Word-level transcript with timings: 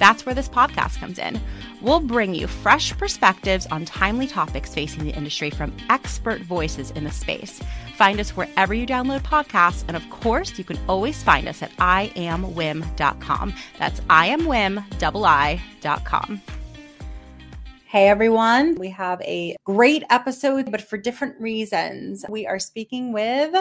That's 0.00 0.26
where 0.26 0.34
this 0.34 0.48
podcast 0.48 0.98
comes 0.98 1.18
in. 1.18 1.38
We'll 1.82 2.00
bring 2.00 2.34
you 2.34 2.48
fresh 2.48 2.96
perspectives 2.96 3.66
on 3.66 3.84
timely 3.84 4.26
topics 4.26 4.74
facing 4.74 5.04
the 5.04 5.12
industry 5.12 5.50
from 5.50 5.76
expert 5.90 6.40
voices 6.40 6.90
in 6.92 7.04
the 7.04 7.12
space. 7.12 7.60
Find 7.96 8.18
us 8.18 8.30
wherever 8.30 8.72
you 8.72 8.86
download 8.86 9.20
podcasts. 9.20 9.84
And 9.86 9.96
of 9.96 10.08
course, 10.08 10.58
you 10.58 10.64
can 10.64 10.78
always 10.88 11.22
find 11.22 11.46
us 11.46 11.62
at 11.62 11.70
iamwiim.com. 11.76 13.54
That's 13.78 14.00
iamwiim.com. 14.00 14.82
Hey 17.84 18.08
everyone, 18.08 18.76
we 18.76 18.90
have 18.90 19.20
a 19.22 19.56
great 19.64 20.04
episode, 20.10 20.70
but 20.70 20.80
for 20.80 20.96
different 20.96 21.40
reasons. 21.40 22.24
We 22.28 22.46
are 22.46 22.60
speaking 22.60 23.12
with 23.12 23.52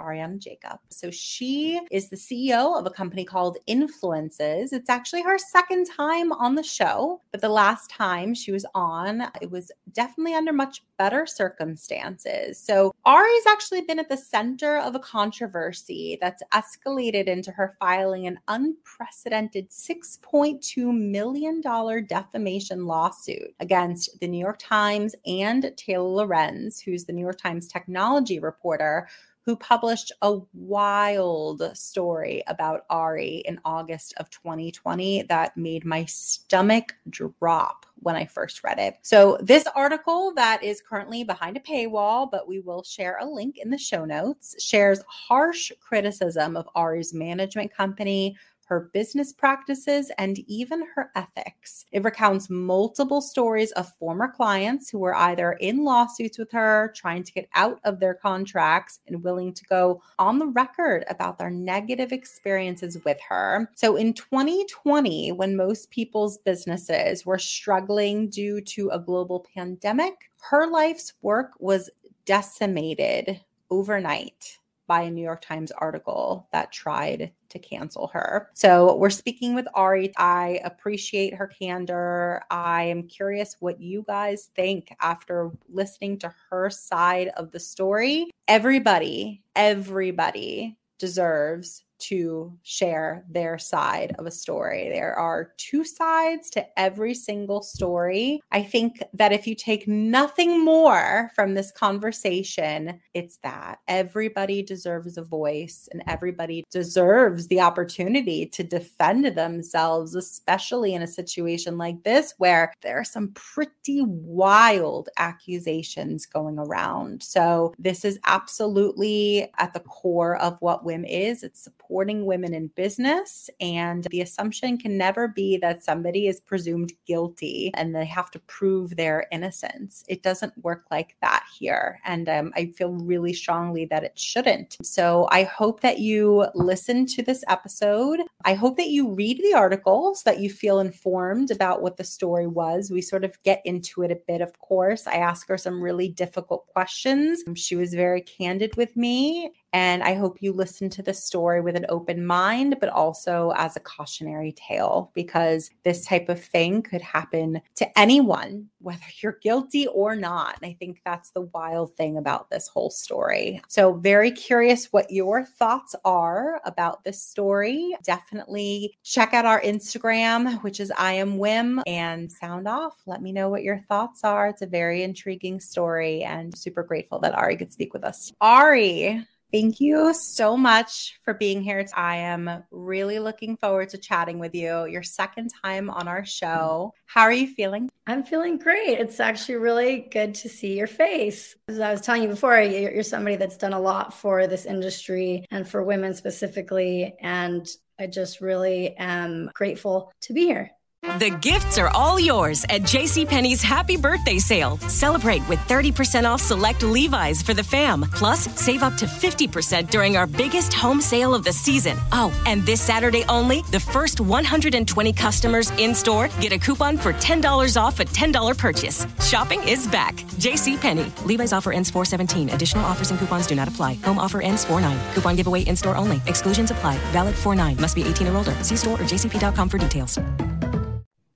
Ariadna 0.00 0.38
Jacob. 0.38 0.78
So 0.88 1.10
she 1.10 1.80
is 1.90 2.08
the 2.08 2.16
CEO 2.16 2.78
of 2.78 2.86
a 2.86 2.90
company 2.90 3.24
called 3.24 3.58
Influences. 3.66 4.72
It's 4.72 4.90
actually 4.90 5.22
her 5.22 5.38
second 5.38 5.86
time 5.86 6.32
on 6.32 6.54
the 6.54 6.62
show, 6.62 7.20
but 7.32 7.40
the 7.40 7.48
last 7.48 7.90
time 7.90 8.34
she 8.34 8.52
was 8.52 8.66
on, 8.74 9.22
it 9.40 9.50
was 9.50 9.70
definitely 9.92 10.34
under 10.34 10.52
much 10.52 10.82
better 10.98 11.26
circumstances. 11.26 12.58
So 12.58 12.92
Ari's 13.04 13.46
actually 13.48 13.82
been 13.82 13.98
at 13.98 14.08
the 14.08 14.16
center 14.16 14.78
of 14.78 14.94
a 14.94 14.98
controversy 14.98 16.18
that's 16.20 16.42
escalated 16.52 17.24
into 17.24 17.50
her 17.52 17.74
filing 17.78 18.26
an 18.26 18.38
unprecedented 18.48 19.70
$6.2 19.70 20.94
million 20.94 21.60
defamation 22.06 22.86
lawsuit 22.86 23.54
against 23.60 24.20
the 24.20 24.28
New 24.28 24.38
York 24.38 24.58
Times 24.58 25.14
and 25.26 25.72
Taylor 25.76 26.08
Lorenz, 26.08 26.80
who's 26.80 27.04
the 27.04 27.12
New 27.12 27.22
York 27.22 27.38
Times 27.38 27.66
technology 27.66 28.38
reporter 28.38 29.08
who 29.44 29.56
published 29.56 30.12
a 30.22 30.38
wild 30.52 31.62
story 31.76 32.42
about 32.46 32.84
Ari 32.90 33.42
in 33.46 33.58
August 33.64 34.14
of 34.18 34.30
2020 34.30 35.22
that 35.24 35.56
made 35.56 35.84
my 35.84 36.04
stomach 36.04 36.94
drop 37.08 37.86
when 38.02 38.16
I 38.16 38.26
first 38.26 38.64
read 38.64 38.78
it. 38.78 38.96
So, 39.02 39.38
this 39.40 39.66
article 39.74 40.32
that 40.34 40.62
is 40.62 40.82
currently 40.82 41.24
behind 41.24 41.56
a 41.56 41.60
paywall, 41.60 42.30
but 42.30 42.48
we 42.48 42.60
will 42.60 42.82
share 42.82 43.18
a 43.20 43.26
link 43.26 43.58
in 43.58 43.70
the 43.70 43.78
show 43.78 44.04
notes, 44.04 44.62
shares 44.62 45.00
harsh 45.06 45.72
criticism 45.80 46.56
of 46.56 46.68
Ari's 46.74 47.12
management 47.12 47.72
company, 47.74 48.36
her 48.70 48.88
business 48.92 49.32
practices, 49.32 50.12
and 50.16 50.38
even 50.48 50.86
her 50.94 51.10
ethics. 51.16 51.86
It 51.90 52.04
recounts 52.04 52.48
multiple 52.48 53.20
stories 53.20 53.72
of 53.72 53.92
former 53.96 54.28
clients 54.28 54.88
who 54.88 55.00
were 55.00 55.16
either 55.16 55.54
in 55.54 55.82
lawsuits 55.82 56.38
with 56.38 56.52
her, 56.52 56.92
trying 56.94 57.24
to 57.24 57.32
get 57.32 57.48
out 57.56 57.80
of 57.82 57.98
their 57.98 58.14
contracts, 58.14 59.00
and 59.08 59.24
willing 59.24 59.52
to 59.54 59.64
go 59.64 60.00
on 60.20 60.38
the 60.38 60.46
record 60.46 61.04
about 61.10 61.36
their 61.36 61.50
negative 61.50 62.12
experiences 62.12 62.96
with 63.04 63.18
her. 63.28 63.68
So 63.74 63.96
in 63.96 64.14
2020, 64.14 65.32
when 65.32 65.56
most 65.56 65.90
people's 65.90 66.38
businesses 66.38 67.26
were 67.26 67.38
struggling 67.38 68.28
due 68.30 68.60
to 68.60 68.90
a 68.90 69.00
global 69.00 69.44
pandemic, 69.52 70.30
her 70.42 70.68
life's 70.68 71.14
work 71.22 71.54
was 71.58 71.90
decimated 72.24 73.40
overnight 73.68 74.59
by 74.90 75.02
a 75.02 75.10
New 75.10 75.22
York 75.22 75.40
Times 75.40 75.70
article 75.70 76.48
that 76.50 76.72
tried 76.72 77.30
to 77.48 77.58
cancel 77.60 78.08
her. 78.08 78.50
So 78.54 78.96
we're 78.96 79.08
speaking 79.08 79.54
with 79.54 79.68
Ari. 79.74 80.12
I 80.16 80.60
appreciate 80.64 81.32
her 81.32 81.46
candor. 81.46 82.42
I 82.50 82.82
am 82.82 83.04
curious 83.04 83.54
what 83.60 83.80
you 83.80 84.04
guys 84.04 84.50
think 84.56 84.92
after 85.00 85.52
listening 85.68 86.18
to 86.18 86.34
her 86.50 86.70
side 86.70 87.28
of 87.36 87.52
the 87.52 87.60
story. 87.60 88.32
Everybody, 88.48 89.44
everybody 89.54 90.76
deserves 90.98 91.84
to 92.00 92.56
share 92.62 93.24
their 93.28 93.58
side 93.58 94.14
of 94.18 94.26
a 94.26 94.30
story. 94.30 94.88
There 94.88 95.14
are 95.14 95.52
two 95.56 95.84
sides 95.84 96.50
to 96.50 96.66
every 96.78 97.14
single 97.14 97.62
story. 97.62 98.40
I 98.50 98.62
think 98.62 99.02
that 99.14 99.32
if 99.32 99.46
you 99.46 99.54
take 99.54 99.86
nothing 99.86 100.64
more 100.64 101.30
from 101.34 101.54
this 101.54 101.70
conversation, 101.70 103.00
it's 103.14 103.38
that 103.42 103.78
everybody 103.88 104.62
deserves 104.62 105.16
a 105.16 105.22
voice 105.22 105.88
and 105.92 106.02
everybody 106.06 106.64
deserves 106.70 107.48
the 107.48 107.60
opportunity 107.60 108.46
to 108.46 108.62
defend 108.62 109.26
themselves, 109.26 110.14
especially 110.14 110.94
in 110.94 111.02
a 111.02 111.06
situation 111.06 111.76
like 111.76 112.02
this 112.04 112.34
where 112.38 112.72
there 112.82 112.98
are 112.98 113.04
some 113.04 113.28
pretty 113.32 114.02
wild 114.06 115.08
accusations 115.18 116.26
going 116.26 116.58
around. 116.58 117.22
So, 117.22 117.74
this 117.78 118.04
is 118.04 118.18
absolutely 118.24 119.50
at 119.58 119.72
the 119.72 119.80
core 119.80 120.36
of 120.36 120.56
what 120.60 120.84
WIIM 120.84 121.04
is. 121.08 121.42
It's 121.42 121.62
support 121.62 121.89
supporting 121.90 122.24
women 122.24 122.54
in 122.54 122.68
business. 122.76 123.50
And 123.60 124.06
the 124.10 124.20
assumption 124.20 124.78
can 124.78 124.96
never 124.96 125.26
be 125.26 125.56
that 125.56 125.82
somebody 125.82 126.28
is 126.28 126.40
presumed 126.40 126.92
guilty 127.04 127.72
and 127.74 127.92
they 127.92 128.04
have 128.04 128.30
to 128.30 128.38
prove 128.40 128.94
their 128.94 129.26
innocence. 129.32 130.04
It 130.08 130.22
doesn't 130.22 130.52
work 130.62 130.84
like 130.92 131.16
that 131.20 131.44
here. 131.58 131.98
And 132.04 132.28
um, 132.28 132.52
I 132.54 132.66
feel 132.76 132.92
really 132.92 133.32
strongly 133.32 133.86
that 133.86 134.04
it 134.04 134.16
shouldn't. 134.16 134.76
So 134.84 135.26
I 135.32 135.42
hope 135.42 135.80
that 135.80 135.98
you 135.98 136.46
listen 136.54 137.06
to 137.06 137.22
this 137.24 137.42
episode. 137.48 138.20
I 138.44 138.54
hope 138.54 138.76
that 138.76 138.90
you 138.90 139.12
read 139.12 139.38
the 139.38 139.54
articles, 139.54 140.22
that 140.22 140.38
you 140.38 140.48
feel 140.48 140.78
informed 140.78 141.50
about 141.50 141.82
what 141.82 141.96
the 141.96 142.04
story 142.04 142.46
was. 142.46 142.92
We 142.92 143.02
sort 143.02 143.24
of 143.24 143.42
get 143.42 143.62
into 143.64 144.02
it 144.02 144.12
a 144.12 144.20
bit, 144.28 144.40
of 144.40 144.56
course. 144.60 145.08
I 145.08 145.16
ask 145.16 145.48
her 145.48 145.58
some 145.58 145.82
really 145.82 146.08
difficult 146.08 146.68
questions. 146.68 147.42
She 147.56 147.74
was 147.74 147.94
very 147.94 148.20
candid 148.20 148.76
with 148.76 148.96
me 148.96 149.50
and 149.72 150.02
I 150.02 150.14
hope 150.14 150.42
you 150.42 150.52
listen 150.52 150.90
to 150.90 151.02
this 151.02 151.24
story 151.24 151.60
with 151.60 151.76
an 151.76 151.86
open 151.88 152.26
mind, 152.26 152.76
but 152.80 152.88
also 152.88 153.52
as 153.56 153.76
a 153.76 153.80
cautionary 153.80 154.52
tale, 154.52 155.10
because 155.14 155.70
this 155.84 156.04
type 156.04 156.28
of 156.28 156.42
thing 156.42 156.82
could 156.82 157.02
happen 157.02 157.60
to 157.76 157.98
anyone, 157.98 158.68
whether 158.80 159.00
you're 159.22 159.38
guilty 159.42 159.86
or 159.86 160.16
not. 160.16 160.56
And 160.60 160.70
I 160.70 160.76
think 160.78 161.00
that's 161.04 161.30
the 161.30 161.42
wild 161.42 161.94
thing 161.94 162.16
about 162.16 162.50
this 162.50 162.68
whole 162.68 162.90
story. 162.90 163.60
So, 163.68 163.94
very 163.94 164.32
curious 164.32 164.92
what 164.92 165.10
your 165.10 165.44
thoughts 165.44 165.94
are 166.04 166.60
about 166.64 167.04
this 167.04 167.22
story. 167.22 167.96
Definitely 168.02 168.94
check 169.04 169.34
out 169.34 169.46
our 169.46 169.60
Instagram, 169.60 170.62
which 170.62 170.80
is 170.80 170.92
I 170.96 171.12
am 171.14 171.38
WIIM, 171.38 171.82
and 171.86 172.30
sound 172.30 172.66
off. 172.66 173.00
Let 173.06 173.22
me 173.22 173.32
know 173.32 173.48
what 173.48 173.62
your 173.62 173.78
thoughts 173.78 174.24
are. 174.24 174.48
It's 174.48 174.62
a 174.62 174.66
very 174.66 175.02
intriguing 175.02 175.60
story 175.60 176.22
and 176.22 176.56
super 176.56 176.82
grateful 176.82 177.20
that 177.20 177.34
Ari 177.34 177.56
could 177.56 177.72
speak 177.72 177.92
with 177.92 178.04
us. 178.04 178.32
Ari, 178.40 179.26
Thank 179.52 179.80
you 179.80 180.14
so 180.14 180.56
much 180.56 181.18
for 181.24 181.34
being 181.34 181.60
here. 181.60 181.84
I 181.96 182.16
am 182.16 182.62
really 182.70 183.18
looking 183.18 183.56
forward 183.56 183.88
to 183.88 183.98
chatting 183.98 184.38
with 184.38 184.54
you. 184.54 184.86
Your 184.86 185.02
second 185.02 185.50
time 185.64 185.90
on 185.90 186.06
our 186.06 186.24
show. 186.24 186.94
How 187.06 187.22
are 187.22 187.32
you 187.32 187.48
feeling? 187.48 187.90
I'm 188.06 188.22
feeling 188.22 188.58
great. 188.58 189.00
It's 189.00 189.18
actually 189.18 189.56
really 189.56 190.08
good 190.12 190.34
to 190.36 190.48
see 190.48 190.78
your 190.78 190.86
face. 190.86 191.56
As 191.66 191.80
I 191.80 191.90
was 191.90 192.00
telling 192.00 192.22
you 192.22 192.28
before, 192.28 192.60
you're 192.60 193.02
somebody 193.02 193.34
that's 193.34 193.56
done 193.56 193.72
a 193.72 193.80
lot 193.80 194.14
for 194.14 194.46
this 194.46 194.66
industry 194.66 195.44
and 195.50 195.68
for 195.68 195.82
women 195.82 196.14
specifically. 196.14 197.16
And 197.20 197.66
I 197.98 198.06
just 198.06 198.40
really 198.40 198.96
am 198.98 199.50
grateful 199.54 200.12
to 200.22 200.32
be 200.32 200.46
here. 200.46 200.70
The 201.18 201.30
gifts 201.30 201.78
are 201.78 201.88
all 201.88 202.20
yours 202.20 202.64
at 202.70 202.82
JCPenney's 202.82 203.62
Happy 203.62 203.96
Birthday 203.96 204.38
Sale. 204.38 204.76
Celebrate 204.88 205.46
with 205.48 205.58
30% 205.60 206.24
off 206.24 206.40
select 206.40 206.82
Levi's 206.82 207.42
for 207.42 207.54
the 207.54 207.62
fam. 207.62 208.02
Plus, 208.12 208.48
save 208.60 208.82
up 208.82 208.96
to 208.96 209.06
50% 209.06 209.90
during 209.90 210.18
our 210.18 210.26
biggest 210.26 210.74
home 210.74 211.00
sale 211.00 211.34
of 211.34 211.42
the 211.42 211.52
season. 211.52 211.96
Oh, 212.12 212.32
and 212.46 212.64
this 212.64 212.82
Saturday 212.82 213.24
only, 213.30 213.62
the 213.70 213.80
first 213.80 214.20
120 214.20 215.12
customers 215.14 215.70
in 215.78 215.94
store 215.94 216.28
get 216.40 216.52
a 216.52 216.58
coupon 216.58 216.98
for 216.98 217.12
$10 217.14 217.80
off 217.80 217.98
a 218.00 218.04
$10 218.04 218.58
purchase. 218.58 219.06
Shopping 219.26 219.62
is 219.66 219.86
back. 219.88 220.16
JCPenney. 220.36 221.24
Levi's 221.24 221.52
offer 221.52 221.72
ends 221.72 221.90
417. 221.90 222.54
Additional 222.54 222.84
offers 222.84 223.10
and 223.10 223.18
coupons 223.18 223.46
do 223.46 223.54
not 223.54 223.68
apply. 223.68 223.94
Home 224.04 224.18
offer 224.18 224.42
ends 224.42 224.64
4 224.64 224.80
9. 224.80 224.98
Coupon 225.14 225.36
giveaway 225.36 225.62
in 225.62 225.76
store 225.76 225.96
only. 225.96 226.20
Exclusions 226.26 226.70
apply. 226.70 226.96
Valid 227.12 227.34
4 227.34 227.54
9. 227.54 227.80
Must 227.80 227.94
be 227.94 228.04
18 228.04 228.28
or 228.28 228.36
older. 228.36 228.54
See 228.62 228.76
store 228.76 228.94
or 228.94 229.04
jcp.com 229.04 229.68
for 229.68 229.78
details. 229.78 230.18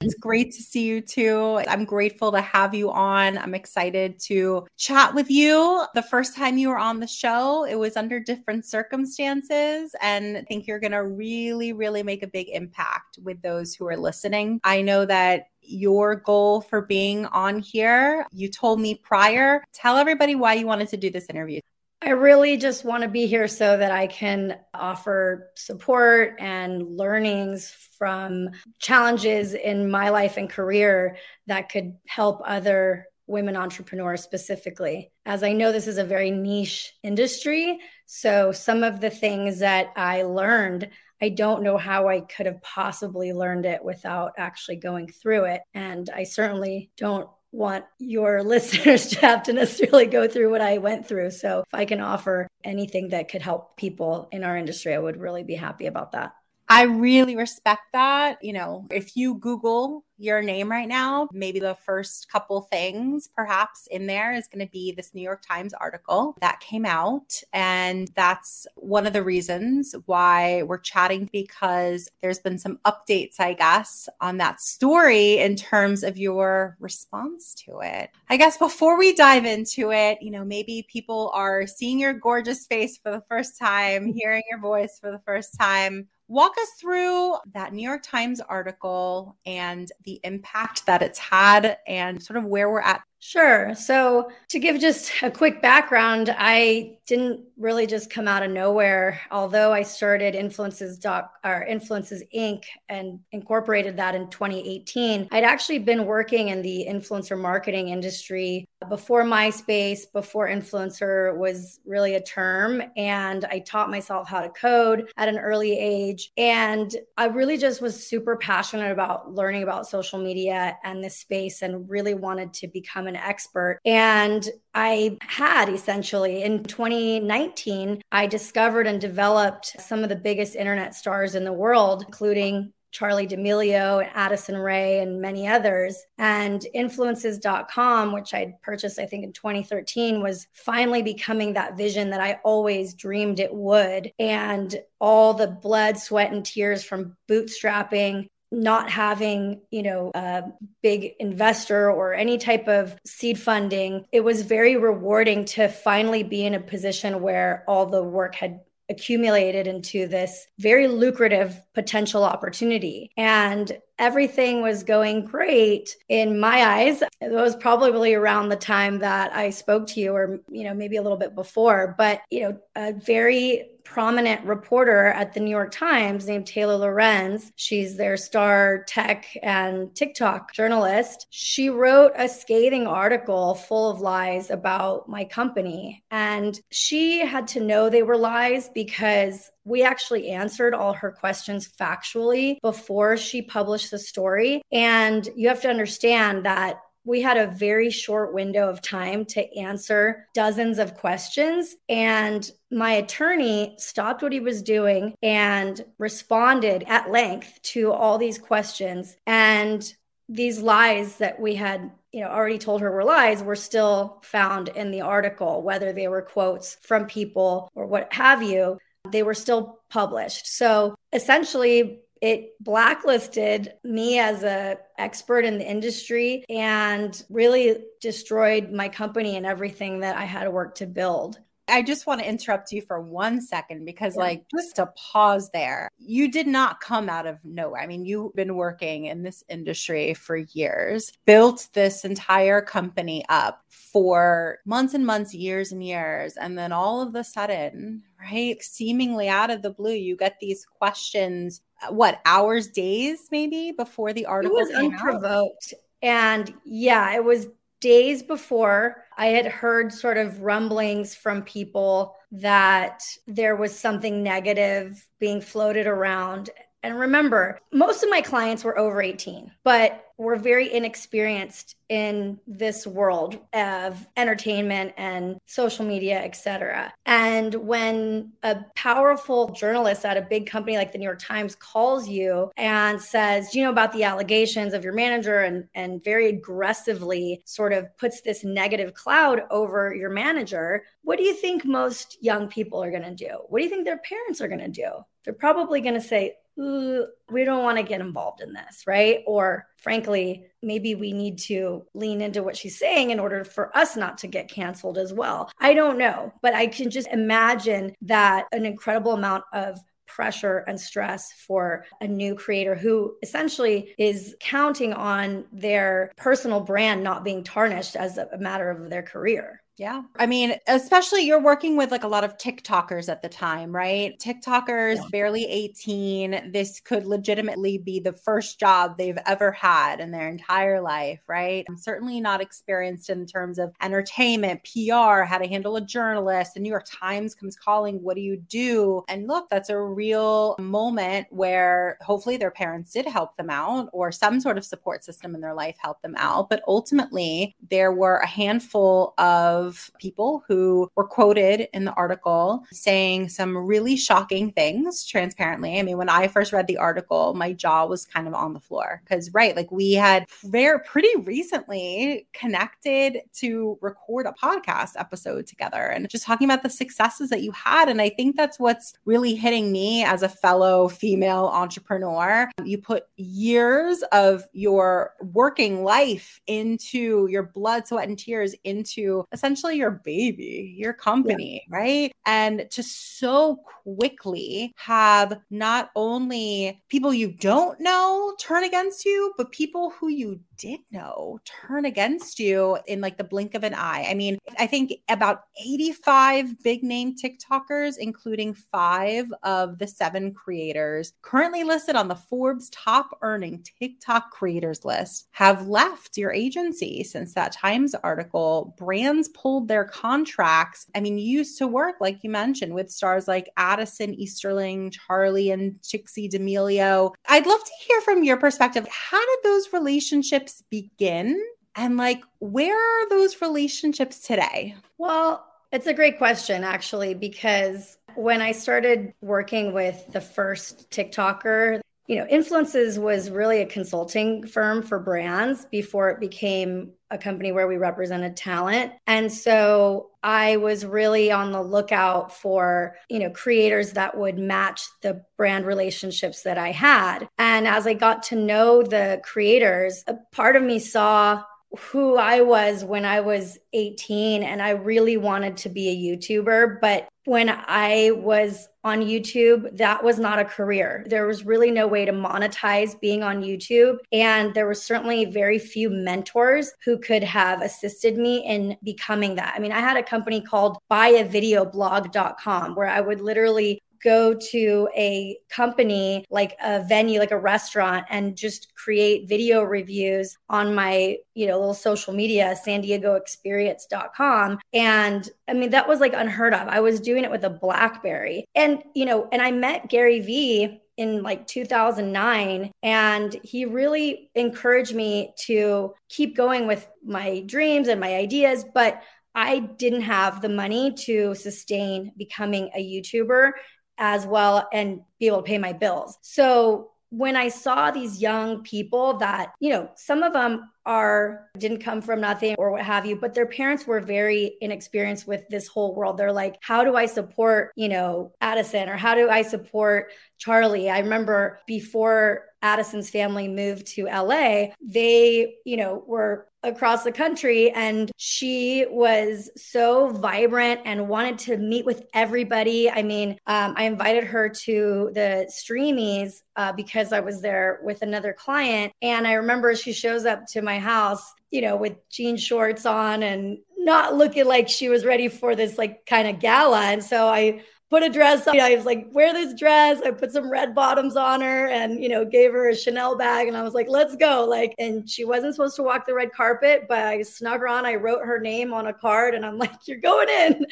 It's 0.05 0.15
great 0.15 0.53
to 0.53 0.63
see 0.63 0.85
you 0.85 1.01
too. 1.01 1.63
I'm 1.67 1.85
grateful 1.85 2.31
to 2.33 2.41
have 2.41 2.75
you 2.75 2.91
on. 2.91 3.39
I'm 3.39 3.55
excited 3.55 4.19
to 4.25 4.67
chat 4.77 5.15
with 5.15 5.31
you. 5.31 5.85
The 5.95 6.03
first 6.03 6.37
time 6.37 6.59
you 6.59 6.69
were 6.69 6.79
on 6.79 7.01
the 7.01 7.07
show, 7.07 7.65
it 7.65 7.77
was 7.77 7.97
under 7.97 8.21
different 8.21 8.67
circumstances. 8.67 9.95
And 10.01 10.37
I 10.37 10.43
think 10.43 10.67
you're 10.67 10.81
going 10.81 10.93
to 10.93 11.05
really, 11.05 11.73
really 11.73 12.03
make 12.03 12.23
a 12.23 12.29
big 12.29 12.49
impact 12.51 13.19
with 13.23 13.41
those 13.43 13.75
who 13.75 13.87
are 13.89 13.97
listening. 13.97 14.61
I 14.63 14.83
know 14.83 15.07
that 15.07 15.47
your 15.63 16.17
goal 16.17 16.61
for 16.61 16.83
being 16.83 17.25
on 17.27 17.59
here. 17.59 18.27
You 18.33 18.51
told 18.51 18.81
me 18.81 18.97
prior. 18.97 19.65
Tell 19.73 19.97
everybody 19.97 20.35
why 20.35 20.55
you 20.55 20.67
wanted 20.67 20.89
to 20.89 20.99
do 20.99 21.11
this 21.11 21.27
interview. 21.31 21.61
I 22.07 22.11
really 22.11 22.59
just 22.59 22.85
want 22.85 23.03
to 23.03 23.09
be 23.09 23.27
here 23.27 23.49
so 23.49 23.79
that 23.79 23.91
I 23.91 24.07
can 24.09 24.59
offer 24.75 25.51
support 25.57 26.37
and 26.39 26.99
learnings 26.99 27.71
from 27.97 28.51
challenges 28.79 29.55
in 29.55 29.91
my 29.91 30.11
life 30.11 30.37
and 30.37 30.51
career 30.51 31.17
that 31.47 31.71
could 31.71 31.95
help 32.07 32.43
other 32.45 33.07
women 33.27 33.57
entrepreneurs 33.57 34.23
specifically. 34.23 35.13
As 35.25 35.43
I 35.43 35.55
know, 35.55 35.73
this 35.73 35.87
is 35.87 35.97
a 35.97 36.05
very 36.05 36.31
niche 36.31 36.93
industry. 37.03 37.79
So, 38.05 38.53
some 38.53 38.83
of 38.83 39.01
the 39.01 39.09
things 39.09 39.61
that 39.61 39.87
I 39.97 40.25
learned, 40.25 40.91
I 41.23 41.31
don't 41.31 41.63
know 41.63 41.79
how 41.79 42.09
I 42.09 42.21
could 42.21 42.45
have 42.45 42.61
possibly 42.61 43.33
learned 43.33 43.65
it 43.65 43.83
without 43.83 44.33
actually 44.37 44.77
going 44.77 45.09
through 45.09 45.45
it. 45.45 45.63
And 45.73 46.11
I 46.15 46.25
certainly 46.25 46.91
don't 46.99 47.31
want 47.55 47.85
your 47.99 48.43
listeners 48.55 49.09
to 49.09 49.21
have 49.21 49.45
to 49.45 49.53
necessarily 49.53 50.07
go 50.07 50.27
through 50.29 50.51
what 50.51 50.61
I 50.61 50.79
went 50.79 51.07
through. 51.07 51.31
So 51.31 51.61
if 51.61 51.75
I 51.75 51.85
can 51.85 52.01
offer 52.01 52.49
anything 52.63 53.09
that 53.09 53.29
could 53.29 53.43
help 53.43 53.77
people 53.77 54.29
in 54.33 54.45
our 54.45 54.57
industry, 54.57 54.95
I 54.95 54.99
would 54.99 55.17
really 55.17 55.45
be 55.45 55.55
happy 55.55 55.87
about 55.87 56.13
that. 56.13 56.33
I 56.75 56.83
really 56.83 57.37
respect 57.37 57.93
that. 57.93 58.43
You 58.43 58.53
know, 58.53 58.89
if 58.91 59.17
you 59.17 59.37
Google 59.37 60.05
your 60.19 60.43
name 60.43 60.69
right 60.69 60.89
now, 60.89 61.29
maybe 61.33 61.61
the 61.61 61.77
first 61.87 62.29
couple 62.29 62.63
things 62.63 63.29
perhaps 63.29 63.87
in 63.93 64.09
there 64.09 64.33
is 64.33 64.49
going 64.49 64.67
to 64.67 64.71
be 64.73 64.91
this 64.91 65.15
New 65.15 65.23
York 65.23 65.41
Times 65.47 65.73
article 65.75 66.37
that 66.41 66.59
came 66.59 66.85
out. 66.85 67.41
And 67.53 68.11
that's 68.17 68.67
one 68.75 69.07
of 69.07 69.13
the 69.13 69.23
reasons 69.23 69.95
why 70.07 70.65
we're 70.65 70.79
chatting 70.79 71.29
because 71.33 72.09
there's 72.23 72.41
been 72.41 72.59
some 72.59 72.81
updates, 72.85 73.39
I 73.39 73.53
guess, 73.53 74.09
on 74.21 74.39
that 74.39 74.61
story 74.61 75.39
in 75.39 75.55
terms 75.55 76.03
of 76.03 76.19
your 76.19 76.77
response 76.81 77.55
to 77.67 77.79
it. 77.85 78.11
I 78.29 78.37
guess 78.37 78.59
before 78.59 78.99
we 78.99 79.15
dive 79.15 79.45
into 79.45 79.93
it, 79.93 80.19
you 80.21 80.33
know, 80.33 80.45
maybe 80.45 80.87
people 80.91 81.31
are 81.35 81.69
seeing 81.69 82.01
your 82.01 82.15
gorgeous 82.15 82.67
face 82.67 82.97
for 82.97 83.13
the 83.13 83.23
first 83.29 83.61
time, 83.61 84.13
hearing 84.13 84.43
your 84.51 84.59
voice 84.59 84.99
for 85.01 85.13
the 85.13 85.21
first 85.25 85.57
time. 85.57 86.09
Walk 86.27 86.53
us 86.61 86.71
through 86.81 87.37
that 87.53 87.75
New 87.75 87.87
York 87.87 88.03
Times 88.03 88.41
article 88.41 89.37
and 89.45 89.91
the 90.05 90.21
impact 90.25 90.87
that 90.87 91.03
it's 91.03 91.19
had 91.19 91.77
and 91.87 92.23
sort 92.23 92.39
of 92.39 92.45
where 92.45 92.71
we're 92.71 92.81
at 92.81 93.03
Sure. 93.27 93.75
So, 93.75 94.31
to 94.51 94.59
give 94.59 94.79
just 94.79 95.11
a 95.23 95.31
quick 95.31 95.63
background, 95.63 96.35
I 96.37 96.99
didn't 97.07 97.41
really 97.57 97.87
just 97.87 98.11
come 98.11 98.29
out 98.29 98.43
of 98.43 98.51
nowhere. 98.51 99.19
Although 99.31 99.73
I 99.73 99.83
started 99.83 100.35
Influences 100.35 100.99
Doc 100.99 101.33
or 101.43 101.63
Influences 101.65 102.23
Inc. 102.37 102.65
and 102.91 103.21
incorporated 103.33 103.97
that 103.97 104.15
in 104.15 104.29
2018, 104.29 105.29
I'd 105.33 105.45
actually 105.45 105.79
been 105.79 106.05
working 106.05 106.49
in 106.49 106.61
the 106.61 106.87
influencer 106.89 107.39
marketing 107.39 107.89
industry 107.89 108.67
before 108.89 109.25
MySpace, 109.25 110.01
before 110.13 110.49
influencer 110.49 111.37
was 111.37 111.81
really 111.87 112.15
a 112.15 112.23
term. 112.23 112.83
And 112.97 113.45
I 113.47 113.61
taught 113.61 113.91
myself 113.91 114.29
how 114.29 114.41
to 114.41 114.51
code 114.51 115.09
at 115.17 115.29
an 115.29 115.39
early 115.39 115.79
age. 115.79 116.31
And 116.37 116.95
I 117.17 117.27
really 117.27 117.57
just 117.57 117.81
was 117.81 118.07
super 118.07 118.37
passionate 118.37 118.93
about 118.93 119.33
learning 119.35 119.63
about 119.63 119.87
social 119.87 120.19
media 120.19 120.77
and 120.85 121.03
this 121.03 121.17
space 121.17 121.63
and 121.63 121.89
really 121.89 122.15
wanted 122.15 122.53
to 122.55 122.69
become 122.69 123.07
an 123.07 123.14
an 123.15 123.23
expert. 123.23 123.81
And 123.85 124.49
I 124.75 125.19
had 125.23 125.69
essentially 125.69 126.43
in 126.43 126.65
2019, 126.65 128.03
I 128.13 128.27
discovered 128.27 128.87
and 128.87 129.01
developed 129.01 129.77
some 129.81 130.03
of 130.03 130.09
the 130.09 130.17
biggest 130.17 130.57
internet 130.57 130.95
stars 130.95 131.35
in 131.35 131.45
the 131.45 131.53
world, 131.53 132.05
including 132.07 132.73
Charli 132.95 133.29
D'Amelio 133.29 134.01
and 134.01 134.11
Addison 134.15 134.57
Rae 134.57 135.01
and 135.01 135.21
many 135.21 135.49
others. 135.49 136.05
And 136.17 136.65
influences.com, 136.73 138.13
which 138.13 138.33
I'd 138.33 138.61
purchased, 138.63 138.99
I 138.99 139.07
think, 139.07 139.25
in 139.25 139.33
2013, 139.33 140.23
was 140.23 140.47
finally 140.53 141.03
becoming 141.03 141.53
that 141.55 141.77
vision 141.77 142.11
that 142.11 142.21
I 142.21 142.41
always 142.45 142.95
dreamed 142.95 143.41
it 143.41 143.53
would. 143.53 144.13
And 144.19 144.75
all 145.01 145.35
the 145.35 145.49
blood, 145.49 145.99
sweat, 145.99 146.33
and 146.33 146.45
tears 146.45 146.85
from 146.85 147.17
bootstrapping 147.29 148.29
not 148.55 148.89
having, 148.89 149.61
you 149.71 149.83
know, 149.83 150.11
a 150.15 150.45
big 150.83 151.13
investor 151.19 151.91
or 151.91 152.15
any 152.15 152.39
type 152.39 152.69
of 152.69 152.97
seed 153.05 153.39
funding, 153.39 154.07
it 154.13 154.21
was 154.21 154.43
very 154.43 154.77
rewarding 154.77 155.45
to 155.47 155.69
finally 155.69 156.23
be 156.23 156.45
in 156.45 156.55
a 156.55 156.61
position 156.61 157.21
where 157.21 157.65
all 157.69 157.87
the 157.87 158.03
work 158.03 158.35
had 158.35 158.61
accumulated 158.91 159.67
into 159.67 160.07
this 160.07 160.47
very 160.59 160.89
lucrative 160.89 161.59
potential 161.73 162.23
opportunity. 162.23 163.11
And 163.17 163.79
everything 163.99 164.61
was 164.61 164.83
going 164.83 165.25
great 165.25 165.97
in 166.11 166.39
my 166.39 166.63
eyes. 166.63 167.03
It 167.21 167.33
was 167.33 167.57
probably 167.57 168.13
around 168.13 168.51
the 168.51 168.57
time 168.57 168.99
that 168.99 169.33
I 169.33 169.49
spoke 169.51 169.87
to 169.89 170.01
you, 170.01 170.13
or, 170.13 170.41
you 170.51 170.65
know, 170.65 170.75
maybe 170.75 170.97
a 170.97 171.03
little 171.03 171.17
bit 171.17 171.35
before, 171.35 171.95
but, 171.97 172.21
you 172.31 172.41
know, 172.41 172.59
a 172.77 172.93
very 172.93 173.71
prominent 173.85 174.45
reporter 174.45 175.07
at 175.07 175.35
the 175.35 175.41
New 175.41 175.51
York 175.51 175.71
Times 175.71 176.27
named 176.27 176.47
Taylor 176.47 176.77
Lorenz. 176.77 177.53
She's 177.57 177.97
their 177.97 178.17
star 178.17 178.85
tech 178.89 179.27
and 179.43 179.95
TikTok 179.95 180.53
journalist. 180.53 181.27
She 181.31 181.69
wrote 181.69 182.13
a 182.17 182.29
scathing 182.29 182.87
article 182.87 183.55
full 183.55 183.91
of 183.91 184.01
lies 184.01 184.51
about 184.51 185.09
my 185.09 185.25
company. 185.25 186.03
And 186.11 186.59
she 186.71 187.25
had 187.25 187.47
to 187.49 187.61
know 187.61 187.89
they 187.89 188.03
were 188.03 188.17
lies 188.17 188.69
because 188.75 189.51
we 189.65 189.83
actually 189.83 190.29
answered 190.29 190.75
all 190.75 190.93
her 190.93 191.11
questions 191.11 191.69
factually 191.69 192.61
before 192.61 193.17
she 193.17 193.41
published 193.43 193.91
the 193.91 193.99
story. 193.99 194.63
And 194.73 195.29
you 195.37 195.49
have 195.49 195.63
to 195.63 195.71
understand 195.71 196.45
that 196.45 196.81
we 197.05 197.21
had 197.21 197.37
a 197.37 197.47
very 197.47 197.91
short 197.91 198.33
window 198.33 198.69
of 198.69 198.83
time 198.83 199.25
to 199.27 199.59
answer 199.59 200.27
dozens 200.35 200.79
of 200.79 200.95
questions. 200.95 201.77
And 201.89 202.51
my 202.71 202.93
attorney 202.93 203.75
stopped 203.79 204.23
what 204.23 204.33
he 204.33 204.41
was 204.41 204.63
doing 204.63 205.15
and 205.23 205.85
responded 205.99 206.85
at 206.87 207.11
length 207.11 207.61
to 207.63 207.93
all 207.93 208.19
these 208.19 208.39
questions. 208.39 209.17
And 209.27 209.93
these 210.29 210.61
lies 210.61 211.19
that 211.19 211.39
we 211.39 211.55
had 211.55 211.93
you 212.11 212.21
know 212.21 212.29
already 212.29 212.59
told 212.59 212.81
her 212.81 212.91
were 212.91 213.05
lies 213.05 213.43
were 213.43 213.57
still 213.57 214.21
found 214.23 214.69
in 214.69 214.91
the 214.91 215.03
article 215.03 215.63
whether 215.63 215.93
they 215.93 216.09
were 216.09 216.23
quotes 216.23 216.77
from 216.81 217.05
people 217.07 217.69
or 217.75 217.87
what 217.87 218.11
have 218.11 218.43
you 218.43 218.79
they 219.11 219.23
were 219.23 219.35
still 219.35 219.81
published. 219.91 220.47
So 220.47 220.95
essentially, 221.13 222.01
it 222.25 222.55
blacklisted 222.61 223.75
me 223.85 224.19
as 224.19 224.45
a 224.45 224.79
expert 224.97 225.45
in 225.45 225.59
the 225.59 225.71
industry 225.71 226.43
and 226.49 227.23
really 227.29 227.85
destroyed 228.01 228.71
my 228.71 228.89
company 228.89 229.37
and 229.37 229.45
everything 229.45 230.01
that 230.01 230.17
I 230.17 230.25
had 230.25 230.51
worked 230.51 230.79
to 230.79 230.87
build. 230.87 231.39
I 231.69 231.83
just 231.83 232.07
want 232.07 232.21
to 232.23 232.29
interrupt 232.29 232.73
you 232.73 232.81
for 232.81 233.01
one 233.01 233.43
second 233.43 233.85
because, 233.85 234.17
yeah. 234.17 234.23
like, 234.23 234.45
just 234.55 234.77
to 234.77 234.87
pause 234.97 235.51
there, 235.53 235.91
you 235.99 236.31
did 236.31 236.47
not 236.47 236.81
come 236.81 237.11
out 237.11 237.27
of 237.27 237.39
nowhere. 237.45 237.83
I 237.83 237.87
mean, 237.87 238.07
you've 238.07 238.35
been 238.35 238.57
working 238.57 239.07
in 239.07 239.23
this 239.23 239.45
industry 239.49 240.15
for 240.15 240.37
years, 240.37 241.13
built 241.27 241.69
this 241.75 242.05
entire 242.05 242.61
company 242.61 243.25
up 243.29 243.63
for 243.71 244.59
months 244.67 244.95
and 244.95 245.07
months, 245.07 245.35
years 245.35 245.73
and 245.73 245.83
years. 245.83 246.37
And 246.37 246.59
then 246.59 246.73
all 246.73 247.01
of 247.01 247.15
a 247.15 247.25
sudden, 247.25 248.03
right, 248.21 248.63
seemingly 248.63 249.29
out 249.29 249.51
of 249.51 249.63
the 249.63 249.71
blue, 249.71 249.95
you 249.95 250.17
get 250.17 250.37
these 250.41 250.67
questions, 250.67 251.63
what, 251.91 252.21
hours, 252.25 252.69
days 252.69 253.29
maybe 253.31 253.73
before 253.73 254.13
the 254.13 254.27
article? 254.27 254.57
It 254.59 254.69
was 254.69 254.71
unprovoked. 254.71 255.75
Out? 255.75 255.81
And 256.03 256.55
yeah, 256.65 257.15
it 257.15 257.25
was 257.25 257.49
days 257.81 258.23
before 258.23 259.05
I 259.17 259.27
had 259.27 259.47
heard 259.47 259.93
sort 259.93 260.17
of 260.17 260.41
rumblings 260.41 261.15
from 261.15 261.43
people 261.43 262.17
that 262.33 263.03
there 263.27 263.57
was 263.57 263.79
something 263.79 264.23
negative 264.23 265.07
being 265.19 265.41
floated 265.41 265.87
around. 265.87 266.51
And 266.85 267.01
remember, 267.01 267.59
most 267.73 268.05
of 268.05 268.11
my 268.11 268.21
clients 268.21 268.63
were 268.63 268.79
over 268.79 269.01
18, 269.01 269.51
but 269.65 270.05
were 270.19 270.37
very 270.37 270.71
inexperienced 270.71 271.77
in 271.89 272.39
this 272.47 272.87
world 272.87 273.39
of 273.55 274.07
entertainment 274.19 274.93
and 274.99 275.39
social 275.47 275.87
media, 275.87 276.23
etc. 276.23 276.93
And 277.07 277.55
when 277.55 278.33
a 278.43 278.59
powerful 278.77 279.49
journalist 279.53 280.05
at 280.05 280.19
a 280.19 280.23
big 280.29 280.47
company 280.47 280.77
like 280.77 280.93
the 280.93 280.99
New 280.99 281.05
York 281.05 281.21
Times 281.21 281.55
calls 281.55 282.07
you 282.07 282.51
and 282.59 283.01
says, 283.01 283.49
Do 283.51 283.59
you 283.59 283.65
know, 283.65 283.71
about 283.71 283.93
the 283.93 284.05
allegations 284.05 284.75
of 284.75 284.85
your 284.85 284.93
manager 284.93 285.41
and, 285.41 285.67
and 285.75 286.05
very 286.05 286.29
aggressively 286.29 287.41
sort 287.47 287.73
of 287.73 287.97
puts 287.97 288.21
this 288.21 288.45
negative 288.45 288.93
cloud 288.93 289.41
over 289.51 289.95
your 289.95 290.11
manager, 290.11 290.85
what 291.01 291.17
do 291.17 291.25
you 291.25 291.35
think 291.35 291.65
most 291.65 292.19
young 292.23 292.47
people 292.47 292.85
are 292.85 292.91
going 292.91 293.03
to 293.03 293.15
do? 293.15 293.39
What 293.49 293.61
do 293.61 293.65
you 293.65 293.71
think 293.71 293.87
their 293.87 293.99
parents 293.99 294.43
are 294.43 294.49
going 294.49 294.61
to 294.61 294.69
do? 294.69 294.91
They're 295.25 295.33
probably 295.33 295.81
going 295.81 295.95
to 295.95 296.01
say, 296.01 296.35
we 296.57 297.45
don't 297.45 297.65
want 297.65 297.79
to 297.79 297.83
get 297.83 298.01
involved 298.01 298.41
in 298.41 298.53
this, 298.53 298.85
right? 298.87 299.21
Or 299.27 299.67
frankly, 299.77 300.47
maybe 300.63 300.95
we 300.95 301.13
need 301.13 301.39
to 301.41 301.85
lean 301.95 302.21
into 302.21 302.43
what 302.43 302.57
she's 302.57 302.79
saying 302.79 303.11
in 303.11 303.19
order 303.19 303.45
for 303.45 303.77
us 303.77 303.97
not 303.97 304.19
to 304.19 304.27
get 304.27 304.51
canceled 304.51 304.99
as 304.99 305.13
well. 305.13 305.51
I 305.59 305.75
don't 305.75 305.99
know, 305.99 306.33
but 306.43 306.55
I 306.55 306.67
can 306.67 306.91
just 306.91 307.09
imagine 307.09 307.95
that 308.03 308.47
an 308.53 308.67
incredible 308.67 309.13
amount 309.13 309.45
of 309.53 309.79
pressure 310.07 310.59
and 310.69 310.81
stress 310.81 311.33
for 311.33 311.87
a 312.01 312.07
new 312.07 312.35
creator 312.37 312.77
who 312.77 313.17
essentially 313.23 313.95
is 313.99 314.37
counting 314.39 314.93
on 314.93 315.45
their 315.51 316.13
personal 316.17 316.61
brand 316.61 317.03
not 317.03 317.25
being 317.25 317.43
tarnished 317.43 317.97
as 317.97 318.19
a 318.19 318.39
matter 318.39 318.71
of 318.71 318.91
their 318.91 319.03
career. 319.03 319.61
Yeah. 319.77 320.03
I 320.17 320.27
mean, 320.27 320.55
especially 320.69 321.23
you're 321.23 321.43
working 321.43 321.77
with 321.77 321.91
like 321.91 322.05
a 322.05 322.09
lot 322.09 322.23
of 322.23 322.39
TikTokers 322.39 323.09
at 323.09 323.23
the 323.23 323.29
time, 323.29 323.75
right? 323.75 324.17
TikTokers, 324.21 324.97
yeah. 324.97 325.09
barely 325.11 325.47
18. 325.47 326.53
This 326.53 326.79
could 326.79 327.07
legitimately 327.07 327.79
be 327.79 327.99
the 327.99 328.13
first 328.13 328.61
job 328.61 328.97
they've 328.97 329.19
ever 329.27 329.51
had 329.51 329.99
in 329.99 330.13
their 330.13 330.29
entire 330.29 330.81
life, 330.81 331.21
right? 331.27 331.65
I'm 331.69 331.77
certainly 331.77 332.21
not 332.21 332.41
experienced 332.41 333.11
in 333.11 333.27
terms 333.27 333.59
of 333.59 333.73
entertainment, 333.83 334.61
PR, 334.63 335.23
how 335.23 335.39
to 335.39 335.49
handle 335.49 335.75
a 335.75 335.81
journalist. 335.81 336.55
The 336.55 336.61
New 336.61 336.71
York 336.71 336.87
Times 336.87 337.35
comes 337.35 337.57
calling, 337.57 338.01
what 338.01 338.15
do 338.15 338.23
you 338.23 338.37
do? 338.37 339.03
And 339.09 339.27
look, 339.27 339.49
that's 339.51 339.71
a 339.71 339.81
real 339.81 340.55
moment 340.61 341.27
where 341.31 341.99
hopefully 342.01 342.37
their 342.37 342.53
parents 342.53 342.93
did 342.93 343.07
help 343.07 343.37
them 343.37 343.51
out 343.51 343.89
or 343.93 344.13
some 344.13 344.39
sort 344.41 344.57
of 344.57 344.65
support 344.65 345.03
system 345.03 345.35
in 345.35 345.41
their 345.41 345.55
life 345.55 345.77
helped 345.81 346.03
them 346.03 346.15
out. 346.17 346.49
But 346.49 346.63
ultimately, 346.69 347.57
there 347.71 347.91
were 347.91 348.19
a 348.19 348.27
handful 348.27 349.15
of 349.19 349.64
of 349.65 349.91
people 349.99 350.45
who 350.47 350.89
were 350.97 351.07
quoted 351.07 351.69
in 351.73 351.85
the 351.85 351.93
article 351.95 352.65
saying 352.73 353.29
some 353.29 353.57
really 353.57 353.97
shocking 353.97 354.53
things 354.53 355.05
transparently. 355.05 355.79
I 355.79 355.83
mean, 355.83 355.99
when 355.99 356.09
I 356.09 356.29
first 356.29 356.53
read 356.53 356.67
the 356.67 356.77
article, 356.77 357.35
my 357.35 357.53
jaw 357.53 357.87
was 357.87 358.05
kind 358.05 358.29
of 358.29 358.35
on 358.35 358.53
the 358.53 358.61
floor 358.61 359.01
because, 359.05 359.33
right, 359.33 359.57
like 359.57 359.71
we 359.71 359.93
had 359.93 360.27
very 360.45 360.79
pretty 360.81 361.15
recently 361.23 362.27
connected 362.33 363.21
to 363.35 363.79
record 363.81 364.27
a 364.27 364.33
podcast 364.33 364.93
episode 364.97 365.47
together 365.47 365.83
and 365.83 366.09
just 366.09 366.25
talking 366.25 366.45
about 366.49 366.63
the 366.63 366.71
successes 366.71 367.31
that 367.31 367.43
you 367.43 367.53
had. 367.53 367.89
And 367.89 368.01
I 368.01 368.11
think 368.11 368.37
that's 368.37 368.59
what's 368.59 368.95
really 369.05 369.35
hitting 369.35 369.73
me 369.73 370.05
as 370.05 370.23
a 370.23 370.29
fellow 370.29 370.89
female 370.89 371.51
entrepreneur. 371.53 372.51
You 372.65 372.79
put 372.79 373.05
years 373.17 374.03
of 374.13 374.45
your 374.53 375.15
working 375.21 375.85
life 375.85 376.41
into 376.47 377.27
your 377.29 377.43
blood, 377.43 377.87
sweat, 377.87 378.09
and 378.09 378.19
tears 378.19 378.55
into 378.65 379.25
essentially 379.33 379.54
essentially 379.55 379.79
your 379.79 379.91
baby, 379.91 380.75
your 380.77 380.93
company, 380.93 381.65
yeah. 381.69 381.77
right? 381.77 382.13
And 382.27 382.67
to 382.73 382.83
so 382.83 383.61
quickly 383.85 384.73
have 384.77 385.41
not 385.51 385.91
only 385.95 386.83
people 386.89 387.15
you 387.15 387.29
don't 387.29 387.79
know 387.81 388.35
turn 388.41 388.65
against 388.65 389.05
you, 389.05 389.33
but 389.37 389.53
people 389.53 389.91
who 389.91 390.09
you 390.09 390.41
did 390.57 390.81
know 390.91 391.39
turn 391.45 391.85
against 391.85 392.39
you 392.39 392.79
in 392.87 393.01
like 393.01 393.19
the 393.19 393.25
blink 393.25 393.55
of 393.55 393.65
an 393.65 393.75
eye. 393.75 394.07
I 394.09 394.15
mean, 394.15 394.39
I 394.59 394.67
think 394.67 394.95
about 395.09 395.43
85 395.61 396.63
big 396.63 396.83
name 396.83 397.15
TikTokers, 397.17 397.99
including 397.99 398.55
five 398.55 399.33
of 399.43 399.79
the 399.79 399.87
seven 399.87 400.33
creators 400.33 401.13
currently 401.23 401.65
listed 401.65 401.97
on 401.97 402.09
the 402.09 402.15
Forbes 402.15 402.71
top 402.71 403.19
earning 403.23 403.65
TikTok 403.79 404.31
creators 404.31 404.85
list, 404.85 405.29
have 405.33 405.67
left 405.69 406.17
your 406.17 406.33
agency 406.33 407.05
since 407.05 407.35
that 407.35 407.53
Times 407.53 407.95
article. 407.97 408.75
Brands 408.79 409.29
pulled 409.45 409.69
their 409.69 409.85
contracts. 409.85 410.87
I 410.95 411.01
mean, 411.01 411.19
used 411.19 411.59
to 411.59 411.67
work, 411.67 411.97
like 412.01 412.25
you 412.25 412.31
mentioned, 412.31 412.75
with 412.75 412.91
stars 412.91 413.29
like 413.29 413.51
Addison 413.59 414.15
Easterling, 414.15 414.91
Charli, 414.91 415.53
and 415.53 415.81
Dixie 415.83 416.29
D'Amelio. 416.29 417.13
I'd 417.29 417.47
love 417.47 417.63
to 417.63 417.71
hear 417.87 418.01
from 418.01 418.25
your 418.25 418.39
perspective. 418.39 418.89
How 418.89 419.21
did 419.21 419.39
those 419.45 419.73
relationships 419.73 420.63
begin? 420.71 421.39
And 421.77 421.99
like, 421.99 422.23
where 422.39 422.75
are 422.75 423.09
those 423.11 423.43
relationships 423.43 424.21
today? 424.21 424.77
Well, 424.97 425.47
it's 425.73 425.89
a 425.89 425.95
great 425.95 426.17
question, 426.17 426.65
actually, 426.65 427.13
because 427.13 427.99
when 428.15 428.41
I 428.41 428.53
started 428.53 429.13
working 429.21 429.75
with 429.75 430.07
the 430.13 430.21
first 430.21 430.91
TikToker, 430.91 431.81
you 432.07 432.17
know, 432.17 432.27
Influences 432.27 432.99
was 432.99 433.31
really 433.31 433.61
a 433.61 433.67
consulting 433.67 434.47
firm 434.47 434.83
for 434.83 434.99
brands 434.99 435.65
before 435.71 436.11
it 436.11 436.21
became 436.21 436.93
a 437.11 437.17
company 437.17 437.51
where 437.53 437.67
we 437.67 437.77
represented 437.77 438.37
talent. 438.37 438.93
And 439.07 439.33
so 439.33 440.11
I 440.23 440.57
was 440.57 440.85
really 440.85 441.31
on 441.31 441.53
the 441.53 441.63
lookout 441.63 442.33
for, 442.35 442.97
you 443.09 443.21
know, 443.21 443.31
creators 443.31 443.93
that 443.93 444.19
would 444.19 444.39
match 444.39 444.83
the 445.01 445.25
brand 445.37 445.65
relationships 445.65 446.43
that 446.43 446.59
I 446.59 446.73
had. 446.73 447.27
And 447.39 447.67
as 447.67 447.87
I 447.87 447.95
got 447.95 448.23
to 448.25 448.37
know 448.37 448.83
the 448.83 449.23
creators, 449.25 450.05
a 450.07 450.15
part 450.33 450.57
of 450.57 450.63
me 450.63 450.79
saw 450.81 451.43
who 451.77 452.17
I 452.17 452.41
was 452.41 452.85
when 452.85 453.05
I 453.05 453.21
was 453.21 453.59
18 453.73 454.43
and 454.43 454.63
I 454.63 454.71
really 454.71 455.17
wanted 455.17 455.57
to 455.59 455.69
be 455.69 455.89
a 455.89 456.17
YouTuber. 456.17 456.81
But 456.81 457.09
when 457.27 457.49
I 457.49 458.11
was 458.15 458.69
on 458.85 459.01
YouTube, 459.01 459.77
that 459.79 460.05
was 460.05 460.19
not 460.19 460.39
a 460.39 460.45
career. 460.45 461.07
There 461.09 461.27
was 461.27 461.45
really 461.45 461.71
no 461.71 461.87
way 461.87 462.05
to 462.05 462.13
monetize 462.13 463.01
being 463.01 463.23
on 463.23 463.43
YouTube. 463.43 463.97
And 464.13 464.53
there 464.53 464.67
were 464.67 464.75
certainly 464.75 465.25
very 465.25 465.59
few 465.59 465.89
mentors 465.89 466.71
who 466.85 466.99
could 466.99 467.23
have 467.23 467.63
assisted 467.63 468.19
me 468.19 468.45
in 468.47 468.77
becoming 468.83 469.37
that. 469.37 469.55
I 469.57 469.59
mean, 469.59 469.73
I 469.73 469.81
had 469.81 469.97
a 469.97 470.03
company 470.03 470.43
called 470.43 470.77
buyavideoblog.com 470.91 472.75
where 472.75 472.89
I 472.89 473.01
would 473.01 473.23
literally 473.23 473.81
go 474.05 474.35
to 474.35 474.89
a 474.95 475.39
company 475.49 476.25
like 476.31 476.57
a 476.63 476.85
venue 476.85 477.19
like 477.19 477.31
a 477.31 477.39
restaurant 477.39 478.05
and 478.11 478.37
just 478.37 478.73
create 478.75 479.29
video 479.29 479.63
reviews 479.63 480.37
on 480.51 480.75
my 480.75 481.17
you 481.35 481.47
know 481.47 481.59
little 481.59 481.75
social 481.75 482.13
media 482.13 482.55
san 482.63 482.83
diego 482.83 483.15
experience.com 483.15 484.59
and 484.75 485.31
i 485.49 485.55
mean 485.55 485.71
that 485.71 485.89
was 485.89 486.01
like 486.01 486.13
unheard 486.13 486.53
of. 486.53 486.69
I 486.69 486.81
was 486.81 487.01
doing 487.01 487.25
it 487.25 487.31
with 487.31 487.45
a 487.45 487.51
blackberry. 487.51 488.45
And 488.55 488.83
you 488.95 489.07
know 489.07 489.29
and 489.33 489.41
i 489.41 489.51
met 489.51 489.89
gary 489.89 490.21
vee 490.21 490.81
in 490.97 491.23
like 491.23 491.47
2009 491.47 492.71
and 492.83 493.37
he 493.43 493.65
really 493.65 494.31
encouraged 494.35 494.95
me 494.95 495.33
to 495.37 495.93
keep 496.09 496.37
going 496.37 496.67
with 496.67 496.87
my 497.05 497.43
dreams 497.47 497.89
and 497.89 498.01
my 498.01 498.15
ideas 498.15 498.65
but 498.75 499.03
I 499.35 499.59
didn't 499.59 500.03
have 500.03 500.41
the 500.41 500.49
money 500.49 500.93
to 500.93 501.35
sustain 501.35 502.13
becoming 502.17 502.71
a 502.75 502.79
YouTuber 502.79 503.51
as 503.99 504.27
well 504.27 504.69
and 504.73 505.01
be 505.19 505.27
able 505.27 505.39
to 505.39 505.43
pay 505.43 505.59
my 505.59 505.73
bills. 505.73 506.19
So 506.23 506.91
when 507.11 507.37
I 507.37 507.49
saw 507.49 507.93
these 507.93 508.21
young 508.21 508.63
people 508.63 509.19
that, 509.19 509.53
you 509.61 509.71
know, 509.71 509.89
some 509.95 510.25
of 510.25 510.33
them 510.33 510.69
are 510.85 511.49
didn't 511.59 511.79
come 511.79 512.03
from 512.03 512.21
nothing 512.21 512.57
or 512.59 512.73
what 512.73 512.83
have 512.83 513.07
you, 513.07 513.17
but 513.17 513.35
their 513.35 513.47
parents 513.47 513.87
were 513.87 514.01
very 514.01 514.57
inexperienced 514.61 515.27
with 515.27 515.49
this 515.49 515.69
whole 515.69 515.95
world. 515.95 516.19
They're 516.19 516.33
like, 516.33 516.57
how 516.61 516.83
do 516.83 516.97
I 516.97 517.07
support, 517.07 517.73
you 517.77 517.89
know, 517.89 518.33
Addison 518.41 518.89
or 518.89 518.97
how 518.97 519.15
do 519.15 519.31
I 519.31 519.43
support 519.43 520.11
Charli? 520.41 520.91
I 520.91 520.99
remember 520.99 521.61
before 521.67 522.47
Addison's 522.65 523.11
family 523.11 523.47
moved 523.47 523.87
to 523.89 524.07
LA, 524.07 524.69
they, 524.81 525.57
you 525.65 525.77
know, 525.77 526.03
were 526.07 526.49
across 526.65 527.05
the 527.05 527.13
country 527.13 527.71
and 527.73 528.11
she 528.17 528.87
was 528.89 529.51
so 529.55 530.09
vibrant 530.09 530.81
and 530.87 531.09
wanted 531.09 531.39
to 531.39 531.59
meet 531.59 531.85
with 531.85 532.07
everybody. 532.15 532.91
I 532.91 533.03
mean, 533.03 533.33
um, 533.47 533.75
I 533.77 533.85
invited 533.85 534.25
her 534.25 534.49
to 534.49 535.11
the 535.13 535.47
Streamys 535.51 536.41
uh, 536.57 536.73
because 536.73 537.13
I 537.13 537.21
was 537.21 537.43
there 537.43 537.81
with 537.83 538.01
another 538.01 538.33
client. 538.33 538.93
And 539.03 539.27
I 539.27 539.35
remember 539.35 539.77
she 539.77 539.93
shows 539.93 540.25
up 540.25 540.47
to 540.53 540.63
my 540.63 540.79
house, 540.79 541.35
you 541.51 541.61
know, 541.61 541.77
with 541.77 541.97
jean 542.09 542.39
shorts 542.39 542.87
on 542.87 543.23
and 543.23 543.59
not 543.77 544.17
looking 544.17 544.47
like 544.47 544.71
she 544.71 544.89
was 544.89 545.05
ready 545.05 545.29
for 545.29 545.55
this 545.55 545.77
like 545.77 546.07
kind 546.07 546.27
of 546.27 546.41
gala. 546.41 546.81
And 546.81 547.05
so 547.05 547.29
I 547.29 547.63
put 547.95 548.03
a 548.03 548.09
dress 548.09 548.49
on. 548.49 548.59
I 548.59 548.75
was 548.75 548.85
like, 548.85 549.07
wear 549.13 549.33
this 549.33 549.55
dress. 549.55 550.03
I 550.05 550.11
put 550.11 550.33
some 550.33 550.51
red 550.51 550.75
bottoms 550.75 551.17
on 551.17 551.41
her 551.43 551.69
and, 551.69 552.03
you 552.03 552.09
know, 552.09 552.25
gave 552.25 552.53
her 552.53 552.69
a 552.69 552.75
Chanel 552.75 553.17
bag. 553.17 553.47
And 553.47 553.57
I 553.57 553.63
was 553.63 553.73
like, 553.73 553.87
let's 553.89 554.17
go. 554.17 554.45
Like, 554.45 554.75
and 554.81 555.09
she 555.09 555.25
wasn't 555.25 555.55
supposed 555.55 555.77
to 555.77 555.85
walk 555.85 556.05
the 556.05 556.15
red 556.15 556.33
carpet, 556.33 556.87
but 556.89 556.99
I 556.99 557.23
snuck 557.23 557.61
her 557.61 557.69
on. 557.69 557.87
I 557.87 557.95
wrote 557.95 558.25
her 558.25 558.41
name 558.41 558.75
on 558.75 558.89
a 558.89 558.93
card 558.93 559.37
and 559.37 559.47
I'm 559.47 559.59
like, 559.65 559.87
you're 559.87 559.99
going 559.99 560.29
in. 560.29 560.67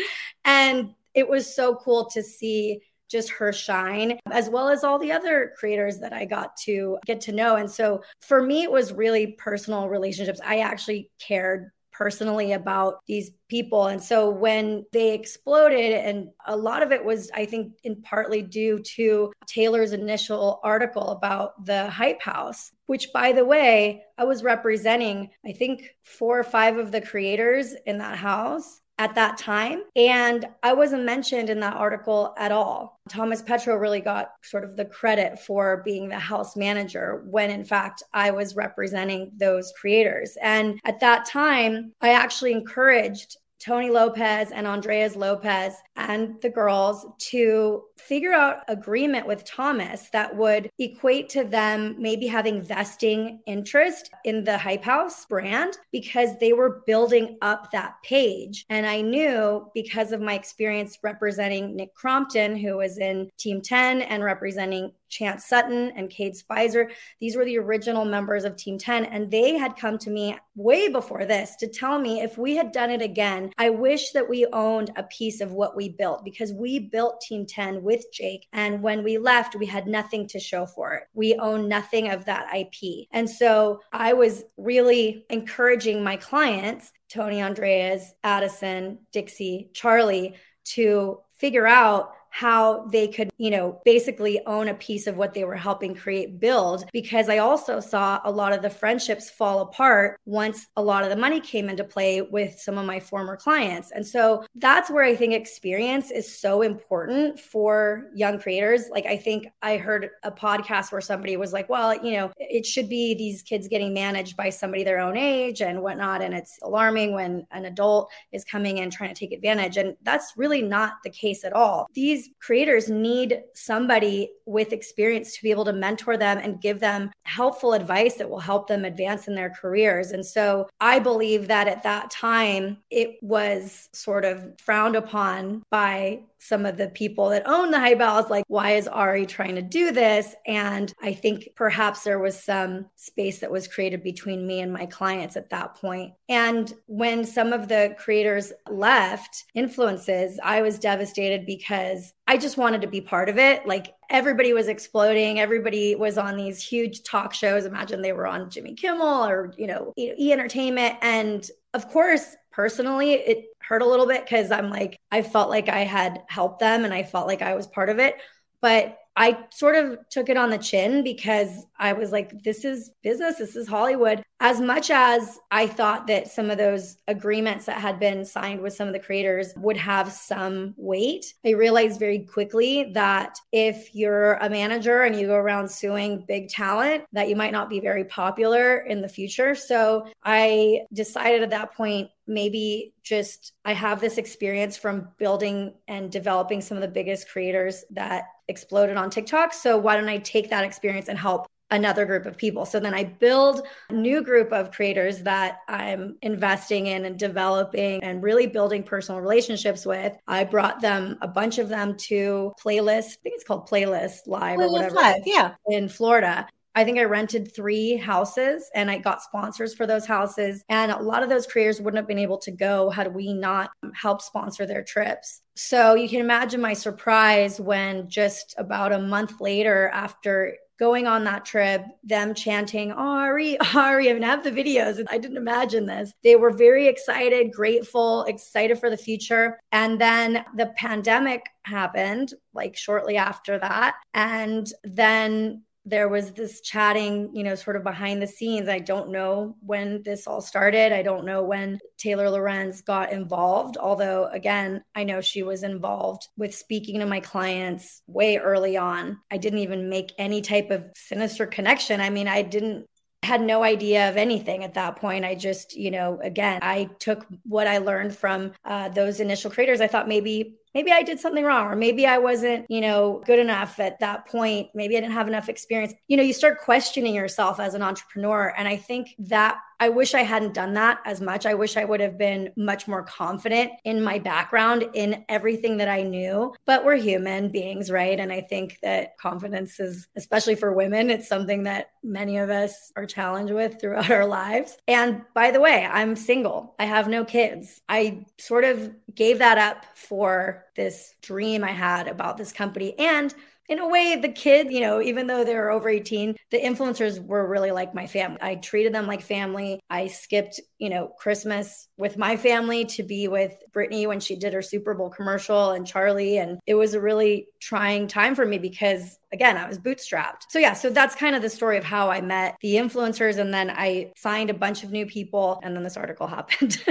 And 0.45 0.95
it 1.14 1.29
was 1.29 1.55
so 1.55 1.76
cool 1.76 2.11
to 2.11 2.25
see 2.25 2.81
just 3.09 3.31
her 3.31 3.52
shine, 3.52 4.19
as 4.33 4.50
well 4.50 4.69
as 4.69 4.83
all 4.83 4.99
the 4.99 5.12
other 5.12 5.52
creators 5.57 6.00
that 6.00 6.12
I 6.12 6.25
got 6.25 6.57
to 6.62 6.99
get 7.07 7.21
to 7.21 7.33
know. 7.33 7.55
And 7.55 7.71
so 7.71 8.02
for 8.21 8.43
me, 8.43 8.64
it 8.64 8.73
was 8.73 8.93
really 8.93 9.29
personal 9.38 9.88
relationships. 9.88 10.41
I 10.45 10.61
actually 10.61 11.09
cared 11.21 11.71
personally 12.02 12.52
about 12.52 12.99
these 13.06 13.30
people. 13.49 13.87
And 13.87 14.02
so 14.02 14.28
when 14.28 14.85
they 14.92 15.14
exploded, 15.14 15.92
and 15.92 16.30
a 16.47 16.56
lot 16.56 16.82
of 16.82 16.90
it 16.90 17.04
was, 17.04 17.30
I 17.32 17.44
think, 17.44 17.75
in 17.85 18.02
partly 18.02 18.42
due 18.42 18.80
to 18.97 19.32
Taylor's 19.47 19.92
initial 19.92 20.59
article 20.64 21.11
about 21.11 21.64
the 21.64 21.88
Hype 21.88 22.21
House, 22.21 22.73
which, 22.87 23.12
by 23.12 23.30
the 23.30 23.44
way, 23.44 24.02
I 24.18 24.25
was 24.25 24.42
representing, 24.42 25.30
I 25.47 25.52
think, 25.52 25.90
four 26.02 26.40
or 26.40 26.44
five 26.44 26.76
of 26.76 26.90
the 26.90 27.00
creators 27.00 27.73
in 27.87 27.99
that 27.99 28.18
house 28.18 28.82
at 28.99 29.15
that 29.15 29.39
time. 29.39 29.83
And 29.97 30.47
I 30.63 30.73
wasn't 30.73 31.05
mentioned 31.05 31.51
in 31.51 31.61
that 31.61 31.77
article 31.77 32.35
at 32.39 32.53
all. 32.53 33.01
Thomas 33.09 33.43
Petrou 33.43 33.81
really 33.81 34.01
got 34.01 34.33
sort 34.43 34.65
of 34.65 34.77
the 34.77 34.85
credit 34.85 35.41
for 35.41 35.83
being 35.85 36.09
the 36.09 36.19
house 36.19 36.57
manager 36.57 37.25
when 37.27 37.51
in 37.51 37.65
fact 37.65 38.03
I 38.13 38.31
was 38.31 38.55
representing 38.55 39.33
those 39.37 39.73
creators. 39.81 40.37
And 40.41 40.79
at 40.85 41.01
that 41.01 41.27
time, 41.27 41.93
I 42.01 42.11
actually 42.11 42.53
encouraged 42.53 43.37
Tony 43.62 43.90
Lopez 43.90 44.50
and 44.50 44.66
Ondreaz 44.66 45.14
Lopez 45.14 45.75
and 45.95 46.35
the 46.42 46.50
girls 46.50 47.07
to 47.19 47.85
figure 47.97 48.33
out 48.33 48.64
agreement 48.66 49.26
with 49.26 49.45
Thomas 49.45 50.09
that 50.11 50.37
would 50.37 50.69
equate 50.81 51.28
to 51.31 51.45
them 51.45 51.95
maybe 51.99 52.26
having 52.26 52.61
vesting 52.61 53.40
interest 53.47 54.11
in 54.25 54.42
the 54.42 54.59
Hype 54.59 54.83
House 54.83 55.25
brand 55.26 55.78
because 55.92 56.31
they 56.40 56.52
were 56.52 56.83
building 56.87 57.38
up 57.40 57.71
that 57.71 57.95
page. 58.02 58.64
And 58.69 58.85
I 58.85 59.00
knew 59.00 59.71
because 59.75 60.11
of 60.11 60.21
my 60.21 60.35
experience 60.35 60.99
representing 61.02 61.76
Nick 61.76 61.95
Crompton, 61.95 62.57
who 62.57 62.78
was 62.78 62.99
in 62.99 63.31
Team 63.38 63.61
10 63.61 64.02
and 64.02 64.25
representing 64.25 64.90
Chance 65.12 65.47
Sutton 65.47 65.92
and 65.95 66.11
Kade 66.11 66.42
Speiser. 66.42 66.90
These 67.21 67.37
were 67.37 67.45
the 67.45 67.59
original 67.59 68.04
members 68.04 68.45
of 68.45 68.57
Team 68.57 68.78
10. 68.78 69.04
And 69.04 69.31
they 69.31 69.57
had 69.59 69.76
come 69.76 69.99
to 69.99 70.11
me 70.11 70.38
way 70.57 70.88
before 70.88 71.26
this 71.26 71.54
to 71.57 71.69
tell 71.69 71.99
me 71.99 72.21
if 72.21 72.38
we 72.38 72.57
had 72.57 72.73
done 72.73 72.90
it 72.90 73.02
again, 73.02 73.52
I 73.59 73.71
wish 73.71 74.12
that 74.12 74.28
we 74.28 74.47
owned 74.52 74.90
a 74.97 75.02
piece 75.04 75.40
of 75.40 75.52
what 75.52 75.76
we 75.76 75.90
built 75.90 76.25
because 76.25 76.52
we 76.52 76.78
built 76.78 77.21
Team 77.21 77.47
10 77.47 77.83
with 77.83 78.07
Jake. 78.12 78.49
And 78.52 78.83
when 78.83 79.04
we 79.04 79.19
left, 79.19 79.54
we 79.54 79.66
had 79.66 79.87
nothing 79.87 80.26
to 80.28 80.40
show 80.40 80.64
for 80.66 80.95
it. 80.95 81.04
We 81.12 81.35
own 81.37 81.69
nothing 81.69 82.09
of 82.09 82.25
that 82.25 82.49
IP. 82.57 83.07
And 83.12 83.28
so 83.28 83.81
I 83.92 84.14
was 84.14 84.45
really 84.57 85.26
encouraging 85.28 86.02
my 86.02 86.16
clients, 86.16 86.90
Tony 87.11 87.38
Ondreaz, 87.38 88.02
Addison, 88.25 88.99
Dixie, 89.12 89.71
Charli, 89.75 90.35
to 90.64 91.19
figure 91.37 91.66
out 91.66 92.14
how 92.33 92.87
they 92.87 93.07
could, 93.07 93.31
you 93.37 93.51
know, 93.51 93.79
basically 93.85 94.41
own 94.47 94.69
a 94.69 94.75
piece 94.75 95.07
of 95.07 95.19
what 95.19 95.35
they 95.35 95.45
were 95.45 95.55
helping 95.55 95.95
create 95.95 96.41
build. 96.41 96.85
Because 96.91 97.29
I 97.29 97.39
also 97.39 97.79
saw 97.79 98.21
a 98.25 98.31
lot 98.31 98.55
of 98.55 98.62
the 98.62 98.71
friendships 98.71 99.29
fall 99.29 99.61
apart 99.61 100.19
once 100.25 100.67
a 100.77 100.83
lot 100.83 101.05
of 101.05 101.11
the 101.11 101.17
money 101.17 101.41
came 101.41 101.69
into 101.69 101.85
play 101.85 102.23
with 102.23 102.59
some 102.59 102.79
of 102.79 102.87
my 102.87 102.99
former 102.99 103.37
clients. 103.37 103.91
And 103.91 104.05
so 104.05 104.47
that's 104.55 104.91
where 104.91 105.05
I 105.05 105.15
think 105.15 105.35
experience 105.35 106.11
is 106.11 106.41
so 106.41 106.62
important 106.62 107.39
for 107.39 108.07
young 108.15 108.39
creators. 108.41 108.89
Like, 108.91 109.05
I 109.05 109.19
think 109.19 109.49
I 109.61 109.77
heard 109.77 110.09
a 110.23 110.33
podcast 110.33 110.91
where 110.91 111.03
somebody 111.03 111.37
was 111.37 111.53
like, 111.53 111.69
well, 111.69 111.95
you 112.03 112.12
know, 112.12 112.33
it 112.39 112.65
should 112.65 112.89
be 112.89 113.15
these 113.15 113.43
kids 113.43 113.69
getting 113.69 113.93
managed 113.93 114.39
by 114.39 114.49
somebody 114.49 114.85
their 114.85 115.01
own 115.01 115.19
age 115.19 115.61
and 115.61 115.83
whatnot. 115.83 116.23
And 116.23 116.33
it's 116.33 116.59
alarming 116.62 117.12
when 117.12 117.47
an 117.51 117.67
adult 117.67 118.11
is 118.33 118.43
coming 118.43 118.79
in 118.79 118.89
trying 118.89 119.15
to 119.15 119.19
take 119.19 119.33
advantage. 119.33 119.77
And 119.77 119.97
that's 120.03 120.33
really 120.35 120.62
not 120.62 120.95
the 121.05 121.11
case 121.11 121.45
at 121.45 121.53
all. 121.53 121.89
These 121.93 122.22
these 122.23 122.35
creators 122.41 122.88
need 122.88 123.43
somebody 123.55 124.31
with 124.47 124.73
experience 124.73 125.35
to 125.37 125.43
be 125.43 125.50
able 125.50 125.64
to 125.64 125.73
mentor 125.73 126.17
them 126.17 126.38
and 126.38 126.61
give 126.61 126.81
them 126.81 127.11
helpful 127.25 127.73
advice 127.73 128.14
that 128.14 128.29
will 128.29 128.41
help 128.41 128.69
them 128.69 128.85
advance 128.85 129.29
in 129.29 129.35
their 129.35 129.50
careers. 129.50 130.12
And 130.12 130.25
so 130.25 130.69
I 130.81 130.99
believe 130.99 131.49
that 131.49 131.69
at 131.69 131.83
that 131.83 132.11
time, 132.11 132.79
it 132.91 133.17
was 133.23 133.88
sort 133.93 134.25
of 134.25 134.59
frowned 134.59 134.97
upon 134.97 135.62
by 135.71 136.21
some 136.43 136.67
of 136.67 136.77
the 136.77 136.89
people 136.89 137.29
that 137.29 137.47
own 137.47 137.71
the 137.71 137.79
Hype 137.79 138.01
House 138.01 138.29
like 138.29 138.45
why 138.49 138.73
is 138.73 138.89
ari 138.89 139.25
trying 139.25 139.55
to 139.55 139.63
do 139.63 139.93
this? 139.93 140.35
And 140.47 140.93
i 141.01 141.13
think 141.13 141.51
perhaps 141.55 142.03
there 142.03 142.19
was 142.19 142.43
some 142.43 142.87
space 142.97 143.39
that 143.39 143.51
was 143.51 143.69
created 143.69 144.03
between 144.03 144.47
me 144.47 144.61
and 144.61 144.73
my 144.73 144.87
clients 144.87 145.37
at 145.37 145.51
that 145.51 145.75
point. 145.75 146.15
And 146.29 146.75
when 146.87 147.25
some 147.25 147.53
of 147.53 147.69
the 147.69 147.95
creators 147.97 148.53
left 148.69 149.45
influences 149.55 150.41
i 150.43 150.63
was 150.63 150.79
devastated 150.79 151.47
because 151.47 152.13
i 152.26 152.37
just 152.37 152.57
wanted 152.57 152.81
to 152.81 152.89
be 152.89 153.00
part 153.00 153.28
of 153.28 153.39
it. 153.39 153.67
Like 153.67 153.95
everybody 154.11 154.52
was 154.52 154.67
exploding. 154.69 155.39
Everybody 155.39 155.95
was 155.95 156.19
on 156.19 156.37
these 156.37 156.61
huge 156.63 157.05
talk 157.05 157.33
shows. 157.33 157.67
Imagine 157.67 158.02
they 158.02 158.13
were 158.13 158.26
on 158.26 158.50
jimmy 158.50 158.75
kimmel 158.75 159.25
or 159.25 159.55
you 159.57 159.69
know 159.69 159.93
e 159.97 160.33
entertainment. 160.33 160.97
And 161.02 161.49
of 161.73 161.89
course 161.89 162.37
personally 162.50 163.13
it 163.13 163.47
hurt 163.69 163.83
a 163.83 163.87
little 163.87 164.07
bit 164.07 164.25
because 164.25 164.51
i'm 164.51 164.71
like 164.71 164.99
i 165.11 165.23
felt 165.23 165.51
like 165.51 165.69
i 165.69 165.81
had 165.81 166.23
helped 166.29 166.61
them 166.61 166.85
and 166.85 166.93
i 166.93 167.03
felt 167.03 167.27
like 167.27 167.43
i 167.43 167.55
was 167.55 167.67
part 167.67 167.89
of 167.89 167.99
it 167.99 168.17
but 168.63 168.99
I 169.15 169.39
sort 169.51 169.77
of 169.77 169.99
took 170.09 170.31
it 170.31 170.39
on 170.39 170.49
the 170.49 170.57
chin 170.57 171.05
because 171.05 171.67
I 171.79 171.93
was 171.93 172.13
like, 172.13 172.43
this 172.43 172.65
is 172.65 172.93
business, 173.03 173.37
this 173.37 173.57
is 173.57 173.69
Hollywood. 173.69 174.23
As 174.41 174.61
much 174.61 174.91
as 174.91 175.39
I 175.51 175.67
thought 175.67 176.07
that 176.07 176.29
some 176.29 176.51
of 176.51 176.59
those 176.59 176.97
agreements 177.07 177.67
that 177.67 177.79
had 177.79 178.01
been 178.01 178.25
signed 178.25 178.61
with 178.61 178.73
some 178.73 178.89
of 178.89 178.95
the 178.95 178.99
creators 178.99 179.53
would 179.57 179.77
have 179.77 180.11
some 180.11 180.75
weight, 180.77 181.35
I 181.45 181.51
realized 181.51 182.01
very 182.01 182.21
quickly 182.21 182.91
that 182.95 183.37
if 183.53 183.95
you're 183.95 184.35
a 184.35 184.49
manager 184.49 185.03
and 185.03 185.15
you 185.15 185.27
go 185.27 185.37
around 185.37 185.71
suing 185.71 186.25
big 186.27 186.49
talent, 186.49 187.05
that 187.13 187.29
you 187.29 187.37
might 187.37 187.53
not 187.53 187.69
be 187.69 187.81
very 187.81 188.05
popular 188.05 188.79
in 188.79 189.03
the 189.03 189.09
future. 189.09 189.55
So 189.55 190.07
I 190.25 190.81
decided 190.93 191.43
at 191.43 191.51
that 191.51 191.75
point, 191.75 192.09
maybe 192.27 192.95
just 193.03 193.53
I 193.65 193.75
have 193.75 194.01
this 194.01 194.17
experience 194.17 194.77
from 194.77 195.09
building 195.19 195.75
and 195.89 196.11
developing 196.11 196.61
some 196.61 196.77
of 196.77 196.83
the 196.83 196.89
biggest 196.89 197.29
creators 197.29 197.85
that 197.91 198.25
exploded 198.52 198.97
on 198.97 199.10
TikTok. 199.10 199.52
So 199.52 199.76
why 199.76 199.97
don't 199.97 200.08
I 200.08 200.19
take 200.19 200.50
that 200.50 200.62
experience 200.62 201.08
and 201.08 201.19
help 201.19 201.49
another 201.73 202.04
group 202.04 202.26
of 202.26 202.36
people. 202.36 202.67
So 202.67 202.78
then 202.78 202.93
I 202.95 203.04
build 203.04 203.67
a 203.88 203.95
new 203.95 204.23
group 204.23 204.52
of 204.52 204.71
creators 204.71 205.23
that 205.23 205.60
I'm 205.69 206.19
investing 206.21 206.86
in 206.86 207.06
and 207.06 207.19
developing 207.19 208.04
and 208.04 208.23
really 208.23 208.47
building 208.47 208.82
personal 208.82 209.23
relationships 209.23 209.86
with. 209.86 210.15
I 210.28 210.45
brought 210.45 210.82
them 210.82 211.17
a 211.23 211.28
bunch 211.28 211.58
of 211.58 211.71
them 211.71 211.97
to 212.08 212.52
playlist. 212.62 213.06
I 213.06 213.19
think 213.23 213.34
it's 213.36 213.45
called 213.45 213.69
Playlist 213.69 214.26
Live 214.26 214.58
playlist 214.58 214.69
or 214.69 214.73
whatever. 214.73 214.95
Live, 214.97 215.23
yeah. 215.25 215.54
In 215.67 215.88
Florida. 215.88 216.47
I 216.75 216.85
think 216.85 216.99
I 216.99 217.04
rented 217.04 217.54
three 217.54 217.97
houses 217.97 218.71
and 218.75 218.91
I 218.91 218.99
got 218.99 219.23
sponsors 219.23 219.75
for 219.75 219.87
those 219.87 220.06
houses. 220.06 220.65
And 220.69 220.91
a 220.91 221.02
lot 221.02 221.23
of 221.23 221.28
those 221.28 221.47
creators 221.47 221.80
wouldn't 221.80 221.99
have 221.99 222.08
been 222.08 222.19
able 222.19 222.39
to 222.39 222.50
go 222.50 222.91
had 222.91 223.15
we 223.15 223.32
not 223.32 223.71
helped 223.95 224.23
sponsor 224.23 224.67
their 224.67 224.82
trips. 224.82 225.43
So 225.54 225.95
you 225.95 226.08
can 226.08 226.21
imagine 226.21 226.61
my 226.61 226.73
surprise 226.73 227.61
when 227.61 228.08
just 228.08 228.54
about 228.56 228.93
a 228.93 228.99
month 228.99 229.41
later, 229.41 229.91
after 229.93 230.56
going 230.78 231.06
on 231.06 231.23
that 231.23 231.45
trip, 231.45 231.85
them 232.02 232.35
chanting, 232.35 232.91
Ari, 232.91 233.56
Ari, 233.75 234.11
I 234.11 234.13
mean, 234.15 234.23
have 234.23 234.43
the 234.43 234.50
videos. 234.50 235.00
I 235.11 235.19
didn't 235.19 235.37
imagine 235.37 235.87
this. 235.87 236.13
They 236.25 236.35
were 236.35 236.50
very 236.50 236.89
excited, 236.89 237.52
grateful, 237.52 238.25
excited 238.25 238.78
for 238.78 238.91
the 238.91 238.97
future. 238.97 239.61
And 239.71 240.00
then 240.00 240.45
the 240.56 240.73
pandemic 240.76 241.47
happened 241.65 242.35
like 242.52 242.76
shortly 242.76 243.17
after 243.17 243.61
that. 243.61 243.97
And 244.15 244.67
then 244.82 245.63
there 245.84 246.08
was 246.08 246.32
this 246.32 246.60
chatting, 246.60 247.34
you 247.34 247.42
know, 247.42 247.54
sort 247.54 247.76
of 247.76 247.82
behind 247.82 248.23
the 248.23 248.26
scenes. 248.26 248.68
I 248.68 248.78
don't 248.78 249.10
know 249.10 249.56
when 249.60 250.02
this 250.04 250.26
all 250.26 250.40
started. 250.40 250.92
I 250.92 251.02
don't 251.02 251.25
know 251.25 251.42
when 251.42 251.80
Taylor 251.99 252.30
Lorenz 252.30 252.82
got 252.82 253.12
involved, 253.12 253.76
although, 253.76 254.26
again, 254.26 254.82
I 254.95 255.04
know 255.04 255.21
she 255.21 255.42
was 255.42 255.64
involved 255.64 256.28
with 256.36 256.54
speaking 256.54 257.00
to 257.00 257.06
my 257.06 257.21
clients 257.21 258.02
way 258.06 258.38
early 258.38 258.76
on. 258.76 259.18
I 259.30 259.38
didn't 259.38 259.60
even 259.60 259.88
make 259.88 260.12
any 260.18 260.40
type 260.40 260.71
of 260.71 260.86
sinister 260.95 261.47
connection. 261.47 262.00
I 262.00 262.10
mean, 262.10 262.28
I 262.28 262.42
didn't 262.42 262.86
had 263.25 263.40
no 263.40 263.62
idea 263.62 264.08
of 264.08 264.16
anything 264.16 264.64
at 264.64 264.75
that 264.75 264.97
point. 264.97 265.25
I 265.25 265.36
just, 265.36 265.76
you 265.76 265.92
know, 265.92 266.18
again, 266.23 266.58
I 266.60 266.90
took 266.99 267.25
what 267.45 267.68
I 267.68 267.78
learned 267.78 268.16
from 268.16 268.52
uh, 268.64 268.88
those 268.88 269.21
initial 269.21 269.50
creators. 269.50 269.80
I 269.80 269.86
thought 269.86 270.08
maybe 270.08 270.56
maybe 270.75 270.91
I 270.91 271.02
did 271.02 271.21
something 271.21 271.45
wrong, 271.45 271.67
or 271.67 271.76
maybe 271.76 272.06
I 272.06 272.19
wasn't, 272.19 272.67
you 272.69 272.80
know, 272.80 273.23
good 273.26 273.39
enough 273.39 273.78
at 273.78 274.00
that 274.00 274.26
point. 274.26 274.69
Maybe 274.75 274.97
I 274.97 275.00
didn't 275.00 275.13
have 275.15 275.28
enough 275.28 275.49
experience. 275.49 275.93
You 276.08 276.17
know, 276.17 276.23
you 276.23 276.32
start 276.32 276.61
questioning 276.61 277.15
yourself 277.15 277.61
as 277.61 277.75
an 277.75 277.82
entrepreneur. 277.82 278.54
And 278.56 278.67
I 278.69 278.76
think 278.76 279.15
that 279.19 279.58
I 279.82 279.88
wish 279.88 280.14
I 280.14 280.23
hadn't 280.23 280.54
done 280.54 280.75
that 280.75 281.00
as 281.04 281.21
much. 281.21 281.45
I 281.45 281.54
wish 281.54 281.76
I 281.76 281.84
would 281.84 281.99
have 281.99 282.16
been 282.16 282.52
much 282.56 282.86
more 282.86 283.02
confident 283.02 283.73
in 283.82 284.00
my 284.00 284.21
background, 284.21 284.88
in 284.95 285.25
everything 285.28 285.76
that 285.78 285.88
I 285.88 286.04
knew. 286.04 286.54
But 286.66 286.84
we're 286.84 286.95
human 286.95 287.49
beings, 287.49 287.90
right? 287.90 288.21
And 288.21 288.32
I 288.32 288.42
think 288.42 288.78
that 288.84 289.18
confidence 289.18 289.80
is, 289.80 290.06
especially 290.14 290.54
for 290.54 290.73
women, 290.73 291.10
it's 291.10 291.26
something 291.26 291.64
that 291.64 291.88
many 292.04 292.38
of 292.38 292.49
us 292.49 292.92
are 292.95 293.06
challenged 293.06 293.52
with 293.52 293.80
throughout 293.80 294.08
our 294.08 294.25
lives. 294.25 294.78
And 294.86 295.23
by 295.34 295.50
the 295.50 295.60
way, 295.60 295.84
I'm 295.84 296.14
single, 296.14 296.76
I 296.78 296.84
have 296.84 297.08
no 297.08 297.25
kids. 297.25 297.80
I 297.88 298.25
sort 298.38 298.62
of 298.62 298.95
gave 299.16 299.40
that 299.40 299.58
up 299.58 299.84
for 299.97 300.64
this 300.76 301.16
dream 301.23 301.64
I 301.64 301.73
had 301.73 302.06
about 302.06 302.36
this 302.36 302.52
company. 302.52 302.97
And 303.00 303.34
in 303.69 303.79
a 303.79 303.89
way, 303.89 304.17
the 304.17 304.29
kids, 304.29 304.73
you 304.73 304.81
know, 304.81 305.01
even 305.01 305.27
though 305.27 305.45
they 305.45 305.55
were 305.55 305.71
over 305.71 305.89
18, 305.89 306.37
the 306.51 306.61
influencers 306.61 307.25
were 307.25 307.49
really 307.49 307.71
like 307.71 307.95
my 307.95 308.07
family. 308.07 308.39
I 308.41 308.57
treated 308.57 308.95
them 308.95 309.07
like 309.07 309.23
family. 309.23 309.81
I 309.89 310.09
skipped, 310.09 310.61
you 310.79 310.91
know, 310.91 311.09
Christmas 311.19 311.89
with 311.97 312.19
my 312.19 312.37
family 312.37 312.85
to 312.87 313.03
be 313.03 313.29
with 313.29 313.55
Brittany 313.73 314.07
when 314.07 314.21
she 314.21 314.37
did 314.37 314.53
her 314.53 314.63
Super 314.63 314.95
Bowl 314.95 315.11
commercial 315.11 315.71
and 315.71 315.87
Charli. 315.87 316.43
And 316.43 316.59
it 316.67 316.75
was 316.75 316.95
a 316.95 317.01
really 317.01 317.47
trying 317.61 318.09
time 318.09 318.35
for 318.35 318.45
me 318.45 318.59
because 318.59 319.19
again, 319.32 319.56
I 319.56 319.66
was 319.66 319.78
bootstrapped. 319.78 320.47
So 320.49 320.58
yeah, 320.58 320.75
so 320.75 320.90
that's 320.90 321.14
kind 321.14 321.34
of 321.34 321.42
the 321.42 321.50
story 321.50 321.78
of 321.78 321.84
how 321.84 322.10
I 322.10 322.21
met 322.21 322.56
the 322.60 322.75
influencers. 322.75 323.38
And 323.38 323.52
then 323.52 323.71
I 323.71 324.12
signed 324.16 324.50
a 324.50 324.54
bunch 324.54 324.84
of 324.84 324.90
new 324.90 325.06
people 325.06 325.60
and 325.62 325.75
then 325.75 325.82
this 325.82 325.97
article 325.97 326.26
happened. 326.28 326.82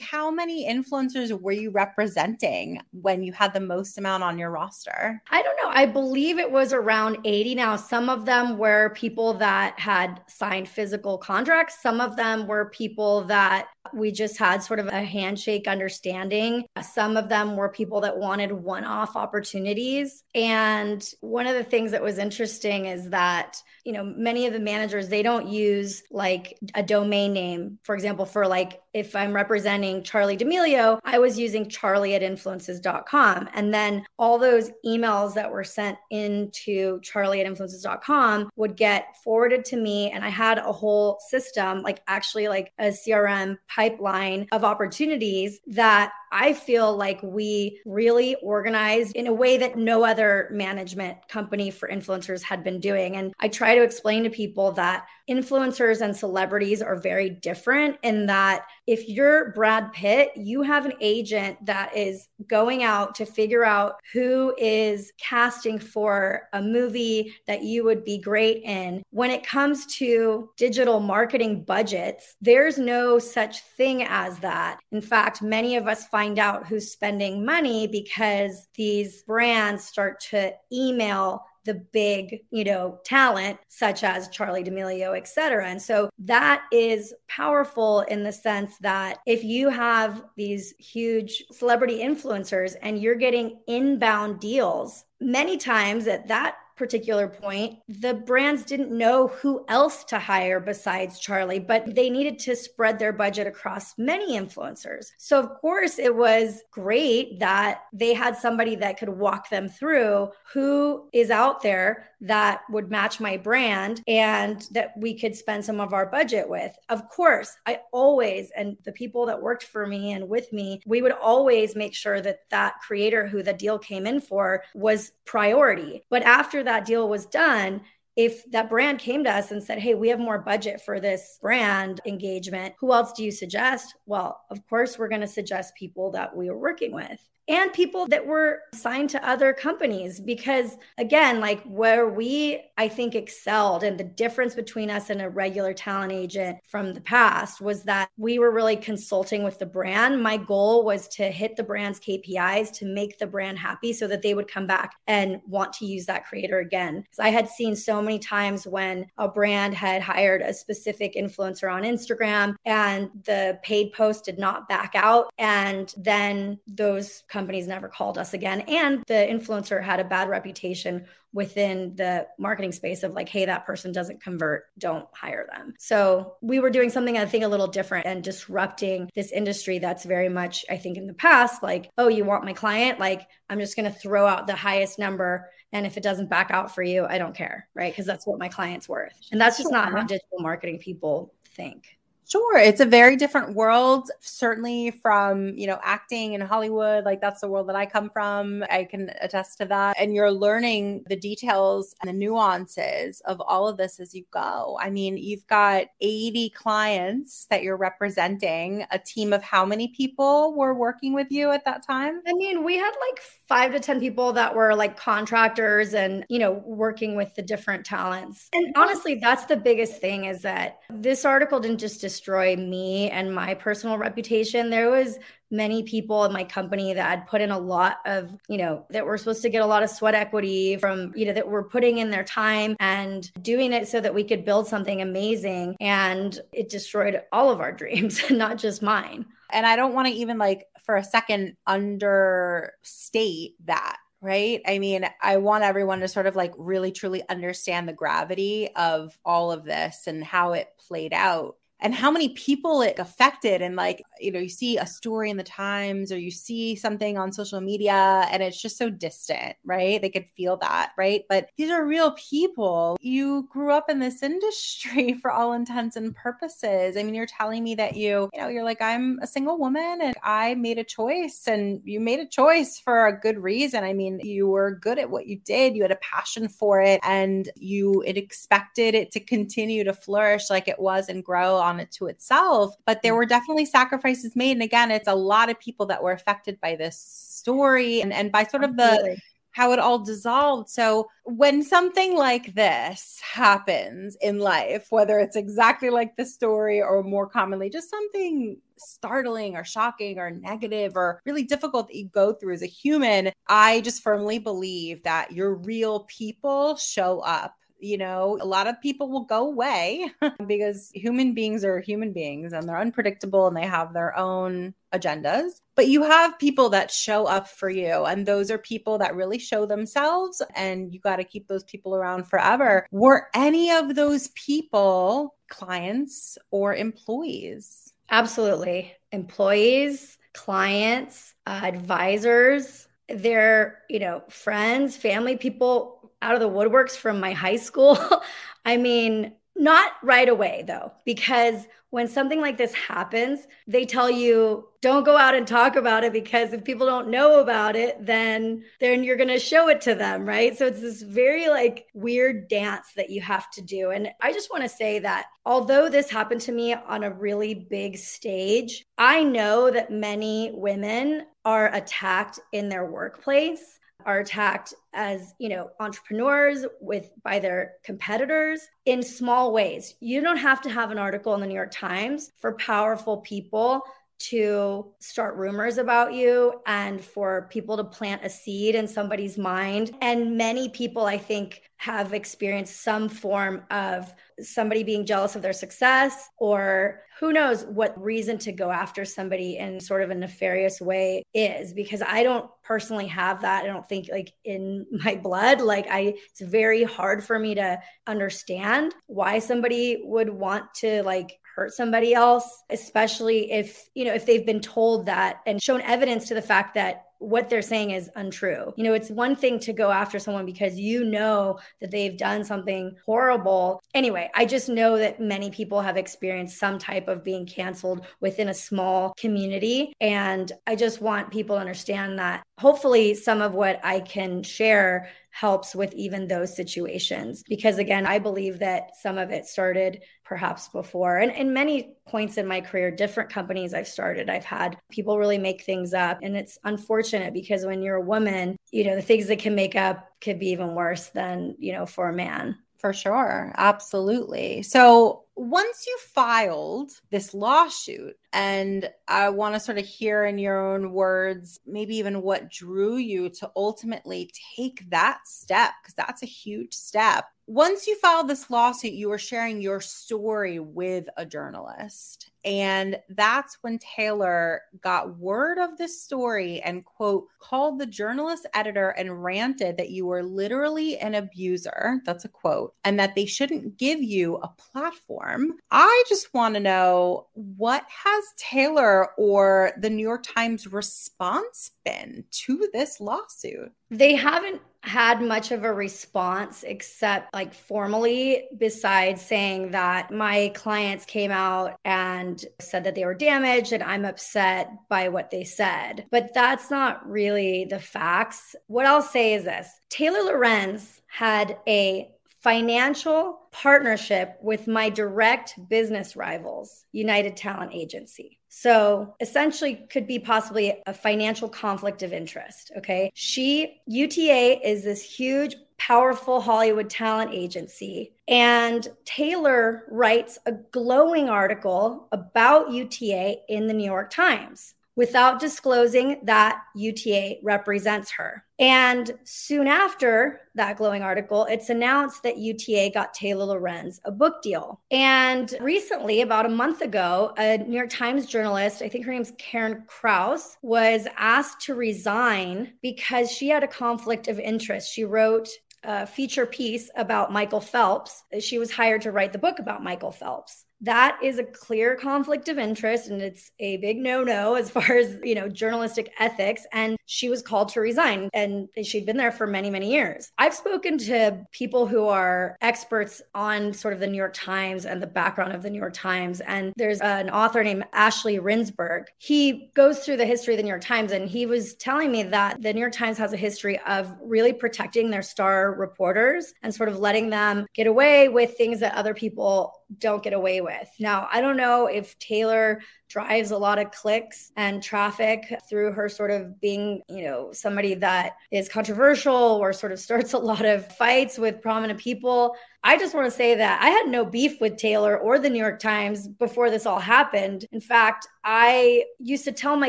how 0.00 0.30
many 0.30 0.68
influencers 0.68 1.38
were 1.40 1.52
you 1.52 1.70
representing 1.70 2.80
when 2.92 3.22
you 3.22 3.32
had 3.32 3.52
the 3.54 3.60
most 3.60 3.98
amount 3.98 4.22
on 4.22 4.38
your 4.38 4.50
roster? 4.50 5.22
I 5.30 5.42
don't 5.42 5.56
know. 5.62 5.70
I 5.70 5.86
believe 5.86 6.38
it 6.38 6.50
was 6.50 6.72
around 6.72 7.18
80 7.24 7.54
now. 7.54 7.76
Some 7.76 8.08
of 8.08 8.24
them 8.24 8.58
were 8.58 8.90
people 8.94 9.34
that 9.34 9.78
had 9.78 10.20
signed 10.28 10.68
physical 10.68 11.18
contracts, 11.18 11.82
some 11.82 12.00
of 12.00 12.16
them 12.16 12.46
were 12.46 12.70
people 12.70 13.22
that 13.24 13.68
we 13.94 14.12
just 14.12 14.38
had 14.38 14.62
sort 14.62 14.80
of 14.80 14.86
a 14.88 15.02
handshake 15.02 15.66
understanding. 15.66 16.64
Some 16.82 17.16
of 17.16 17.28
them 17.28 17.56
were 17.56 17.68
people 17.68 18.00
that 18.02 18.18
wanted 18.18 18.52
one 18.52 18.84
off 18.84 19.16
opportunities. 19.16 20.22
And 20.34 21.02
one 21.20 21.46
of 21.46 21.54
the 21.54 21.64
things 21.64 21.90
that 21.90 22.02
was 22.02 22.18
interesting 22.18 22.86
is 22.86 23.10
that, 23.10 23.56
you 23.84 23.92
know, 23.92 24.04
many 24.04 24.46
of 24.46 24.52
the 24.52 24.60
managers, 24.60 25.08
they 25.08 25.22
don't 25.22 25.48
use 25.48 26.02
like 26.10 26.58
a 26.74 26.82
domain 26.82 27.32
name. 27.32 27.78
For 27.82 27.94
example, 27.94 28.24
for 28.24 28.46
like 28.46 28.81
if 28.94 29.16
I'm 29.16 29.32
representing 29.32 30.02
Charli 30.02 30.36
D'Amelio, 30.36 30.98
I 31.04 31.18
was 31.18 31.38
using 31.38 31.66
charli 31.66 32.14
at 32.14 32.22
influences.com. 32.22 33.48
And 33.54 33.72
then 33.72 34.04
all 34.18 34.38
those 34.38 34.70
emails 34.84 35.34
that 35.34 35.50
were 35.50 35.64
sent 35.64 35.98
into 36.10 37.00
charli 37.00 37.40
at 37.40 37.46
influences.com 37.46 38.50
would 38.56 38.76
get 38.76 39.16
forwarded 39.22 39.64
to 39.66 39.76
me. 39.76 40.10
And 40.10 40.24
I 40.24 40.28
had 40.28 40.58
a 40.58 40.72
whole 40.72 41.18
system, 41.28 41.82
like 41.82 42.02
actually 42.06 42.48
like 42.48 42.72
a 42.78 42.88
CRM 42.88 43.56
pipeline 43.68 44.46
of 44.52 44.64
opportunities 44.64 45.60
that 45.68 46.12
I 46.32 46.54
feel 46.54 46.96
like 46.96 47.22
we 47.22 47.80
really 47.84 48.36
organized 48.36 49.14
in 49.14 49.26
a 49.26 49.32
way 49.32 49.58
that 49.58 49.76
no 49.76 50.02
other 50.02 50.48
management 50.50 51.18
company 51.28 51.70
for 51.70 51.88
influencers 51.88 52.42
had 52.42 52.64
been 52.64 52.80
doing. 52.80 53.16
And 53.16 53.34
I 53.38 53.48
try 53.48 53.74
to 53.74 53.82
explain 53.82 54.24
to 54.24 54.30
people 54.30 54.72
that 54.72 55.06
influencers 55.28 56.00
and 56.00 56.16
celebrities 56.16 56.82
are 56.82 56.96
very 56.96 57.30
different 57.30 57.96
in 58.02 58.26
that 58.26 58.64
if 58.86 59.08
you're 59.08 59.52
Brad 59.52 59.92
Pitt, 59.92 60.32
you 60.36 60.62
have 60.62 60.84
an 60.84 60.94
agent 61.00 61.64
that 61.64 61.96
is 61.96 62.28
going 62.48 62.82
out 62.82 63.14
to 63.16 63.26
figure 63.26 63.64
out 63.64 63.94
who 64.12 64.54
is 64.58 65.12
casting 65.18 65.78
for 65.78 66.48
a 66.52 66.60
movie 66.60 67.34
that 67.46 67.62
you 67.62 67.84
would 67.84 68.04
be 68.04 68.18
great 68.18 68.62
in. 68.64 69.02
When 69.10 69.30
it 69.30 69.46
comes 69.46 69.86
to 69.96 70.50
digital 70.56 71.00
marketing 71.00 71.64
budgets, 71.64 72.36
there's 72.40 72.78
no 72.78 73.18
such 73.18 73.60
thing 73.76 74.04
as 74.04 74.38
that. 74.40 74.80
In 74.90 75.00
fact, 75.00 75.42
many 75.42 75.76
of 75.76 75.86
us 75.86 76.06
find 76.08 76.38
out 76.38 76.66
who's 76.66 76.90
spending 76.90 77.44
money 77.44 77.86
because 77.86 78.68
these 78.74 79.22
brands 79.22 79.84
start 79.84 80.20
to 80.30 80.52
email 80.72 81.44
the 81.64 81.74
big, 81.92 82.40
you 82.50 82.64
know, 82.64 82.98
talent 83.04 83.58
such 83.68 84.04
as 84.04 84.28
Charli 84.28 84.64
D'Amelio, 84.64 85.16
et 85.16 85.28
cetera. 85.28 85.68
And 85.68 85.80
so 85.80 86.10
that 86.18 86.64
is 86.72 87.14
powerful 87.28 88.00
in 88.02 88.24
the 88.24 88.32
sense 88.32 88.76
that 88.78 89.18
if 89.26 89.44
you 89.44 89.68
have 89.68 90.24
these 90.36 90.74
huge 90.78 91.44
celebrity 91.52 91.98
influencers 91.98 92.74
and 92.82 93.00
you're 93.00 93.14
getting 93.14 93.60
inbound 93.66 94.40
deals, 94.40 95.04
many 95.20 95.56
times 95.56 96.06
at 96.06 96.26
that 96.28 96.56
particular 96.76 97.28
point, 97.28 97.78
the 97.88 98.14
brands 98.14 98.64
didn't 98.64 98.90
know 98.90 99.28
who 99.28 99.64
else 99.68 100.04
to 100.04 100.18
hire 100.18 100.60
besides 100.60 101.20
Charli, 101.20 101.64
but 101.64 101.94
they 101.94 102.10
needed 102.10 102.38
to 102.40 102.56
spread 102.56 102.98
their 102.98 103.12
budget 103.12 103.46
across 103.46 103.96
many 103.98 104.38
influencers. 104.38 105.12
So, 105.18 105.38
of 105.38 105.50
course, 105.60 105.98
it 105.98 106.14
was 106.14 106.62
great 106.70 107.38
that 107.40 107.82
they 107.92 108.14
had 108.14 108.36
somebody 108.36 108.76
that 108.76 108.98
could 108.98 109.08
walk 109.08 109.50
them 109.50 109.68
through 109.68 110.30
who 110.52 111.08
is 111.12 111.30
out 111.30 111.62
there 111.62 112.08
that 112.20 112.62
would 112.70 112.90
match 112.90 113.20
my 113.20 113.36
brand 113.36 114.02
and 114.06 114.68
that 114.70 114.92
we 114.96 115.12
could 115.12 115.34
spend 115.34 115.64
some 115.64 115.80
of 115.80 115.92
our 115.92 116.06
budget 116.06 116.48
with. 116.48 116.72
Of 116.88 117.08
course, 117.08 117.56
I 117.66 117.80
always, 117.92 118.50
and 118.56 118.76
the 118.84 118.92
people 118.92 119.26
that 119.26 119.42
worked 119.42 119.64
for 119.64 119.86
me 119.86 120.12
and 120.12 120.28
with 120.28 120.52
me, 120.52 120.80
we 120.86 121.02
would 121.02 121.12
always 121.12 121.74
make 121.74 121.94
sure 121.94 122.20
that 122.20 122.40
that 122.50 122.80
creator 122.80 123.26
who 123.26 123.42
the 123.42 123.52
deal 123.52 123.78
came 123.78 124.06
in 124.06 124.20
for 124.20 124.62
was 124.74 125.12
priority. 125.24 126.04
But 126.10 126.22
after 126.22 126.61
that 126.62 126.84
deal 126.84 127.08
was 127.08 127.26
done, 127.26 127.82
if 128.16 128.48
that 128.50 128.68
brand 128.68 128.98
came 128.98 129.24
to 129.24 129.30
us 129.30 129.50
and 129.50 129.62
said, 129.62 129.78
Hey, 129.78 129.94
we 129.94 130.08
have 130.08 130.18
more 130.18 130.38
budget 130.38 130.80
for 130.82 131.00
this 131.00 131.38
brand 131.40 132.00
engagement, 132.06 132.74
who 132.78 132.92
else 132.92 133.12
do 133.12 133.24
you 133.24 133.30
suggest? 133.30 133.94
Well, 134.06 134.40
of 134.50 134.66
course, 134.68 134.98
we're 134.98 135.08
going 135.08 135.22
to 135.22 135.26
suggest 135.26 135.74
people 135.74 136.10
that 136.12 136.36
we 136.36 136.48
are 136.48 136.58
working 136.58 136.92
with 136.92 137.20
and 137.48 137.72
people 137.72 138.06
that 138.06 138.26
were 138.26 138.60
signed 138.74 139.10
to 139.10 139.28
other 139.28 139.52
companies 139.52 140.20
because 140.20 140.76
again 140.98 141.40
like 141.40 141.62
where 141.64 142.08
we 142.08 142.62
i 142.78 142.88
think 142.88 143.14
excelled 143.14 143.82
and 143.82 143.98
the 143.98 144.04
difference 144.04 144.54
between 144.54 144.90
us 144.90 145.10
and 145.10 145.20
a 145.20 145.28
regular 145.28 145.74
talent 145.74 146.12
agent 146.12 146.58
from 146.68 146.92
the 146.94 147.00
past 147.00 147.60
was 147.60 147.82
that 147.82 148.08
we 148.16 148.38
were 148.38 148.50
really 148.50 148.76
consulting 148.76 149.42
with 149.42 149.58
the 149.58 149.66
brand. 149.66 150.22
My 150.22 150.36
goal 150.36 150.84
was 150.84 151.08
to 151.08 151.30
hit 151.30 151.56
the 151.56 151.62
brand's 151.62 151.98
kpis 152.00 152.72
to 152.72 152.86
make 152.86 153.18
the 153.18 153.26
brand 153.26 153.58
happy 153.58 153.92
so 153.92 154.06
that 154.08 154.22
they 154.22 154.34
would 154.34 154.48
come 154.48 154.66
back 154.66 154.94
and 155.06 155.40
want 155.46 155.72
to 155.74 155.86
use 155.86 156.06
that 156.06 156.26
creator 156.26 156.58
again. 156.58 157.00
Because 157.00 157.18
i 157.18 157.28
had 157.28 157.48
seen 157.48 157.74
so 157.74 158.00
many 158.00 158.18
times 158.18 158.66
when 158.66 159.06
a 159.18 159.28
brand 159.28 159.74
had 159.74 160.02
hired 160.02 160.42
a 160.42 160.54
specific 160.54 161.14
influencer 161.14 161.72
on 161.72 161.82
instagram 161.82 162.54
and 162.64 163.10
the 163.24 163.58
paid 163.62 163.92
post 163.92 164.24
did 164.24 164.38
not 164.38 164.68
back 164.68 164.92
out 164.94 165.32
and 165.38 165.94
then 165.96 166.58
those 166.66 167.24
never 167.66 167.88
called 167.88 168.18
us 168.18 168.34
again. 168.34 168.60
And 168.62 169.02
the 169.06 169.14
influencer 169.14 169.82
had 169.82 170.00
a 170.00 170.04
bad 170.04 170.28
reputation 170.28 171.06
within 171.32 171.94
the 171.96 172.26
marketing 172.38 172.72
space 172.72 173.02
of 173.02 173.12
like, 173.14 173.28
hey, 173.28 173.46
that 173.46 173.64
person 173.64 173.90
doesn't 173.92 174.22
convert, 174.22 174.64
don't 174.78 175.06
hire 175.14 175.46
them. 175.50 175.74
So 175.78 176.34
we 176.42 176.60
were 176.60 176.70
doing 176.70 176.90
something 176.90 177.16
I 177.16 177.24
think 177.24 177.44
a 177.44 177.48
little 177.48 177.66
different 177.66 178.06
and 178.06 178.22
disrupting 178.22 179.10
this 179.14 179.32
industry 179.32 179.78
that's 179.78 180.04
very 180.04 180.28
much, 180.28 180.64
I 180.70 180.76
think, 180.76 180.98
in 180.98 181.06
the 181.06 181.14
past, 181.14 181.62
like, 181.62 181.90
oh, 181.96 182.08
you 182.08 182.24
want 182.24 182.44
my 182.44 182.52
client? 182.52 182.98
Like, 182.98 183.26
I'm 183.48 183.58
just 183.58 183.76
going 183.76 183.90
to 183.90 183.98
throw 183.98 184.26
out 184.26 184.46
the 184.46 184.56
highest 184.56 184.98
number. 184.98 185.50
And 185.72 185.86
if 185.86 185.96
it 185.96 186.02
doesn't 186.02 186.28
back 186.28 186.50
out 186.50 186.74
for 186.74 186.82
you, 186.82 187.06
I 187.06 187.18
don't 187.18 187.34
care, 187.34 187.68
right? 187.74 187.92
Because 187.92 188.06
that's 188.06 188.26
what 188.26 188.38
my 188.38 188.48
client's 188.48 188.88
worth. 188.88 189.18
And 189.32 189.40
that's 189.40 189.56
just 189.56 189.72
not 189.72 189.90
how 189.90 190.02
digital 190.02 190.40
marketing 190.40 190.78
people 190.78 191.34
think. 191.54 191.98
Sure. 192.28 192.56
It's 192.56 192.80
a 192.80 192.86
very 192.86 193.16
different 193.16 193.54
world, 193.54 194.10
certainly 194.20 194.90
from, 194.90 195.48
you 195.56 195.66
know, 195.66 195.78
acting 195.82 196.32
in 196.32 196.40
Hollywood. 196.40 197.04
Like 197.04 197.20
that's 197.20 197.40
the 197.40 197.48
world 197.48 197.68
that 197.68 197.76
I 197.76 197.84
come 197.84 198.10
from. 198.10 198.64
I 198.70 198.84
can 198.84 199.10
attest 199.20 199.58
to 199.58 199.66
that. 199.66 199.96
And 199.98 200.14
you're 200.14 200.30
learning 200.30 201.04
the 201.08 201.16
details 201.16 201.94
and 202.00 202.08
the 202.08 202.12
nuances 202.12 203.20
of 203.26 203.40
all 203.40 203.68
of 203.68 203.76
this 203.76 204.00
as 204.00 204.14
you 204.14 204.24
go. 204.30 204.78
I 204.80 204.88
mean, 204.88 205.16
you've 205.16 205.46
got 205.46 205.86
80 206.00 206.50
clients 206.50 207.46
that 207.50 207.62
you're 207.62 207.76
representing, 207.76 208.86
a 208.90 208.98
team 208.98 209.32
of 209.32 209.42
how 209.42 209.66
many 209.66 209.88
people 209.88 210.54
were 210.54 210.74
working 210.74 211.12
with 211.12 211.30
you 211.30 211.50
at 211.50 211.64
that 211.64 211.86
time? 211.86 212.20
I 212.26 212.32
mean, 212.32 212.64
we 212.64 212.76
had 212.76 212.92
like 213.10 213.20
five 213.46 213.72
to 213.72 213.80
10 213.80 214.00
people 214.00 214.32
that 214.34 214.54
were 214.54 214.74
like 214.74 214.96
contractors 214.96 215.92
and, 215.92 216.24
you 216.28 216.38
know, 216.38 216.62
working 216.64 217.16
with 217.16 217.34
the 217.34 217.42
different 217.42 217.84
talents. 217.84 218.48
And 218.52 218.72
honestly, 218.76 219.16
that's 219.16 219.44
the 219.46 219.56
biggest 219.56 220.00
thing 220.00 220.24
is 220.24 220.42
that 220.42 220.78
this 220.88 221.24
article 221.24 221.60
didn't 221.60 221.78
just 221.78 222.00
destroy 222.12 222.56
me 222.56 223.08
and 223.08 223.34
my 223.34 223.54
personal 223.54 223.96
reputation. 223.96 224.68
There 224.68 224.90
was 224.90 225.18
many 225.50 225.82
people 225.82 226.24
in 226.24 226.32
my 226.32 226.44
company 226.44 226.92
that 226.92 227.08
had 227.08 227.26
put 227.26 227.40
in 227.40 227.50
a 227.50 227.58
lot 227.58 227.98
of, 228.04 228.36
you 228.48 228.58
know, 228.58 228.84
that 228.90 229.06
were 229.06 229.16
supposed 229.16 229.40
to 229.42 229.48
get 229.48 229.62
a 229.62 229.66
lot 229.66 229.82
of 229.82 229.88
sweat 229.88 230.14
equity 230.14 230.76
from, 230.76 231.10
you 231.14 231.24
know, 231.24 231.32
that 231.32 231.48
were 231.48 231.64
putting 231.64 231.98
in 231.98 232.10
their 232.10 232.24
time 232.24 232.76
and 232.80 233.32
doing 233.40 233.72
it 233.72 233.88
so 233.88 233.98
that 233.98 234.14
we 234.14 234.24
could 234.24 234.44
build 234.44 234.66
something 234.66 235.00
amazing. 235.00 235.74
And 235.80 236.38
it 236.52 236.68
destroyed 236.68 237.22
all 237.32 237.50
of 237.50 237.60
our 237.60 237.72
dreams, 237.82 238.22
not 238.30 238.58
just 238.58 238.82
mine. 238.82 239.24
And 239.50 239.64
I 239.64 239.76
don't 239.76 239.94
want 239.94 240.08
to 240.08 240.14
even 240.14 240.36
like 240.36 240.66
for 240.84 240.96
a 240.96 241.04
second 241.04 241.56
understate 241.66 243.54
that 243.64 243.96
right? 244.22 244.62
I 244.66 244.78
mean, 244.78 245.04
I 245.20 245.38
want 245.38 245.64
everyone 245.64 245.98
to 246.00 246.08
sort 246.08 246.26
of 246.26 246.36
like 246.36 246.52
really 246.56 246.92
truly 246.92 247.28
understand 247.28 247.88
the 247.88 247.92
gravity 247.92 248.68
of 248.76 249.18
all 249.24 249.50
of 249.50 249.64
this 249.64 250.06
and 250.06 250.22
how 250.22 250.52
it 250.52 250.68
played 250.78 251.12
out 251.12 251.56
and 251.82 251.94
how 251.94 252.10
many 252.10 252.30
people 252.30 252.80
it 252.80 252.98
affected. 252.98 253.60
And 253.60 253.74
like, 253.74 254.02
you 254.20 254.30
know, 254.30 254.38
you 254.38 254.48
see 254.48 254.78
a 254.78 254.86
story 254.86 255.30
in 255.30 255.36
the 255.36 255.42
Times 255.42 256.12
or 256.12 256.18
you 256.18 256.30
see 256.30 256.76
something 256.76 257.18
on 257.18 257.32
social 257.32 257.60
media 257.60 258.26
and 258.30 258.42
it's 258.42 258.60
just 258.62 258.78
so 258.78 258.88
distant, 258.88 259.56
right? 259.64 260.00
They 260.00 260.08
could 260.08 260.28
feel 260.28 260.56
that, 260.58 260.92
right? 260.96 261.24
But 261.28 261.48
these 261.56 261.70
are 261.70 261.84
real 261.84 262.12
people. 262.12 262.96
You 263.00 263.48
grew 263.50 263.72
up 263.72 263.90
in 263.90 263.98
this 263.98 264.22
industry 264.32 265.14
for 265.14 265.30
all 265.32 265.52
intents 265.52 265.96
and 265.96 266.14
purposes. 266.14 266.96
I 266.96 267.02
mean, 267.02 267.14
you're 267.14 267.26
telling 267.26 267.64
me 267.64 267.74
that 267.74 267.96
you, 267.96 268.30
you 268.32 268.40
know, 268.40 268.48
you're 268.48 268.64
like, 268.64 268.80
I'm 268.80 269.18
a 269.20 269.26
single 269.26 269.58
woman 269.58 269.98
and 270.00 270.14
I 270.22 270.54
made 270.54 270.78
a 270.78 270.84
choice 270.84 271.48
and 271.48 271.80
you 271.84 271.98
made 271.98 272.20
a 272.20 272.28
choice 272.28 272.78
for 272.78 273.08
a 273.08 273.18
good 273.18 273.38
reason. 273.38 273.82
I 273.82 273.92
mean, 273.92 274.20
you 274.22 274.46
were 274.46 274.70
good 274.70 275.00
at 275.00 275.10
what 275.10 275.26
you 275.26 275.40
did, 275.44 275.74
you 275.74 275.82
had 275.82 275.90
a 275.90 275.96
passion 275.96 276.48
for 276.48 276.80
it, 276.80 277.00
and 277.02 277.50
you 277.56 278.04
it 278.06 278.16
expected 278.16 278.94
it 278.94 279.10
to 279.12 279.20
continue 279.20 279.82
to 279.82 279.92
flourish 279.92 280.48
like 280.48 280.68
it 280.68 280.78
was 280.78 281.08
and 281.08 281.24
grow 281.24 281.56
on 281.56 281.71
it 281.80 281.90
to 281.92 282.06
itself. 282.06 282.74
But 282.86 283.02
there 283.02 283.12
mm. 283.12 283.16
were 283.16 283.26
definitely 283.26 283.66
sacrifices 283.66 284.36
made. 284.36 284.52
And 284.52 284.62
again, 284.62 284.90
it's 284.90 285.08
a 285.08 285.14
lot 285.14 285.50
of 285.50 285.58
people 285.58 285.86
that 285.86 286.02
were 286.02 286.12
affected 286.12 286.60
by 286.60 286.76
this 286.76 286.98
story 286.98 288.00
and, 288.00 288.12
and 288.12 288.30
by 288.30 288.44
sort 288.44 288.64
of 288.64 288.76
the 288.76 289.16
how 289.52 289.72
it 289.72 289.78
all 289.78 289.98
dissolved. 289.98 290.68
So 290.68 291.08
when 291.24 291.62
something 291.62 292.16
like 292.16 292.54
this 292.54 293.20
happens 293.22 294.16
in 294.20 294.38
life, 294.38 294.86
whether 294.90 295.18
it's 295.18 295.36
exactly 295.36 295.90
like 295.90 296.16
the 296.16 296.24
story 296.24 296.82
or 296.82 297.02
more 297.02 297.28
commonly 297.28 297.70
just 297.70 297.90
something 297.90 298.56
startling 298.78 299.54
or 299.54 299.64
shocking 299.64 300.18
or 300.18 300.30
negative 300.30 300.96
or 300.96 301.20
really 301.24 301.44
difficult 301.44 301.88
that 301.88 301.96
you 301.96 302.08
go 302.08 302.32
through 302.32 302.54
as 302.54 302.62
a 302.62 302.66
human, 302.66 303.30
I 303.46 303.82
just 303.82 304.02
firmly 304.02 304.38
believe 304.38 305.02
that 305.04 305.32
your 305.32 305.54
real 305.54 306.00
people 306.04 306.76
show 306.76 307.20
up 307.20 307.54
you 307.82 307.98
know, 307.98 308.38
a 308.40 308.46
lot 308.46 308.68
of 308.68 308.80
people 308.80 309.10
will 309.10 309.24
go 309.24 309.46
away 309.46 310.10
because 310.46 310.90
human 310.94 311.34
beings 311.34 311.64
are 311.64 311.80
human 311.80 312.12
beings 312.12 312.52
and 312.52 312.68
they're 312.68 312.78
unpredictable 312.78 313.48
and 313.48 313.56
they 313.56 313.66
have 313.66 313.92
their 313.92 314.16
own 314.16 314.72
agendas. 314.94 315.60
But 315.74 315.88
you 315.88 316.02
have 316.02 316.38
people 316.38 316.68
that 316.70 316.90
show 316.90 317.26
up 317.26 317.48
for 317.48 317.68
you, 317.68 318.04
and 318.04 318.26
those 318.26 318.50
are 318.50 318.58
people 318.58 318.98
that 318.98 319.16
really 319.16 319.38
show 319.38 319.66
themselves, 319.66 320.42
and 320.54 320.92
you 320.92 321.00
got 321.00 321.16
to 321.16 321.24
keep 321.24 321.48
those 321.48 321.64
people 321.64 321.94
around 321.94 322.28
forever. 322.28 322.86
Were 322.90 323.28
any 323.34 323.70
of 323.70 323.94
those 323.94 324.28
people 324.28 325.34
clients 325.48 326.36
or 326.50 326.74
employees? 326.74 327.94
Absolutely. 328.10 328.92
Employees, 329.12 330.18
clients, 330.34 331.34
uh, 331.46 331.60
advisors, 331.64 332.86
they're, 333.08 333.82
you 333.88 333.98
know, 333.98 334.22
friends, 334.28 334.96
family, 334.96 335.36
people 335.36 336.01
out 336.22 336.34
of 336.34 336.40
the 336.40 336.48
woodworks 336.48 336.96
from 336.96 337.20
my 337.20 337.32
high 337.32 337.56
school. 337.56 337.98
I 338.64 338.76
mean, 338.76 339.32
not 339.56 339.92
right 340.02 340.28
away 340.28 340.64
though, 340.66 340.92
because 341.04 341.66
when 341.90 342.08
something 342.08 342.40
like 342.40 342.56
this 342.56 342.72
happens, 342.72 343.46
they 343.66 343.84
tell 343.84 344.10
you 344.10 344.66
don't 344.80 345.04
go 345.04 345.18
out 345.18 345.34
and 345.34 345.46
talk 345.46 345.76
about 345.76 346.04
it 346.04 346.12
because 346.12 346.54
if 346.54 346.64
people 346.64 346.86
don't 346.86 347.08
know 347.08 347.40
about 347.40 347.76
it, 347.76 348.04
then 348.04 348.64
then 348.80 349.04
you're 349.04 349.18
going 349.18 349.28
to 349.28 349.38
show 349.38 349.68
it 349.68 349.82
to 349.82 349.94
them, 349.94 350.24
right? 350.24 350.56
So 350.56 350.66
it's 350.66 350.80
this 350.80 351.02
very 351.02 351.48
like 351.48 351.86
weird 351.92 352.48
dance 352.48 352.86
that 352.96 353.10
you 353.10 353.20
have 353.20 353.50
to 353.52 353.60
do. 353.60 353.90
And 353.90 354.08
I 354.22 354.32
just 354.32 354.50
want 354.50 354.62
to 354.62 354.70
say 354.70 355.00
that 355.00 355.26
although 355.44 355.90
this 355.90 356.08
happened 356.08 356.40
to 356.42 356.52
me 356.52 356.72
on 356.72 357.04
a 357.04 357.12
really 357.12 357.52
big 357.52 357.98
stage, 357.98 358.86
I 358.96 359.22
know 359.22 359.70
that 359.70 359.92
many 359.92 360.50
women 360.54 361.26
are 361.44 361.74
attacked 361.74 362.40
in 362.52 362.70
their 362.70 362.86
workplace 362.86 363.78
are 364.06 364.20
attacked 364.20 364.74
as 364.92 365.34
you 365.38 365.48
know 365.48 365.70
entrepreneurs 365.80 366.66
with 366.80 367.10
by 367.22 367.38
their 367.38 367.74
competitors 367.84 368.68
in 368.84 369.02
small 369.02 369.52
ways. 369.52 369.94
You 370.00 370.20
don't 370.20 370.36
have 370.36 370.60
to 370.62 370.70
have 370.70 370.90
an 370.90 370.98
article 370.98 371.34
in 371.34 371.40
the 371.40 371.46
new 371.46 371.54
york 371.54 371.70
times 371.70 372.32
for 372.38 372.52
powerful 372.54 373.18
people 373.18 373.82
to 374.30 374.92
start 375.00 375.36
rumors 375.36 375.78
about 375.78 376.12
you 376.14 376.60
and 376.66 377.02
for 377.02 377.48
people 377.50 377.76
to 377.76 377.84
plant 377.84 378.24
a 378.24 378.30
seed 378.30 378.74
in 378.74 378.86
somebody's 378.86 379.38
mind. 379.38 379.96
And 380.00 380.36
many 380.36 380.68
people, 380.68 381.04
I 381.04 381.18
think, 381.18 381.62
have 381.76 382.12
experienced 382.12 382.82
some 382.82 383.08
form 383.08 383.64
of 383.70 384.14
somebody 384.40 384.84
being 384.84 385.04
jealous 385.04 385.34
of 385.34 385.42
their 385.42 385.52
success 385.52 386.28
or 386.38 387.02
who 387.18 387.32
knows 387.32 387.64
what 387.66 388.00
reason 388.00 388.38
to 388.38 388.52
go 388.52 388.70
after 388.70 389.04
somebody 389.04 389.56
in 389.56 389.80
sort 389.80 390.02
of 390.02 390.10
a 390.10 390.14
nefarious 390.14 390.80
way 390.80 391.22
is 391.34 391.72
because 391.72 392.02
I 392.02 392.22
don't 392.22 392.50
personally 392.62 393.06
have 393.08 393.42
that. 393.42 393.64
I 393.64 393.66
don't 393.66 393.88
think 393.88 394.08
like 394.10 394.32
in 394.44 394.86
my 395.04 395.16
blood 395.16 395.60
like 395.60 395.86
I 395.90 396.14
it's 396.30 396.40
very 396.40 396.84
hard 396.84 397.24
for 397.24 397.38
me 397.38 397.54
to 397.56 397.80
understand 398.06 398.94
why 399.06 399.38
somebody 399.38 400.02
would 400.04 400.30
want 400.30 400.72
to 400.76 401.02
like 401.02 401.38
hurt 401.54 401.72
somebody 401.72 402.14
else, 402.14 402.62
especially 402.70 403.50
if, 403.52 403.88
you 403.94 404.04
know, 404.04 404.14
if 404.14 404.26
they've 404.26 404.46
been 404.46 404.60
told 404.60 405.06
that 405.06 405.40
and 405.46 405.62
shown 405.62 405.80
evidence 405.82 406.28
to 406.28 406.34
the 406.34 406.42
fact 406.42 406.74
that 406.74 407.06
what 407.22 407.48
they're 407.48 407.62
saying 407.62 407.92
is 407.92 408.10
untrue. 408.16 408.74
You 408.76 408.82
know, 408.82 408.94
it's 408.94 409.08
one 409.08 409.36
thing 409.36 409.60
to 409.60 409.72
go 409.72 409.92
after 409.92 410.18
someone 410.18 410.44
because 410.44 410.76
you 410.76 411.04
know 411.04 411.60
that 411.80 411.92
they've 411.92 412.18
done 412.18 412.44
something 412.44 412.96
horrible. 413.06 413.80
Anyway, 413.94 414.28
I 414.34 414.44
just 414.44 414.68
know 414.68 414.98
that 414.98 415.20
many 415.20 415.48
people 415.50 415.80
have 415.80 415.96
experienced 415.96 416.58
some 416.58 416.80
type 416.80 417.06
of 417.06 417.22
being 417.22 417.46
canceled 417.46 418.04
within 418.20 418.48
a 418.48 418.54
small 418.54 419.14
community. 419.16 419.92
And 420.00 420.50
I 420.66 420.74
just 420.74 421.00
want 421.00 421.30
people 421.30 421.54
to 421.56 421.60
understand 421.60 422.18
that 422.18 422.42
hopefully 422.58 423.14
some 423.14 423.40
of 423.40 423.54
what 423.54 423.80
I 423.84 424.00
can 424.00 424.42
share 424.42 425.08
helps 425.32 425.74
with 425.74 425.92
even 425.94 426.28
those 426.28 426.54
situations. 426.54 427.42
Because 427.48 427.78
again, 427.78 428.06
I 428.06 428.18
believe 428.18 428.58
that 428.60 428.94
some 429.00 429.18
of 429.18 429.30
it 429.30 429.46
started 429.46 430.02
perhaps 430.24 430.68
before. 430.68 431.18
And 431.18 431.32
in 431.32 431.52
many 431.52 431.94
points 432.06 432.36
in 432.36 432.46
my 432.46 432.60
career, 432.60 432.90
different 432.90 433.30
companies 433.30 433.74
I've 433.74 433.88
started, 433.88 434.28
I've 434.28 434.44
had 434.44 434.76
people 434.90 435.18
really 435.18 435.38
make 435.38 435.64
things 435.64 435.94
up. 435.94 436.18
And 436.22 436.36
it's 436.36 436.58
unfortunate 436.64 437.32
because 437.32 437.64
when 437.64 437.82
you're 437.82 437.96
a 437.96 438.00
woman, 438.00 438.56
you 438.70 438.84
know, 438.84 438.94
the 438.94 439.02
things 439.02 439.26
that 439.28 439.38
can 439.38 439.54
make 439.54 439.74
up 439.74 440.06
could 440.20 440.38
be 440.38 440.50
even 440.50 440.74
worse 440.74 441.08
than, 441.08 441.56
you 441.58 441.72
know, 441.72 441.86
for 441.86 442.08
a 442.08 442.12
man. 442.12 442.58
For 442.82 442.92
sure. 442.92 443.52
Absolutely. 443.56 444.62
So 444.64 445.22
once 445.36 445.86
you 445.86 445.96
filed 445.98 446.90
this 447.10 447.32
lawsuit, 447.32 448.16
and 448.32 448.90
I 449.06 449.28
want 449.28 449.54
to 449.54 449.60
sort 449.60 449.78
of 449.78 449.86
hear 449.86 450.24
in 450.24 450.36
your 450.38 450.60
own 450.74 450.92
words, 450.92 451.60
maybe 451.64 451.96
even 451.96 452.22
what 452.22 452.50
drew 452.50 452.96
you 452.96 453.30
to 453.30 453.50
ultimately 453.54 454.30
take 454.56 454.90
that 454.90 455.20
step, 455.26 455.70
because 455.80 455.94
that's 455.94 456.24
a 456.24 456.26
huge 456.26 456.74
step. 456.74 457.26
Once 457.46 457.86
you 457.86 457.98
filed 457.98 458.28
this 458.28 458.50
lawsuit, 458.50 458.92
you 458.92 459.08
were 459.08 459.18
sharing 459.18 459.60
your 459.60 459.80
story 459.80 460.58
with 460.60 461.06
a 461.16 461.26
journalist. 461.26 462.30
And 462.44 462.98
that's 463.10 463.58
when 463.62 463.78
Taylor 463.78 464.62
got 464.80 465.18
word 465.18 465.58
of 465.58 465.76
this 465.76 466.02
story 466.02 466.60
and, 466.60 466.84
quote, 466.84 467.26
called 467.38 467.78
the 467.78 467.86
journalist 467.86 468.46
editor 468.54 468.90
and 468.90 469.22
ranted 469.22 469.76
that 469.76 469.90
you 469.90 470.06
were 470.06 470.22
literally 470.22 470.98
an 470.98 471.14
abuser. 471.14 472.00
That's 472.04 472.24
a 472.24 472.28
quote. 472.28 472.74
And 472.84 472.98
that 472.98 473.14
they 473.14 473.26
shouldn't 473.26 473.76
give 473.76 474.02
you 474.02 474.36
a 474.36 474.48
platform. 474.48 475.54
I 475.70 476.04
just 476.08 476.32
want 476.34 476.54
to 476.54 476.60
know 476.60 477.26
what 477.34 477.84
has 477.88 478.24
Taylor 478.36 479.10
or 479.16 479.72
the 479.78 479.90
New 479.90 480.02
York 480.02 480.24
Times 480.24 480.66
response 480.66 481.72
been 481.84 482.24
to 482.30 482.68
this 482.72 483.00
lawsuit? 483.00 483.72
They 483.90 484.14
haven't 484.14 484.62
had 484.82 485.22
much 485.22 485.52
of 485.52 485.64
a 485.64 485.72
response 485.72 486.64
except 486.64 487.32
like 487.32 487.54
formally 487.54 488.48
besides 488.58 489.22
saying 489.22 489.70
that 489.70 490.10
my 490.10 490.50
clients 490.54 491.04
came 491.04 491.30
out 491.30 491.76
and 491.84 492.44
said 492.60 492.82
that 492.84 492.94
they 492.94 493.04
were 493.04 493.14
damaged 493.14 493.72
and 493.72 493.82
I'm 493.82 494.04
upset 494.04 494.70
by 494.88 495.08
what 495.08 495.30
they 495.30 495.44
said. 495.44 496.06
But 496.10 496.34
that's 496.34 496.70
not 496.70 497.08
really 497.08 497.64
the 497.64 497.78
facts. 497.78 498.56
What 498.66 498.86
I'll 498.86 499.02
say 499.02 499.34
is 499.34 499.44
this 499.44 499.68
Taylor 499.88 500.22
Lorenz 500.22 501.00
had 501.06 501.58
a 501.68 502.10
financial 502.42 503.38
partnership 503.52 504.36
with 504.42 504.66
my 504.66 504.88
direct 504.88 505.54
business 505.68 506.16
rivals, 506.16 506.86
United 506.90 507.36
Talent 507.36 507.72
Agency. 507.72 508.40
So 508.48 509.14
essentially 509.20 509.86
could 509.90 510.06
be 510.06 510.18
possibly 510.18 510.82
a 510.86 510.92
financial 510.92 511.48
conflict 511.48 512.02
of 512.02 512.12
interest. 512.12 512.72
Okay. 512.76 513.10
She, 513.14 513.80
UTA 513.86 514.60
is 514.68 514.82
this 514.82 515.02
huge, 515.02 515.54
powerful 515.78 516.40
Hollywood 516.40 516.90
talent 516.90 517.32
agency. 517.32 518.12
And 518.26 518.86
Taylor 519.04 519.84
writes 519.88 520.38
a 520.44 520.52
glowing 520.52 521.28
article 521.28 522.08
about 522.12 522.72
UTA 522.72 523.36
in 523.48 523.68
the 523.68 523.74
New 523.74 523.84
York 523.84 524.10
Times 524.10 524.74
without 524.96 525.40
disclosing 525.40 526.20
that 526.24 526.62
UTA 526.74 527.36
represents 527.42 528.10
her. 528.10 528.44
And 528.58 529.18
soon 529.24 529.66
after 529.66 530.42
that 530.54 530.76
glowing 530.76 531.02
article, 531.02 531.46
it's 531.46 531.70
announced 531.70 532.22
that 532.22 532.38
UTA 532.38 532.90
got 532.92 533.14
Taylor 533.14 533.44
Lorenz 533.44 534.00
a 534.04 534.12
book 534.12 534.42
deal. 534.42 534.80
And 534.90 535.54
recently, 535.60 536.20
about 536.20 536.46
a 536.46 536.50
month 536.50 536.82
ago, 536.82 537.32
a 537.38 537.58
New 537.58 537.76
York 537.76 537.90
Times 537.90 538.26
journalist, 538.26 538.82
I 538.82 538.88
think 538.88 539.04
her 539.06 539.12
name's 539.12 539.32
Karen 539.38 539.82
Crouse, 539.86 540.58
was 540.62 541.06
asked 541.16 541.60
to 541.62 541.74
resign 541.74 542.74
because 542.82 543.30
she 543.30 543.48
had 543.48 543.64
a 543.64 543.68
conflict 543.68 544.28
of 544.28 544.38
interest. 544.38 544.92
She 544.92 545.04
wrote 545.04 545.48
a 545.84 546.06
feature 546.06 546.46
piece 546.46 546.90
about 546.96 547.32
Michael 547.32 547.60
Phelps. 547.60 548.22
She 548.38 548.58
was 548.58 548.70
hired 548.70 549.02
to 549.02 549.10
write 549.10 549.32
the 549.32 549.38
book 549.38 549.58
about 549.58 549.82
Michael 549.82 550.12
Phelps. 550.12 550.66
That 550.82 551.18
is 551.22 551.38
a 551.38 551.44
clear 551.44 551.96
conflict 551.96 552.48
of 552.48 552.58
interest 552.58 553.08
and 553.08 553.22
it's 553.22 553.52
a 553.60 553.76
big 553.78 553.98
no-no 553.98 554.54
as 554.54 554.68
far 554.70 554.96
as, 554.96 555.16
you 555.22 555.34
know, 555.34 555.48
journalistic 555.48 556.12
ethics. 556.18 556.66
And 556.72 556.96
she 557.06 557.28
was 557.28 557.40
called 557.40 557.68
to 557.70 557.80
resign 557.80 558.28
and 558.34 558.68
she'd 558.82 559.06
been 559.06 559.16
there 559.16 559.32
for 559.32 559.46
many, 559.46 559.70
many 559.70 559.92
years. 559.92 560.30
I've 560.38 560.54
spoken 560.54 560.98
to 560.98 561.44
people 561.52 561.86
who 561.86 562.06
are 562.06 562.56
experts 562.60 563.22
on 563.34 563.72
sort 563.72 563.94
of 563.94 564.00
the 564.00 564.06
New 564.06 564.16
York 564.16 564.34
Times 564.34 564.84
and 564.84 565.00
the 565.00 565.06
background 565.06 565.52
of 565.52 565.62
the 565.62 565.70
New 565.70 565.78
York 565.78 565.94
Times. 565.94 566.40
And 566.40 566.72
there's 566.76 567.00
an 567.00 567.30
author 567.30 567.62
named 567.62 567.84
Ashley 567.92 568.38
Rindsberg. 568.38 569.04
He 569.18 569.70
goes 569.74 570.00
through 570.00 570.16
the 570.16 570.26
history 570.26 570.54
of 570.54 570.58
the 570.58 570.64
New 570.64 570.68
York 570.68 570.82
Times 570.82 571.12
and 571.12 571.28
he 571.28 571.46
was 571.46 571.74
telling 571.74 572.10
me 572.10 572.24
that 572.24 572.60
the 572.60 572.72
New 572.72 572.80
York 572.80 572.92
Times 572.92 573.18
has 573.18 573.32
a 573.32 573.36
history 573.36 573.78
of 573.86 574.12
really 574.20 574.52
protecting 574.52 575.10
their 575.10 575.22
star 575.22 575.74
reporters 575.74 576.52
and 576.62 576.74
sort 576.74 576.88
of 576.88 576.98
letting 576.98 577.30
them 577.30 577.66
get 577.74 577.86
away 577.86 578.28
with 578.28 578.56
things 578.56 578.80
that 578.80 578.94
other 578.94 579.14
people 579.14 579.72
don't 579.98 580.22
get 580.22 580.32
away 580.32 580.60
with. 580.60 580.88
Now, 580.98 581.28
I 581.30 581.40
don't 581.40 581.56
know 581.56 581.86
if 581.86 582.18
Taylor 582.18 582.80
drives 583.12 583.50
a 583.50 583.58
lot 583.58 583.78
of 583.78 583.90
clicks 583.90 584.50
and 584.56 584.82
traffic 584.82 585.54
through 585.68 585.92
her 585.92 586.08
sort 586.08 586.30
of 586.30 586.58
being, 586.60 587.02
you 587.08 587.22
know, 587.22 587.52
somebody 587.52 587.94
that 587.94 588.36
is 588.50 588.70
controversial 588.70 589.34
or 589.34 589.72
sort 589.72 589.92
of 589.92 589.98
starts 589.98 590.32
a 590.32 590.38
lot 590.38 590.64
of 590.64 590.90
fights 590.96 591.36
with 591.36 591.60
prominent 591.60 592.00
people. 592.00 592.56
I 592.84 592.98
just 592.98 593.14
want 593.14 593.26
to 593.26 593.30
say 593.30 593.54
that 593.54 593.80
I 593.80 593.90
had 593.90 594.08
no 594.08 594.24
beef 594.24 594.60
with 594.60 594.76
Taylor 594.76 595.16
or 595.16 595.38
the 595.38 595.48
New 595.48 595.60
York 595.60 595.78
Times 595.78 596.26
before 596.26 596.68
this 596.68 596.84
all 596.84 596.98
happened. 596.98 597.64
In 597.70 597.80
fact, 597.80 598.26
I 598.44 599.04
used 599.20 599.44
to 599.44 599.52
tell 599.52 599.76
my 599.76 599.88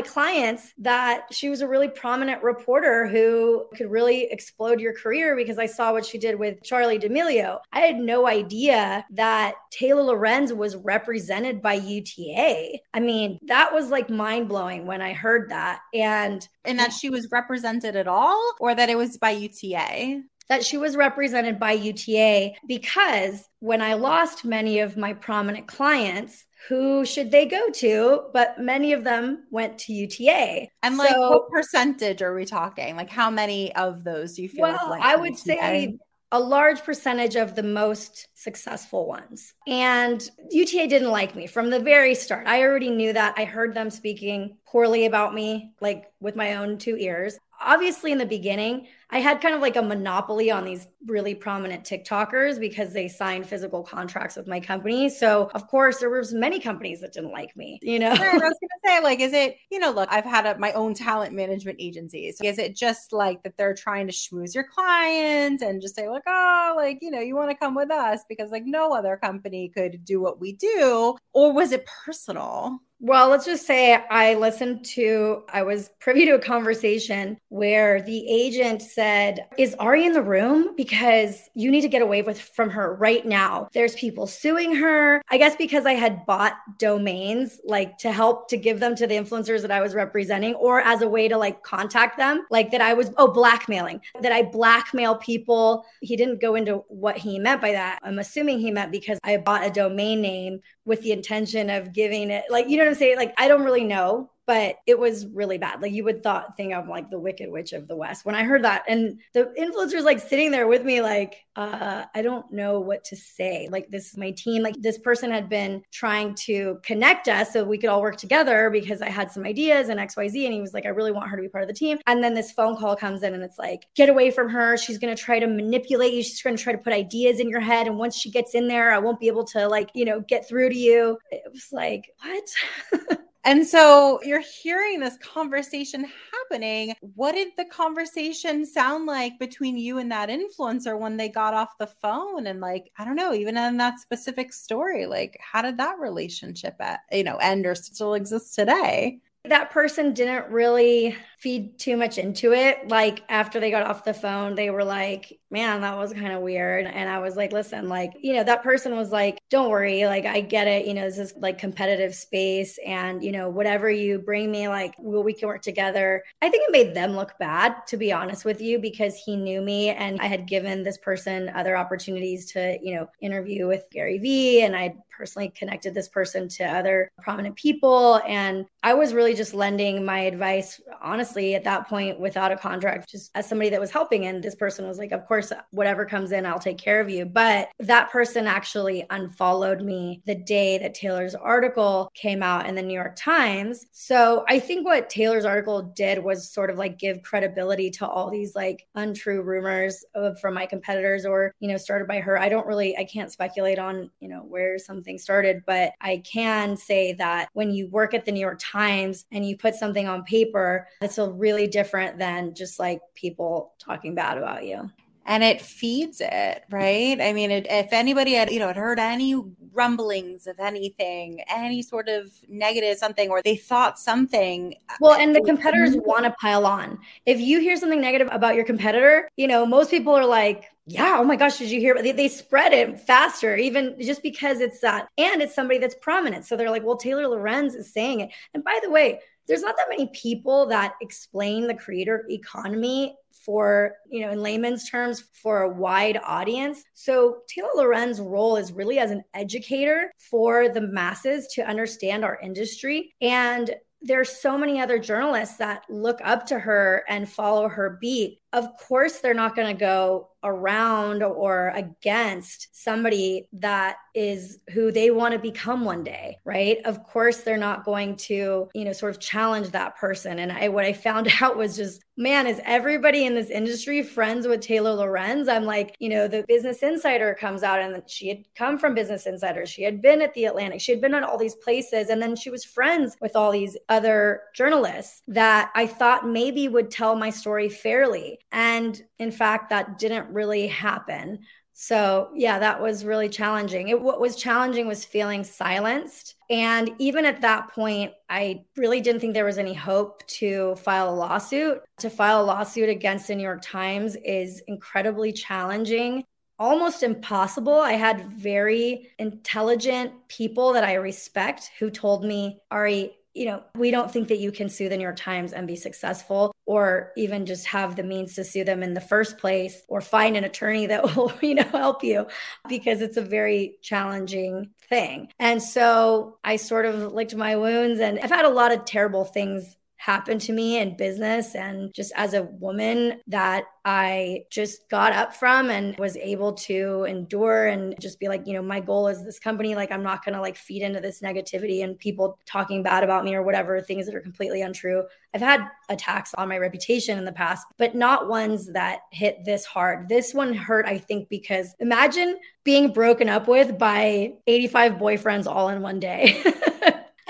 clients 0.00 0.72
that 0.78 1.22
she 1.32 1.48
was 1.48 1.60
a 1.60 1.66
really 1.66 1.88
prominent 1.88 2.40
reporter 2.44 3.08
who 3.08 3.66
could 3.76 3.90
really 3.90 4.30
explode 4.30 4.80
your 4.80 4.94
career 4.94 5.34
because 5.34 5.58
I 5.58 5.66
saw 5.66 5.90
what 5.90 6.06
she 6.06 6.18
did 6.18 6.38
with 6.38 6.62
Charli 6.62 7.00
D'Amelio. 7.00 7.58
I 7.72 7.80
had 7.80 7.96
no 7.96 8.28
idea 8.28 9.04
that 9.10 9.54
Taylor 9.72 10.02
Lorenz 10.02 10.52
was 10.52 10.76
represented 10.76 11.60
by 11.60 11.74
UTA. 11.74 12.78
I 12.92 13.00
mean, 13.00 13.13
that 13.46 13.72
was 13.72 13.90
like 13.90 14.10
mind 14.10 14.48
blowing 14.48 14.86
when 14.86 15.02
I 15.02 15.12
heard 15.12 15.50
that. 15.50 15.80
And 15.92 16.46
and 16.64 16.78
that 16.78 16.92
she 16.92 17.10
was 17.10 17.28
represented 17.30 17.96
at 17.96 18.08
all 18.08 18.54
or 18.60 18.74
that 18.74 18.90
it 18.90 18.96
was 18.96 19.18
by 19.18 19.30
UTA? 19.30 20.22
that 20.48 20.64
she 20.64 20.76
was 20.76 20.96
represented 20.96 21.58
by 21.58 21.72
UTA 21.72 22.52
because 22.66 23.48
when 23.60 23.80
I 23.80 23.94
lost 23.94 24.44
many 24.44 24.80
of 24.80 24.96
my 24.96 25.14
prominent 25.14 25.66
clients, 25.66 26.44
who 26.68 27.04
should 27.04 27.30
they 27.30 27.46
go 27.46 27.70
to? 27.70 28.24
But 28.32 28.60
many 28.60 28.92
of 28.92 29.04
them 29.04 29.44
went 29.50 29.78
to 29.80 29.92
UTA. 29.92 30.68
And 30.82 30.96
like, 30.96 31.10
so, 31.10 31.30
what 31.30 31.50
percentage 31.50 32.22
are 32.22 32.34
we 32.34 32.44
talking? 32.44 32.96
Like, 32.96 33.10
how 33.10 33.30
many 33.30 33.74
of 33.74 34.04
those 34.04 34.34
do 34.34 34.42
you 34.42 34.48
feel? 34.48 34.62
Well, 34.62 34.90
like 34.90 35.02
I 35.02 35.16
would 35.16 35.32
UTA? 35.32 35.42
say 35.44 35.98
a 36.34 36.40
large 36.40 36.82
percentage 36.82 37.36
of 37.36 37.54
the 37.54 37.62
most 37.62 38.26
successful 38.34 39.06
ones. 39.06 39.54
And 39.68 40.28
UTA 40.50 40.88
didn't 40.88 41.12
like 41.12 41.36
me 41.36 41.46
from 41.46 41.70
the 41.70 41.78
very 41.78 42.16
start. 42.16 42.48
I 42.48 42.62
already 42.62 42.90
knew 42.90 43.12
that. 43.12 43.34
I 43.36 43.44
heard 43.44 43.72
them 43.72 43.88
speaking 43.88 44.56
poorly 44.66 45.06
about 45.06 45.32
me, 45.32 45.70
like 45.80 46.06
with 46.18 46.34
my 46.34 46.56
own 46.56 46.76
two 46.76 46.96
ears 46.96 47.38
obviously 47.60 48.12
in 48.12 48.18
the 48.18 48.26
beginning 48.26 48.86
i 49.10 49.18
had 49.18 49.40
kind 49.40 49.54
of 49.54 49.60
like 49.60 49.76
a 49.76 49.82
monopoly 49.82 50.50
on 50.50 50.64
these 50.64 50.86
really 51.06 51.34
prominent 51.34 51.84
tiktokers 51.84 52.58
because 52.58 52.92
they 52.92 53.08
signed 53.08 53.46
physical 53.46 53.82
contracts 53.82 54.36
with 54.36 54.46
my 54.46 54.58
company. 54.58 55.08
So 55.08 55.50
of 55.54 55.66
course 55.68 55.98
there 55.98 56.10
was 56.10 56.32
many 56.32 56.58
companies 56.58 57.00
that 57.00 57.12
didn't 57.12 57.32
like 57.32 57.54
me 57.56 57.78
you 57.82 57.98
know? 57.98 58.10
I 58.10 58.32
was 58.32 58.40
gonna 58.40 58.80
say 58.84 59.00
like 59.02 59.20
is 59.20 59.32
it 59.32 59.56
you 59.70 59.78
know 59.78 59.90
look 59.90 60.08
i've 60.10 60.24
had 60.24 60.46
a, 60.46 60.58
my 60.58 60.72
own 60.72 60.94
talent 60.94 61.32
management 61.34 61.78
agency. 61.80 62.32
So 62.32 62.46
is 62.46 62.58
it 62.58 62.76
just 62.76 63.12
like 63.12 63.42
that 63.42 63.56
they're 63.56 63.74
trying 63.74 64.06
to 64.06 64.12
schmooze 64.12 64.54
your 64.54 64.64
clients 64.64 65.62
and 65.62 65.80
just 65.80 65.94
say 65.94 66.08
like 66.08 66.22
oh 66.26 66.74
like 66.76 66.98
you 67.02 67.10
know 67.10 67.20
you 67.20 67.36
want 67.36 67.50
to 67.50 67.56
come 67.56 67.74
with 67.74 67.90
us 67.90 68.20
because 68.28 68.50
like 68.50 68.64
no 68.64 68.92
other 68.92 69.16
company 69.16 69.70
could 69.74 70.04
do 70.04 70.20
what 70.20 70.40
we 70.40 70.52
do? 70.52 71.16
Or 71.32 71.52
was 71.52 71.72
it 71.72 71.86
personal? 72.04 72.80
Well, 73.00 73.28
let's 73.28 73.44
just 73.44 73.66
say 73.66 74.02
I 74.10 74.34
listened 74.34 74.84
to, 74.94 75.42
I 75.52 75.62
was 75.62 75.90
privy 76.00 76.24
to 76.24 76.36
a 76.36 76.38
conversation 76.38 77.36
where 77.48 78.00
the 78.00 78.26
agent 78.30 78.80
said, 78.94 79.46
Is 79.58 79.74
Ari 79.78 80.06
in 80.06 80.12
the 80.12 80.22
room? 80.22 80.74
Because 80.76 81.50
you 81.54 81.70
need 81.70 81.82
to 81.82 81.88
get 81.88 82.02
away 82.02 82.22
with 82.22 82.40
from 82.40 82.70
her 82.70 82.94
right 82.94 83.24
now. 83.26 83.68
There's 83.72 83.94
people 83.94 84.26
suing 84.26 84.74
her. 84.76 85.22
I 85.30 85.38
guess 85.38 85.56
because 85.56 85.86
I 85.86 85.94
had 85.94 86.24
bought 86.26 86.54
domains, 86.78 87.60
like 87.64 87.98
to 87.98 88.12
help 88.12 88.48
to 88.48 88.56
give 88.56 88.80
them 88.80 88.94
to 88.96 89.06
the 89.06 89.14
influencers 89.14 89.62
that 89.62 89.70
I 89.70 89.80
was 89.80 89.94
representing, 89.94 90.54
or 90.54 90.80
as 90.80 91.02
a 91.02 91.08
way 91.08 91.28
to 91.28 91.36
like 91.36 91.62
contact 91.62 92.16
them, 92.16 92.46
like 92.50 92.70
that 92.70 92.80
I 92.80 92.94
was, 92.94 93.10
oh, 93.16 93.28
blackmailing, 93.28 94.00
that 94.20 94.32
I 94.32 94.42
blackmail 94.42 95.16
people. 95.16 95.84
He 96.00 96.16
didn't 96.16 96.40
go 96.40 96.54
into 96.54 96.84
what 96.88 97.16
he 97.16 97.38
meant 97.38 97.60
by 97.60 97.72
that. 97.72 97.98
I'm 98.02 98.18
assuming 98.18 98.60
he 98.60 98.70
meant 98.70 98.92
because 98.92 99.18
I 99.24 99.36
bought 99.38 99.66
a 99.66 99.70
domain 99.70 100.20
name 100.20 100.60
with 100.84 101.00
the 101.02 101.12
intention 101.12 101.70
of 101.70 101.92
giving 101.92 102.30
it 102.30 102.44
like 102.50 102.68
you 102.68 102.76
know 102.76 102.84
what 102.84 102.90
I'm 102.90 102.96
saying? 102.96 103.16
Like 103.16 103.34
I 103.38 103.48
don't 103.48 103.64
really 103.64 103.84
know 103.84 104.30
but 104.46 104.76
it 104.86 104.98
was 104.98 105.26
really 105.26 105.58
bad. 105.58 105.80
Like 105.80 105.92
you 105.92 106.04
would 106.04 106.22
thought 106.22 106.56
think 106.56 106.74
of 106.74 106.88
like 106.88 107.10
the 107.10 107.18
Wicked 107.18 107.50
Witch 107.50 107.72
of 107.72 107.88
the 107.88 107.96
West. 107.96 108.24
When 108.24 108.34
I 108.34 108.44
heard 108.44 108.64
that, 108.64 108.84
and 108.88 109.20
the 109.32 109.52
influencers 109.58 110.02
like 110.02 110.20
sitting 110.20 110.50
there 110.50 110.66
with 110.66 110.84
me, 110.84 111.00
like, 111.00 111.44
uh, 111.56 112.04
I 112.14 112.22
don't 112.22 112.50
know 112.52 112.80
what 112.80 113.04
to 113.04 113.16
say. 113.16 113.68
Like 113.70 113.88
this 113.90 114.10
is 114.10 114.16
my 114.16 114.32
team. 114.32 114.62
Like 114.62 114.74
this 114.78 114.98
person 114.98 115.30
had 115.30 115.48
been 115.48 115.82
trying 115.92 116.34
to 116.34 116.78
connect 116.82 117.28
us 117.28 117.52
so 117.52 117.64
we 117.64 117.78
could 117.78 117.90
all 117.90 118.02
work 118.02 118.16
together 118.16 118.70
because 118.70 119.00
I 119.00 119.08
had 119.08 119.30
some 119.30 119.44
ideas 119.44 119.88
and 119.88 120.00
XYZ. 120.00 120.44
And 120.44 120.54
he 120.54 120.60
was 120.60 120.74
like, 120.74 120.86
I 120.86 120.90
really 120.90 121.12
want 121.12 121.28
her 121.30 121.36
to 121.36 121.42
be 121.42 121.48
part 121.48 121.62
of 121.62 121.68
the 121.68 121.74
team. 121.74 121.98
And 122.06 122.22
then 122.22 122.34
this 122.34 122.52
phone 122.52 122.76
call 122.76 122.96
comes 122.96 123.22
in 123.22 123.34
and 123.34 123.42
it's 123.42 123.58
like, 123.58 123.86
get 123.94 124.08
away 124.08 124.30
from 124.30 124.48
her. 124.48 124.76
She's 124.76 124.98
gonna 124.98 125.16
try 125.16 125.38
to 125.38 125.46
manipulate 125.46 126.12
you. 126.12 126.22
She's 126.22 126.42
gonna 126.42 126.56
try 126.56 126.72
to 126.72 126.78
put 126.78 126.92
ideas 126.92 127.40
in 127.40 127.48
your 127.48 127.60
head. 127.60 127.86
And 127.86 127.98
once 127.98 128.16
she 128.16 128.30
gets 128.30 128.54
in 128.54 128.68
there, 128.68 128.92
I 128.92 128.98
won't 128.98 129.20
be 129.20 129.28
able 129.28 129.44
to 129.44 129.68
like, 129.68 129.90
you 129.94 130.04
know, 130.04 130.20
get 130.20 130.48
through 130.48 130.70
to 130.70 130.76
you. 130.76 131.18
It 131.30 131.42
was 131.50 131.68
like, 131.72 132.10
what? 132.20 133.18
And 133.44 133.66
so 133.66 134.20
you're 134.22 134.40
hearing 134.40 135.00
this 135.00 135.18
conversation 135.18 136.10
happening. 136.32 136.94
What 137.14 137.32
did 137.32 137.48
the 137.56 137.66
conversation 137.66 138.64
sound 138.64 139.04
like 139.04 139.38
between 139.38 139.76
you 139.76 139.98
and 139.98 140.10
that 140.12 140.30
influencer 140.30 140.98
when 140.98 141.18
they 141.18 141.28
got 141.28 141.52
off 141.52 141.76
the 141.78 141.86
phone? 141.86 142.46
And 142.46 142.60
like, 142.60 142.90
I 142.98 143.04
don't 143.04 143.16
know, 143.16 143.34
even 143.34 143.56
in 143.58 143.76
that 143.76 144.00
specific 144.00 144.52
story, 144.52 145.06
like 145.06 145.38
how 145.40 145.60
did 145.60 145.76
that 145.76 145.98
relationship 145.98 146.76
at, 146.80 147.00
you 147.12 147.24
know, 147.24 147.36
end 147.36 147.66
or 147.66 147.74
still 147.74 148.14
exist 148.14 148.54
today? 148.54 149.20
That 149.44 149.70
person 149.70 150.14
didn't 150.14 150.48
really 150.48 151.14
feed 151.44 151.78
too 151.78 151.94
much 151.94 152.16
into 152.16 152.54
it. 152.54 152.88
Like 152.88 153.22
after 153.28 153.60
they 153.60 153.70
got 153.70 153.82
off 153.82 154.02
the 154.02 154.14
phone, 154.14 154.54
they 154.54 154.70
were 154.70 154.82
like, 154.82 155.38
man, 155.50 155.82
that 155.82 155.96
was 155.96 156.14
kind 156.14 156.32
of 156.32 156.40
weird. 156.40 156.86
And 156.86 157.06
I 157.06 157.18
was 157.18 157.36
like, 157.36 157.52
listen, 157.52 157.86
like, 157.86 158.12
you 158.18 158.32
know, 158.32 158.42
that 158.44 158.62
person 158.62 158.96
was 158.96 159.12
like, 159.12 159.38
don't 159.50 159.68
worry. 159.68 160.06
Like, 160.06 160.24
I 160.24 160.40
get 160.40 160.66
it. 160.66 160.86
You 160.86 160.94
know, 160.94 161.02
this 161.02 161.18
is 161.18 161.34
like 161.36 161.58
competitive 161.58 162.14
space. 162.14 162.78
And, 162.84 163.22
you 163.22 163.30
know, 163.30 163.50
whatever 163.50 163.90
you 163.90 164.18
bring 164.20 164.50
me, 164.50 164.68
like, 164.68 164.94
well, 164.98 165.22
we 165.22 165.34
can 165.34 165.46
work 165.46 165.60
together. 165.60 166.24
I 166.40 166.48
think 166.48 166.64
it 166.66 166.72
made 166.72 166.94
them 166.94 167.14
look 167.14 167.38
bad, 167.38 167.86
to 167.88 167.98
be 167.98 168.10
honest 168.10 168.46
with 168.46 168.62
you, 168.62 168.78
because 168.78 169.14
he 169.14 169.36
knew 169.36 169.60
me 169.60 169.90
and 169.90 170.18
I 170.20 170.26
had 170.26 170.48
given 170.48 170.82
this 170.82 170.96
person 170.96 171.50
other 171.50 171.76
opportunities 171.76 172.50
to, 172.52 172.78
you 172.82 172.96
know, 172.96 173.06
interview 173.20 173.68
with 173.68 173.84
Gary 173.92 174.18
Vee. 174.18 174.62
And 174.62 174.74
I 174.74 174.96
personally 175.16 175.52
connected 175.56 175.94
this 175.94 176.08
person 176.08 176.48
to 176.48 176.64
other 176.64 177.08
prominent 177.22 177.54
people. 177.54 178.20
And 178.26 178.66
I 178.82 178.94
was 178.94 179.14
really 179.14 179.34
just 179.34 179.54
lending 179.54 180.04
my 180.04 180.20
advice, 180.20 180.80
honestly 181.00 181.33
honestly, 181.34 181.54
at 181.54 181.64
that 181.64 181.88
point, 181.88 182.20
without 182.20 182.52
a 182.52 182.56
contract, 182.56 183.08
just 183.08 183.30
as 183.34 183.48
somebody 183.48 183.70
that 183.70 183.80
was 183.80 183.90
helping. 183.90 184.26
And 184.26 184.42
this 184.42 184.54
person 184.54 184.86
was 184.86 184.98
like, 184.98 185.12
Of 185.12 185.26
course, 185.26 185.52
whatever 185.70 186.04
comes 186.04 186.32
in, 186.32 186.46
I'll 186.46 186.58
take 186.58 186.78
care 186.78 187.00
of 187.00 187.10
you. 187.10 187.24
But 187.24 187.68
that 187.80 188.10
person 188.10 188.46
actually 188.46 189.04
unfollowed 189.10 189.82
me 189.82 190.22
the 190.26 190.34
day 190.34 190.78
that 190.78 190.94
Taylor's 190.94 191.34
article 191.34 192.10
came 192.14 192.42
out 192.42 192.66
in 192.66 192.74
the 192.74 192.82
New 192.82 192.94
York 192.94 193.16
Times. 193.16 193.86
So 193.92 194.44
I 194.48 194.58
think 194.58 194.84
what 194.84 195.10
Taylor's 195.10 195.44
article 195.44 195.82
did 195.82 196.22
was 196.22 196.50
sort 196.50 196.70
of 196.70 196.78
like 196.78 196.98
give 196.98 197.22
credibility 197.22 197.90
to 197.90 198.06
all 198.06 198.30
these 198.30 198.54
like 198.54 198.86
untrue 198.94 199.42
rumors 199.42 200.04
of, 200.14 200.38
from 200.40 200.54
my 200.54 200.66
competitors 200.66 201.26
or, 201.26 201.52
you 201.60 201.68
know, 201.68 201.76
started 201.76 202.06
by 202.06 202.20
her. 202.20 202.38
I 202.38 202.48
don't 202.48 202.66
really, 202.66 202.96
I 202.96 203.04
can't 203.04 203.32
speculate 203.32 203.78
on, 203.78 204.10
you 204.20 204.28
know, 204.28 204.40
where 204.40 204.78
something 204.78 205.18
started, 205.18 205.62
but 205.66 205.92
I 206.00 206.22
can 206.24 206.76
say 206.76 207.14
that 207.14 207.48
when 207.52 207.72
you 207.72 207.88
work 207.88 208.14
at 208.14 208.24
the 208.24 208.32
New 208.32 208.40
York 208.40 208.60
Times 208.60 209.26
and 209.32 209.46
you 209.46 209.56
put 209.56 209.74
something 209.74 210.06
on 210.06 210.22
paper, 210.24 210.86
it's 211.00 211.18
a 211.18 211.23
really 211.32 211.66
different 211.66 212.18
than 212.18 212.54
just 212.54 212.78
like 212.78 213.00
people 213.14 213.72
talking 213.78 214.14
bad 214.14 214.38
about 214.38 214.64
you. 214.64 214.90
And 215.26 215.42
it 215.42 215.60
feeds 215.60 216.20
it 216.20 216.64
right? 216.70 217.18
I 217.20 217.32
mean 217.32 217.50
it, 217.50 217.66
if 217.70 217.92
anybody 217.92 218.34
had 218.34 218.50
you 218.50 218.58
know 218.58 218.66
had 218.66 218.76
heard 218.76 218.98
any 218.98 219.34
rumblings 219.72 220.46
of 220.46 220.60
anything 220.60 221.42
any 221.48 221.82
sort 221.82 222.08
of 222.08 222.30
negative 222.48 222.98
something 222.98 223.30
or 223.30 223.42
they 223.42 223.56
thought 223.56 223.98
something 223.98 224.74
uh, 224.88 224.94
well 225.00 225.14
and 225.14 225.34
the 225.34 225.40
competitors 225.40 225.96
want 225.96 226.24
to 226.24 226.30
pile 226.32 226.66
on. 226.66 226.98
If 227.24 227.40
you 227.40 227.60
hear 227.60 227.76
something 227.76 228.00
negative 228.00 228.28
about 228.32 228.54
your 228.54 228.64
competitor 228.64 229.28
you 229.36 229.46
know 229.46 229.64
most 229.64 229.90
people 229.90 230.14
are 230.14 230.26
like 230.26 230.66
yeah 230.86 231.16
oh 231.18 231.24
my 231.24 231.36
gosh 231.36 231.56
did 231.56 231.70
you 231.70 231.80
hear 231.80 231.94
they, 232.02 232.12
they 232.12 232.28
spread 232.28 232.74
it 232.74 233.00
faster 233.00 233.56
even 233.56 233.96
just 233.98 234.22
because 234.22 234.60
it's 234.60 234.80
that 234.80 235.08
and 235.16 235.40
it's 235.40 235.54
somebody 235.54 235.78
that's 235.78 235.96
prominent. 236.02 236.44
So 236.44 236.54
they're 236.54 236.70
like 236.70 236.84
well 236.84 236.96
taylor 236.96 237.26
lorenz 237.26 237.74
is 237.74 237.90
saying 237.90 238.20
it. 238.20 238.30
And 238.52 238.62
by 238.62 238.78
the 238.82 238.90
way 238.90 239.20
there's 239.46 239.62
not 239.62 239.76
that 239.76 239.88
many 239.88 240.10
people 240.14 240.66
that 240.66 240.94
explain 241.00 241.66
the 241.66 241.74
creator 241.74 242.24
economy 242.30 243.16
for, 243.32 243.96
you 244.08 244.20
know, 244.20 244.30
in 244.30 244.40
layman's 244.40 244.88
terms, 244.88 245.24
for 245.42 245.62
a 245.62 245.68
wide 245.68 246.18
audience. 246.24 246.82
So 246.94 247.38
Taylor 247.46 247.68
Lorenz's 247.76 248.20
role 248.20 248.56
is 248.56 248.72
really 248.72 248.98
as 248.98 249.10
an 249.10 249.22
educator 249.34 250.12
for 250.18 250.68
the 250.68 250.80
masses 250.80 251.46
to 251.54 251.62
understand 251.62 252.24
our 252.24 252.38
industry. 252.40 253.12
And 253.20 253.74
there's 254.00 254.30
so 254.30 254.58
many 254.58 254.80
other 254.80 254.98
journalists 254.98 255.56
that 255.56 255.84
look 255.88 256.20
up 256.22 256.46
to 256.46 256.58
her 256.58 257.04
and 257.08 257.28
follow 257.28 257.68
her 257.68 257.98
beat. 258.00 258.38
Of 258.54 258.76
course, 258.78 259.18
they're 259.18 259.34
not 259.34 259.56
going 259.56 259.76
to 259.76 259.78
go 259.78 260.28
around 260.44 261.22
or 261.22 261.72
against 261.74 262.68
somebody 262.72 263.48
that 263.54 263.96
is 264.14 264.58
who 264.72 264.92
they 264.92 265.10
want 265.10 265.32
to 265.32 265.38
become 265.38 265.84
one 265.84 266.04
day, 266.04 266.38
right? 266.44 266.78
Of 266.84 267.02
course, 267.02 267.38
they're 267.38 267.56
not 267.56 267.84
going 267.84 268.14
to, 268.16 268.68
you 268.74 268.84
know, 268.84 268.92
sort 268.92 269.14
of 269.14 269.20
challenge 269.20 269.70
that 269.70 269.96
person. 269.96 270.38
And 270.38 270.52
I, 270.52 270.68
what 270.68 270.84
I 270.84 270.92
found 270.92 271.28
out 271.40 271.56
was 271.56 271.76
just, 271.76 272.04
man, 272.16 272.46
is 272.46 272.60
everybody 272.64 273.24
in 273.24 273.34
this 273.34 273.50
industry 273.50 274.02
friends 274.02 274.46
with 274.46 274.60
Taylor 274.60 274.92
Lorenz? 274.92 275.48
I'm 275.48 275.64
like, 275.64 275.96
you 275.98 276.08
know, 276.08 276.28
the 276.28 276.44
Business 276.46 276.82
Insider 276.82 277.34
comes 277.34 277.62
out 277.62 277.80
and 277.80 278.02
she 278.08 278.28
had 278.28 278.44
come 278.54 278.78
from 278.78 278.94
Business 278.94 279.26
Insider. 279.26 279.66
She 279.66 279.82
had 279.82 280.00
been 280.00 280.22
at 280.22 280.32
the 280.34 280.44
Atlantic. 280.44 280.80
She 280.80 280.92
had 280.92 281.00
been 281.00 281.14
at 281.14 281.24
all 281.24 281.38
these 281.38 281.56
places. 281.56 282.10
And 282.10 282.22
then 282.22 282.36
she 282.36 282.50
was 282.50 282.64
friends 282.64 283.16
with 283.20 283.34
all 283.34 283.50
these 283.50 283.76
other 283.88 284.42
journalists 284.54 285.22
that 285.26 285.72
I 285.74 285.86
thought 285.86 286.28
maybe 286.28 286.68
would 286.68 286.90
tell 286.90 287.16
my 287.16 287.30
story 287.30 287.68
fairly. 287.68 288.38
And 288.54 289.02
in 289.18 289.32
fact, 289.32 289.68
that 289.70 289.98
didn't 289.98 290.32
really 290.32 290.68
happen. 290.68 291.40
So, 291.72 292.30
yeah, 292.36 292.60
that 292.60 292.80
was 292.80 293.04
really 293.04 293.28
challenging. 293.28 293.88
It, 293.88 294.00
what 294.00 294.20
was 294.20 294.36
challenging 294.36 294.86
was 294.86 295.04
feeling 295.04 295.42
silenced. 295.42 296.36
And 296.48 296.92
even 297.00 297.24
at 297.24 297.40
that 297.40 297.72
point, 297.72 298.12
I 298.30 298.64
really 298.76 299.00
didn't 299.00 299.20
think 299.20 299.34
there 299.34 299.44
was 299.44 299.58
any 299.58 299.74
hope 299.74 300.24
to 300.28 300.76
file 300.76 301.12
a 301.12 301.16
lawsuit. 301.16 301.82
To 301.98 302.08
file 302.08 302.42
a 302.42 302.46
lawsuit 302.46 302.88
against 302.88 303.26
the 303.26 303.34
New 303.34 303.42
York 303.42 303.60
Times 303.60 304.14
is 304.24 304.62
incredibly 304.68 305.32
challenging, 305.32 306.22
almost 306.56 307.02
impossible. 307.02 307.80
I 307.80 307.94
had 307.94 308.30
very 308.30 309.10
intelligent 309.18 310.12
people 310.28 310.74
that 310.74 310.84
I 310.84 310.94
respect 310.94 311.72
who 311.80 311.90
told 311.90 312.24
me, 312.24 312.60
Ari, 312.70 313.16
you 313.34 313.46
know, 313.46 313.62
we 313.74 313.90
don't 313.90 314.10
think 314.10 314.28
that 314.28 314.38
you 314.38 314.52
can 314.52 314.68
sue 314.68 314.88
the 314.88 314.96
New 314.96 315.02
York 315.02 315.16
Times 315.16 315.52
and 315.52 315.66
be 315.66 315.76
successful 315.76 316.54
or 316.66 317.12
even 317.16 317.46
just 317.46 317.66
have 317.66 317.96
the 317.96 318.02
means 318.04 318.34
to 318.36 318.44
sue 318.44 318.64
them 318.64 318.82
in 318.82 318.94
the 318.94 319.00
first 319.00 319.38
place 319.38 319.82
or 319.88 320.00
find 320.00 320.36
an 320.36 320.44
attorney 320.44 320.86
that 320.86 321.02
will, 321.16 321.32
you 321.42 321.56
know, 321.56 321.64
help 321.64 322.04
you 322.04 322.26
because 322.68 323.02
it's 323.02 323.16
a 323.16 323.22
very 323.22 323.76
challenging 323.82 324.70
thing. 324.88 325.28
And 325.40 325.60
so 325.60 326.38
I 326.44 326.56
sort 326.56 326.86
of 326.86 327.12
licked 327.12 327.34
my 327.34 327.56
wounds 327.56 328.00
and 328.00 328.20
I've 328.20 328.30
had 328.30 328.44
a 328.44 328.50
lot 328.50 328.72
of 328.72 328.84
terrible 328.84 329.24
things 329.24 329.76
happened 330.04 330.38
to 330.38 330.52
me 330.52 330.78
in 330.78 330.94
business 330.94 331.54
and 331.54 331.90
just 331.94 332.12
as 332.14 332.34
a 332.34 332.42
woman 332.42 333.18
that 333.26 333.64
I 333.86 334.44
just 334.50 334.86
got 334.90 335.14
up 335.14 335.34
from 335.34 335.70
and 335.70 335.96
was 335.98 336.18
able 336.18 336.52
to 336.52 337.06
endure 337.08 337.68
and 337.68 337.94
just 337.98 338.20
be 338.20 338.28
like, 338.28 338.46
you 338.46 338.52
know, 338.52 338.60
my 338.60 338.80
goal 338.80 339.08
is 339.08 339.24
this 339.24 339.38
company. 339.38 339.74
Like, 339.74 339.90
I'm 339.90 340.02
not 340.02 340.22
going 340.22 340.34
to 340.34 340.42
like 340.42 340.58
feed 340.58 340.82
into 340.82 341.00
this 341.00 341.22
negativity 341.22 341.84
and 341.84 341.98
people 341.98 342.38
talking 342.44 342.82
bad 342.82 343.02
about 343.02 343.24
me 343.24 343.34
or 343.34 343.42
whatever, 343.42 343.80
things 343.80 344.04
that 344.04 344.14
are 344.14 344.20
completely 344.20 344.60
untrue. 344.60 345.04
I've 345.32 345.40
had 345.40 345.66
attacks 345.88 346.34
on 346.34 346.50
my 346.50 346.58
reputation 346.58 347.16
in 347.16 347.24
the 347.24 347.32
past, 347.32 347.66
but 347.78 347.94
not 347.94 348.28
ones 348.28 348.70
that 348.74 349.00
hit 349.10 349.38
this 349.46 349.64
hard. 349.64 350.10
This 350.10 350.34
one 350.34 350.52
hurt, 350.52 350.84
I 350.84 350.98
think, 350.98 351.30
because 351.30 351.74
imagine 351.80 352.36
being 352.62 352.92
broken 352.92 353.30
up 353.30 353.48
with 353.48 353.78
by 353.78 354.34
85 354.46 354.92
boyfriends 354.92 355.46
all 355.46 355.70
in 355.70 355.80
one 355.80 355.98
day. 355.98 356.42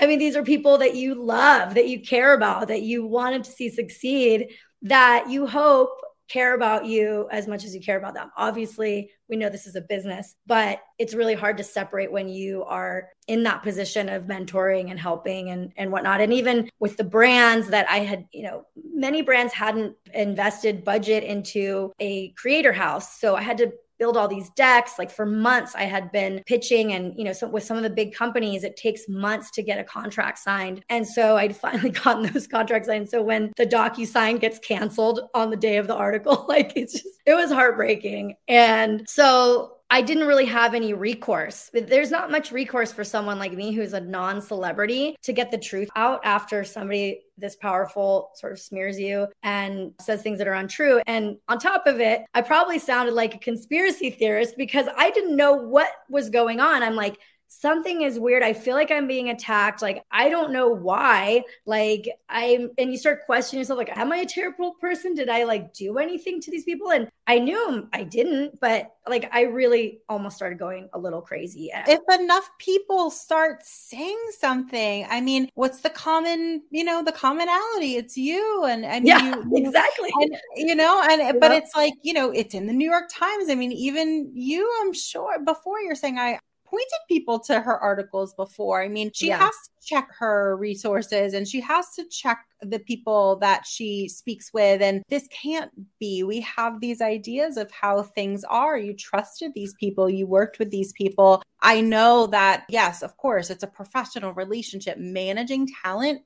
I 0.05 0.07
mean, 0.07 0.19
these 0.19 0.35
are 0.35 0.43
people 0.43 0.77
that 0.77 0.95
you 0.95 1.15
love, 1.15 1.73
that 1.73 1.87
you 1.87 1.99
care 1.99 2.35
about, 2.35 2.67
that 2.67 2.83
you 2.83 3.07
wanted 3.07 3.43
to 3.43 3.51
see 3.51 3.69
succeed, 3.69 4.49
that 4.83 5.31
you 5.31 5.47
hope 5.47 5.99
care 6.27 6.53
about 6.53 6.85
you 6.85 7.27
as 7.31 7.47
much 7.47 7.65
as 7.65 7.73
you 7.73 7.81
care 7.81 7.97
about 7.97 8.13
them. 8.13 8.29
Obviously, 8.37 9.09
we 9.27 9.35
know 9.35 9.49
this 9.49 9.65
is 9.65 9.75
a 9.75 9.81
business, 9.81 10.35
but 10.45 10.79
it's 10.99 11.15
really 11.15 11.33
hard 11.33 11.57
to 11.57 11.63
separate 11.63 12.11
when 12.11 12.29
you 12.29 12.63
are 12.65 13.09
in 13.27 13.41
that 13.43 13.63
position 13.63 14.07
of 14.07 14.25
mentoring 14.25 14.91
and 14.91 14.99
helping 14.99 15.49
and, 15.49 15.73
and 15.75 15.91
whatnot. 15.91 16.21
And 16.21 16.31
even 16.31 16.69
with 16.79 16.97
the 16.97 17.03
brands 17.03 17.69
that 17.69 17.89
I 17.89 17.99
had, 17.99 18.27
you 18.31 18.43
know, 18.43 18.63
many 18.93 19.23
brands 19.23 19.53
hadn't 19.53 19.95
invested 20.13 20.83
budget 20.83 21.23
into 21.23 21.91
a 21.99 22.29
creator 22.33 22.73
house. 22.73 23.19
So 23.19 23.35
I 23.35 23.41
had 23.41 23.57
to 23.57 23.71
build 23.97 24.17
all 24.17 24.27
these 24.27 24.49
decks. 24.51 24.93
Like 24.97 25.11
for 25.11 25.25
months 25.25 25.75
i 25.75 25.83
had 25.83 26.11
been 26.11 26.41
pitching 26.45 26.93
and 26.93 27.17
you 27.17 27.23
know 27.23 27.33
so 27.33 27.47
with 27.47 27.63
some 27.63 27.77
of 27.77 27.83
the 27.83 27.89
big 27.89 28.13
companies 28.13 28.63
it 28.63 28.77
takes 28.77 29.07
months 29.07 29.51
to 29.51 29.63
get 29.63 29.79
a 29.79 29.83
contract 29.83 30.39
signed. 30.39 30.83
And 30.89 31.07
so 31.07 31.37
i'd 31.37 31.55
finally 31.65 31.89
gotten 31.89 32.31
those 32.31 32.47
contracts 32.47 32.87
signed. 32.87 33.09
So 33.09 33.21
when 33.21 33.53
the 33.57 33.65
DocuSign 33.65 34.39
gets 34.39 34.59
canceled 34.59 35.21
on 35.33 35.49
the 35.49 35.57
day 35.57 35.77
of 35.77 35.87
the 35.87 35.95
article 35.95 36.45
like 36.49 36.73
it's 36.75 36.93
just 36.93 37.21
it 37.25 37.33
was 37.33 37.51
heartbreaking. 37.51 38.35
And 38.47 39.07
so 39.07 39.74
I 39.91 40.01
didn't 40.01 40.27
really 40.27 40.45
have 40.45 40.73
any 40.73 40.93
recourse. 40.93 41.69
There's 41.71 42.09
not 42.09 42.31
much 42.31 42.51
recourse 42.51 42.91
for 42.91 43.03
someone 43.03 43.37
like 43.37 43.53
me 43.53 43.71
who's 43.71 43.93
a 43.93 43.99
non 43.99 44.41
celebrity 44.41 45.15
to 45.21 45.31
get 45.31 45.51
the 45.51 45.57
truth 45.57 45.89
out 45.95 46.21
after 46.23 46.63
somebody 46.63 47.21
this 47.37 47.55
powerful 47.55 48.31
sort 48.35 48.53
of 48.53 48.59
smears 48.59 48.99
you 48.99 49.27
and 49.43 49.93
says 49.99 50.21
things 50.21 50.39
that 50.39 50.47
are 50.47 50.53
untrue. 50.53 51.01
And 51.05 51.37
on 51.47 51.59
top 51.59 51.85
of 51.85 51.99
it, 51.99 52.23
I 52.33 52.41
probably 52.41 52.79
sounded 52.79 53.13
like 53.13 53.35
a 53.35 53.39
conspiracy 53.39 54.09
theorist 54.09 54.55
because 54.57 54.87
I 54.97 55.11
didn't 55.11 55.35
know 55.35 55.53
what 55.53 55.89
was 56.09 56.29
going 56.29 56.59
on. 56.59 56.81
I'm 56.81 56.95
like, 56.95 57.19
something 57.47 58.01
is 58.01 58.19
weird. 58.19 58.43
I 58.43 58.53
feel 58.53 58.75
like 58.75 58.91
I'm 58.91 59.07
being 59.07 59.29
attacked. 59.29 59.81
Like, 59.81 60.03
I 60.11 60.29
don't 60.29 60.51
know 60.51 60.69
why. 60.69 61.43
Like, 61.65 62.09
I'm, 62.29 62.71
and 62.77 62.91
you 62.91 62.97
start 62.97 63.25
questioning 63.25 63.61
yourself, 63.61 63.77
like, 63.77 63.95
am 63.97 64.11
I 64.11 64.17
a 64.17 64.25
terrible 64.25 64.73
person? 64.81 65.13
Did 65.13 65.29
I 65.29 65.43
like 65.43 65.73
do 65.73 65.97
anything 65.97 66.41
to 66.41 66.51
these 66.51 66.63
people? 66.63 66.91
And 66.91 67.09
I 67.27 67.39
knew 67.39 67.87
I 67.93 68.03
didn't, 68.03 68.59
but 68.59 68.91
like, 69.07 69.29
I 69.33 69.43
really 69.43 69.99
almost 70.09 70.35
started 70.35 70.59
going 70.59 70.89
a 70.93 70.99
little 70.99 71.21
crazy. 71.21 71.71
If 71.73 72.01
enough 72.19 72.49
people 72.59 73.09
start 73.09 73.63
saying 73.63 74.19
something, 74.37 75.07
I 75.09 75.21
mean, 75.21 75.49
what's 75.55 75.81
the 75.81 75.89
common, 75.89 76.63
you 76.71 76.83
know, 76.83 77.03
the 77.03 77.11
commonality? 77.11 77.95
It's 77.95 78.17
you. 78.17 78.65
And, 78.65 78.85
and 78.85 79.07
yeah, 79.07 79.35
you, 79.51 79.65
exactly. 79.65 80.09
And, 80.21 80.35
you 80.55 80.75
know, 80.75 81.01
and, 81.03 81.39
but 81.39 81.51
it's 81.51 81.75
like, 81.75 81.93
you 82.03 82.13
know, 82.13 82.31
it's 82.31 82.53
in 82.53 82.67
the 82.67 82.73
New 82.73 82.89
York 82.89 83.09
Times. 83.11 83.49
I 83.49 83.55
mean, 83.55 83.71
even 83.71 84.31
you, 84.33 84.71
I'm 84.81 84.93
sure 84.93 85.39
before 85.43 85.79
you're 85.81 85.95
saying, 85.95 86.17
I, 86.19 86.39
pointed 86.75 87.07
people 87.07 87.39
to 87.39 87.61
her 87.61 87.77
articles 87.79 88.33
before. 88.33 88.81
I 88.81 88.89
mean, 88.89 89.11
she 89.13 89.27
yeah. 89.27 89.39
has 89.39 89.53
to 89.53 89.87
check 89.87 90.09
her 90.19 90.57
resources 90.57 91.33
and 91.33 91.47
she 91.47 91.61
has 91.61 91.93
to 91.95 92.03
check 92.09 92.45
the 92.61 92.79
people 92.79 93.37
that 93.37 93.65
she 93.65 94.09
speaks 94.09 94.51
with. 94.53 94.81
And 94.81 95.03
this 95.07 95.27
can't 95.27 95.71
be. 95.99 96.23
We 96.23 96.41
have 96.41 96.81
these 96.81 97.01
ideas 97.01 97.55
of 97.55 97.71
how 97.71 98.03
things 98.03 98.43
are. 98.45 98.77
You 98.77 98.93
trusted 98.93 99.53
these 99.53 99.73
people, 99.75 100.09
you 100.09 100.27
worked 100.27 100.59
with 100.59 100.69
these 100.69 100.91
people. 100.93 101.41
I 101.61 101.81
know 101.81 102.27
that, 102.27 102.65
yes, 102.67 103.01
of 103.01 103.15
course, 103.17 103.49
it's 103.49 103.63
a 103.63 103.67
professional 103.67 104.33
relationship. 104.33 104.97
Managing 104.97 105.67
talent, 105.81 106.21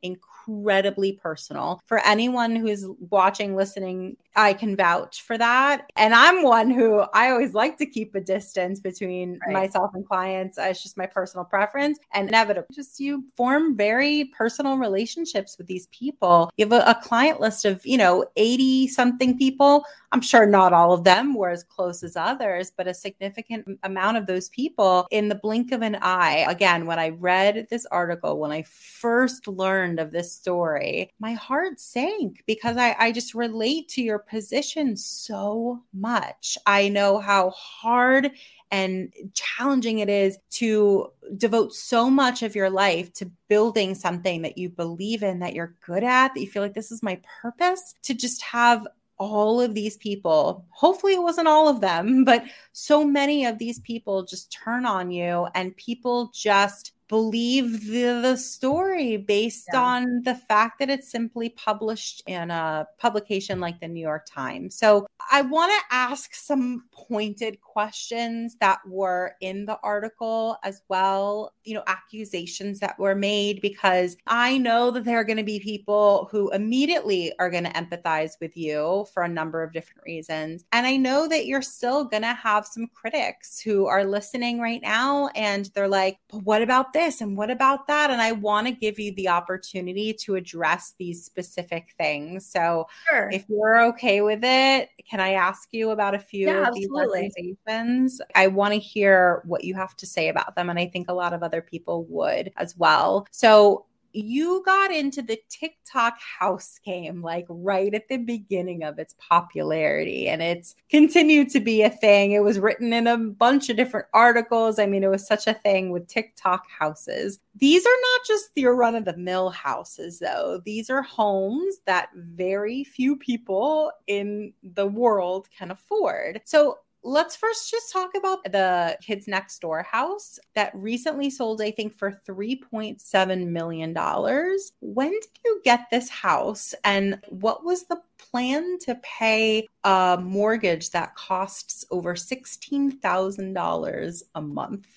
incredibly 0.49 1.13
personal. 1.13 1.81
For 1.85 1.99
anyone 1.99 2.55
who's 2.55 2.85
watching, 3.09 3.55
listening, 3.55 4.17
I 4.35 4.53
can 4.53 4.75
vouch 4.75 5.21
for 5.21 5.37
that. 5.37 5.91
And 5.95 6.13
I'm 6.13 6.43
one 6.43 6.69
who 6.69 6.99
I 7.13 7.31
always 7.31 7.53
like 7.53 7.77
to 7.79 7.85
keep 7.85 8.15
a 8.15 8.21
distance 8.21 8.79
between 8.79 9.39
right. 9.45 9.53
myself 9.53 9.91
and 9.93 10.07
clients. 10.07 10.57
Uh, 10.57 10.63
it's 10.63 10.81
just 10.81 10.97
my 10.97 11.05
personal 11.05 11.45
preference. 11.45 11.99
And 12.13 12.29
inevitably, 12.29 12.73
just 12.73 12.99
you 12.99 13.25
form 13.35 13.75
very 13.75 14.31
personal 14.37 14.77
relationships 14.77 15.57
with 15.57 15.67
these 15.67 15.87
people. 15.87 16.51
You 16.57 16.65
have 16.65 16.73
a, 16.73 16.89
a 16.89 17.01
client 17.01 17.41
list 17.41 17.65
of, 17.65 17.85
you 17.85 17.97
know, 17.97 18.25
80 18.35 18.87
something 18.87 19.37
people. 19.37 19.83
I'm 20.11 20.21
sure 20.21 20.45
not 20.45 20.73
all 20.73 20.93
of 20.93 21.03
them 21.03 21.35
were 21.35 21.49
as 21.49 21.63
close 21.63 22.01
as 22.03 22.15
others, 22.15 22.71
but 22.75 22.87
a 22.87 22.93
significant 22.93 23.79
amount 23.83 24.17
of 24.17 24.25
those 24.25 24.49
people 24.49 25.07
in 25.11 25.27
the 25.27 25.35
blink 25.35 25.71
of 25.71 25.81
an 25.81 25.97
eye. 26.01 26.45
Again, 26.47 26.85
when 26.85 26.97
I 26.97 27.09
read 27.09 27.67
this 27.69 27.85
article, 27.87 28.39
when 28.39 28.51
I 28.51 28.63
first 28.63 29.47
learned 29.47 29.99
of 29.99 30.11
this 30.11 30.31
story, 30.39 31.11
my 31.19 31.33
heart 31.33 31.79
sank 31.79 32.43
because 32.47 32.77
I, 32.77 32.95
I 32.97 33.11
just 33.11 33.33
relate 33.33 33.89
to 33.89 34.01
your 34.01 34.19
position 34.19 34.95
so 34.95 35.83
much. 35.93 36.57
I 36.65 36.89
know 36.89 37.19
how 37.19 37.49
hard 37.51 38.31
and 38.71 39.11
challenging 39.33 39.99
it 39.99 40.09
is 40.09 40.37
to 40.51 41.11
devote 41.37 41.73
so 41.73 42.09
much 42.09 42.43
of 42.43 42.55
your 42.55 42.69
life 42.69 43.11
to 43.13 43.31
building 43.47 43.95
something 43.95 44.43
that 44.43 44.57
you 44.57 44.69
believe 44.69 45.23
in, 45.23 45.39
that 45.39 45.55
you're 45.55 45.75
good 45.85 46.03
at, 46.03 46.33
that 46.33 46.39
you 46.39 46.47
feel 46.47 46.61
like 46.61 46.75
this 46.75 46.91
is 46.91 47.03
my 47.03 47.19
purpose, 47.41 47.95
to 48.03 48.13
just 48.13 48.41
have 48.41 48.85
all 49.19 49.59
of 49.59 49.73
these 49.73 49.97
people, 49.97 50.65
hopefully 50.69 51.13
it 51.13 51.21
wasn't 51.21 51.47
all 51.47 51.67
of 51.67 51.81
them, 51.81 52.23
but 52.25 52.43
so 52.71 53.03
many 53.03 53.45
of 53.45 53.57
these 53.57 53.79
people 53.79 54.23
just 54.23 54.51
turn 54.51 54.85
on 54.85 55.11
you 55.11 55.47
and 55.53 55.75
people 55.75 56.31
just 56.33 56.93
believe 57.10 57.88
the, 57.88 58.22
the 58.22 58.38
story 58.38 59.18
based 59.18 59.68
yeah. 59.74 59.82
on 59.82 60.22
the 60.24 60.36
fact 60.36 60.80
that 60.80 60.89
it's 60.89 61.12
simply 61.12 61.49
published 61.49 62.24
in 62.28 62.51
a 62.51 62.88
publication 62.99 63.60
like 63.60 63.80
the 63.82 63.88
New 63.88 63.99
York 63.99 64.28
Times. 64.30 64.76
So 64.76 65.07
I 65.32 65.41
want 65.41 65.72
to 65.72 65.95
ask 65.95 66.36
some 66.36 66.84
pointed 66.91 67.60
questions 67.62 68.55
that 68.62 68.80
were 68.88 69.34
in 69.41 69.66
the 69.66 69.80
article 69.82 70.57
as 70.64 70.82
well, 70.88 71.53
you 71.64 71.74
know, 71.74 71.84
accusations 71.88 72.80
that 72.80 72.99
were 72.99 73.16
made, 73.16 73.60
because 73.60 74.16
I 74.28 74.60
know 74.60 74.91
that 74.91 75.03
there 75.03 75.18
are 75.18 75.24
going 75.24 75.38
to 75.38 75.43
be 75.43 75.60
people 75.60 76.30
who 76.32 76.51
immediately 76.51 77.34
are 77.39 77.49
going 77.49 77.64
to 77.64 77.72
empathize 77.72 78.34
with 78.39 78.55
you 78.55 79.07
for 79.14 79.24
a 79.24 79.30
number 79.30 79.64
of 79.64 79.74
different 79.74 80.03
reasons. 80.05 80.64
And 80.72 80.86
I 80.86 80.95
know 80.97 81.28
that 81.28 81.47
you're 81.47 81.62
still 81.64 82.05
going 82.05 82.24
to 82.24 82.34
have 82.34 82.68
some 82.68 82.88
critics 82.93 83.60
who 83.60 83.88
are 83.88 84.05
listening 84.05 84.60
right 84.60 84.82
now 84.82 85.30
and 85.36 85.72
they're 85.74 85.88
like, 85.88 86.20
but 86.30 86.43
what 86.43 86.62
about 86.62 86.93
this? 86.93 86.98
And 86.99 87.37
what 87.37 87.49
about 87.49 87.87
that? 87.87 88.09
And 88.09 88.21
I 88.21 88.33
want 88.33 88.67
to 88.67 88.71
give 88.71 88.99
you 88.99 89.13
the 89.15 89.29
opportunity 89.29 90.13
to 90.13 90.35
address 90.35 90.93
these 90.97 91.23
specific 91.23 91.93
things. 91.97 92.45
So 92.45 92.87
sure. 93.09 93.29
if 93.31 93.45
you're 93.47 93.81
okay 93.87 94.21
with 94.21 94.43
it, 94.43 94.89
can 95.09 95.19
I 95.19 95.33
ask 95.33 95.69
you 95.71 95.91
about 95.91 96.13
a 96.13 96.19
few 96.19 96.47
yeah, 96.47 96.67
of 96.67 96.75
these 96.75 96.89
accusations? 96.89 98.21
I 98.35 98.47
want 98.47 98.73
to 98.73 98.79
hear 98.79 99.41
what 99.45 99.63
you 99.63 99.75
have 99.75 99.95
to 99.97 100.05
say 100.05 100.27
about 100.27 100.55
them. 100.55 100.69
And 100.69 100.77
I 100.77 100.87
think 100.87 101.09
a 101.09 101.13
lot 101.13 101.33
of 101.33 101.41
other 101.41 101.61
people 101.61 102.05
would 102.05 102.51
as 102.57 102.77
well. 102.77 103.27
So 103.31 103.85
you 104.14 104.62
got 104.66 104.91
into 104.91 105.22
the 105.22 105.39
TikTok 105.49 106.20
house 106.20 106.80
game 106.84 107.22
like 107.22 107.45
right 107.49 107.93
at 107.93 108.07
the 108.07 108.18
beginning 108.18 108.84
of 108.84 108.99
its 108.99 109.16
popularity 109.18 110.28
and 110.28 110.41
it's 110.41 110.76
continued 110.89 111.49
to 111.51 111.60
be 111.60 111.82
a 111.82 111.89
thing. 111.89 112.32
It 112.32 112.43
was 112.43 112.60
written 112.60 112.93
in 112.93 113.07
a 113.07 113.18
bunch 113.18 113.70
of 113.70 113.78
different 113.78 114.07
articles. 114.14 114.80
I 114.80 114.86
mean, 114.86 115.03
it 115.03 115.10
was 115.10 115.28
such 115.28 115.47
a 115.47 115.53
thing 115.53 115.91
with 115.91 116.07
TikTok 116.07 116.66
houses. 116.70 117.39
These 117.55 117.86
are 117.86 117.89
not 117.89 118.22
just 118.28 118.51
your 118.55 118.76
run 118.76 118.95
of 118.95 119.05
the 119.05 119.18
mill 119.18 119.49
houses, 119.49 120.20
though. 120.20 120.62
These 120.64 120.89
are 120.89 121.01
homes 121.01 121.78
that 121.86 122.10
very 122.16 122.84
few 122.84 123.18
people 123.18 123.91
in 124.07 124.53
the 124.64 124.88
world 124.88 125.47
can 125.57 125.72
afford. 125.72 126.41
So, 126.45 126.80
let's 127.03 127.35
first 127.35 127.71
just 127.71 127.91
talk 127.91 128.11
about 128.15 128.43
the 128.43 128.95
kids 129.01 129.27
next 129.27 129.59
door 129.59 129.81
house 129.83 130.39
that 130.53 130.71
recently 130.75 131.29
sold 131.29 131.61
i 131.61 131.71
think 131.71 131.93
for 131.93 132.21
3.7 132.27 133.47
million 133.47 133.93
dollars. 133.93 134.73
When 134.81 135.11
did 135.11 135.29
you 135.45 135.61
get 135.63 135.87
this 135.89 136.09
house 136.09 136.75
and 136.83 137.23
what 137.29 137.63
was 137.63 137.83
the 137.83 138.01
plan 138.17 138.77
to 138.79 138.95
pay 138.95 139.67
a 139.83 140.17
mortgage 140.21 140.89
that 140.91 141.15
costs 141.15 141.85
over 141.91 142.15
$16000 142.15 144.23
a 144.35 144.41
month? 144.41 144.87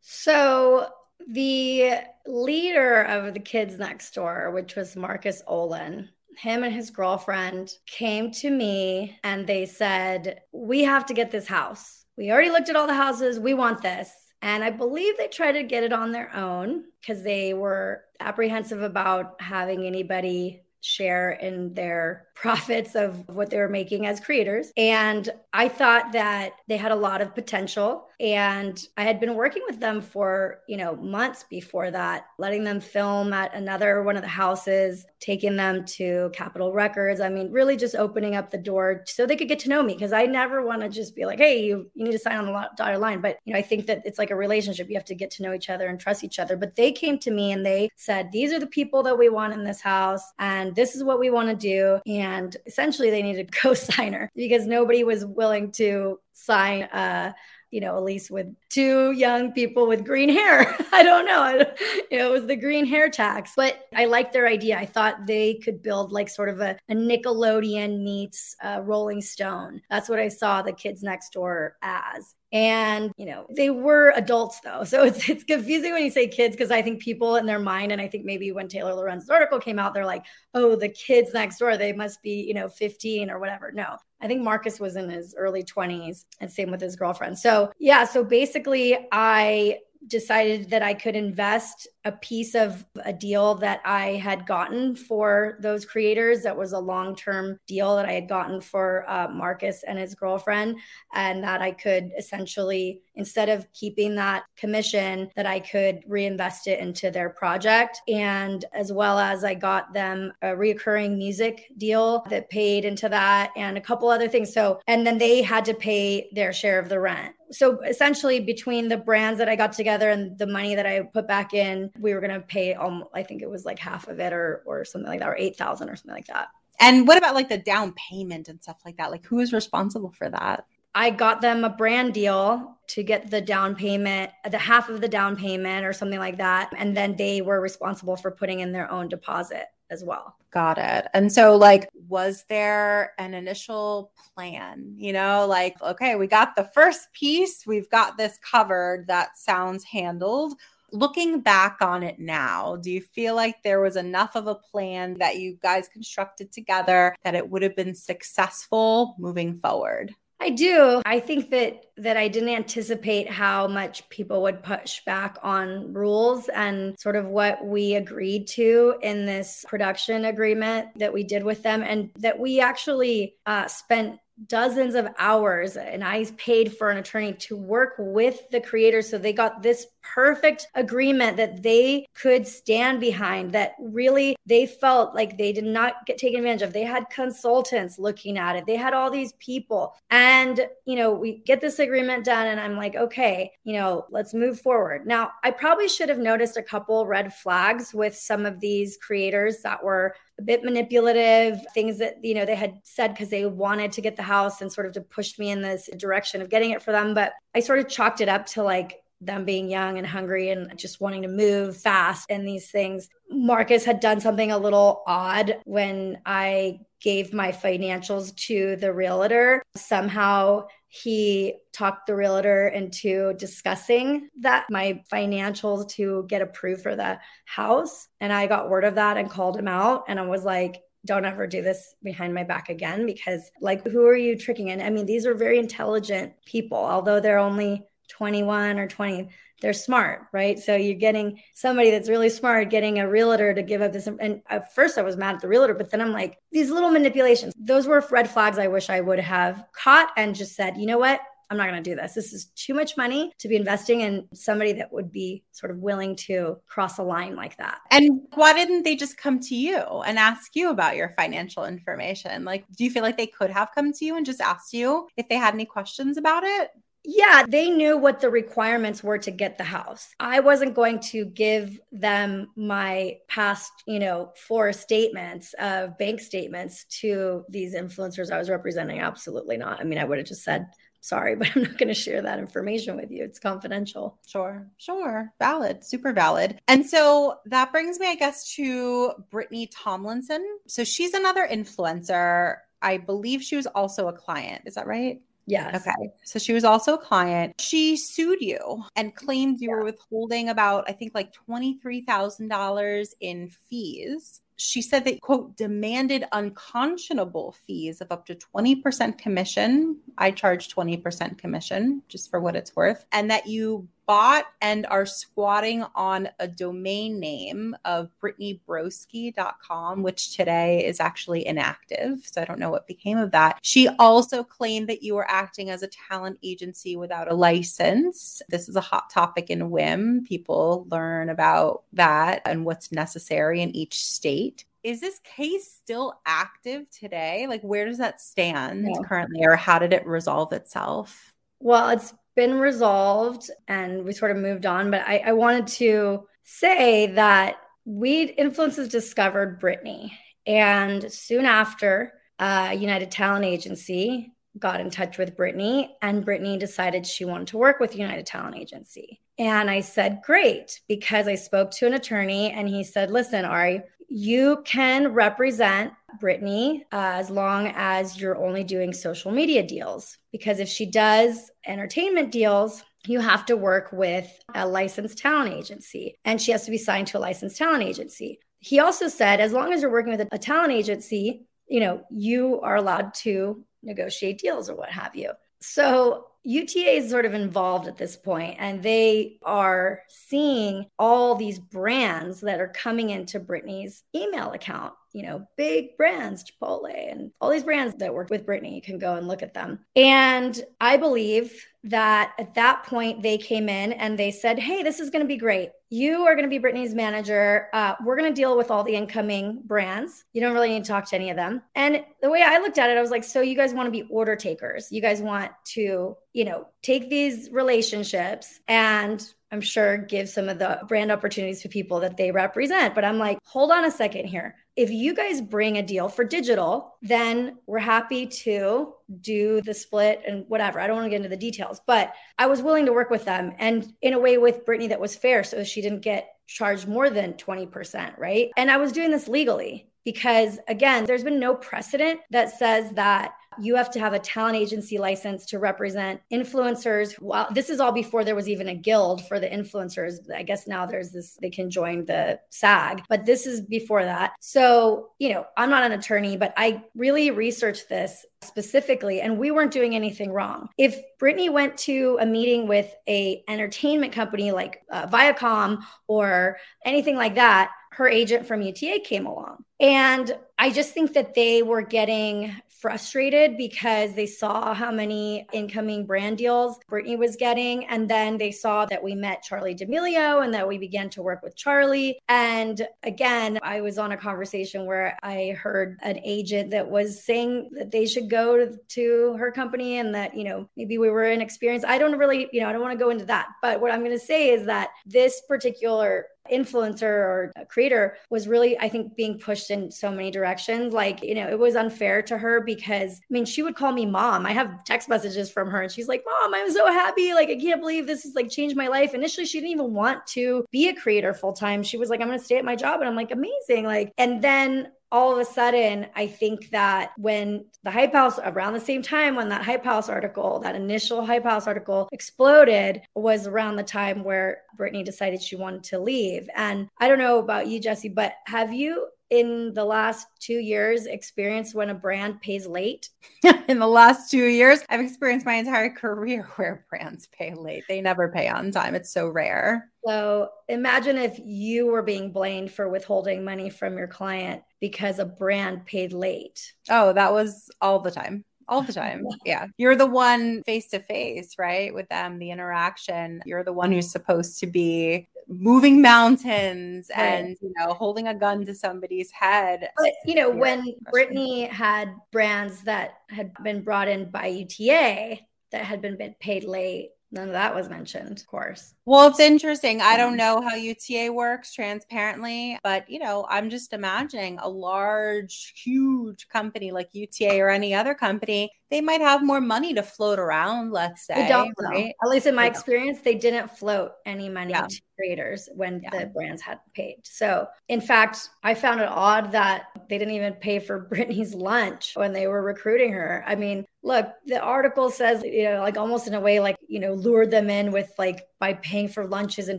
So 0.00 0.88
the 1.28 1.94
leader 2.26 3.02
of 3.02 3.34
the 3.34 3.40
kids 3.40 3.78
next 3.78 4.14
door 4.14 4.50
which 4.52 4.76
was 4.76 4.96
marcus 4.96 5.42
olin 5.46 6.08
him 6.38 6.62
and 6.62 6.72
his 6.72 6.90
girlfriend 6.90 7.72
came 7.86 8.30
to 8.30 8.50
me 8.50 9.18
and 9.24 9.46
they 9.46 9.66
said, 9.66 10.40
We 10.52 10.84
have 10.84 11.04
to 11.06 11.14
get 11.14 11.30
this 11.30 11.48
house. 11.48 12.04
We 12.16 12.30
already 12.30 12.50
looked 12.50 12.68
at 12.68 12.76
all 12.76 12.86
the 12.86 12.94
houses. 12.94 13.40
We 13.40 13.54
want 13.54 13.82
this. 13.82 14.10
And 14.40 14.62
I 14.62 14.70
believe 14.70 15.16
they 15.16 15.26
tried 15.26 15.52
to 15.52 15.64
get 15.64 15.82
it 15.82 15.92
on 15.92 16.12
their 16.12 16.34
own 16.34 16.84
because 17.00 17.24
they 17.24 17.54
were 17.54 18.04
apprehensive 18.20 18.82
about 18.82 19.40
having 19.40 19.84
anybody 19.84 20.62
share 20.80 21.32
in 21.32 21.74
their 21.74 22.26
profits 22.34 22.94
of 22.94 23.28
what 23.28 23.50
they 23.50 23.58
were 23.58 23.68
making 23.68 24.06
as 24.06 24.20
creators. 24.20 24.72
And 24.76 25.28
I 25.52 25.68
thought 25.68 26.12
that 26.12 26.52
they 26.68 26.76
had 26.76 26.92
a 26.92 26.96
lot 26.96 27.20
of 27.20 27.34
potential. 27.34 28.04
And 28.20 28.84
I 28.96 29.02
had 29.02 29.20
been 29.20 29.34
working 29.34 29.62
with 29.66 29.78
them 29.78 30.00
for, 30.00 30.60
you 30.68 30.76
know, 30.76 30.96
months 30.96 31.44
before 31.48 31.90
that, 31.90 32.26
letting 32.38 32.64
them 32.64 32.80
film 32.80 33.32
at 33.32 33.54
another 33.54 34.02
one 34.02 34.16
of 34.16 34.22
the 34.22 34.28
houses, 34.28 35.04
taking 35.20 35.56
them 35.56 35.84
to 35.84 36.30
Capitol 36.32 36.72
Records. 36.72 37.20
I 37.20 37.28
mean, 37.28 37.52
really 37.52 37.76
just 37.76 37.94
opening 37.94 38.34
up 38.34 38.50
the 38.50 38.58
door 38.58 39.02
so 39.06 39.24
they 39.24 39.36
could 39.36 39.48
get 39.48 39.60
to 39.60 39.68
know 39.68 39.82
me 39.82 39.94
because 39.94 40.12
I 40.12 40.26
never 40.26 40.64
want 40.64 40.82
to 40.82 40.88
just 40.88 41.14
be 41.14 41.26
like, 41.26 41.38
hey, 41.38 41.64
you, 41.64 41.88
you 41.94 42.04
need 42.04 42.12
to 42.12 42.18
sign 42.18 42.36
on 42.36 42.46
the 42.46 42.70
dotted 42.76 43.00
line. 43.00 43.20
But, 43.20 43.38
you 43.44 43.52
know, 43.52 43.58
I 43.58 43.62
think 43.62 43.86
that 43.86 44.02
it's 44.04 44.18
like 44.18 44.30
a 44.30 44.36
relationship. 44.36 44.88
You 44.88 44.96
have 44.96 45.04
to 45.06 45.14
get 45.14 45.30
to 45.32 45.42
know 45.42 45.54
each 45.54 45.70
other 45.70 45.86
and 45.88 45.98
trust 45.98 46.24
each 46.24 46.38
other. 46.38 46.56
But 46.56 46.76
they 46.76 46.90
came 46.90 47.18
to 47.20 47.30
me 47.30 47.52
and 47.52 47.64
they 47.64 47.88
said, 47.96 48.30
these 48.32 48.52
are 48.52 48.60
the 48.60 48.66
people 48.66 49.02
that 49.04 49.18
we 49.18 49.28
want 49.28 49.52
in 49.52 49.64
this 49.64 49.80
house. 49.80 50.22
And 50.38 50.67
this 50.74 50.94
is 50.94 51.04
what 51.04 51.18
we 51.18 51.30
want 51.30 51.48
to 51.48 51.54
do. 51.54 52.00
And 52.06 52.56
essentially, 52.66 53.10
they 53.10 53.22
needed 53.22 53.48
a 53.48 53.50
co 53.62 53.74
signer 53.74 54.30
because 54.34 54.66
nobody 54.66 55.04
was 55.04 55.24
willing 55.24 55.72
to 55.72 56.20
sign 56.32 56.82
a 56.82 57.34
you 57.70 57.80
know, 57.80 57.98
Elise 57.98 58.30
with 58.30 58.46
two 58.70 59.12
young 59.12 59.52
people 59.52 59.86
with 59.86 60.04
green 60.04 60.28
hair. 60.28 60.74
I 60.92 61.02
don't 61.02 61.26
know. 61.26 61.64
You 62.10 62.18
know, 62.18 62.28
it 62.28 62.32
was 62.32 62.46
the 62.46 62.56
green 62.56 62.86
hair 62.86 63.10
tax, 63.10 63.52
but 63.56 63.86
I 63.94 64.06
liked 64.06 64.32
their 64.32 64.46
idea. 64.46 64.78
I 64.78 64.86
thought 64.86 65.26
they 65.26 65.54
could 65.54 65.82
build 65.82 66.12
like 66.12 66.28
sort 66.28 66.48
of 66.48 66.60
a, 66.60 66.78
a 66.88 66.94
Nickelodeon 66.94 68.02
meets 68.02 68.56
uh, 68.62 68.80
Rolling 68.82 69.20
Stone. 69.20 69.82
That's 69.90 70.08
what 70.08 70.18
I 70.18 70.28
saw 70.28 70.62
the 70.62 70.72
kids 70.72 71.02
next 71.02 71.32
door 71.32 71.76
as 71.82 72.34
and 72.52 73.12
you 73.16 73.26
know 73.26 73.46
they 73.54 73.70
were 73.70 74.12
adults 74.16 74.60
though. 74.60 74.84
So 74.88 75.04
it's 75.04 75.28
it's 75.28 75.44
confusing 75.44 75.92
when 75.92 76.02
you 76.02 76.10
say 76.10 76.28
kids 76.28 76.56
because 76.56 76.70
i 76.70 76.80
think 76.80 77.02
people 77.02 77.36
in 77.36 77.44
their 77.44 77.58
mind 77.58 77.92
and 77.92 78.00
i 78.00 78.08
think 78.08 78.24
maybe 78.24 78.52
when 78.52 78.68
taylor 78.68 78.94
lorenz's 78.94 79.28
article 79.28 79.58
came 79.58 79.78
out 79.78 79.92
they're 79.92 80.06
like 80.06 80.24
oh 80.54 80.74
the 80.76 80.88
kids 80.88 81.34
next 81.34 81.58
door 81.58 81.76
they 81.76 81.92
must 81.92 82.22
be 82.22 82.42
you 82.42 82.54
know 82.54 82.68
15 82.68 83.30
or 83.30 83.38
whatever. 83.38 83.70
No 83.72 83.96
i 84.20 84.26
think 84.26 84.42
marcus 84.42 84.80
was 84.80 84.96
in 84.96 85.10
his 85.10 85.34
early 85.36 85.62
20s 85.62 86.24
and 86.40 86.50
same 86.50 86.70
with 86.70 86.80
his 86.80 86.96
girlfriend. 86.96 87.38
So 87.38 87.70
yeah 87.78 88.04
so 88.04 88.24
basically 88.24 88.96
i 89.12 89.78
decided 90.06 90.70
that 90.70 90.82
I 90.82 90.94
could 90.94 91.16
invest 91.16 91.88
a 92.04 92.12
piece 92.12 92.54
of 92.54 92.86
a 93.04 93.12
deal 93.12 93.54
that 93.56 93.80
I 93.84 94.12
had 94.12 94.46
gotten 94.46 94.96
for 94.96 95.58
those 95.60 95.84
creators. 95.84 96.42
That 96.42 96.56
was 96.56 96.72
a 96.72 96.78
long 96.78 97.14
term 97.14 97.58
deal 97.66 97.96
that 97.96 98.06
I 98.06 98.12
had 98.12 98.28
gotten 98.28 98.60
for 98.60 99.04
uh, 99.08 99.28
Marcus 99.28 99.84
and 99.86 99.98
his 99.98 100.14
girlfriend, 100.14 100.78
and 101.14 101.42
that 101.42 101.60
I 101.60 101.72
could 101.72 102.10
essentially, 102.16 103.02
instead 103.16 103.48
of 103.48 103.70
keeping 103.72 104.14
that 104.14 104.44
commission, 104.56 105.30
that 105.36 105.46
I 105.46 105.60
could 105.60 106.02
reinvest 106.06 106.66
it 106.66 106.80
into 106.80 107.10
their 107.10 107.30
project. 107.30 108.00
And 108.08 108.64
as 108.72 108.92
well 108.92 109.18
as 109.18 109.44
I 109.44 109.54
got 109.54 109.92
them 109.92 110.32
a 110.42 110.48
reoccurring 110.48 111.16
music 111.16 111.70
deal 111.76 112.24
that 112.30 112.50
paid 112.50 112.84
into 112.84 113.08
that 113.08 113.50
and 113.56 113.76
a 113.76 113.82
couple 113.82 114.08
other 114.08 114.28
things. 114.28 114.52
So, 114.52 114.80
and 114.86 115.06
then 115.06 115.18
they 115.18 115.42
had 115.42 115.64
to 115.66 115.74
pay 115.74 116.30
their 116.32 116.52
share 116.52 116.78
of 116.78 116.88
the 116.88 117.00
rent 117.00 117.34
so 117.50 117.80
essentially 117.82 118.40
between 118.40 118.88
the 118.88 118.96
brands 118.96 119.38
that 119.38 119.48
I 119.48 119.56
got 119.56 119.72
together 119.72 120.10
and 120.10 120.36
the 120.38 120.46
money 120.46 120.74
that 120.74 120.86
I 120.86 121.02
put 121.02 121.26
back 121.26 121.54
in, 121.54 121.90
we 121.98 122.14
were 122.14 122.20
going 122.20 122.32
to 122.32 122.40
pay 122.40 122.74
um, 122.74 123.04
I 123.14 123.22
think 123.22 123.42
it 123.42 123.50
was 123.50 123.64
like 123.64 123.78
half 123.78 124.08
of 124.08 124.20
it 124.20 124.32
or 124.32 124.62
or 124.66 124.84
something 124.84 125.10
like 125.10 125.20
that 125.20 125.28
or 125.28 125.36
8,000 125.36 125.88
or 125.88 125.96
something 125.96 126.14
like 126.14 126.26
that. 126.26 126.48
And 126.80 127.08
what 127.08 127.18
about 127.18 127.34
like 127.34 127.48
the 127.48 127.58
down 127.58 127.92
payment 127.92 128.48
and 128.48 128.62
stuff 128.62 128.78
like 128.84 128.96
that? 128.98 129.10
Like 129.10 129.24
who 129.24 129.40
is 129.40 129.52
responsible 129.52 130.12
for 130.12 130.28
that? 130.30 130.64
I 130.94 131.10
got 131.10 131.40
them 131.40 131.64
a 131.64 131.70
brand 131.70 132.14
deal 132.14 132.76
to 132.88 133.02
get 133.02 133.30
the 133.30 133.40
down 133.40 133.74
payment, 133.74 134.32
the 134.50 134.58
half 134.58 134.88
of 134.88 135.00
the 135.00 135.08
down 135.08 135.36
payment 135.36 135.84
or 135.84 135.92
something 135.92 136.18
like 136.18 136.38
that. 136.38 136.72
And 136.76 136.96
then 136.96 137.14
they 137.16 137.40
were 137.40 137.60
responsible 137.60 138.16
for 138.16 138.30
putting 138.30 138.60
in 138.60 138.72
their 138.72 138.90
own 138.90 139.08
deposit 139.08 139.66
as 139.90 140.04
well. 140.04 140.36
Got 140.50 140.78
it. 140.78 141.06
And 141.14 141.32
so, 141.32 141.56
like, 141.56 141.88
was 142.08 142.44
there 142.48 143.12
an 143.18 143.34
initial 143.34 144.12
plan? 144.34 144.94
You 144.96 145.12
know, 145.12 145.46
like, 145.46 145.80
okay, 145.82 146.14
we 146.14 146.26
got 146.26 146.56
the 146.56 146.70
first 146.74 147.12
piece, 147.12 147.66
we've 147.66 147.90
got 147.90 148.16
this 148.16 148.38
covered, 148.38 149.06
that 149.08 149.36
sounds 149.36 149.84
handled. 149.84 150.54
Looking 150.90 151.40
back 151.40 151.78
on 151.82 152.02
it 152.02 152.18
now, 152.18 152.76
do 152.76 152.90
you 152.90 153.02
feel 153.02 153.34
like 153.34 153.62
there 153.62 153.80
was 153.80 153.96
enough 153.96 154.36
of 154.36 154.46
a 154.46 154.54
plan 154.54 155.14
that 155.18 155.36
you 155.36 155.58
guys 155.62 155.86
constructed 155.88 156.50
together 156.50 157.14
that 157.24 157.34
it 157.34 157.48
would 157.48 157.62
have 157.62 157.76
been 157.76 157.94
successful 157.94 159.14
moving 159.18 159.58
forward? 159.58 160.14
I 160.40 160.50
do. 160.50 161.02
I 161.04 161.18
think 161.18 161.50
that 161.50 161.86
that 161.96 162.16
I 162.16 162.28
didn't 162.28 162.50
anticipate 162.50 163.28
how 163.28 163.66
much 163.66 164.08
people 164.08 164.42
would 164.42 164.62
push 164.62 165.04
back 165.04 165.36
on 165.42 165.92
rules 165.92 166.48
and 166.48 166.98
sort 166.98 167.16
of 167.16 167.26
what 167.26 167.64
we 167.66 167.96
agreed 167.96 168.46
to 168.48 168.94
in 169.02 169.26
this 169.26 169.64
production 169.66 170.26
agreement 170.26 170.90
that 170.96 171.12
we 171.12 171.24
did 171.24 171.42
with 171.42 171.64
them, 171.64 171.82
and 171.82 172.10
that 172.20 172.38
we 172.38 172.60
actually 172.60 173.34
uh, 173.46 173.66
spent 173.66 174.20
dozens 174.46 174.94
of 174.94 175.08
hours 175.18 175.76
and 175.76 176.04
I 176.04 176.24
paid 176.36 176.76
for 176.76 176.90
an 176.90 176.98
attorney 176.98 177.32
to 177.32 177.56
work 177.56 177.94
with 177.98 178.48
the 178.50 178.60
creators 178.60 179.08
so 179.08 179.18
they 179.18 179.32
got 179.32 179.62
this 179.62 179.86
perfect 180.02 180.68
agreement 180.74 181.36
that 181.36 181.62
they 181.62 182.06
could 182.14 182.46
stand 182.46 183.00
behind 183.00 183.52
that 183.52 183.72
really 183.78 184.36
they 184.46 184.66
felt 184.66 185.14
like 185.14 185.36
they 185.36 185.52
did 185.52 185.64
not 185.64 186.06
get 186.06 186.18
taken 186.18 186.38
advantage 186.38 186.62
of. 186.62 186.72
They 186.72 186.84
had 186.84 187.10
consultants 187.10 187.98
looking 187.98 188.38
at 188.38 188.56
it. 188.56 188.64
They 188.66 188.76
had 188.76 188.94
all 188.94 189.10
these 189.10 189.32
people. 189.34 189.94
And 190.10 190.66
you 190.86 190.96
know 190.96 191.12
we 191.12 191.38
get 191.38 191.60
this 191.60 191.78
agreement 191.78 192.24
done 192.24 192.46
and 192.46 192.60
I'm 192.60 192.76
like 192.76 192.94
okay 192.94 193.52
you 193.64 193.74
know 193.74 194.06
let's 194.10 194.34
move 194.34 194.60
forward. 194.60 195.06
Now 195.06 195.32
I 195.42 195.50
probably 195.50 195.88
should 195.88 196.08
have 196.08 196.18
noticed 196.18 196.56
a 196.56 196.62
couple 196.62 197.06
red 197.06 197.34
flags 197.34 197.92
with 197.92 198.16
some 198.16 198.46
of 198.46 198.60
these 198.60 198.96
creators 198.96 199.58
that 199.62 199.82
were 199.82 200.14
a 200.38 200.42
bit 200.42 200.64
manipulative, 200.64 201.60
things 201.74 201.98
that, 201.98 202.24
you 202.24 202.34
know, 202.34 202.44
they 202.44 202.54
had 202.54 202.74
said 202.84 203.08
because 203.08 203.28
they 203.28 203.46
wanted 203.46 203.92
to 203.92 204.00
get 204.00 204.16
the 204.16 204.22
house 204.22 204.60
and 204.60 204.72
sort 204.72 204.86
of 204.86 204.92
to 204.94 205.00
push 205.00 205.38
me 205.38 205.50
in 205.50 205.62
this 205.62 205.88
direction 205.96 206.40
of 206.40 206.48
getting 206.48 206.70
it 206.70 206.82
for 206.82 206.92
them. 206.92 207.14
But 207.14 207.32
I 207.54 207.60
sort 207.60 207.80
of 207.80 207.88
chalked 207.88 208.20
it 208.20 208.28
up 208.28 208.46
to 208.46 208.62
like, 208.62 209.00
them 209.20 209.44
being 209.44 209.68
young 209.68 209.98
and 209.98 210.06
hungry 210.06 210.50
and 210.50 210.78
just 210.78 211.00
wanting 211.00 211.22
to 211.22 211.28
move 211.28 211.76
fast 211.76 212.26
and 212.30 212.46
these 212.46 212.70
things. 212.70 213.08
Marcus 213.28 213.84
had 213.84 213.98
done 213.98 214.20
something 214.20 214.52
a 214.52 214.58
little 214.58 215.02
odd 215.08 215.58
when 215.64 216.18
I 216.24 216.78
gave 217.00 217.32
my 217.32 217.50
financials 217.50 218.32
to 218.46 218.76
the 218.76 218.92
realtor. 218.92 219.62
Somehow 219.74 220.66
he 220.88 221.54
talked 221.72 222.06
the 222.06 222.16
realtor 222.16 222.68
into 222.68 223.34
discussing 223.34 224.28
that 224.40 224.66
my 224.70 225.02
financials 225.12 225.88
to 225.90 226.24
get 226.28 226.42
approved 226.42 226.82
for 226.82 226.96
the 226.96 227.18
house. 227.44 228.08
And 228.20 228.32
I 228.32 228.46
got 228.46 228.70
word 228.70 228.84
of 228.84 228.94
that 228.94 229.18
and 229.18 229.30
called 229.30 229.56
him 229.56 229.68
out. 229.68 230.04
And 230.08 230.18
I 230.18 230.26
was 230.26 230.44
like, 230.44 230.80
don't 231.04 231.24
ever 231.24 231.46
do 231.46 231.62
this 231.62 231.94
behind 232.02 232.34
my 232.34 232.42
back 232.42 232.68
again 232.68 233.06
because 233.06 233.50
like 233.60 233.86
who 233.86 234.04
are 234.06 234.16
you 234.16 234.36
tricking 234.36 234.70
and 234.70 234.82
i 234.82 234.90
mean 234.90 235.06
these 235.06 235.26
are 235.26 235.34
very 235.34 235.58
intelligent 235.58 236.32
people 236.44 236.76
although 236.76 237.20
they're 237.20 237.38
only 237.38 237.86
21 238.08 238.78
or 238.78 238.86
20 238.86 239.28
they're 239.60 239.72
smart 239.72 240.22
right 240.32 240.58
so 240.58 240.74
you're 240.74 240.94
getting 240.94 241.40
somebody 241.54 241.90
that's 241.90 242.08
really 242.08 242.28
smart 242.28 242.70
getting 242.70 242.98
a 242.98 243.08
realtor 243.08 243.52
to 243.52 243.62
give 243.62 243.82
up 243.82 243.92
this 243.92 244.06
and 244.06 244.42
at 244.48 244.74
first 244.74 244.98
i 244.98 245.02
was 245.02 245.16
mad 245.16 245.34
at 245.34 245.40
the 245.40 245.48
realtor 245.48 245.74
but 245.74 245.90
then 245.90 246.00
i'm 246.00 246.12
like 246.12 246.38
these 246.52 246.70
little 246.70 246.90
manipulations 246.90 247.52
those 247.58 247.86
were 247.86 248.04
red 248.10 248.28
flags 248.28 248.58
i 248.58 248.68
wish 248.68 248.90
i 248.90 249.00
would 249.00 249.18
have 249.18 249.64
caught 249.72 250.10
and 250.16 250.34
just 250.34 250.54
said 250.54 250.76
you 250.76 250.86
know 250.86 250.98
what 250.98 251.20
I'm 251.50 251.56
not 251.56 251.68
going 251.68 251.82
to 251.82 251.90
do 251.90 251.96
this. 251.96 252.12
This 252.12 252.32
is 252.32 252.46
too 252.56 252.74
much 252.74 252.96
money 252.96 253.32
to 253.38 253.48
be 253.48 253.56
investing 253.56 254.02
in 254.02 254.28
somebody 254.34 254.72
that 254.74 254.92
would 254.92 255.10
be 255.10 255.44
sort 255.52 255.70
of 255.70 255.78
willing 255.78 256.14
to 256.16 256.58
cross 256.66 256.98
a 256.98 257.02
line 257.02 257.36
like 257.36 257.56
that. 257.56 257.78
And 257.90 258.20
why 258.34 258.52
didn't 258.52 258.82
they 258.82 258.96
just 258.96 259.16
come 259.16 259.40
to 259.40 259.54
you 259.54 259.78
and 259.78 260.18
ask 260.18 260.54
you 260.54 260.70
about 260.70 260.96
your 260.96 261.08
financial 261.10 261.64
information? 261.64 262.44
Like, 262.44 262.64
do 262.76 262.84
you 262.84 262.90
feel 262.90 263.02
like 263.02 263.16
they 263.16 263.26
could 263.26 263.50
have 263.50 263.70
come 263.74 263.92
to 263.94 264.04
you 264.04 264.16
and 264.16 264.26
just 264.26 264.42
asked 264.42 264.74
you 264.74 265.08
if 265.16 265.28
they 265.28 265.36
had 265.36 265.54
any 265.54 265.64
questions 265.64 266.18
about 266.18 266.44
it? 266.44 266.70
Yeah, 267.10 267.44
they 267.48 267.70
knew 267.70 267.96
what 267.96 268.20
the 268.20 268.28
requirements 268.28 269.02
were 269.02 269.16
to 269.16 269.30
get 269.30 269.56
the 269.56 269.64
house. 269.64 270.14
I 270.20 270.40
wasn't 270.40 270.74
going 270.74 271.00
to 271.12 271.24
give 271.24 271.80
them 271.90 272.48
my 272.54 273.16
past, 273.28 273.72
you 273.86 273.98
know, 273.98 274.34
four 274.36 274.74
statements 274.74 275.54
of 275.58 275.96
bank 275.96 276.20
statements 276.20 276.84
to 277.00 277.46
these 277.48 277.74
influencers 277.74 278.30
I 278.30 278.36
was 278.36 278.50
representing. 278.50 279.00
Absolutely 279.00 279.56
not. 279.56 279.80
I 279.80 279.84
mean, 279.84 279.98
I 279.98 280.04
would 280.04 280.18
have 280.18 280.26
just 280.26 280.44
said, 280.44 280.66
sorry, 281.00 281.34
but 281.36 281.48
I'm 281.56 281.62
not 281.62 281.78
going 281.78 281.88
to 281.88 281.94
share 281.94 282.20
that 282.20 282.38
information 282.38 282.94
with 282.94 283.10
you. 283.10 283.24
It's 283.24 283.38
confidential. 283.38 284.18
Sure, 284.26 284.68
sure. 284.76 285.32
Valid, 285.38 285.84
super 285.84 286.12
valid. 286.12 286.60
And 286.68 286.84
so 286.84 287.36
that 287.46 287.72
brings 287.72 287.98
me, 287.98 288.08
I 288.08 288.16
guess, 288.16 288.54
to 288.56 289.12
Brittany 289.30 289.66
Tomlinson. 289.68 290.46
So 290.66 290.84
she's 290.84 291.14
another 291.14 291.48
influencer. 291.50 292.56
I 292.82 292.98
believe 292.98 293.42
she 293.42 293.56
was 293.56 293.66
also 293.66 294.08
a 294.08 294.12
client. 294.12 294.64
Is 294.66 294.74
that 294.74 294.86
right? 294.86 295.22
Yes. 295.48 295.86
Okay. 295.86 296.10
So 296.24 296.38
she 296.38 296.52
was 296.52 296.64
also 296.64 296.94
a 296.94 296.98
client. 296.98 297.54
She 297.58 297.96
sued 297.96 298.40
you 298.40 298.84
and 298.96 299.14
claimed 299.14 299.60
you 299.60 299.70
yeah. 299.70 299.76
were 299.76 299.84
withholding 299.84 300.50
about, 300.50 300.84
I 300.88 300.92
think, 300.92 301.12
like 301.14 301.32
$23,000 301.48 303.08
in 303.20 303.48
fees 303.48 304.42
she 304.60 304.82
said 304.82 305.04
that 305.04 305.20
quote 305.20 305.56
demanded 305.56 306.24
unconscionable 306.32 307.54
fees 307.64 308.00
of 308.00 308.10
up 308.10 308.26
to 308.26 308.34
20% 308.34 309.16
commission 309.16 309.96
i 310.18 310.30
charge 310.30 310.68
20% 310.68 311.38
commission 311.38 312.02
just 312.08 312.28
for 312.28 312.40
what 312.40 312.56
it's 312.56 312.74
worth 312.74 313.06
and 313.12 313.30
that 313.30 313.46
you 313.46 313.88
bought 314.08 314.46
and 314.62 314.86
are 314.86 315.04
squatting 315.04 315.84
on 315.94 316.30
a 316.40 316.48
domain 316.48 317.20
name 317.20 317.76
of 317.84 318.10
BrittanyBroski.com, 318.22 320.02
which 320.02 320.34
today 320.34 320.84
is 320.84 320.98
actually 320.98 321.46
inactive. 321.46 322.20
So 322.24 322.40
I 322.40 322.46
don't 322.46 322.58
know 322.58 322.70
what 322.70 322.86
became 322.86 323.18
of 323.18 323.30
that. 323.32 323.58
She 323.62 323.86
also 323.98 324.42
claimed 324.42 324.88
that 324.88 325.02
you 325.02 325.14
were 325.14 325.30
acting 325.30 325.68
as 325.68 325.82
a 325.82 325.88
talent 325.88 326.38
agency 326.42 326.96
without 326.96 327.30
a 327.30 327.34
license. 327.34 328.40
This 328.48 328.66
is 328.66 328.76
a 328.76 328.80
hot 328.80 329.10
topic 329.10 329.50
in 329.50 329.70
WIIM. 329.70 330.26
People 330.26 330.86
learn 330.90 331.28
about 331.28 331.82
that 331.92 332.40
and 332.46 332.64
what's 332.64 332.90
necessary 332.90 333.60
in 333.60 333.76
each 333.76 334.02
state 334.04 334.64
is 334.84 335.00
this 335.00 335.18
case 335.18 335.70
still 335.70 336.20
active 336.24 336.88
today? 336.90 337.46
Like, 337.48 337.60
where 337.62 337.84
does 337.84 337.98
that 337.98 338.20
stand 338.20 338.86
yeah. 338.86 339.02
currently, 339.04 339.40
or 339.44 339.56
how 339.56 339.78
did 339.78 339.92
it 339.92 340.06
resolve 340.06 340.52
itself? 340.52 341.34
Well, 341.60 341.88
it's 341.88 342.14
been 342.38 342.54
resolved 342.60 343.50
and 343.66 344.04
we 344.04 344.12
sort 344.12 344.30
of 344.30 344.36
moved 344.36 344.64
on. 344.64 344.92
But 344.92 345.02
I, 345.04 345.18
I 345.26 345.32
wanted 345.32 345.66
to 345.78 346.28
say 346.44 347.08
that 347.14 347.56
Weed 347.84 348.32
influences 348.38 348.88
discovered 348.88 349.58
Brittany. 349.58 350.16
And 350.46 351.12
soon 351.12 351.46
after, 351.46 352.12
uh, 352.38 352.76
United 352.78 353.10
Talent 353.10 353.44
Agency 353.44 354.32
got 354.58 354.80
in 354.80 354.90
touch 354.90 355.18
with 355.18 355.36
Brittany, 355.36 355.96
and 356.02 356.24
Brittany 356.24 356.58
decided 356.58 357.06
she 357.06 357.24
wanted 357.24 357.48
to 357.48 357.58
work 357.58 357.80
with 357.80 357.96
United 357.96 358.26
Talent 358.26 358.56
Agency. 358.56 359.20
And 359.38 359.70
I 359.70 359.80
said, 359.80 360.20
Great, 360.24 360.80
because 360.88 361.28
I 361.28 361.36
spoke 361.36 361.70
to 361.72 361.86
an 361.86 361.94
attorney 361.94 362.50
and 362.50 362.68
he 362.68 362.82
said, 362.82 363.10
Listen, 363.10 363.44
Ari, 363.44 363.82
you 364.08 364.62
can 364.64 365.08
represent 365.08 365.92
Brittany 366.18 366.84
as 366.92 367.30
long 367.30 367.72
as 367.76 368.20
you're 368.20 368.42
only 368.42 368.64
doing 368.64 368.92
social 368.92 369.30
media 369.30 369.62
deals. 369.62 370.16
Because 370.32 370.60
if 370.60 370.68
she 370.68 370.86
does 370.86 371.50
entertainment 371.66 372.32
deals, 372.32 372.82
you 373.06 373.20
have 373.20 373.46
to 373.46 373.56
work 373.56 373.90
with 373.92 374.28
a 374.54 374.66
licensed 374.66 375.18
talent 375.18 375.54
agency 375.54 376.18
and 376.24 376.40
she 376.40 376.52
has 376.52 376.64
to 376.64 376.70
be 376.70 376.78
signed 376.78 377.06
to 377.08 377.18
a 377.18 377.20
licensed 377.20 377.56
talent 377.56 377.84
agency. 377.84 378.40
He 378.60 378.80
also 378.80 379.08
said, 379.08 379.40
as 379.40 379.52
long 379.52 379.72
as 379.72 379.82
you're 379.82 379.90
working 379.90 380.16
with 380.16 380.26
a 380.32 380.38
talent 380.38 380.72
agency, 380.72 381.46
you 381.68 381.80
know, 381.80 382.02
you 382.10 382.60
are 382.62 382.76
allowed 382.76 383.14
to 383.14 383.64
negotiate 383.82 384.38
deals 384.38 384.68
or 384.68 384.76
what 384.76 384.90
have 384.90 385.14
you. 385.14 385.30
So 385.60 386.26
UTA 386.44 386.98
is 386.98 387.10
sort 387.10 387.26
of 387.26 387.34
involved 387.34 387.88
at 387.88 387.96
this 387.96 388.16
point 388.16 388.56
and 388.58 388.82
they 388.82 389.38
are 389.42 390.02
seeing 390.08 390.86
all 390.98 391.34
these 391.34 391.58
brands 391.58 392.40
that 392.40 392.60
are 392.60 392.68
coming 392.68 393.10
into 393.10 393.40
Brittany's 393.40 394.04
email 394.14 394.52
account 394.52 394.94
you 395.12 395.22
know, 395.22 395.46
big 395.56 395.96
brands, 395.96 396.44
Chipotle 396.44 396.92
and 397.10 397.30
all 397.40 397.50
these 397.50 397.62
brands 397.62 397.94
that 397.96 398.14
work 398.14 398.30
with 398.30 398.46
Brittany. 398.46 398.74
You 398.74 398.82
can 398.82 398.98
go 398.98 399.14
and 399.14 399.28
look 399.28 399.42
at 399.42 399.54
them. 399.54 399.80
And 399.96 400.60
I 400.80 400.96
believe 400.96 401.66
that 401.84 402.34
at 402.38 402.54
that 402.54 402.84
point 402.84 403.22
they 403.22 403.38
came 403.38 403.68
in 403.68 403.92
and 403.92 404.18
they 404.18 404.30
said, 404.30 404.58
Hey, 404.58 404.82
this 404.82 405.00
is 405.00 405.10
going 405.10 405.24
to 405.24 405.28
be 405.28 405.36
great. 405.36 405.70
You 405.90 406.26
are 406.26 406.34
going 406.34 406.44
to 406.44 406.50
be 406.50 406.58
Brittany's 406.58 406.94
manager. 406.94 407.68
Uh, 407.72 407.94
we're 408.04 408.16
going 408.16 408.30
to 408.30 408.38
deal 408.38 408.56
with 408.56 408.70
all 408.70 408.84
the 408.84 408.94
incoming 408.94 409.62
brands. 409.64 410.24
You 410.32 410.40
don't 410.40 410.52
really 410.52 410.68
need 410.68 410.84
to 410.84 410.88
talk 410.88 411.08
to 411.08 411.16
any 411.16 411.30
of 411.30 411.36
them. 411.36 411.62
And 411.74 412.04
the 412.20 412.28
way 412.28 412.42
I 412.42 412.58
looked 412.58 412.78
at 412.78 412.90
it, 412.90 412.98
I 412.98 413.00
was 413.00 413.10
like, 413.10 413.24
So 413.24 413.40
you 413.40 413.56
guys 413.56 413.72
want 413.72 413.86
to 413.86 413.90
be 413.90 414.06
order 414.10 414.36
takers? 414.36 414.88
You 414.90 415.00
guys 415.00 415.22
want 415.22 415.52
to, 415.66 416.16
you 416.32 416.44
know, 416.44 416.66
take 416.82 417.08
these 417.08 417.48
relationships 417.50 418.60
and 418.68 419.26
I'm 419.50 419.60
sure 419.60 419.96
give 419.96 420.28
some 420.28 420.48
of 420.48 420.58
the 420.58 420.80
brand 420.88 421.10
opportunities 421.10 421.62
to 421.62 421.68
people 421.68 422.00
that 422.00 422.16
they 422.16 422.30
represent. 422.30 422.94
But 422.94 423.04
I'm 423.04 423.18
like, 423.18 423.38
hold 423.44 423.70
on 423.70 423.84
a 423.84 423.90
second 423.90 424.26
here. 424.26 424.56
If 424.78 424.92
you 424.92 425.12
guys 425.12 425.40
bring 425.40 425.76
a 425.76 425.82
deal 425.82 426.08
for 426.08 426.22
digital, 426.22 426.94
then 427.02 427.58
we're 427.66 427.80
happy 427.80 428.28
to 428.28 428.94
do 429.20 429.60
the 429.62 429.74
split 429.74 430.22
and 430.24 430.44
whatever. 430.46 430.78
I 430.78 430.86
don't 430.86 430.94
want 430.94 431.06
to 431.06 431.10
get 431.10 431.16
into 431.16 431.28
the 431.28 431.36
details, 431.36 431.80
but 431.84 432.12
I 432.38 432.46
was 432.46 432.62
willing 432.62 432.86
to 432.86 432.92
work 432.92 433.10
with 433.10 433.24
them 433.24 433.54
and 433.58 433.92
in 434.02 434.14
a 434.14 434.20
way 434.20 434.38
with 434.38 434.64
Brittany 434.64 434.86
that 434.86 435.00
was 435.00 435.16
fair. 435.16 435.42
So 435.42 435.64
she 435.64 435.82
didn't 435.82 436.02
get 436.02 436.28
charged 436.46 436.86
more 436.86 437.10
than 437.10 437.32
20%, 437.32 438.16
right? 438.18 438.50
And 438.56 438.70
I 438.70 438.76
was 438.76 438.92
doing 438.92 439.10
this 439.10 439.26
legally 439.26 439.88
because 440.04 440.60
again, 440.68 441.06
there's 441.06 441.24
been 441.24 441.40
no 441.40 441.56
precedent 441.56 442.20
that 442.30 442.56
says 442.56 442.92
that 442.92 443.32
you 443.60 443.74
have 443.76 443.90
to 443.90 444.00
have 444.00 444.12
a 444.12 444.18
talent 444.18 444.56
agency 444.56 444.98
license 444.98 445.46
to 445.46 445.58
represent 445.58 446.20
influencers. 446.32 447.20
Well, 447.20 447.48
this 447.52 447.70
is 447.70 447.80
all 447.80 447.92
before 447.92 448.24
there 448.24 448.34
was 448.34 448.48
even 448.48 448.68
a 448.68 448.74
guild 448.74 449.26
for 449.26 449.40
the 449.40 449.48
influencers. 449.48 450.30
I 450.34 450.42
guess 450.42 450.66
now 450.66 450.86
there's 450.86 451.10
this, 451.10 451.38
they 451.40 451.50
can 451.50 451.70
join 451.70 452.04
the 452.04 452.40
SAG, 452.50 453.02
but 453.08 453.26
this 453.26 453.46
is 453.46 453.60
before 453.60 454.04
that. 454.04 454.32
So, 454.40 455.10
you 455.18 455.30
know, 455.30 455.46
I'm 455.56 455.70
not 455.70 455.84
an 455.84 455.92
attorney, 455.92 456.36
but 456.36 456.54
I 456.56 456.82
really 456.94 457.30
researched 457.30 457.88
this 457.88 458.24
specifically 458.42 459.20
and 459.20 459.38
we 459.38 459.50
weren't 459.50 459.72
doing 459.72 459.94
anything 459.94 460.32
wrong 460.32 460.68
if 460.78 461.00
brittany 461.18 461.48
went 461.48 461.76
to 461.76 462.16
a 462.20 462.26
meeting 462.26 462.68
with 462.68 462.94
a 463.08 463.42
entertainment 463.48 464.12
company 464.12 464.52
like 464.52 464.82
uh, 464.92 465.06
viacom 465.08 465.82
or 466.06 466.56
anything 466.84 467.16
like 467.16 467.34
that 467.34 467.70
her 467.90 468.08
agent 468.08 468.46
from 468.46 468.62
uta 468.62 469.00
came 469.04 469.26
along 469.26 469.64
and 469.80 470.36
i 470.56 470.70
just 470.70 470.94
think 470.94 471.14
that 471.14 471.34
they 471.34 471.62
were 471.62 471.82
getting 471.82 472.54
frustrated 472.80 473.56
because 473.56 474.14
they 474.14 474.26
saw 474.26 474.72
how 474.72 474.90
many 474.90 475.46
incoming 475.52 476.06
brand 476.06 476.38
deals 476.38 476.78
Brittany 476.88 477.16
was 477.16 477.36
getting. 477.36 477.86
And 477.86 478.08
then 478.08 478.38
they 478.38 478.52
saw 478.52 478.86
that 478.86 479.02
we 479.02 479.14
met 479.14 479.44
Charli 479.44 479.76
D'Amelio 479.76 480.44
and 480.44 480.54
that 480.54 480.66
we 480.66 480.78
began 480.78 481.10
to 481.10 481.22
work 481.22 481.42
with 481.42 481.56
Charli. 481.56 482.14
And 482.28 482.86
again, 483.02 483.58
I 483.62 483.80
was 483.80 483.98
on 483.98 484.12
a 484.12 484.16
conversation 484.16 484.86
where 484.86 485.18
I 485.22 485.56
heard 485.60 485.98
an 486.02 486.20
agent 486.24 486.70
that 486.70 486.88
was 486.88 487.22
saying 487.24 487.70
that 487.72 487.90
they 487.90 488.06
should 488.06 488.30
go 488.30 488.76
to, 488.88 489.08
her 489.38 489.50
company 489.52 489.98
and 489.98 490.14
that, 490.14 490.36
you 490.36 490.44
know, 490.44 490.68
maybe 490.76 490.98
we 490.98 491.10
were 491.10 491.24
inexperienced. 491.24 491.86
I 491.86 491.98
don't 491.98 492.18
really, 492.18 492.48
you 492.52 492.60
know, 492.60 492.68
I 492.68 492.72
don't 492.72 492.80
want 492.80 492.98
to 492.98 493.02
go 493.04 493.10
into 493.10 493.24
that. 493.26 493.48
But 493.62 493.80
what 493.80 493.90
I'm 493.90 494.00
going 494.00 494.18
to 494.18 494.18
say 494.18 494.50
is 494.50 494.66
that 494.66 494.90
this 495.06 495.42
particular 495.48 496.26
influencer 496.50 497.02
or 497.02 497.52
creator 497.68 498.16
was 498.30 498.48
really, 498.48 498.78
I 498.78 498.88
think, 498.88 499.14
being 499.14 499.38
pushed 499.38 499.70
in 499.70 499.90
so 499.90 500.10
many 500.10 500.30
directions. 500.30 500.92
Like, 500.92 501.22
you 501.22 501.34
know, 501.34 501.48
it 501.48 501.58
was 501.58 501.76
unfair 501.76 502.22
to 502.22 502.38
her 502.38 502.60
because, 502.60 503.20
I 503.20 503.30
mean, 503.30 503.44
she 503.44 503.62
would 503.62 503.76
call 503.76 503.92
me 503.92 504.06
mom. 504.06 504.46
I 504.46 504.52
have 504.52 504.84
text 504.84 505.08
messages 505.08 505.50
from 505.50 505.70
her 505.70 505.82
and 505.82 505.92
she's 505.92 506.08
like, 506.08 506.24
Mom, 506.26 506.54
I'm 506.54 506.70
so 506.70 506.86
happy. 506.86 507.34
Like, 507.34 507.48
I 507.48 507.56
can't 507.56 507.80
believe 507.80 508.06
this 508.06 508.22
has 508.22 508.34
like 508.34 508.50
changed 508.50 508.76
my 508.76 508.88
life. 508.88 509.14
Initially, 509.14 509.46
she 509.46 509.58
didn't 509.58 509.72
even 509.72 509.92
want 509.92 510.26
to 510.28 510.64
be 510.70 510.88
a 510.88 510.94
creator 510.94 511.34
full 511.34 511.52
time. 511.52 511.82
She 511.82 511.98
was 511.98 512.10
like, 512.10 512.20
I'm 512.20 512.28
going 512.28 512.38
to 512.38 512.44
stay 512.44 512.58
at 512.58 512.64
my 512.64 512.76
job. 512.76 513.00
And 513.00 513.08
I'm 513.08 513.16
like, 513.16 513.30
amazing. 513.30 513.84
Like, 513.84 514.12
and 514.18 514.42
then 514.42 514.88
all 515.10 515.32
of 515.32 515.38
a 515.38 515.44
sudden, 515.44 516.06
I 516.14 516.26
think 516.26 516.70
that 516.70 517.12
when 517.16 517.64
the 517.82 517.90
Hype 517.90 518.12
House, 518.12 518.38
around 518.42 518.74
the 518.74 518.80
same 518.80 519.02
time 519.02 519.36
when 519.36 519.48
that 519.48 519.64
Hype 519.64 519.84
House 519.84 520.08
article, 520.08 520.60
that 520.60 520.74
initial 520.74 521.24
Hype 521.24 521.44
House 521.44 521.66
article 521.66 522.08
exploded, 522.12 523.02
was 523.14 523.46
around 523.46 523.76
the 523.76 523.82
time 523.82 524.24
where 524.24 524.62
Brittany 524.76 525.02
decided 525.02 525.42
she 525.42 525.56
wanted 525.56 525.84
to 525.84 525.98
leave. 525.98 526.48
And 526.54 526.88
I 526.98 527.08
don't 527.08 527.18
know 527.18 527.38
about 527.38 527.68
you, 527.68 527.80
Jesse, 527.80 528.08
but 528.08 528.34
have 528.46 528.72
you 528.72 529.08
in 529.30 529.72
the 529.74 529.84
last 529.84 530.26
two 530.40 530.58
years 530.58 531.06
experienced 531.06 531.74
when 531.74 531.90
a 531.90 531.94
brand 531.94 532.40
pays 532.40 532.66
late? 532.66 533.10
in 533.68 533.78
the 533.78 533.86
last 533.86 534.30
two 534.30 534.44
years, 534.44 534.84
I've 534.88 535.00
experienced 535.00 535.46
my 535.46 535.54
entire 535.54 535.90
career 535.94 536.48
where 536.56 536.86
brands 536.88 537.28
pay 537.28 537.54
late. 537.54 537.84
They 537.88 538.00
never 538.00 538.28
pay 538.28 538.48
on 538.48 538.70
time. 538.70 538.94
It's 538.94 539.12
so 539.12 539.28
rare. 539.28 539.90
So 540.06 540.48
imagine 540.68 541.18
if 541.18 541.38
you 541.44 541.86
were 541.86 542.02
being 542.02 542.32
blamed 542.32 542.72
for 542.72 542.88
withholding 542.88 543.44
money 543.44 543.68
from 543.68 543.98
your 543.98 544.08
client 544.08 544.62
because 544.80 545.18
a 545.18 545.24
brand 545.24 545.84
paid 545.84 546.12
late. 546.12 546.72
Oh, 546.88 547.12
that 547.12 547.32
was 547.32 547.70
all 547.80 548.00
the 548.00 548.10
time 548.10 548.44
all 548.68 548.82
the 548.82 548.92
time. 548.92 549.26
Yeah. 549.44 549.66
You're 549.78 549.96
the 549.96 550.06
one 550.06 550.62
face 550.64 550.88
to 550.88 551.00
face, 551.00 551.54
right? 551.58 551.94
With 551.94 552.08
them, 552.08 552.38
the 552.38 552.50
interaction. 552.50 553.40
You're 553.46 553.64
the 553.64 553.72
one 553.72 553.92
who's 553.92 554.10
supposed 554.10 554.58
to 554.60 554.66
be 554.66 555.28
moving 555.48 556.02
mountains 556.02 557.10
right. 557.16 557.24
and 557.24 557.56
you 557.62 557.72
know 557.78 557.94
holding 557.94 558.28
a 558.28 558.34
gun 558.34 558.66
to 558.66 558.74
somebody's 558.74 559.30
head 559.30 559.88
but 559.96 560.12
you 560.26 560.34
know 560.34 560.50
when 560.50 560.84
Brittany 561.10 561.64
had 561.64 562.14
brands 562.30 562.82
that 562.82 563.20
had 563.30 563.50
been 563.62 563.82
brought 563.82 564.08
in 564.08 564.30
by 564.30 564.46
uta 564.46 565.38
that 565.72 565.84
had 565.84 566.02
been 566.02 566.18
paid 566.38 566.64
late 566.64 567.12
None 567.30 567.48
of 567.48 567.52
that 567.52 567.74
was 567.74 567.90
mentioned, 567.90 568.38
of 568.38 568.46
course. 568.46 568.94
Well, 569.04 569.28
it's 569.28 569.40
interesting. 569.40 570.00
I 570.00 570.16
don't 570.16 570.34
mm. 570.34 570.38
know 570.38 570.62
how 570.62 570.76
UTA 570.76 571.30
works 571.30 571.74
transparently, 571.74 572.78
but 572.82 573.08
you 573.08 573.18
know, 573.18 573.46
I'm 573.50 573.68
just 573.68 573.92
imagining 573.92 574.58
a 574.60 574.68
large, 574.68 575.74
huge 575.76 576.48
company 576.48 576.90
like 576.90 577.10
UTA 577.12 577.58
or 577.58 577.68
any 577.68 577.94
other 577.94 578.14
company, 578.14 578.70
they 578.90 579.02
might 579.02 579.20
have 579.20 579.44
more 579.44 579.60
money 579.60 579.92
to 579.92 580.02
float 580.02 580.38
around, 580.38 580.92
let's 580.92 581.26
say. 581.26 581.42
They 581.42 581.48
don't, 581.48 581.74
right? 581.78 582.14
At 582.22 582.28
least 582.30 582.46
in 582.46 582.54
my 582.54 582.62
they 582.62 582.70
experience, 582.70 583.20
they 583.20 583.34
didn't 583.34 583.76
float 583.76 584.12
any 584.24 584.48
money 584.48 584.70
yeah. 584.70 584.86
to 584.86 585.00
creators 585.16 585.68
when 585.74 586.00
yeah. 586.02 586.10
the 586.10 586.26
brands 586.26 586.62
had 586.62 586.78
paid. 586.94 587.18
So, 587.24 587.66
in 587.88 588.00
fact, 588.00 588.48
I 588.62 588.72
found 588.72 589.00
it 589.00 589.08
odd 589.08 589.52
that 589.52 589.86
they 590.08 590.16
didn't 590.16 590.34
even 590.34 590.54
pay 590.54 590.78
for 590.78 590.98
Brittany's 591.10 591.54
lunch 591.54 592.12
when 592.14 592.32
they 592.32 592.46
were 592.46 592.62
recruiting 592.62 593.12
her. 593.12 593.44
I 593.46 593.54
mean, 593.54 593.84
look, 594.08 594.32
the 594.46 594.58
article 594.58 595.10
says, 595.10 595.44
you 595.44 595.64
know, 595.64 595.80
like 595.80 595.98
almost 595.98 596.26
in 596.26 596.32
a 596.32 596.40
way, 596.40 596.60
like, 596.60 596.76
you 596.88 596.98
know, 596.98 597.12
lured 597.12 597.50
them 597.50 597.68
in 597.68 597.92
with 597.92 598.10
like 598.18 598.48
by 598.58 598.72
paying 598.72 599.06
for 599.06 599.26
lunches 599.26 599.68
and 599.68 599.78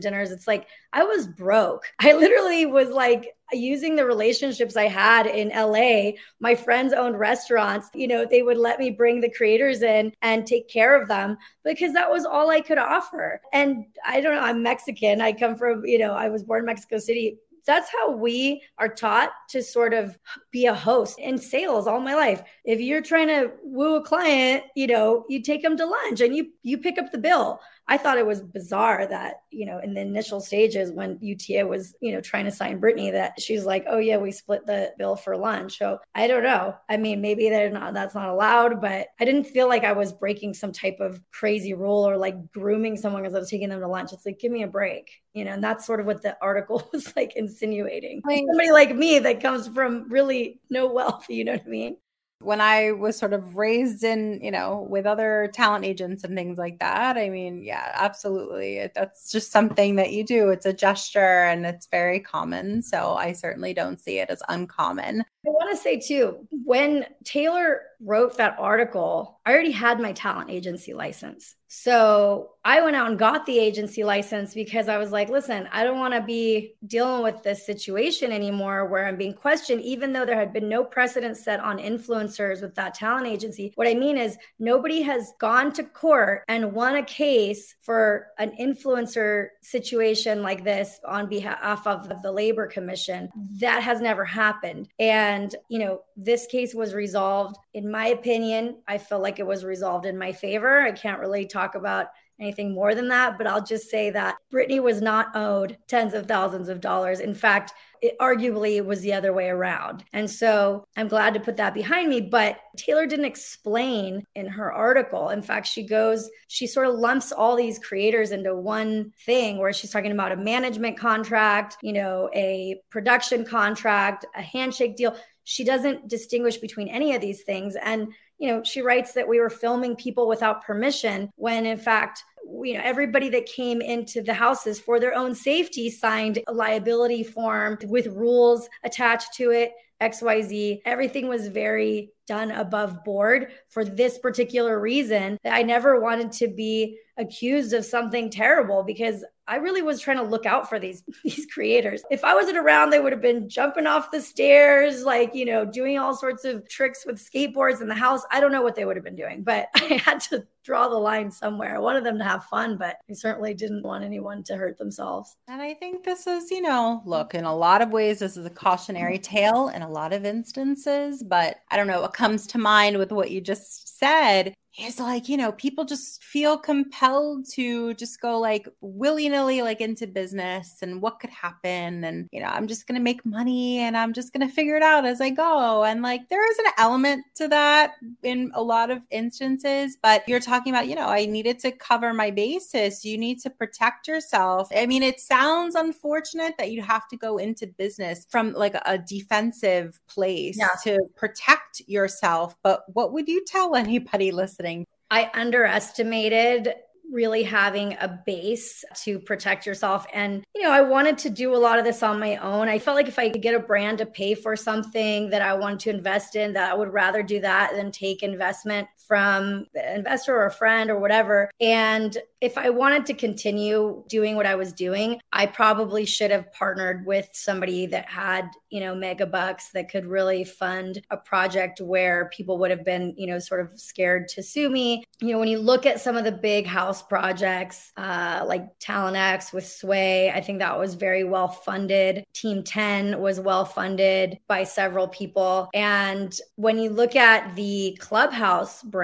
dinners. 0.00 0.30
It's 0.30 0.46
like 0.46 0.68
I 0.92 1.02
was 1.02 1.26
broke. 1.26 1.82
I 1.98 2.12
literally 2.12 2.64
was 2.64 2.90
like 2.90 3.34
using 3.52 3.96
the 3.96 4.06
relationships 4.06 4.76
I 4.76 4.86
had 4.86 5.26
in 5.26 5.48
LA. 5.48 6.12
My 6.38 6.54
friends 6.54 6.92
owned 6.92 7.18
restaurants. 7.18 7.90
You 7.92 8.06
know, 8.06 8.24
they 8.24 8.42
would 8.42 8.56
let 8.56 8.78
me 8.78 8.90
bring 8.90 9.20
the 9.20 9.32
creators 9.32 9.82
in 9.82 10.12
and 10.22 10.46
take 10.46 10.68
care 10.68 11.00
of 11.00 11.08
them 11.08 11.36
because 11.64 11.92
that 11.94 12.08
was 12.08 12.24
all 12.24 12.50
I 12.50 12.60
could 12.60 12.78
offer. 12.78 13.40
And 13.52 13.84
I 14.06 14.20
don't 14.20 14.36
know, 14.36 14.42
I'm 14.42 14.62
Mexican. 14.62 15.20
I 15.20 15.32
come 15.32 15.56
from, 15.56 15.84
you 15.84 15.98
know, 15.98 16.12
I 16.12 16.28
was 16.28 16.44
born 16.44 16.60
in 16.60 16.66
Mexico 16.66 16.98
City 16.98 17.36
that's 17.70 17.90
how 17.90 18.10
we 18.10 18.62
are 18.78 18.88
taught 18.88 19.30
to 19.50 19.62
sort 19.62 19.94
of 19.94 20.18
be 20.50 20.66
a 20.66 20.74
host 20.74 21.18
in 21.18 21.38
sales 21.38 21.86
all 21.86 22.00
my 22.00 22.14
life. 22.14 22.42
If 22.64 22.80
you're 22.80 23.00
trying 23.00 23.28
to 23.28 23.52
woo 23.62 23.94
a 23.94 24.02
client, 24.02 24.64
you 24.74 24.88
know, 24.88 25.24
you 25.28 25.42
take 25.42 25.62
them 25.62 25.76
to 25.76 25.86
lunch 25.86 26.20
and 26.20 26.34
you 26.34 26.50
you 26.62 26.78
pick 26.78 26.98
up 26.98 27.12
the 27.12 27.18
bill. 27.18 27.60
I 27.90 27.96
thought 27.96 28.18
it 28.18 28.26
was 28.26 28.40
bizarre 28.40 29.04
that, 29.08 29.42
you 29.50 29.66
know, 29.66 29.80
in 29.80 29.94
the 29.94 30.00
initial 30.00 30.40
stages 30.40 30.92
when 30.92 31.18
UTA 31.20 31.66
was, 31.66 31.96
you 32.00 32.12
know, 32.12 32.20
trying 32.20 32.44
to 32.44 32.52
sign 32.52 32.78
Brittany 32.78 33.10
that 33.10 33.40
she's 33.40 33.64
like, 33.64 33.84
oh, 33.88 33.98
yeah, 33.98 34.16
we 34.16 34.30
split 34.30 34.64
the 34.64 34.92
bill 34.96 35.16
for 35.16 35.36
lunch. 35.36 35.76
So 35.78 35.98
I 36.14 36.28
don't 36.28 36.44
know. 36.44 36.76
I 36.88 36.98
mean, 36.98 37.20
maybe 37.20 37.48
they're 37.48 37.68
not, 37.68 37.92
that's 37.92 38.14
not 38.14 38.28
allowed, 38.28 38.80
but 38.80 39.08
I 39.18 39.24
didn't 39.24 39.48
feel 39.48 39.68
like 39.68 39.82
I 39.82 39.92
was 39.92 40.12
breaking 40.12 40.54
some 40.54 40.70
type 40.70 40.98
of 41.00 41.20
crazy 41.32 41.74
rule 41.74 42.08
or 42.08 42.16
like 42.16 42.52
grooming 42.52 42.96
someone 42.96 43.22
because 43.22 43.34
I 43.34 43.40
was 43.40 43.50
taking 43.50 43.70
them 43.70 43.80
to 43.80 43.88
lunch. 43.88 44.12
It's 44.12 44.24
like, 44.24 44.38
give 44.38 44.52
me 44.52 44.62
a 44.62 44.68
break, 44.68 45.10
you 45.34 45.44
know, 45.44 45.52
and 45.52 45.62
that's 45.62 45.86
sort 45.86 46.00
of 46.00 46.06
what 46.06 46.22
the 46.22 46.36
article 46.42 46.88
was 46.92 47.14
like 47.16 47.34
insinuating. 47.36 48.22
Like 48.24 48.44
somebody 48.48 48.72
like 48.72 48.94
me 48.94 49.18
that 49.20 49.40
comes 49.40 49.68
from 49.68 50.08
really 50.08 50.60
no 50.70 50.86
wealth, 50.86 51.26
you 51.28 51.44
know 51.44 51.52
what 51.52 51.66
I 51.66 51.68
mean? 51.68 51.96
when 52.42 52.60
I 52.60 52.92
was 52.92 53.18
sort 53.18 53.34
of 53.34 53.56
raised 53.56 54.02
in, 54.02 54.40
you 54.42 54.50
know, 54.50 54.86
with 54.88 55.04
other 55.04 55.50
talent 55.52 55.84
agents 55.84 56.24
and 56.24 56.34
things 56.34 56.56
like 56.56 56.78
that, 56.78 57.18
I 57.18 57.28
mean, 57.28 57.62
yeah, 57.62 57.92
absolutely. 57.94 58.90
That's 58.94 59.30
just 59.30 59.52
something 59.52 59.96
that 59.96 60.12
you 60.12 60.24
do. 60.24 60.48
It's 60.48 60.64
a 60.64 60.72
gesture 60.72 61.44
and 61.44 61.66
it's 61.66 61.86
very 61.86 62.18
common. 62.18 62.82
So 62.82 63.14
I 63.14 63.32
certainly 63.32 63.74
don't 63.74 64.00
see 64.00 64.20
it 64.20 64.30
as 64.30 64.42
uncommon. 64.48 65.24
I 65.46 65.50
want 65.50 65.70
to 65.70 65.76
say 65.82 65.98
too, 65.98 66.46
when 66.64 67.06
Taylor 67.24 67.82
wrote 68.02 68.36
that 68.36 68.56
article, 68.58 69.40
I 69.46 69.52
already 69.52 69.70
had 69.70 70.00
my 70.00 70.12
talent 70.12 70.50
agency 70.50 70.92
license. 70.94 71.56
So 71.72 72.50
I 72.64 72.80
went 72.82 72.96
out 72.96 73.08
and 73.08 73.18
got 73.18 73.46
the 73.46 73.58
agency 73.58 74.02
license 74.02 74.54
because 74.54 74.88
I 74.88 74.98
was 74.98 75.12
like, 75.12 75.28
listen, 75.28 75.68
I 75.72 75.84
don't 75.84 75.98
want 75.98 76.14
to 76.14 76.20
be 76.20 76.74
dealing 76.86 77.22
with 77.22 77.42
this 77.42 77.64
situation 77.64 78.32
anymore 78.32 78.86
where 78.86 79.06
I'm 79.06 79.16
being 79.16 79.34
questioned, 79.34 79.82
even 79.82 80.12
though 80.12 80.24
there 80.24 80.38
had 80.38 80.52
been 80.52 80.68
no 80.68 80.82
precedent 80.82 81.36
set 81.36 81.60
on 81.60 81.78
influencers 81.78 82.60
with 82.60 82.74
that 82.74 82.94
talent 82.94 83.26
agency. 83.26 83.72
What 83.76 83.86
I 83.86 83.94
mean 83.94 84.18
is, 84.18 84.36
nobody 84.58 85.00
has 85.02 85.32
gone 85.38 85.72
to 85.74 85.84
court 85.84 86.42
and 86.48 86.72
won 86.72 86.96
a 86.96 87.04
case 87.04 87.76
for 87.80 88.28
an 88.38 88.52
influencer 88.60 89.48
situation 89.62 90.42
like 90.42 90.64
this 90.64 91.00
on 91.06 91.28
behalf 91.28 91.86
of 91.86 92.10
the 92.22 92.32
Labor 92.32 92.66
Commission. 92.66 93.30
That 93.60 93.82
has 93.82 94.00
never 94.00 94.24
happened. 94.24 94.88
And, 94.98 95.29
you 95.68 95.78
know, 95.78 96.00
this 96.16 96.46
case 96.46 96.74
was 96.74 96.94
resolved. 96.94 97.56
In 97.74 97.90
my 97.90 98.08
opinion, 98.08 98.82
I 98.88 98.98
feel 98.98 99.20
like 99.20 99.38
it 99.38 99.46
was 99.46 99.64
resolved 99.64 100.06
in 100.06 100.16
my 100.16 100.32
favor. 100.32 100.80
I 100.80 100.92
can't 100.92 101.20
really 101.20 101.46
talk 101.46 101.74
about 101.74 102.06
anything 102.40 102.74
more 102.74 102.94
than 102.94 103.08
that, 103.08 103.36
but 103.38 103.46
I'll 103.46 103.64
just 103.64 103.90
say 103.90 104.10
that 104.10 104.36
Brittany 104.50 104.80
was 104.80 105.00
not 105.00 105.34
owed 105.34 105.76
tens 105.88 106.14
of 106.14 106.26
thousands 106.26 106.68
of 106.68 106.80
dollars. 106.80 107.20
In 107.20 107.34
fact, 107.34 107.72
it 108.02 108.18
arguably 108.18 108.82
was 108.84 109.02
the 109.02 109.12
other 109.12 109.32
way 109.32 109.48
around. 109.48 110.04
And 110.14 110.30
so 110.30 110.84
I'm 110.96 111.08
glad 111.08 111.34
to 111.34 111.40
put 111.40 111.58
that 111.58 111.74
behind 111.74 112.08
me. 112.08 112.22
But 112.22 112.58
Taylor 112.78 113.06
didn't 113.06 113.26
explain 113.26 114.24
in 114.34 114.46
her 114.46 114.72
article. 114.72 115.28
In 115.28 115.42
fact, 115.42 115.66
she 115.66 115.86
goes, 115.86 116.30
she 116.48 116.66
sort 116.66 116.86
of 116.86 116.94
lumps 116.94 117.30
all 117.30 117.56
these 117.56 117.78
creators 117.78 118.30
into 118.30 118.56
one 118.56 119.12
thing 119.26 119.58
where 119.58 119.72
she's 119.72 119.90
talking 119.90 120.12
about 120.12 120.32
a 120.32 120.36
management 120.36 120.98
contract, 120.98 121.76
you 121.82 121.92
know, 121.92 122.30
a 122.34 122.80
production 122.90 123.44
contract, 123.44 124.24
a 124.34 124.40
handshake 124.40 124.96
deal. 124.96 125.14
She 125.44 125.64
doesn't 125.64 126.08
distinguish 126.08 126.56
between 126.56 126.88
any 126.88 127.14
of 127.14 127.20
these 127.20 127.42
things. 127.42 127.76
And, 127.82 128.14
you 128.40 128.48
know, 128.48 128.62
she 128.64 128.80
writes 128.80 129.12
that 129.12 129.28
we 129.28 129.38
were 129.38 129.50
filming 129.50 129.94
people 129.94 130.26
without 130.26 130.64
permission 130.64 131.30
when 131.36 131.66
in 131.66 131.76
fact, 131.76 132.24
you 132.64 132.74
know, 132.74 132.80
everybody 132.82 133.28
that 133.28 133.46
came 133.46 133.80
into 133.82 134.22
the 134.22 134.34
houses 134.34 134.80
for 134.80 134.98
their 134.98 135.14
own 135.14 135.34
safety 135.34 135.90
signed 135.90 136.40
a 136.48 136.52
liability 136.52 137.22
form 137.22 137.78
with 137.84 138.06
rules 138.06 138.68
attached 138.82 139.34
to 139.34 139.50
it. 139.50 139.72
XYZ. 140.00 140.80
Everything 140.86 141.28
was 141.28 141.48
very 141.48 142.10
done 142.30 142.52
above 142.52 143.02
board 143.02 143.48
for 143.70 143.84
this 143.84 144.16
particular 144.16 144.78
reason. 144.78 145.36
I 145.44 145.64
never 145.64 146.00
wanted 146.00 146.30
to 146.34 146.46
be 146.46 146.96
accused 147.16 147.72
of 147.72 147.84
something 147.84 148.30
terrible 148.30 148.84
because 148.84 149.24
I 149.50 149.56
really 149.56 149.82
was 149.82 150.00
trying 150.00 150.18
to 150.18 150.22
look 150.22 150.46
out 150.46 150.68
for 150.68 150.78
these 150.78 151.02
these 151.24 151.44
creators. 151.52 152.04
If 152.08 152.22
I 152.22 152.34
wasn't 152.36 152.56
around, 152.56 152.90
they 152.90 153.00
would 153.00 153.10
have 153.10 153.20
been 153.20 153.48
jumping 153.48 153.88
off 153.88 154.12
the 154.12 154.20
stairs, 154.20 155.02
like 155.02 155.34
you 155.34 155.44
know, 155.44 155.64
doing 155.64 155.98
all 155.98 156.14
sorts 156.14 156.44
of 156.44 156.68
tricks 156.68 157.04
with 157.04 157.16
skateboards 157.16 157.80
in 157.80 157.88
the 157.88 157.94
house. 157.94 158.22
I 158.30 158.38
don't 158.38 158.52
know 158.52 158.62
what 158.62 158.76
they 158.76 158.84
would 158.84 158.96
have 158.96 159.04
been 159.04 159.16
doing, 159.16 159.42
but 159.42 159.66
I 159.74 160.00
had 160.04 160.20
to 160.30 160.46
draw 160.62 160.88
the 160.88 160.96
line 160.96 161.32
somewhere. 161.32 161.74
I 161.74 161.80
wanted 161.80 162.04
them 162.04 162.18
to 162.18 162.24
have 162.24 162.44
fun, 162.44 162.76
but 162.76 162.98
I 163.08 163.14
certainly 163.14 163.54
didn't 163.54 163.82
want 163.82 164.04
anyone 164.04 164.44
to 164.44 164.56
hurt 164.56 164.78
themselves. 164.78 165.36
And 165.48 165.60
I 165.60 165.74
think 165.74 166.04
this 166.04 166.26
is, 166.26 166.50
you 166.50 166.60
know, 166.60 167.02
look, 167.04 167.34
in 167.34 167.44
a 167.44 167.56
lot 167.56 167.82
of 167.82 167.90
ways, 167.90 168.20
this 168.20 168.36
is 168.36 168.46
a 168.46 168.50
cautionary 168.50 169.18
tale 169.18 169.68
in 169.74 169.82
a 169.82 169.90
lot 169.90 170.12
of 170.12 170.24
instances, 170.24 171.24
but 171.24 171.56
I 171.70 171.76
don't 171.76 171.86
know 171.86 172.02
what 172.02 172.12
comes 172.20 172.46
to 172.46 172.58
mind 172.58 172.98
with 172.98 173.10
what 173.12 173.30
you 173.30 173.40
just 173.40 173.98
said 173.98 174.52
is 174.78 175.00
like, 175.00 175.28
you 175.28 175.36
know, 175.36 175.52
people 175.52 175.84
just 175.84 176.22
feel 176.22 176.56
compelled 176.56 177.44
to 177.54 177.92
just 177.94 178.20
go 178.20 178.38
like 178.38 178.68
willy 178.80 179.28
nilly, 179.28 179.62
like 179.62 179.80
into 179.80 180.06
business 180.06 180.78
and 180.80 181.02
what 181.02 181.18
could 181.18 181.30
happen. 181.30 182.04
And, 182.04 182.28
you 182.32 182.40
know, 182.40 182.46
I'm 182.46 182.68
just 182.68 182.86
going 182.86 182.98
to 182.98 183.02
make 183.02 183.26
money 183.26 183.78
and 183.78 183.96
I'm 183.96 184.12
just 184.12 184.32
going 184.32 184.46
to 184.46 184.54
figure 184.54 184.76
it 184.76 184.82
out 184.82 185.04
as 185.04 185.20
I 185.20 185.30
go. 185.30 185.84
And 185.84 186.02
like, 186.02 186.28
there 186.28 186.48
is 186.50 186.58
an 186.58 186.72
element 186.78 187.24
to 187.36 187.48
that 187.48 187.94
in 188.22 188.52
a 188.54 188.62
lot 188.62 188.90
of 188.90 189.02
instances, 189.10 189.96
but 190.00 190.22
you're 190.28 190.40
talking 190.40 190.72
about, 190.72 190.86
you 190.86 190.94
know, 190.94 191.08
I 191.08 191.26
needed 191.26 191.58
to 191.60 191.72
cover 191.72 192.14
my 192.14 192.30
basis. 192.30 193.04
You 193.04 193.18
need 193.18 193.40
to 193.40 193.50
protect 193.50 194.06
yourself. 194.06 194.68
I 194.74 194.86
mean, 194.86 195.02
it 195.02 195.20
sounds 195.20 195.74
unfortunate 195.74 196.54
that 196.58 196.70
you 196.70 196.82
have 196.82 197.08
to 197.08 197.16
go 197.16 197.38
into 197.38 197.66
business 197.66 198.26
from 198.30 198.52
like 198.52 198.76
a 198.86 198.98
defensive 198.98 199.98
place 200.06 200.56
yeah. 200.58 200.68
to 200.84 201.00
protect 201.16 201.82
yourself. 201.86 202.56
But 202.62 202.82
what 202.92 203.12
would 203.12 203.28
you 203.28 203.44
tell 203.44 203.74
anybody 203.80 204.30
listening? 204.30 204.59
Listening. 204.60 204.86
I 205.10 205.30
underestimated 205.34 206.74
really 207.10 207.42
having 207.42 207.94
a 207.94 208.22
base 208.24 208.84
to 209.02 209.18
protect 209.18 209.66
yourself. 209.66 210.06
And, 210.14 210.44
you 210.54 210.62
know, 210.62 210.70
I 210.70 210.82
wanted 210.82 211.18
to 211.18 211.30
do 211.30 211.52
a 211.52 211.58
lot 211.58 211.78
of 211.78 211.84
this 211.84 212.04
on 212.04 212.20
my 212.20 212.36
own. 212.36 212.68
I 212.68 212.78
felt 212.78 212.94
like 212.94 213.08
if 213.08 213.18
I 213.18 213.28
could 213.30 213.42
get 213.42 213.56
a 213.56 213.58
brand 213.58 213.98
to 213.98 214.06
pay 214.06 214.34
for 214.34 214.54
something 214.54 215.28
that 215.30 215.42
I 215.42 215.54
wanted 215.54 215.80
to 215.80 215.90
invest 215.90 216.36
in, 216.36 216.52
that 216.52 216.70
I 216.70 216.74
would 216.74 216.92
rather 216.92 217.24
do 217.24 217.40
that 217.40 217.72
than 217.74 217.90
take 217.90 218.22
investment 218.22 218.86
from 219.10 219.66
an 219.74 219.96
investor 219.96 220.36
or 220.36 220.46
a 220.46 220.52
friend 220.52 220.88
or 220.88 220.96
whatever. 220.96 221.50
And 221.60 222.16
if 222.40 222.56
I 222.56 222.70
wanted 222.70 223.06
to 223.06 223.14
continue 223.14 224.04
doing 224.08 224.36
what 224.36 224.46
I 224.46 224.54
was 224.54 224.72
doing, 224.72 225.20
I 225.32 225.46
probably 225.46 226.06
should 226.06 226.30
have 226.30 226.52
partnered 226.52 227.04
with 227.04 227.28
somebody 227.32 227.86
that 227.86 228.08
had, 228.08 228.48
you 228.70 228.78
know, 228.78 228.94
mega 228.94 229.26
bucks 229.26 229.70
that 229.74 229.90
could 229.90 230.06
really 230.06 230.44
fund 230.44 231.02
a 231.10 231.16
project 231.16 231.80
where 231.80 232.30
people 232.32 232.56
would 232.58 232.70
have 232.70 232.84
been, 232.84 233.12
you 233.16 233.26
know, 233.26 233.40
sort 233.40 233.60
of 233.60 233.78
scared 233.80 234.28
to 234.28 234.44
sue 234.44 234.70
me. 234.70 235.02
You 235.20 235.32
know, 235.32 235.40
when 235.40 235.48
you 235.48 235.58
look 235.58 235.86
at 235.86 236.00
some 236.00 236.16
of 236.16 236.22
the 236.22 236.30
big 236.30 236.66
house 236.66 237.02
projects, 237.02 237.92
uh, 237.96 238.44
like 238.46 238.62
Talent 238.78 239.16
X 239.16 239.52
with 239.52 239.66
Sway, 239.66 240.30
I 240.30 240.40
think 240.40 240.60
that 240.60 240.78
was 240.78 240.94
very 240.94 241.24
well 241.24 241.48
funded. 241.48 242.24
Team 242.32 242.62
10 242.62 243.20
was 243.20 243.40
well 243.40 243.64
funded 243.64 244.38
by 244.46 244.62
several 244.62 245.08
people. 245.08 245.68
And 245.74 246.38
when 246.54 246.78
you 246.78 246.90
look 246.90 247.16
at 247.16 247.56
the 247.56 247.98
Clubhouse 248.00 248.84
brand, 248.84 248.99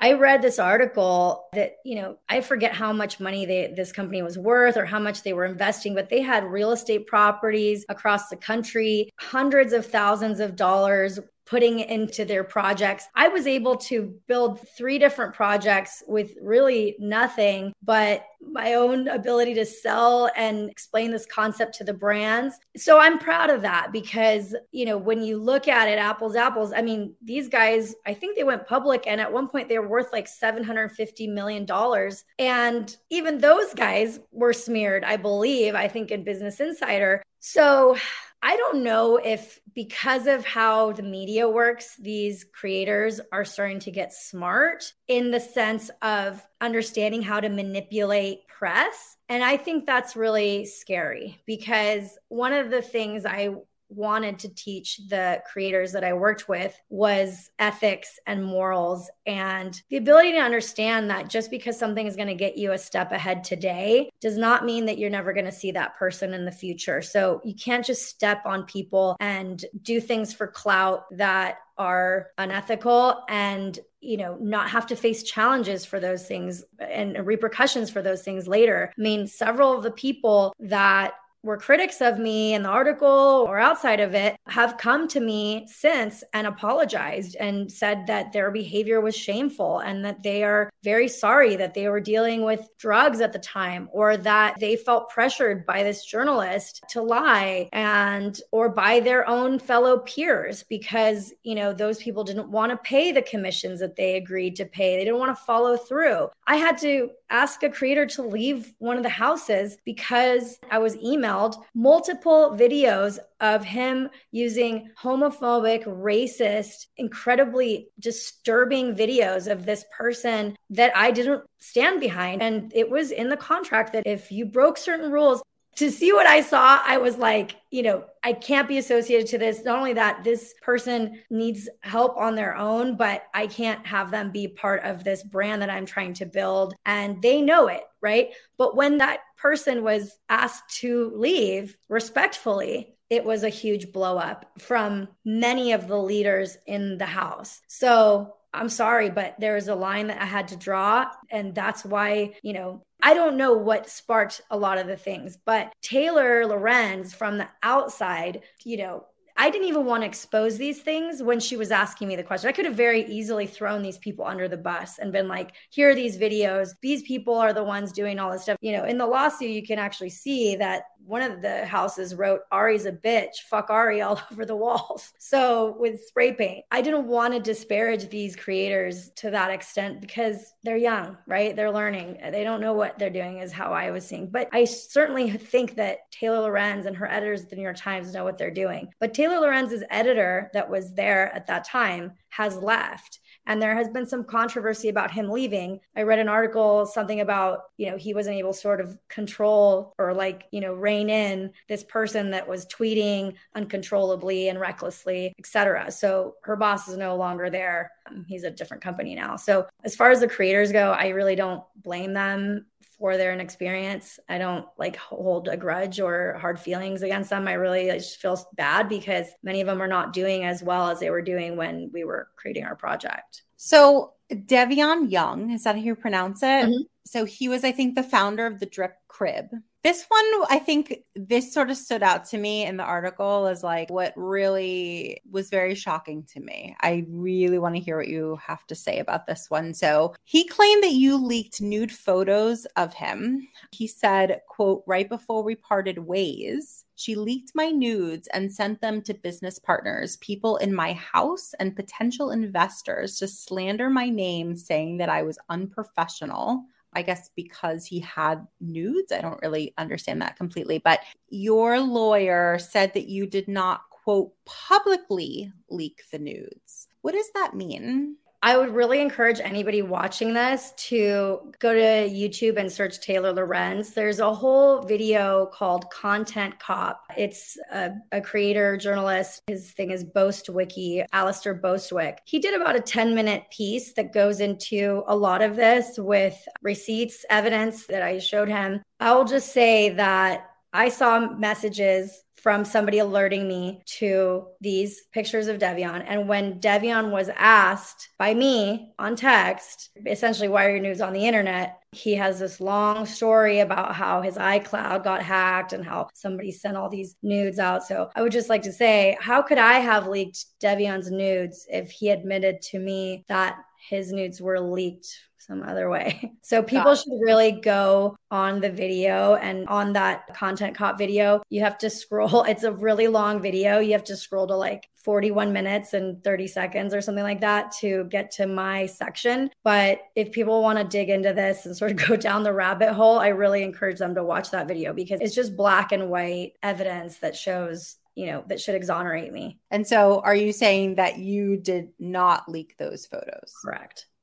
I 0.00 0.14
read 0.14 0.42
this 0.42 0.58
article 0.58 1.48
that, 1.52 1.76
you 1.84 1.96
know, 1.96 2.16
I 2.28 2.40
forget 2.40 2.62
forget 2.62 2.76
how 2.76 2.92
much 2.92 3.18
money 3.18 3.44
they, 3.44 3.72
this 3.74 3.90
company 3.90 4.22
was 4.22 4.38
worth 4.38 4.76
or 4.76 4.84
how 4.84 4.98
much 4.98 5.22
they 5.22 5.32
were 5.32 5.46
investing, 5.46 5.94
but 5.94 6.08
they 6.08 6.20
had 6.20 6.44
real 6.44 6.70
estate 6.70 7.06
properties 7.08 7.84
across 7.88 8.28
the 8.28 8.36
country, 8.36 9.10
hundreds 9.18 9.72
of 9.72 9.84
thousands 9.84 10.38
of 10.38 10.54
dollars 10.54 11.18
putting 11.46 11.80
into 11.80 12.24
their 12.24 12.44
projects. 12.44 13.06
I 13.14 13.28
was 13.28 13.46
able 13.46 13.76
to 13.76 14.14
build 14.26 14.66
three 14.76 14.98
different 14.98 15.34
projects 15.34 16.02
with 16.06 16.34
really 16.40 16.96
nothing 16.98 17.72
but 17.82 18.24
my 18.50 18.74
own 18.74 19.08
ability 19.08 19.54
to 19.54 19.64
sell 19.64 20.30
and 20.36 20.68
explain 20.68 21.10
this 21.10 21.26
concept 21.26 21.74
to 21.76 21.84
the 21.84 21.94
brands. 21.94 22.58
So 22.76 22.98
I'm 22.98 23.18
proud 23.18 23.50
of 23.50 23.62
that 23.62 23.92
because, 23.92 24.54
you 24.72 24.84
know, 24.84 24.98
when 24.98 25.22
you 25.22 25.38
look 25.38 25.68
at 25.68 25.88
it 25.88 25.98
apples 25.98 26.36
apples, 26.36 26.72
I 26.72 26.82
mean, 26.82 27.14
these 27.22 27.48
guys, 27.48 27.94
I 28.06 28.14
think 28.14 28.36
they 28.36 28.44
went 28.44 28.66
public 28.66 29.06
and 29.06 29.20
at 29.20 29.32
one 29.32 29.48
point 29.48 29.68
they 29.68 29.78
were 29.78 29.88
worth 29.88 30.12
like 30.12 30.26
750 30.26 31.26
million 31.28 31.64
dollars 31.64 32.24
and 32.38 32.96
even 33.10 33.38
those 33.38 33.72
guys 33.74 34.20
were 34.32 34.52
smeared, 34.52 35.04
I 35.04 35.16
believe, 35.16 35.74
I 35.74 35.88
think 35.88 36.10
in 36.10 36.24
Business 36.24 36.60
Insider. 36.60 37.22
So 37.40 37.96
I 38.42 38.56
don't 38.56 38.82
know 38.82 39.18
if 39.18 39.60
because 39.74 40.26
of 40.26 40.44
how 40.44 40.92
the 40.92 41.02
media 41.02 41.48
works, 41.48 41.96
these 41.96 42.44
creators 42.44 43.20
are 43.30 43.44
starting 43.44 43.78
to 43.80 43.92
get 43.92 44.12
smart 44.12 44.92
in 45.06 45.30
the 45.30 45.38
sense 45.38 45.90
of 46.02 46.44
understanding 46.60 47.22
how 47.22 47.38
to 47.38 47.48
manipulate 47.48 48.48
press. 48.48 49.16
And 49.28 49.44
I 49.44 49.56
think 49.56 49.86
that's 49.86 50.16
really 50.16 50.66
scary 50.66 51.40
because 51.46 52.18
one 52.28 52.52
of 52.52 52.70
the 52.70 52.82
things 52.82 53.24
I 53.24 53.54
wanted 53.94 54.38
to 54.40 54.48
teach 54.54 55.00
the 55.08 55.42
creators 55.50 55.92
that 55.92 56.04
I 56.04 56.12
worked 56.12 56.48
with 56.48 56.78
was 56.88 57.50
ethics 57.58 58.18
and 58.26 58.44
morals 58.44 59.10
and 59.26 59.80
the 59.90 59.96
ability 59.96 60.32
to 60.32 60.38
understand 60.38 61.10
that 61.10 61.28
just 61.28 61.50
because 61.50 61.78
something 61.78 62.06
is 62.06 62.16
going 62.16 62.28
to 62.28 62.34
get 62.34 62.56
you 62.56 62.72
a 62.72 62.78
step 62.78 63.12
ahead 63.12 63.44
today 63.44 64.10
does 64.20 64.36
not 64.36 64.64
mean 64.64 64.86
that 64.86 64.98
you're 64.98 65.10
never 65.10 65.32
going 65.32 65.46
to 65.46 65.52
see 65.52 65.72
that 65.72 65.96
person 65.96 66.34
in 66.34 66.44
the 66.44 66.52
future. 66.52 67.02
So 67.02 67.40
you 67.44 67.54
can't 67.54 67.84
just 67.84 68.08
step 68.08 68.42
on 68.46 68.64
people 68.64 69.16
and 69.20 69.64
do 69.82 70.00
things 70.00 70.32
for 70.32 70.46
clout 70.46 71.04
that 71.16 71.58
are 71.78 72.28
unethical 72.38 73.24
and 73.28 73.78
you 74.00 74.16
know 74.16 74.36
not 74.40 74.68
have 74.68 74.86
to 74.86 74.96
face 74.96 75.22
challenges 75.22 75.84
for 75.84 75.98
those 75.98 76.26
things 76.26 76.62
and 76.78 77.26
repercussions 77.26 77.88
for 77.88 78.02
those 78.02 78.22
things 78.22 78.46
later 78.46 78.92
i 78.96 79.00
mean 79.00 79.26
several 79.26 79.72
of 79.72 79.82
the 79.82 79.90
people 79.90 80.54
that 80.58 81.14
were 81.42 81.56
critics 81.56 82.00
of 82.00 82.18
me 82.18 82.54
in 82.54 82.62
the 82.62 82.68
article 82.68 83.44
or 83.48 83.58
outside 83.58 84.00
of 84.00 84.14
it 84.14 84.36
have 84.46 84.78
come 84.78 85.08
to 85.08 85.20
me 85.20 85.66
since 85.66 86.22
and 86.32 86.46
apologized 86.46 87.36
and 87.40 87.70
said 87.70 88.06
that 88.06 88.32
their 88.32 88.50
behavior 88.50 89.00
was 89.00 89.16
shameful 89.16 89.80
and 89.80 90.04
that 90.04 90.22
they 90.22 90.44
are 90.44 90.70
very 90.84 91.08
sorry 91.08 91.56
that 91.56 91.74
they 91.74 91.88
were 91.88 92.00
dealing 92.00 92.44
with 92.44 92.68
drugs 92.78 93.20
at 93.20 93.32
the 93.32 93.38
time 93.38 93.88
or 93.92 94.16
that 94.16 94.54
they 94.60 94.76
felt 94.76 95.08
pressured 95.08 95.66
by 95.66 95.82
this 95.82 96.04
journalist 96.04 96.82
to 96.88 97.02
lie 97.02 97.68
and 97.72 98.40
or 98.52 98.68
by 98.68 99.00
their 99.00 99.28
own 99.28 99.58
fellow 99.58 99.98
peers 99.98 100.62
because 100.68 101.32
you 101.42 101.54
know 101.54 101.72
those 101.72 101.98
people 101.98 102.24
didn't 102.24 102.50
want 102.50 102.70
to 102.70 102.76
pay 102.78 103.10
the 103.10 103.22
commissions 103.22 103.80
that 103.80 103.96
they 103.96 104.16
agreed 104.16 104.54
to 104.56 104.64
pay. 104.64 104.96
They 104.96 105.04
didn't 105.04 105.18
want 105.18 105.36
to 105.36 105.44
follow 105.44 105.76
through. 105.76 106.28
I 106.46 106.56
had 106.56 106.78
to 106.78 107.10
ask 107.32 107.62
a 107.62 107.70
creator 107.70 108.06
to 108.06 108.22
leave 108.22 108.72
one 108.78 108.96
of 108.96 109.02
the 109.02 109.08
houses 109.08 109.76
because 109.84 110.58
i 110.70 110.78
was 110.78 110.96
emailed 110.96 111.56
multiple 111.74 112.56
videos 112.56 113.18
of 113.42 113.64
him 113.64 114.08
using 114.30 114.88
homophobic, 114.98 115.84
racist, 115.84 116.86
incredibly 116.96 117.88
disturbing 117.98 118.94
videos 118.94 119.50
of 119.50 119.66
this 119.66 119.84
person 119.94 120.56
that 120.70 120.96
I 120.96 121.10
didn't 121.10 121.42
stand 121.58 122.00
behind. 122.00 122.40
And 122.40 122.72
it 122.72 122.88
was 122.88 123.10
in 123.10 123.28
the 123.28 123.36
contract 123.36 123.92
that 123.94 124.06
if 124.06 124.30
you 124.30 124.46
broke 124.46 124.78
certain 124.78 125.10
rules, 125.10 125.42
to 125.76 125.90
see 125.90 126.12
what 126.12 126.26
I 126.26 126.42
saw, 126.42 126.82
I 126.84 126.98
was 126.98 127.16
like, 127.16 127.56
you 127.70 127.82
know, 127.82 128.04
I 128.22 128.34
can't 128.34 128.68
be 128.68 128.78
associated 128.78 129.26
to 129.28 129.38
this. 129.38 129.64
Not 129.64 129.78
only 129.78 129.94
that, 129.94 130.22
this 130.22 130.54
person 130.60 131.20
needs 131.30 131.68
help 131.80 132.16
on 132.16 132.34
their 132.34 132.54
own, 132.56 132.96
but 132.96 133.24
I 133.32 133.46
can't 133.46 133.86
have 133.86 134.10
them 134.10 134.30
be 134.30 134.48
part 134.48 134.84
of 134.84 135.02
this 135.02 135.22
brand 135.22 135.62
that 135.62 135.70
I'm 135.70 135.86
trying 135.86 136.14
to 136.14 136.26
build. 136.26 136.74
And 136.84 137.22
they 137.22 137.40
know 137.40 137.68
it, 137.68 137.84
right? 138.00 138.30
But 138.58 138.76
when 138.76 138.98
that 138.98 139.20
person 139.36 139.82
was 139.82 140.18
asked 140.28 140.76
to 140.80 141.12
leave 141.16 141.76
respectfully, 141.88 142.94
it 143.08 143.24
was 143.24 143.42
a 143.42 143.48
huge 143.48 143.92
blow 143.92 144.18
up 144.18 144.52
from 144.58 145.08
many 145.24 145.72
of 145.72 145.88
the 145.88 145.98
leaders 145.98 146.56
in 146.66 146.98
the 146.98 147.06
house. 147.06 147.60
So 147.66 148.34
I'm 148.54 148.68
sorry, 148.68 149.10
but 149.10 149.34
there 149.38 149.54
was 149.54 149.68
a 149.68 149.74
line 149.74 150.08
that 150.08 150.20
I 150.20 150.26
had 150.26 150.48
to 150.48 150.56
draw. 150.56 151.10
And 151.30 151.54
that's 151.54 151.84
why, 151.84 152.34
you 152.42 152.52
know, 152.52 152.84
I 153.02 153.14
don't 153.14 153.36
know 153.36 153.52
what 153.52 153.90
sparked 153.90 154.42
a 154.50 154.56
lot 154.56 154.78
of 154.78 154.86
the 154.86 154.96
things, 154.96 155.36
but 155.44 155.72
Taylor 155.82 156.46
Lorenz 156.46 157.12
from 157.12 157.36
the 157.36 157.48
outside, 157.62 158.42
you 158.64 158.76
know, 158.76 159.06
I 159.36 159.50
didn't 159.50 159.68
even 159.68 159.84
want 159.86 160.02
to 160.02 160.06
expose 160.06 160.56
these 160.56 160.80
things 160.80 161.22
when 161.22 161.40
she 161.40 161.56
was 161.56 161.70
asking 161.70 162.08
me 162.08 162.16
the 162.16 162.22
question. 162.22 162.48
I 162.48 162.52
could 162.52 162.64
have 162.64 162.74
very 162.74 163.04
easily 163.06 163.46
thrown 163.46 163.82
these 163.82 163.98
people 163.98 164.24
under 164.24 164.48
the 164.48 164.56
bus 164.56 164.98
and 164.98 165.12
been 165.12 165.28
like, 165.28 165.52
here 165.70 165.90
are 165.90 165.94
these 165.94 166.18
videos. 166.18 166.70
These 166.80 167.02
people 167.02 167.34
are 167.34 167.52
the 167.52 167.64
ones 167.64 167.92
doing 167.92 168.18
all 168.18 168.30
this 168.30 168.42
stuff. 168.42 168.58
You 168.60 168.72
know, 168.72 168.84
in 168.84 168.98
the 168.98 169.06
lawsuit, 169.06 169.50
you 169.50 169.62
can 169.62 169.78
actually 169.78 170.10
see 170.10 170.56
that 170.56 170.84
one 171.04 171.22
of 171.22 171.42
the 171.42 171.66
houses 171.66 172.14
wrote, 172.14 172.40
Ari's 172.50 172.86
a 172.86 172.92
bitch, 172.92 173.42
fuck 173.48 173.70
Ari 173.70 174.00
all 174.02 174.20
over 174.30 174.44
the 174.44 174.56
walls. 174.56 175.12
So 175.18 175.76
with 175.78 176.00
spray 176.06 176.32
paint, 176.32 176.64
I 176.70 176.82
didn't 176.82 177.06
want 177.06 177.34
to 177.34 177.40
disparage 177.40 178.08
these 178.08 178.36
creators 178.36 179.10
to 179.16 179.30
that 179.30 179.50
extent 179.50 180.00
because 180.00 180.54
they're 180.62 180.76
young, 180.76 181.16
right? 181.26 181.54
They're 181.56 181.72
learning. 181.72 182.18
They 182.30 182.44
don't 182.44 182.60
know 182.60 182.72
what 182.72 182.98
they're 182.98 183.10
doing, 183.10 183.38
is 183.38 183.52
how 183.52 183.72
I 183.72 183.90
was 183.90 184.06
seeing. 184.06 184.28
But 184.28 184.48
I 184.52 184.64
certainly 184.64 185.30
think 185.30 185.74
that 185.76 186.10
Taylor 186.10 186.40
Lorenz 186.40 186.86
and 186.86 186.96
her 186.96 187.10
editors 187.10 187.42
at 187.42 187.50
the 187.50 187.56
New 187.56 187.62
York 187.62 187.76
Times 187.76 188.12
know 188.12 188.24
what 188.24 188.38
they're 188.38 188.50
doing. 188.50 188.92
But 189.00 189.14
Taylor 189.22 189.38
Lorenz's 189.38 189.84
editor 189.88 190.50
that 190.52 190.68
was 190.68 190.94
there 190.94 191.32
at 191.32 191.46
that 191.46 191.62
time 191.62 192.10
has 192.30 192.56
left 192.56 193.20
and 193.46 193.62
there 193.62 193.76
has 193.76 193.88
been 193.88 194.04
some 194.04 194.24
controversy 194.24 194.88
about 194.88 195.12
him 195.12 195.30
leaving. 195.30 195.78
I 195.96 196.02
read 196.02 196.18
an 196.18 196.28
article, 196.28 196.86
something 196.86 197.20
about, 197.20 197.60
you 197.76 197.88
know, 197.88 197.96
he 197.96 198.14
wasn't 198.14 198.36
able 198.36 198.52
to 198.52 198.58
sort 198.58 198.80
of 198.80 198.98
control 199.08 199.94
or 199.96 200.12
like, 200.12 200.46
you 200.50 200.60
know, 200.60 200.74
rein 200.74 201.08
in 201.08 201.52
this 201.68 201.84
person 201.84 202.32
that 202.32 202.48
was 202.48 202.66
tweeting 202.66 203.34
uncontrollably 203.54 204.48
and 204.48 204.58
recklessly, 204.58 205.34
etc. 205.38 205.92
So 205.92 206.34
her 206.42 206.56
boss 206.56 206.88
is 206.88 206.96
no 206.96 207.14
longer 207.14 207.48
there. 207.48 207.92
Um, 208.08 208.24
he's 208.28 208.42
a 208.42 208.50
different 208.50 208.82
company 208.82 209.14
now. 209.14 209.36
So 209.36 209.68
as 209.84 209.94
far 209.94 210.10
as 210.10 210.18
the 210.18 210.28
creators 210.28 210.72
go, 210.72 210.90
I 210.90 211.08
really 211.08 211.36
don't 211.36 211.62
blame 211.76 212.12
them 212.12 212.66
for 213.02 213.16
their 213.16 213.32
inexperience. 213.32 214.20
I 214.28 214.38
don't 214.38 214.64
like 214.78 214.94
hold 214.94 215.48
a 215.48 215.56
grudge 215.56 215.98
or 215.98 216.38
hard 216.40 216.56
feelings 216.60 217.02
against 217.02 217.30
them. 217.30 217.48
I 217.48 217.54
really 217.54 217.90
I 217.90 217.98
just 217.98 218.18
feel 218.18 218.40
bad 218.54 218.88
because 218.88 219.26
many 219.42 219.60
of 219.60 219.66
them 219.66 219.82
are 219.82 219.88
not 219.88 220.12
doing 220.12 220.44
as 220.44 220.62
well 220.62 220.88
as 220.88 221.00
they 221.00 221.10
were 221.10 221.20
doing 221.20 221.56
when 221.56 221.90
we 221.92 222.04
were 222.04 222.28
creating 222.36 222.62
our 222.62 222.76
project. 222.76 223.42
So 223.56 224.12
Devion 224.30 225.10
Young, 225.10 225.50
is 225.50 225.64
that 225.64 225.74
how 225.74 225.82
you 225.82 225.96
pronounce 225.96 226.44
it? 226.44 226.68
Mhm. 226.68 226.84
So 227.04 227.24
he 227.24 227.48
was, 227.48 227.64
I 227.64 227.72
think, 227.72 227.96
the 227.96 228.04
founder 228.04 228.46
of 228.46 228.60
the 228.60 228.66
Drip 228.66 228.94
Crib. 229.08 229.46
This 229.84 230.04
one, 230.06 230.24
I 230.48 230.60
think 230.60 231.02
this 231.16 231.52
sort 231.52 231.68
of 231.68 231.76
stood 231.76 232.04
out 232.04 232.24
to 232.26 232.38
me 232.38 232.64
in 232.64 232.76
the 232.76 232.84
article 232.84 233.46
as 233.46 233.64
like 233.64 233.90
what 233.90 234.12
really 234.14 235.20
was 235.28 235.50
very 235.50 235.74
shocking 235.74 236.22
to 236.32 236.40
me. 236.40 236.76
I 236.82 237.04
really 237.08 237.58
want 237.58 237.74
to 237.74 237.80
hear 237.80 237.96
what 237.96 238.06
you 238.06 238.38
have 238.46 238.64
to 238.68 238.76
say 238.76 239.00
about 239.00 239.26
this 239.26 239.50
one. 239.50 239.74
So 239.74 240.14
he 240.22 240.46
claimed 240.46 240.84
that 240.84 240.92
you 240.92 241.16
leaked 241.16 241.60
nude 241.60 241.90
photos 241.90 242.64
of 242.76 242.94
him. 242.94 243.48
He 243.72 243.88
said, 243.88 244.42
quote, 244.48 244.84
right 244.86 245.08
before 245.08 245.42
we 245.42 245.56
parted 245.56 245.98
ways, 245.98 246.84
she 246.94 247.16
leaked 247.16 247.50
my 247.56 247.70
nudes 247.70 248.28
and 248.28 248.52
sent 248.52 248.80
them 248.80 249.02
to 249.02 249.14
business 249.14 249.58
partners, 249.58 250.16
people 250.18 250.58
in 250.58 250.72
my 250.72 250.92
house, 250.92 251.54
and 251.58 251.74
potential 251.74 252.30
investors 252.30 253.16
to 253.16 253.26
slander 253.26 253.90
my 253.90 254.08
name, 254.08 254.54
saying 254.54 254.98
that 254.98 255.08
I 255.08 255.24
was 255.24 255.38
unprofessional. 255.48 256.66
I 256.94 257.02
guess 257.02 257.30
because 257.34 257.86
he 257.86 258.00
had 258.00 258.46
nudes. 258.60 259.12
I 259.12 259.20
don't 259.20 259.40
really 259.42 259.74
understand 259.78 260.20
that 260.22 260.36
completely. 260.36 260.78
But 260.78 261.00
your 261.30 261.80
lawyer 261.80 262.58
said 262.58 262.94
that 262.94 263.08
you 263.08 263.26
did 263.26 263.48
not, 263.48 263.88
quote, 263.90 264.32
publicly 264.44 265.52
leak 265.70 266.02
the 266.10 266.18
nudes. 266.18 266.88
What 267.00 267.12
does 267.12 267.30
that 267.34 267.54
mean? 267.54 268.16
I 268.44 268.56
would 268.56 268.74
really 268.74 269.00
encourage 269.00 269.38
anybody 269.38 269.82
watching 269.82 270.34
this 270.34 270.72
to 270.88 271.52
go 271.60 271.72
to 271.72 272.12
YouTube 272.12 272.56
and 272.56 272.70
search 272.70 273.00
Taylor 273.00 273.32
Lorenz. 273.32 273.94
There's 273.94 274.18
a 274.18 274.34
whole 274.34 274.82
video 274.82 275.46
called 275.46 275.88
Content 275.90 276.58
Cop. 276.58 277.04
It's 277.16 277.56
a, 277.72 277.92
a 278.10 278.20
creator, 278.20 278.76
journalist. 278.76 279.42
His 279.46 279.70
thing 279.70 279.92
is 279.92 280.02
Boast 280.02 280.48
Wiki, 280.48 281.04
Alistair 281.12 281.54
Boastwick. 281.54 282.18
He 282.24 282.40
did 282.40 282.60
about 282.60 282.74
a 282.74 282.80
10 282.80 283.14
minute 283.14 283.44
piece 283.52 283.92
that 283.92 284.12
goes 284.12 284.40
into 284.40 285.04
a 285.06 285.14
lot 285.14 285.40
of 285.40 285.54
this 285.54 285.96
with 285.96 286.36
receipts, 286.62 287.24
evidence 287.30 287.86
that 287.86 288.02
I 288.02 288.18
showed 288.18 288.48
him. 288.48 288.82
I 288.98 289.14
will 289.14 289.24
just 289.24 289.52
say 289.52 289.90
that 289.90 290.48
I 290.72 290.88
saw 290.88 291.30
messages 291.36 292.24
from 292.42 292.64
somebody 292.64 292.98
alerting 292.98 293.46
me 293.46 293.80
to 293.86 294.44
these 294.60 295.02
pictures 295.12 295.46
of 295.46 295.60
Devion. 295.60 296.04
And 296.08 296.28
when 296.28 296.58
Devion 296.58 297.12
was 297.12 297.30
asked 297.36 298.08
by 298.18 298.34
me 298.34 298.92
on 298.98 299.14
text, 299.14 299.90
essentially, 300.04 300.48
why 300.48 300.64
are 300.66 300.70
your 300.70 300.80
nudes 300.80 301.00
on 301.00 301.12
the 301.12 301.24
internet? 301.24 301.78
He 301.92 302.14
has 302.16 302.40
this 302.40 302.60
long 302.60 303.06
story 303.06 303.60
about 303.60 303.94
how 303.94 304.22
his 304.22 304.36
iCloud 304.36 305.04
got 305.04 305.22
hacked 305.22 305.72
and 305.72 305.84
how 305.84 306.08
somebody 306.14 306.50
sent 306.50 306.76
all 306.76 306.88
these 306.88 307.14
nudes 307.22 307.60
out. 307.60 307.84
So 307.84 308.10
I 308.16 308.22
would 308.22 308.32
just 308.32 308.48
like 308.48 308.62
to 308.62 308.72
say, 308.72 309.16
how 309.20 309.40
could 309.40 309.58
I 309.58 309.74
have 309.74 310.08
leaked 310.08 310.46
Devion's 310.60 311.12
nudes 311.12 311.64
if 311.70 311.92
he 311.92 312.08
admitted 312.08 312.60
to 312.62 312.80
me 312.80 313.24
that 313.28 313.56
his 313.88 314.12
nudes 314.12 314.40
were 314.40 314.58
leaked 314.58 315.06
some 315.46 315.62
other 315.62 315.88
way. 315.88 316.32
So 316.44 316.62
people 316.62 316.94
should 316.96 317.12
really 317.20 317.52
go 317.52 318.16
on 318.30 318.60
the 318.60 318.68
video 318.68 319.36
and 319.36 319.66
on 319.68 319.92
that 319.92 320.34
content 320.34 320.76
cop 320.76 320.98
video, 320.98 321.40
you 321.50 321.60
have 321.60 321.78
to 321.78 321.88
scroll. 321.88 322.42
It's 322.48 322.64
a 322.64 322.72
really 322.72 323.06
long 323.08 323.40
video. 323.40 323.78
You 323.78 323.92
have 323.92 324.04
to 324.04 324.16
scroll 324.16 324.46
to 324.48 324.56
like 324.56 324.88
41 324.96 325.52
minutes 325.52 325.94
and 325.94 326.22
30 326.22 326.46
seconds 326.48 326.94
or 326.94 327.00
something 327.00 327.24
like 327.24 327.40
that 327.40 327.72
to 327.80 328.04
get 328.04 328.32
to 328.32 328.46
my 328.46 328.86
section. 328.86 329.50
But 329.62 330.00
if 330.16 330.32
people 330.32 330.62
want 330.62 330.78
to 330.78 330.84
dig 330.84 331.10
into 331.10 331.32
this 331.32 331.64
and 331.64 331.76
sort 331.76 331.92
of 331.92 331.96
go 332.08 332.16
down 332.16 332.42
the 332.42 332.52
rabbit 332.52 332.92
hole, 332.92 333.18
I 333.18 333.28
really 333.28 333.62
encourage 333.62 333.98
them 333.98 334.14
to 334.16 334.24
watch 334.24 334.50
that 334.50 334.68
video 334.68 334.92
because 334.92 335.20
it's 335.20 335.34
just 335.34 335.56
black 335.56 335.92
and 335.92 336.10
white 336.10 336.52
evidence 336.62 337.18
that 337.18 337.36
shows 337.36 337.96
you 338.14 338.26
know, 338.26 338.44
that 338.48 338.60
should 338.60 338.74
exonerate 338.74 339.32
me. 339.32 339.58
And 339.70 339.86
so, 339.86 340.20
are 340.20 340.34
you 340.34 340.52
saying 340.52 340.96
that 340.96 341.18
you 341.18 341.56
did 341.56 341.88
not 341.98 342.46
leak 342.46 342.76
those 342.76 343.06
photos? 343.06 343.54
Correct. 343.64 344.06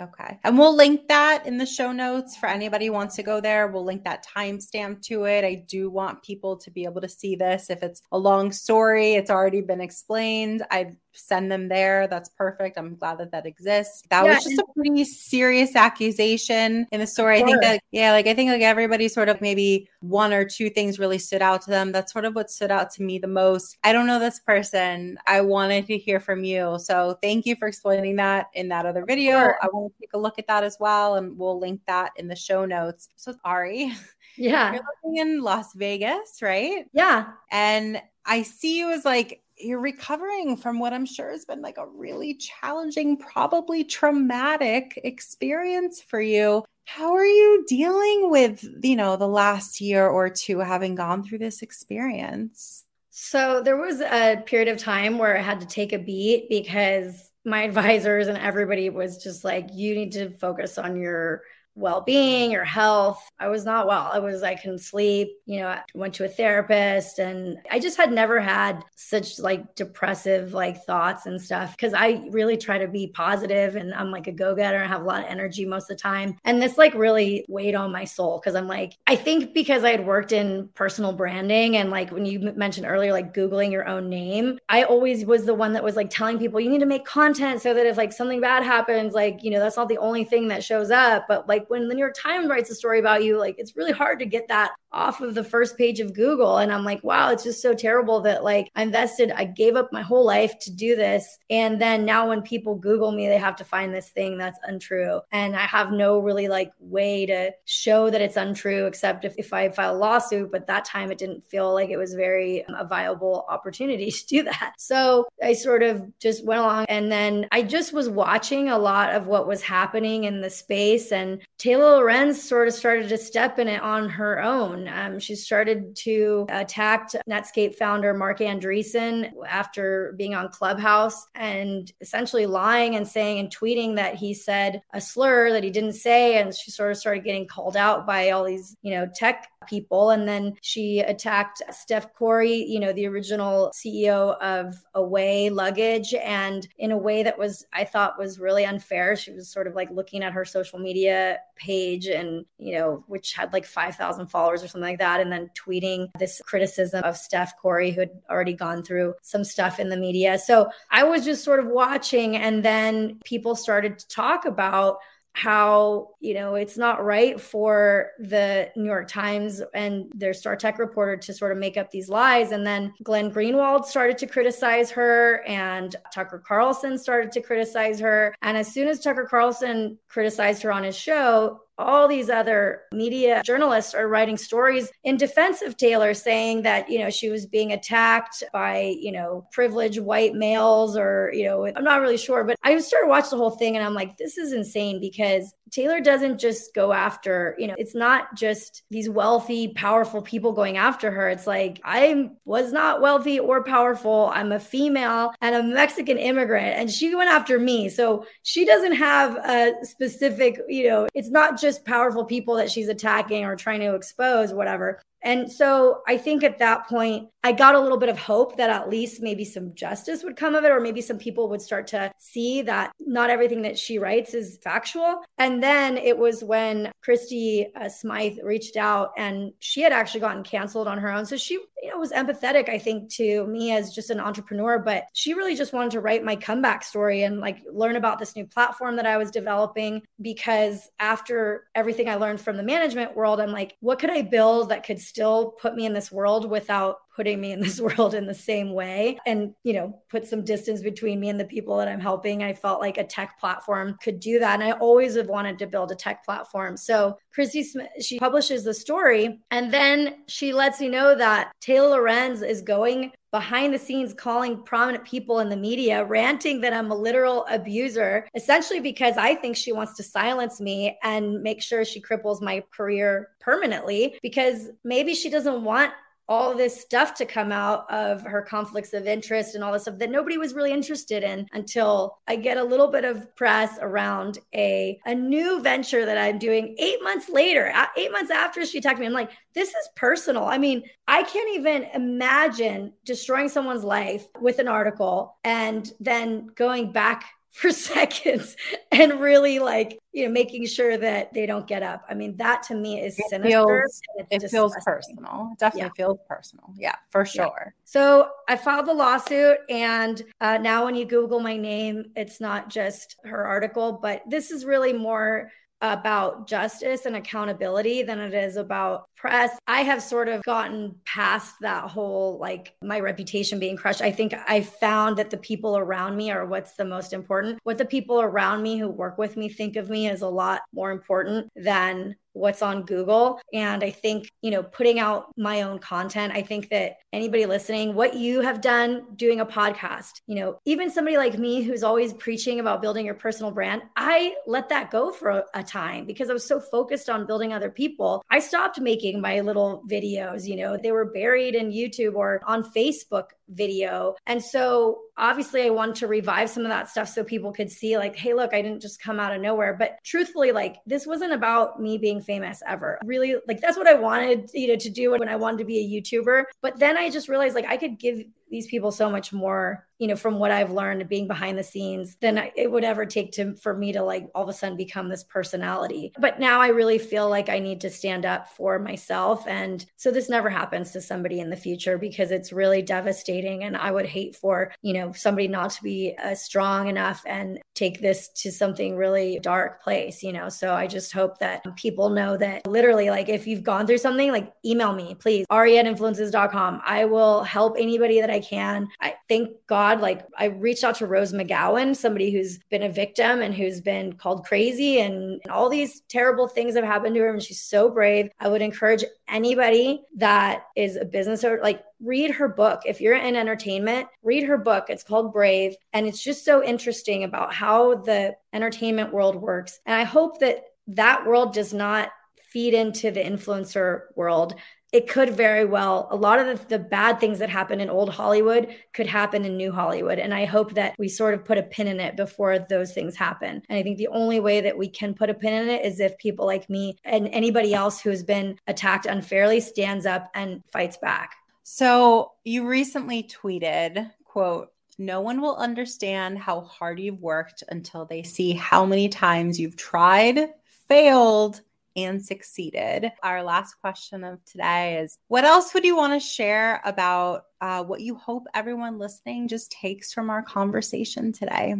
Okay. 0.00 0.38
And 0.44 0.56
we'll 0.56 0.76
link 0.76 1.08
that 1.08 1.44
in 1.46 1.58
the 1.58 1.66
show 1.66 1.90
notes 1.90 2.36
for 2.36 2.48
anybody 2.48 2.86
who 2.86 2.92
wants 2.92 3.16
to 3.16 3.22
go 3.22 3.40
there. 3.40 3.66
We'll 3.66 3.84
link 3.84 4.04
that 4.04 4.24
timestamp 4.24 5.02
to 5.06 5.24
it. 5.24 5.44
I 5.44 5.64
do 5.66 5.90
want 5.90 6.22
people 6.22 6.56
to 6.58 6.70
be 6.70 6.84
able 6.84 7.00
to 7.00 7.08
see 7.08 7.34
this. 7.34 7.68
If 7.68 7.82
it's 7.82 8.02
a 8.12 8.18
long 8.18 8.52
story, 8.52 9.14
it's 9.14 9.30
already 9.30 9.60
been 9.60 9.80
explained. 9.80 10.64
I 10.70 10.92
send 11.18 11.50
them 11.50 11.68
there. 11.68 12.06
That's 12.08 12.28
perfect. 12.28 12.78
I'm 12.78 12.94
glad 12.96 13.18
that 13.18 13.30
that 13.32 13.46
exists. 13.46 14.02
That 14.10 14.24
Yeah, 14.24 14.34
was 14.34 14.44
just 14.44 14.58
a 14.58 14.64
pretty 14.74 15.04
serious 15.04 15.74
accusation 15.76 16.86
in 16.92 17.00
the 17.00 17.06
story. 17.06 17.40
I 17.40 17.44
think 17.44 17.60
that, 17.62 17.80
yeah, 17.90 18.12
like 18.12 18.26
I 18.26 18.34
think 18.34 18.50
like 18.50 18.62
everybody 18.62 19.08
sort 19.08 19.28
of 19.28 19.40
maybe 19.40 19.88
one 20.00 20.32
or 20.32 20.44
two 20.44 20.70
things 20.70 20.98
really 20.98 21.18
stood 21.18 21.42
out 21.42 21.62
to 21.62 21.70
them. 21.70 21.92
That's 21.92 22.12
sort 22.12 22.24
of 22.24 22.34
what 22.34 22.50
stood 22.50 22.70
out 22.70 22.90
to 22.92 23.02
me 23.02 23.18
the 23.18 23.26
most. 23.26 23.76
I 23.84 23.92
don't 23.92 24.06
know 24.06 24.18
this 24.18 24.38
person. 24.40 25.18
I 25.26 25.40
wanted 25.40 25.86
to 25.86 25.98
hear 25.98 26.20
from 26.20 26.44
you. 26.44 26.78
So 26.80 27.18
thank 27.22 27.46
you 27.46 27.56
for 27.56 27.68
explaining 27.68 28.16
that 28.16 28.46
in 28.54 28.68
that 28.68 28.86
other 28.86 29.04
video. 29.04 29.32
Sure. 29.38 29.58
I 29.62 29.66
want 29.72 29.92
to 29.92 30.00
take 30.00 30.12
a 30.14 30.18
look 30.18 30.38
at 30.38 30.46
that 30.46 30.64
as 30.64 30.76
well. 30.80 31.16
And 31.16 31.36
we'll 31.38 31.58
link 31.58 31.80
that 31.86 32.12
in 32.16 32.28
the 32.28 32.36
show 32.36 32.64
notes. 32.64 33.08
So 33.16 33.34
Ari, 33.44 33.92
Yeah. 34.36 34.72
you're 34.72 34.82
living 35.04 35.18
in 35.18 35.42
Las 35.42 35.74
Vegas, 35.74 36.40
right? 36.42 36.86
Yeah. 36.92 37.26
And 37.50 38.00
I 38.24 38.42
see 38.42 38.78
you 38.78 38.90
as 38.90 39.04
like 39.04 39.42
you're 39.60 39.80
recovering 39.80 40.56
from 40.56 40.78
what 40.78 40.92
I'm 40.92 41.06
sure 41.06 41.30
has 41.30 41.44
been 41.44 41.62
like 41.62 41.78
a 41.78 41.86
really 41.86 42.34
challenging, 42.34 43.16
probably 43.16 43.84
traumatic 43.84 44.98
experience 45.04 46.00
for 46.00 46.20
you. 46.20 46.64
How 46.84 47.14
are 47.14 47.26
you 47.26 47.64
dealing 47.68 48.30
with, 48.30 48.64
you 48.82 48.96
know, 48.96 49.16
the 49.16 49.28
last 49.28 49.80
year 49.80 50.06
or 50.06 50.30
two 50.30 50.60
having 50.60 50.94
gone 50.94 51.22
through 51.22 51.38
this 51.38 51.62
experience? 51.62 52.84
So 53.10 53.62
there 53.62 53.76
was 53.76 54.00
a 54.00 54.42
period 54.46 54.68
of 54.68 54.78
time 54.78 55.18
where 55.18 55.36
I 55.36 55.42
had 55.42 55.60
to 55.60 55.66
take 55.66 55.92
a 55.92 55.98
beat 55.98 56.48
because 56.48 57.30
my 57.44 57.62
advisors 57.64 58.28
and 58.28 58.38
everybody 58.38 58.90
was 58.90 59.22
just 59.22 59.44
like, 59.44 59.68
you 59.72 59.94
need 59.94 60.12
to 60.12 60.30
focus 60.30 60.78
on 60.78 61.00
your 61.00 61.42
well 61.78 62.00
being, 62.00 62.50
your 62.50 62.64
health. 62.64 63.30
I 63.38 63.48
was 63.48 63.64
not 63.64 63.86
well. 63.86 64.10
I 64.12 64.18
was, 64.18 64.42
I 64.42 64.54
couldn't 64.56 64.80
sleep. 64.80 65.30
You 65.46 65.60
know, 65.60 65.68
I 65.68 65.82
went 65.94 66.14
to 66.14 66.24
a 66.24 66.28
therapist 66.28 67.18
and 67.18 67.58
I 67.70 67.78
just 67.78 67.96
had 67.96 68.12
never 68.12 68.40
had 68.40 68.82
such 68.96 69.38
like 69.38 69.74
depressive 69.76 70.52
like 70.52 70.84
thoughts 70.84 71.26
and 71.26 71.40
stuff 71.40 71.76
because 71.76 71.94
I 71.94 72.24
really 72.30 72.56
try 72.56 72.78
to 72.78 72.88
be 72.88 73.08
positive 73.08 73.76
and 73.76 73.94
I'm 73.94 74.10
like 74.10 74.26
a 74.26 74.32
go 74.32 74.54
getter 74.54 74.78
and 74.78 74.88
have 74.88 75.02
a 75.02 75.04
lot 75.04 75.20
of 75.20 75.30
energy 75.30 75.64
most 75.64 75.84
of 75.84 75.96
the 75.96 76.02
time. 76.02 76.36
And 76.44 76.60
this 76.60 76.76
like 76.76 76.94
really 76.94 77.44
weighed 77.48 77.76
on 77.76 77.92
my 77.92 78.04
soul 78.04 78.40
because 78.40 78.56
I'm 78.56 78.66
like, 78.66 78.96
I 79.06 79.14
think 79.14 79.54
because 79.54 79.84
I 79.84 79.90
had 79.90 80.04
worked 80.04 80.32
in 80.32 80.68
personal 80.74 81.12
branding 81.12 81.76
and 81.76 81.90
like 81.90 82.10
when 82.10 82.26
you 82.26 82.52
mentioned 82.56 82.86
earlier, 82.86 83.12
like 83.12 83.32
Googling 83.32 83.70
your 83.70 83.86
own 83.86 84.08
name, 84.08 84.58
I 84.68 84.82
always 84.82 85.24
was 85.24 85.44
the 85.44 85.54
one 85.54 85.72
that 85.74 85.84
was 85.84 85.94
like 85.94 86.10
telling 86.10 86.38
people 86.38 86.60
you 86.60 86.70
need 86.70 86.80
to 86.80 86.86
make 86.86 87.04
content 87.04 87.62
so 87.62 87.72
that 87.72 87.86
if 87.86 87.96
like 87.96 88.12
something 88.12 88.40
bad 88.40 88.64
happens, 88.64 89.14
like, 89.14 89.44
you 89.44 89.50
know, 89.50 89.60
that's 89.60 89.76
not 89.76 89.88
the 89.88 89.98
only 89.98 90.24
thing 90.24 90.48
that 90.48 90.64
shows 90.64 90.90
up. 90.90 91.26
But 91.28 91.48
like 91.48 91.67
when 91.68 91.88
the 91.88 91.94
New 91.94 92.00
York 92.00 92.16
Times 92.16 92.48
writes 92.48 92.70
a 92.70 92.74
story 92.74 92.98
about 92.98 93.24
you, 93.24 93.38
like 93.38 93.56
it's 93.58 93.76
really 93.76 93.92
hard 93.92 94.18
to 94.20 94.26
get 94.26 94.48
that 94.48 94.72
off 94.92 95.20
of 95.20 95.34
the 95.34 95.44
first 95.44 95.76
page 95.76 96.00
of 96.00 96.14
Google. 96.14 96.58
And 96.58 96.72
I'm 96.72 96.84
like, 96.84 97.02
wow, 97.04 97.30
it's 97.30 97.42
just 97.42 97.60
so 97.60 97.74
terrible 97.74 98.20
that 98.22 98.42
like 98.42 98.70
I 98.74 98.82
invested, 98.82 99.30
I 99.32 99.44
gave 99.44 99.76
up 99.76 99.92
my 99.92 100.02
whole 100.02 100.24
life 100.24 100.58
to 100.60 100.70
do 100.70 100.96
this. 100.96 101.38
And 101.50 101.80
then 101.80 102.04
now 102.04 102.28
when 102.28 102.42
people 102.42 102.74
Google 102.74 103.12
me, 103.12 103.28
they 103.28 103.38
have 103.38 103.56
to 103.56 103.64
find 103.64 103.94
this 103.94 104.08
thing 104.08 104.38
that's 104.38 104.58
untrue. 104.64 105.20
And 105.30 105.54
I 105.54 105.66
have 105.66 105.92
no 105.92 106.18
really 106.18 106.48
like 106.48 106.72
way 106.80 107.26
to 107.26 107.52
show 107.66 108.10
that 108.10 108.20
it's 108.20 108.36
untrue, 108.36 108.86
except 108.86 109.24
if, 109.24 109.34
if 109.36 109.52
I 109.52 109.68
file 109.68 109.94
a 109.94 109.98
lawsuit. 109.98 110.50
But 110.50 110.66
that 110.66 110.84
time 110.84 111.10
it 111.10 111.18
didn't 111.18 111.44
feel 111.44 111.72
like 111.74 111.90
it 111.90 111.96
was 111.96 112.14
very 112.14 112.64
um, 112.66 112.74
a 112.74 112.84
viable 112.84 113.44
opportunity 113.48 114.10
to 114.10 114.26
do 114.26 114.42
that. 114.44 114.72
So 114.78 115.26
I 115.42 115.52
sort 115.52 115.82
of 115.82 116.18
just 116.18 116.44
went 116.44 116.60
along. 116.60 116.86
And 116.88 117.12
then 117.12 117.46
I 117.52 117.62
just 117.62 117.92
was 117.92 118.08
watching 118.08 118.68
a 118.68 118.78
lot 118.78 119.14
of 119.14 119.26
what 119.26 119.46
was 119.46 119.62
happening 119.62 120.24
in 120.24 120.40
the 120.40 120.50
space. 120.50 121.12
And 121.12 121.42
Taylor 121.58 121.96
Lorenz 121.96 122.42
sort 122.42 122.68
of 122.68 122.74
started 122.74 123.08
to 123.08 123.18
step 123.18 123.58
in 123.58 123.68
it 123.68 123.82
on 123.82 124.08
her 124.08 124.40
own 124.40 124.88
um, 124.88 125.18
she 125.18 125.34
started 125.34 125.94
to 125.96 126.46
attack 126.48 127.10
Netscape 127.28 127.74
founder 127.74 128.14
Marc 128.14 128.38
Andreessen 128.38 129.32
after 129.46 130.14
being 130.16 130.34
on 130.34 130.48
Clubhouse 130.48 131.26
and 131.34 131.92
essentially 132.00 132.46
lying 132.46 132.96
and 132.96 133.06
saying 133.06 133.38
and 133.38 133.54
tweeting 133.54 133.96
that 133.96 134.14
he 134.14 134.34
said 134.34 134.82
a 134.92 135.00
slur 135.00 135.52
that 135.52 135.64
he 135.64 135.70
didn't 135.70 135.92
say. 135.92 136.40
And 136.40 136.54
she 136.54 136.70
sort 136.70 136.90
of 136.90 136.96
started 136.96 137.24
getting 137.24 137.46
called 137.46 137.76
out 137.76 138.06
by 138.06 138.30
all 138.30 138.44
these, 138.44 138.76
you 138.82 138.92
know, 138.92 139.08
tech 139.14 139.48
people. 139.68 140.10
And 140.10 140.26
then 140.26 140.56
she 140.62 141.00
attacked 141.00 141.62
Steph 141.70 142.14
Korey, 142.14 142.68
you 142.68 142.80
know, 142.80 142.92
the 142.92 143.06
original 143.06 143.70
CEO 143.74 144.36
of 144.40 144.82
Away 144.94 145.50
Luggage, 145.50 146.14
and 146.14 146.66
in 146.78 146.90
a 146.90 146.98
way 146.98 147.22
that 147.22 147.38
was, 147.38 147.66
I 147.72 147.84
thought, 147.84 148.18
was 148.18 148.40
really 148.40 148.64
unfair. 148.64 149.14
She 149.16 149.32
was 149.32 149.48
sort 149.48 149.66
of 149.66 149.74
like 149.74 149.90
looking 149.90 150.22
at 150.22 150.32
her 150.32 150.44
social 150.44 150.78
media 150.78 151.38
page 151.56 152.06
and, 152.06 152.44
you 152.58 152.76
know, 152.76 153.04
which 153.06 153.34
had 153.34 153.52
like 153.52 153.66
5,000 153.66 154.26
followers 154.28 154.62
or 154.62 154.68
something 154.68 154.88
like 154.88 154.98
that, 154.98 155.20
and 155.20 155.30
then 155.30 155.50
tweeting 155.54 156.08
this 156.18 156.40
criticism 156.44 157.04
of 157.04 157.16
Steph 157.16 157.54
Korey, 157.62 157.92
who 157.92 158.00
had 158.00 158.10
already 158.30 158.54
gone 158.54 158.82
through 158.82 159.14
some 159.22 159.44
stuff 159.44 159.78
in 159.78 159.88
the 159.88 159.96
media. 159.96 160.38
So 160.38 160.70
I 160.90 161.04
was 161.04 161.24
just 161.24 161.44
sort 161.44 161.60
of 161.60 161.66
watching, 161.66 162.36
and 162.36 162.64
then 162.64 163.20
people 163.24 163.54
started 163.54 163.98
to 163.98 164.08
talk 164.08 164.44
about 164.44 164.98
how 165.38 166.08
you 166.18 166.34
know 166.34 166.56
it's 166.56 166.76
not 166.76 167.04
right 167.04 167.40
for 167.40 168.10
the 168.18 168.68
New 168.74 168.86
York 168.86 169.06
Times 169.06 169.62
and 169.72 170.10
their 170.12 170.34
Star 170.34 170.56
Tech 170.56 170.80
reporter 170.80 171.16
to 171.16 171.32
sort 171.32 171.52
of 171.52 171.58
make 171.58 171.76
up 171.76 171.92
these 171.92 172.08
lies. 172.08 172.50
And 172.50 172.66
then 172.66 172.92
Glenn 173.04 173.30
Greenwald 173.30 173.84
started 173.84 174.18
to 174.18 174.26
criticize 174.26 174.90
her 174.90 175.44
and 175.46 175.94
Tucker 176.12 176.42
Carlson 176.44 176.98
started 176.98 177.30
to 177.32 177.40
criticize 177.40 178.00
her. 178.00 178.34
And 178.42 178.56
as 178.56 178.72
soon 178.72 178.88
as 178.88 178.98
Tucker 178.98 179.28
Carlson 179.30 179.96
criticized 180.08 180.60
her 180.62 180.72
on 180.72 180.82
his 180.82 180.96
show 180.96 181.60
all 181.78 182.08
these 182.08 182.28
other 182.28 182.82
media 182.92 183.42
journalists 183.44 183.94
are 183.94 184.08
writing 184.08 184.36
stories 184.36 184.90
in 185.04 185.16
defense 185.16 185.62
of 185.62 185.76
Taylor 185.76 186.12
saying 186.12 186.62
that, 186.62 186.90
you 186.90 186.98
know, 186.98 187.08
she 187.08 187.28
was 187.28 187.46
being 187.46 187.72
attacked 187.72 188.42
by, 188.52 188.96
you 189.00 189.12
know, 189.12 189.46
privileged 189.52 190.00
white 190.00 190.34
males 190.34 190.96
or, 190.96 191.30
you 191.32 191.44
know, 191.44 191.66
I'm 191.66 191.84
not 191.84 192.00
really 192.00 192.16
sure, 192.16 192.42
but 192.44 192.56
I 192.64 192.78
started 192.78 193.08
watching 193.08 193.30
the 193.30 193.36
whole 193.36 193.50
thing 193.50 193.76
and 193.76 193.84
I'm 193.84 193.94
like, 193.94 194.16
this 194.16 194.36
is 194.36 194.52
insane 194.52 195.00
because 195.00 195.54
Taylor 195.70 196.00
doesn't 196.00 196.38
just 196.38 196.74
go 196.74 196.92
after, 196.92 197.54
you 197.58 197.66
know, 197.66 197.74
it's 197.78 197.94
not 197.94 198.34
just 198.34 198.82
these 198.90 199.08
wealthy, 199.08 199.68
powerful 199.68 200.22
people 200.22 200.52
going 200.52 200.76
after 200.76 201.10
her. 201.10 201.28
It's 201.28 201.46
like, 201.46 201.80
I 201.84 202.30
was 202.44 202.72
not 202.72 203.00
wealthy 203.00 203.38
or 203.38 203.62
powerful. 203.62 204.30
I'm 204.34 204.52
a 204.52 204.60
female 204.60 205.32
and 205.40 205.54
a 205.54 205.62
Mexican 205.62 206.18
immigrant, 206.18 206.76
and 206.78 206.90
she 206.90 207.14
went 207.14 207.30
after 207.30 207.58
me. 207.58 207.88
So 207.88 208.24
she 208.42 208.64
doesn't 208.64 208.94
have 208.94 209.36
a 209.36 209.72
specific, 209.82 210.60
you 210.68 210.88
know, 210.88 211.08
it's 211.14 211.30
not 211.30 211.60
just 211.60 211.84
powerful 211.84 212.24
people 212.24 212.54
that 212.56 212.70
she's 212.70 212.88
attacking 212.88 213.44
or 213.44 213.56
trying 213.56 213.80
to 213.80 213.94
expose, 213.94 214.52
whatever. 214.52 215.00
And 215.22 215.50
so 215.50 216.02
I 216.06 216.16
think 216.16 216.44
at 216.44 216.58
that 216.58 216.86
point, 216.86 217.28
I 217.48 217.52
got 217.52 217.74
a 217.74 217.80
little 217.80 217.96
bit 217.96 218.10
of 218.10 218.18
hope 218.18 218.58
that 218.58 218.68
at 218.68 218.90
least 218.90 219.22
maybe 219.22 219.42
some 219.42 219.74
justice 219.74 220.22
would 220.22 220.36
come 220.36 220.54
of 220.54 220.64
it, 220.64 220.70
or 220.70 220.80
maybe 220.80 221.00
some 221.00 221.16
people 221.16 221.48
would 221.48 221.62
start 221.62 221.86
to 221.86 222.12
see 222.18 222.60
that 222.60 222.92
not 223.00 223.30
everything 223.30 223.62
that 223.62 223.78
she 223.78 223.98
writes 223.98 224.34
is 224.34 224.58
factual. 224.62 225.22
And 225.38 225.62
then 225.62 225.96
it 225.96 226.18
was 226.18 226.44
when 226.44 226.92
Christy 227.00 227.68
uh, 227.74 227.88
Smythe 227.88 228.36
reached 228.44 228.76
out 228.76 229.12
and 229.16 229.54
she 229.60 229.80
had 229.80 229.94
actually 229.94 230.20
gotten 230.20 230.42
canceled 230.42 230.88
on 230.88 230.98
her 230.98 231.10
own. 231.10 231.24
So 231.24 231.38
she, 231.38 231.54
you 231.54 231.90
know, 231.90 231.96
was 231.96 232.12
empathetic, 232.12 232.68
I 232.68 232.78
think, 232.78 233.10
to 233.14 233.46
me 233.46 233.72
as 233.72 233.94
just 233.94 234.10
an 234.10 234.20
entrepreneur, 234.20 234.78
but 234.78 235.04
she 235.14 235.32
really 235.32 235.56
just 235.56 235.72
wanted 235.72 235.92
to 235.92 236.02
write 236.02 236.22
my 236.22 236.36
comeback 236.36 236.84
story 236.84 237.22
and 237.22 237.40
like 237.40 237.62
learn 237.72 237.96
about 237.96 238.18
this 238.18 238.36
new 238.36 238.44
platform 238.44 238.94
that 238.96 239.06
I 239.06 239.16
was 239.16 239.30
developing. 239.30 240.02
Because 240.20 240.90
after 241.00 241.68
everything 241.74 242.10
I 242.10 242.16
learned 242.16 242.42
from 242.42 242.58
the 242.58 242.62
management 242.62 243.16
world, 243.16 243.40
I'm 243.40 243.52
like, 243.52 243.74
what 243.80 243.98
could 243.98 244.10
I 244.10 244.20
build 244.20 244.68
that 244.68 244.84
could 244.84 245.00
still 245.00 245.52
put 245.52 245.74
me 245.74 245.86
in 245.86 245.94
this 245.94 246.12
world 246.12 246.50
without 246.50 246.98
putting 247.18 247.40
me 247.40 247.50
in 247.50 247.60
this 247.60 247.80
world 247.86 248.14
in 248.14 248.26
the 248.26 248.34
same 248.34 248.72
way 248.72 249.18
and 249.26 249.52
you 249.64 249.72
know 249.72 250.00
put 250.08 250.24
some 250.24 250.44
distance 250.44 250.80
between 250.80 251.18
me 251.18 251.28
and 251.28 251.40
the 251.40 251.44
people 251.44 251.76
that 251.76 251.88
i'm 251.88 251.98
helping. 252.00 252.44
I 252.44 252.54
felt 252.54 252.80
like 252.80 252.96
a 252.96 253.04
tech 253.04 253.40
platform 253.40 253.96
could 254.00 254.20
do 254.20 254.38
that 254.38 254.60
and 254.60 254.62
i 254.62 254.72
always 254.78 255.16
have 255.16 255.26
wanted 255.26 255.58
to 255.58 255.66
build 255.66 255.90
a 255.90 255.96
tech 255.96 256.24
platform. 256.24 256.76
So 256.76 257.18
christy 257.34 257.64
smith 257.64 257.88
she 258.00 258.18
publishes 258.20 258.62
the 258.62 258.72
story 258.72 259.40
and 259.50 259.72
then 259.72 260.22
she 260.28 260.52
lets 260.52 260.80
me 260.80 260.88
know 260.88 261.16
that 261.16 261.50
taylor 261.60 261.88
lorenz 261.88 262.42
is 262.42 262.62
going 262.62 263.10
behind 263.30 263.74
the 263.74 263.78
scenes 263.78 264.14
calling 264.14 264.62
prominent 264.62 265.04
people 265.04 265.40
in 265.40 265.48
the 265.48 265.56
media, 265.56 266.04
ranting 266.04 266.60
that 266.62 266.72
I'm 266.72 266.90
a 266.90 266.94
literal 266.94 267.44
abuser, 267.50 268.26
essentially 268.34 268.80
because 268.80 269.16
I 269.18 269.34
think 269.34 269.56
she 269.56 269.72
wants 269.72 269.94
to 269.96 270.02
silence 270.02 270.60
me 270.60 270.98
and 271.02 271.42
make 271.42 271.62
sure 271.62 271.84
she 271.84 272.00
cripples 272.00 272.40
my 272.40 272.62
career 272.74 273.28
permanently 273.40 274.18
because 274.22 274.70
maybe 274.82 275.14
she 275.14 275.28
doesn't 275.28 275.62
want 275.62 275.92
all 276.28 276.54
this 276.54 276.80
stuff 276.80 277.14
to 277.14 277.24
come 277.24 277.50
out 277.50 277.90
of 277.90 278.22
her 278.22 278.42
conflicts 278.42 278.92
of 278.92 279.06
interest 279.06 279.54
and 279.54 279.64
all 279.64 279.72
this 279.72 279.82
stuff 279.82 279.98
that 279.98 280.10
nobody 280.10 280.36
was 280.36 280.54
really 280.54 280.72
interested 280.72 281.22
in 281.22 281.46
until 281.52 282.18
I 282.28 282.36
get 282.36 282.58
a 282.58 282.64
little 282.64 282.88
bit 282.88 283.04
of 283.04 283.34
press 283.36 283.78
around 283.80 284.38
a 284.54 284.98
a 285.06 285.14
new 285.14 285.60
venture 285.62 286.04
that 286.04 286.18
I'm 286.18 286.38
doing 286.38 286.74
eight 286.78 287.02
months 287.02 287.28
later, 287.28 287.72
eight 287.96 288.12
months 288.12 288.30
after 288.30 288.64
she 288.66 288.78
attacked 288.78 289.00
me. 289.00 289.06
I'm 289.06 289.12
like, 289.12 289.30
this 289.54 289.68
is 289.70 289.88
personal. 289.96 290.44
I 290.44 290.58
mean, 290.58 290.82
I 291.06 291.22
can't 291.22 291.54
even 291.54 291.84
imagine 291.94 292.92
destroying 293.04 293.48
someone's 293.48 293.84
life 293.84 294.26
with 294.40 294.58
an 294.58 294.68
article 294.68 295.36
and 295.44 295.90
then 296.00 296.48
going 296.54 296.92
back 296.92 297.24
for 297.50 297.70
seconds 297.72 298.56
and 298.92 299.20
really 299.20 299.58
like 299.58 299.98
you 300.12 300.26
know 300.26 300.32
making 300.32 300.66
sure 300.66 300.96
that 300.96 301.32
they 301.34 301.46
don't 301.46 301.66
get 301.66 301.82
up. 301.82 302.04
I 302.08 302.14
mean 302.14 302.36
that 302.36 302.62
to 302.64 302.74
me 302.74 303.00
is 303.00 303.18
it 303.18 303.24
sinister 303.28 303.50
feels, 303.50 304.02
it 304.30 304.50
feels 304.50 304.74
personal. 304.84 305.54
Definitely 305.58 305.90
yeah. 305.98 306.04
feels 306.04 306.18
personal. 306.28 306.72
Yeah 306.76 306.94
for 307.10 307.24
sure. 307.24 307.52
Yeah. 307.66 307.72
so 307.84 308.28
i 308.48 308.56
filed 308.56 308.86
the 308.86 308.92
lawsuit 308.92 309.58
and 309.68 310.22
uh, 310.40 310.58
now 310.58 310.84
when 310.84 310.94
you 310.94 311.04
google 311.04 311.40
my 311.40 311.56
name 311.56 312.04
it's 312.16 312.40
not 312.40 312.68
just 312.68 313.16
her 313.24 313.44
article 313.44 313.98
but 314.00 314.22
this 314.28 314.50
is 314.50 314.64
really 314.64 314.92
more 314.92 315.50
about 315.80 316.48
justice 316.48 317.06
and 317.06 317.16
accountability 317.16 318.02
than 318.02 318.18
it 318.18 318.34
is 318.34 318.56
about 318.56 319.08
press. 319.16 319.58
I 319.66 319.82
have 319.82 320.02
sort 320.02 320.28
of 320.28 320.42
gotten 320.42 320.94
past 321.04 321.56
that 321.60 321.84
whole 321.84 322.38
like 322.38 322.74
my 322.82 323.00
reputation 323.00 323.58
being 323.58 323.76
crushed. 323.76 324.00
I 324.00 324.10
think 324.10 324.34
I 324.46 324.60
found 324.60 325.16
that 325.16 325.30
the 325.30 325.36
people 325.36 325.76
around 325.76 326.16
me 326.16 326.30
are 326.30 326.46
what's 326.46 326.74
the 326.74 326.84
most 326.84 327.12
important. 327.12 327.58
What 327.62 327.78
the 327.78 327.84
people 327.84 328.20
around 328.20 328.62
me 328.62 328.78
who 328.78 328.88
work 328.88 329.18
with 329.18 329.36
me 329.36 329.48
think 329.48 329.76
of 329.76 329.88
me 329.88 330.08
is 330.08 330.22
a 330.22 330.28
lot 330.28 330.62
more 330.72 330.90
important 330.90 331.50
than 331.56 332.16
what's 332.38 332.62
on 332.62 332.82
Google. 332.82 333.40
And 333.52 333.82
I 333.82 333.90
think, 333.90 334.30
you 334.42 334.50
know, 334.50 334.62
putting 334.62 334.98
out 334.98 335.32
my 335.36 335.62
own 335.62 335.78
content, 335.78 336.32
I 336.34 336.42
think 336.42 336.70
that 336.70 336.98
anybody 337.12 337.46
listening, 337.46 337.94
what 337.94 338.14
you 338.14 338.40
have 338.40 338.60
done 338.60 339.06
doing 339.16 339.40
a 339.40 339.46
podcast, 339.46 340.20
you 340.26 340.36
know, 340.36 340.58
even 340.64 340.90
somebody 340.90 341.16
like 341.16 341.38
me 341.38 341.62
who's 341.62 341.82
always 341.82 342.12
preaching 342.14 342.60
about 342.60 342.82
building 342.82 343.06
your 343.06 343.14
personal 343.14 343.50
brand, 343.50 343.82
I 343.96 344.34
let 344.46 344.68
that 344.68 344.90
go 344.90 345.10
for 345.10 345.30
a, 345.30 345.44
a 345.54 345.62
time 345.62 346.04
because 346.04 346.30
I 346.30 346.32
was 346.32 346.46
so 346.46 346.60
focused 346.60 347.08
on 347.08 347.26
building 347.26 347.52
other 347.52 347.70
people. 347.70 348.22
I 348.30 348.38
stopped 348.38 348.80
making 348.80 349.20
my 349.20 349.40
little 349.40 349.82
videos, 349.88 350.46
you 350.46 350.56
know, 350.56 350.76
they 350.76 350.92
were 350.92 351.06
buried 351.06 351.54
in 351.54 351.70
YouTube 351.70 352.14
or 352.14 352.40
on 352.46 352.62
Facebook 352.62 353.28
video. 353.48 354.14
And 354.26 354.42
so 354.42 355.00
obviously 355.18 355.62
I 355.62 355.70
wanted 355.70 355.96
to 355.96 356.06
revive 356.06 356.48
some 356.48 356.62
of 356.62 356.68
that 356.68 356.88
stuff 356.88 357.08
so 357.08 357.24
people 357.24 357.52
could 357.52 357.70
see 357.70 357.98
like, 357.98 358.16
hey, 358.16 358.34
look, 358.34 358.54
I 358.54 358.62
didn't 358.62 358.80
just 358.80 359.02
come 359.02 359.18
out 359.18 359.34
of 359.34 359.42
nowhere. 359.42 359.74
But 359.78 359.98
truthfully, 360.04 360.52
like 360.52 360.76
this 360.86 361.06
wasn't 361.06 361.32
about 361.32 361.80
me 361.80 361.98
being 361.98 362.20
famous 362.20 362.62
ever. 362.66 362.98
Really, 363.04 363.36
like 363.46 363.60
that's 363.60 363.76
what 363.76 363.88
I 363.88 363.94
wanted, 363.94 364.50
you 364.54 364.68
know, 364.68 364.76
to 364.76 364.90
do 364.90 365.10
when 365.10 365.28
I 365.28 365.36
wanted 365.36 365.58
to 365.58 365.64
be 365.64 365.78
a 365.78 366.00
YouTuber. 366.00 366.44
But 366.62 366.78
then 366.78 366.96
I 366.96 367.10
just 367.10 367.28
realized 367.28 367.54
like 367.54 367.66
I 367.66 367.76
could 367.76 367.98
give 367.98 368.22
these 368.50 368.66
people 368.68 368.92
so 368.92 369.10
much 369.10 369.32
more 369.32 369.87
you 369.98 370.06
know, 370.06 370.16
from 370.16 370.38
what 370.38 370.50
I've 370.50 370.70
learned 370.70 371.08
being 371.08 371.26
behind 371.26 371.58
the 371.58 371.62
scenes 371.62 372.16
than 372.20 372.38
it 372.56 372.70
would 372.70 372.84
ever 372.84 373.04
take 373.04 373.32
to 373.32 373.54
for 373.56 373.76
me 373.76 373.92
to 373.92 374.02
like 374.02 374.28
all 374.34 374.44
of 374.44 374.48
a 374.48 374.52
sudden 374.52 374.76
become 374.76 375.08
this 375.08 375.24
personality. 375.24 376.12
But 376.18 376.38
now 376.38 376.60
I 376.60 376.68
really 376.68 376.98
feel 376.98 377.28
like 377.28 377.48
I 377.48 377.58
need 377.58 377.80
to 377.82 377.90
stand 377.90 378.24
up 378.24 378.48
for 378.48 378.78
myself. 378.78 379.46
And 379.46 379.84
so 379.96 380.10
this 380.10 380.28
never 380.28 380.48
happens 380.48 380.92
to 380.92 381.00
somebody 381.00 381.40
in 381.40 381.50
the 381.50 381.56
future 381.56 381.98
because 381.98 382.30
it's 382.30 382.52
really 382.52 382.82
devastating. 382.82 383.64
And 383.64 383.76
I 383.76 383.90
would 383.90 384.06
hate 384.06 384.36
for, 384.36 384.72
you 384.82 384.94
know, 384.94 385.12
somebody 385.12 385.48
not 385.48 385.70
to 385.72 385.82
be 385.82 386.14
uh, 386.22 386.34
strong 386.34 386.88
enough 386.88 387.22
and 387.26 387.58
take 387.74 388.00
this 388.00 388.28
to 388.30 388.52
something 388.52 388.96
really 388.96 389.38
dark 389.40 389.82
place, 389.82 390.22
you 390.22 390.32
know. 390.32 390.48
So 390.48 390.74
I 390.74 390.86
just 390.86 391.12
hope 391.12 391.38
that 391.38 391.64
people 391.76 392.10
know 392.10 392.36
that 392.36 392.66
literally, 392.66 393.10
like, 393.10 393.28
if 393.28 393.46
you've 393.46 393.62
gone 393.62 393.86
through 393.86 393.98
something, 393.98 394.30
like, 394.30 394.52
email 394.64 394.92
me, 394.92 395.14
please, 395.14 395.46
influences.com. 395.50 396.80
I 396.84 397.04
will 397.04 397.42
help 397.44 397.76
anybody 397.78 398.20
that 398.20 398.30
I 398.30 398.40
can. 398.40 398.88
I 399.00 399.14
thank 399.28 399.50
God 399.66 399.87
God, 399.88 400.02
like 400.02 400.26
I 400.36 400.46
reached 400.46 400.84
out 400.84 400.96
to 400.96 401.06
Rose 401.06 401.32
McGowan, 401.32 401.96
somebody 401.96 402.30
who's 402.30 402.58
been 402.70 402.82
a 402.82 402.90
victim 402.90 403.40
and 403.40 403.54
who's 403.54 403.80
been 403.80 404.12
called 404.12 404.44
crazy 404.44 405.00
and, 405.00 405.40
and 405.42 405.50
all 405.50 405.70
these 405.70 406.00
terrible 406.08 406.46
things 406.46 406.74
have 406.74 406.84
happened 406.84 407.14
to 407.14 407.20
her. 407.22 407.32
And 407.32 407.42
she's 407.42 407.62
so 407.62 407.88
brave. 407.88 408.30
I 408.38 408.48
would 408.48 408.60
encourage 408.60 409.04
anybody 409.28 410.02
that 410.16 410.64
is 410.76 410.96
a 410.96 411.04
business 411.04 411.42
owner, 411.42 411.60
like 411.62 411.82
read 412.00 412.30
her 412.32 412.48
book. 412.48 412.82
If 412.84 413.00
you're 413.00 413.16
in 413.16 413.34
entertainment, 413.34 414.08
read 414.22 414.44
her 414.44 414.58
book. 414.58 414.86
It's 414.88 415.02
called 415.02 415.32
Brave. 415.32 415.74
And 415.94 416.06
it's 416.06 416.22
just 416.22 416.44
so 416.44 416.62
interesting 416.62 417.24
about 417.24 417.54
how 417.54 417.96
the 417.96 418.36
entertainment 418.52 419.12
world 419.12 419.36
works. 419.36 419.80
And 419.86 419.94
I 419.94 420.04
hope 420.04 420.38
that 420.40 420.64
that 420.88 421.26
world 421.26 421.54
does 421.54 421.72
not 421.72 422.10
feed 422.50 422.74
into 422.74 423.10
the 423.10 423.20
influencer 423.20 424.02
world 424.16 424.54
it 424.92 425.08
could 425.08 425.30
very 425.30 425.64
well 425.64 426.08
a 426.10 426.16
lot 426.16 426.38
of 426.38 426.46
the, 426.46 426.66
the, 426.68 426.78
bad 426.78 427.20
things 427.20 427.38
that 427.38 427.50
happen 427.50 427.80
in 427.80 427.90
old 427.90 428.08
hollywood 428.08 428.74
could 428.94 429.06
happen 429.06 429.44
in 429.44 429.56
new 429.56 429.70
hollywood. 429.70 430.18
And 430.18 430.32
i 430.32 430.44
hope 430.44 430.74
that 430.74 430.94
we 430.98 431.08
sort 431.08 431.34
of 431.34 431.44
put 431.44 431.58
a 431.58 431.62
pin 431.62 431.86
in 431.86 432.00
it 432.00 432.16
before 432.16 432.58
those 432.58 432.92
things 432.92 433.16
happen. 433.16 433.62
And 433.68 433.78
i 433.78 433.82
think 433.82 433.98
the 433.98 434.08
only 434.08 434.40
way 434.40 434.60
that 434.60 434.76
we 434.76 434.88
can 434.88 435.14
put 435.14 435.30
a 435.30 435.34
pin 435.34 435.52
in 435.52 435.68
it 435.68 435.84
is 435.84 436.00
if 436.00 436.16
people 436.18 436.46
like 436.46 436.68
me 436.70 436.96
and 437.04 437.28
anybody 437.28 437.74
else 437.74 438.00
who 438.00 438.10
has 438.10 438.22
been 438.22 438.58
attacked 438.66 439.06
unfairly 439.06 439.60
stands 439.60 440.06
up 440.06 440.30
and 440.34 440.62
fights 440.72 440.96
back. 440.96 441.34
So 441.64 442.32
you 442.44 442.66
recently 442.66 443.24
tweeted 443.24 444.10
quote 444.24 444.70
no 445.00 445.20
one 445.20 445.40
will 445.40 445.54
understand 445.56 446.38
how 446.38 446.62
hard 446.62 446.98
you've 446.98 447.20
worked 447.20 447.62
until 447.68 448.04
they 448.04 448.24
see 448.24 448.52
how 448.52 448.84
many 448.84 449.08
times 449.08 449.60
you've 449.60 449.76
tried 449.76 450.50
failed 450.88 451.60
and 452.04 452.24
succeeded. 452.24 453.12
Our 453.22 453.42
last 453.42 453.74
question 453.80 454.24
of 454.24 454.44
today 454.44 454.98
is 454.98 455.18
What 455.28 455.44
else 455.44 455.74
would 455.74 455.84
you 455.84 455.96
want 455.96 456.20
to 456.20 456.26
share 456.26 456.80
about 456.84 457.44
uh, 457.60 457.84
what 457.84 458.00
you 458.00 458.14
hope 458.14 458.44
everyone 458.54 458.98
listening 458.98 459.48
just 459.48 459.70
takes 459.72 460.12
from 460.12 460.30
our 460.30 460.42
conversation 460.42 461.32
today? 461.32 461.74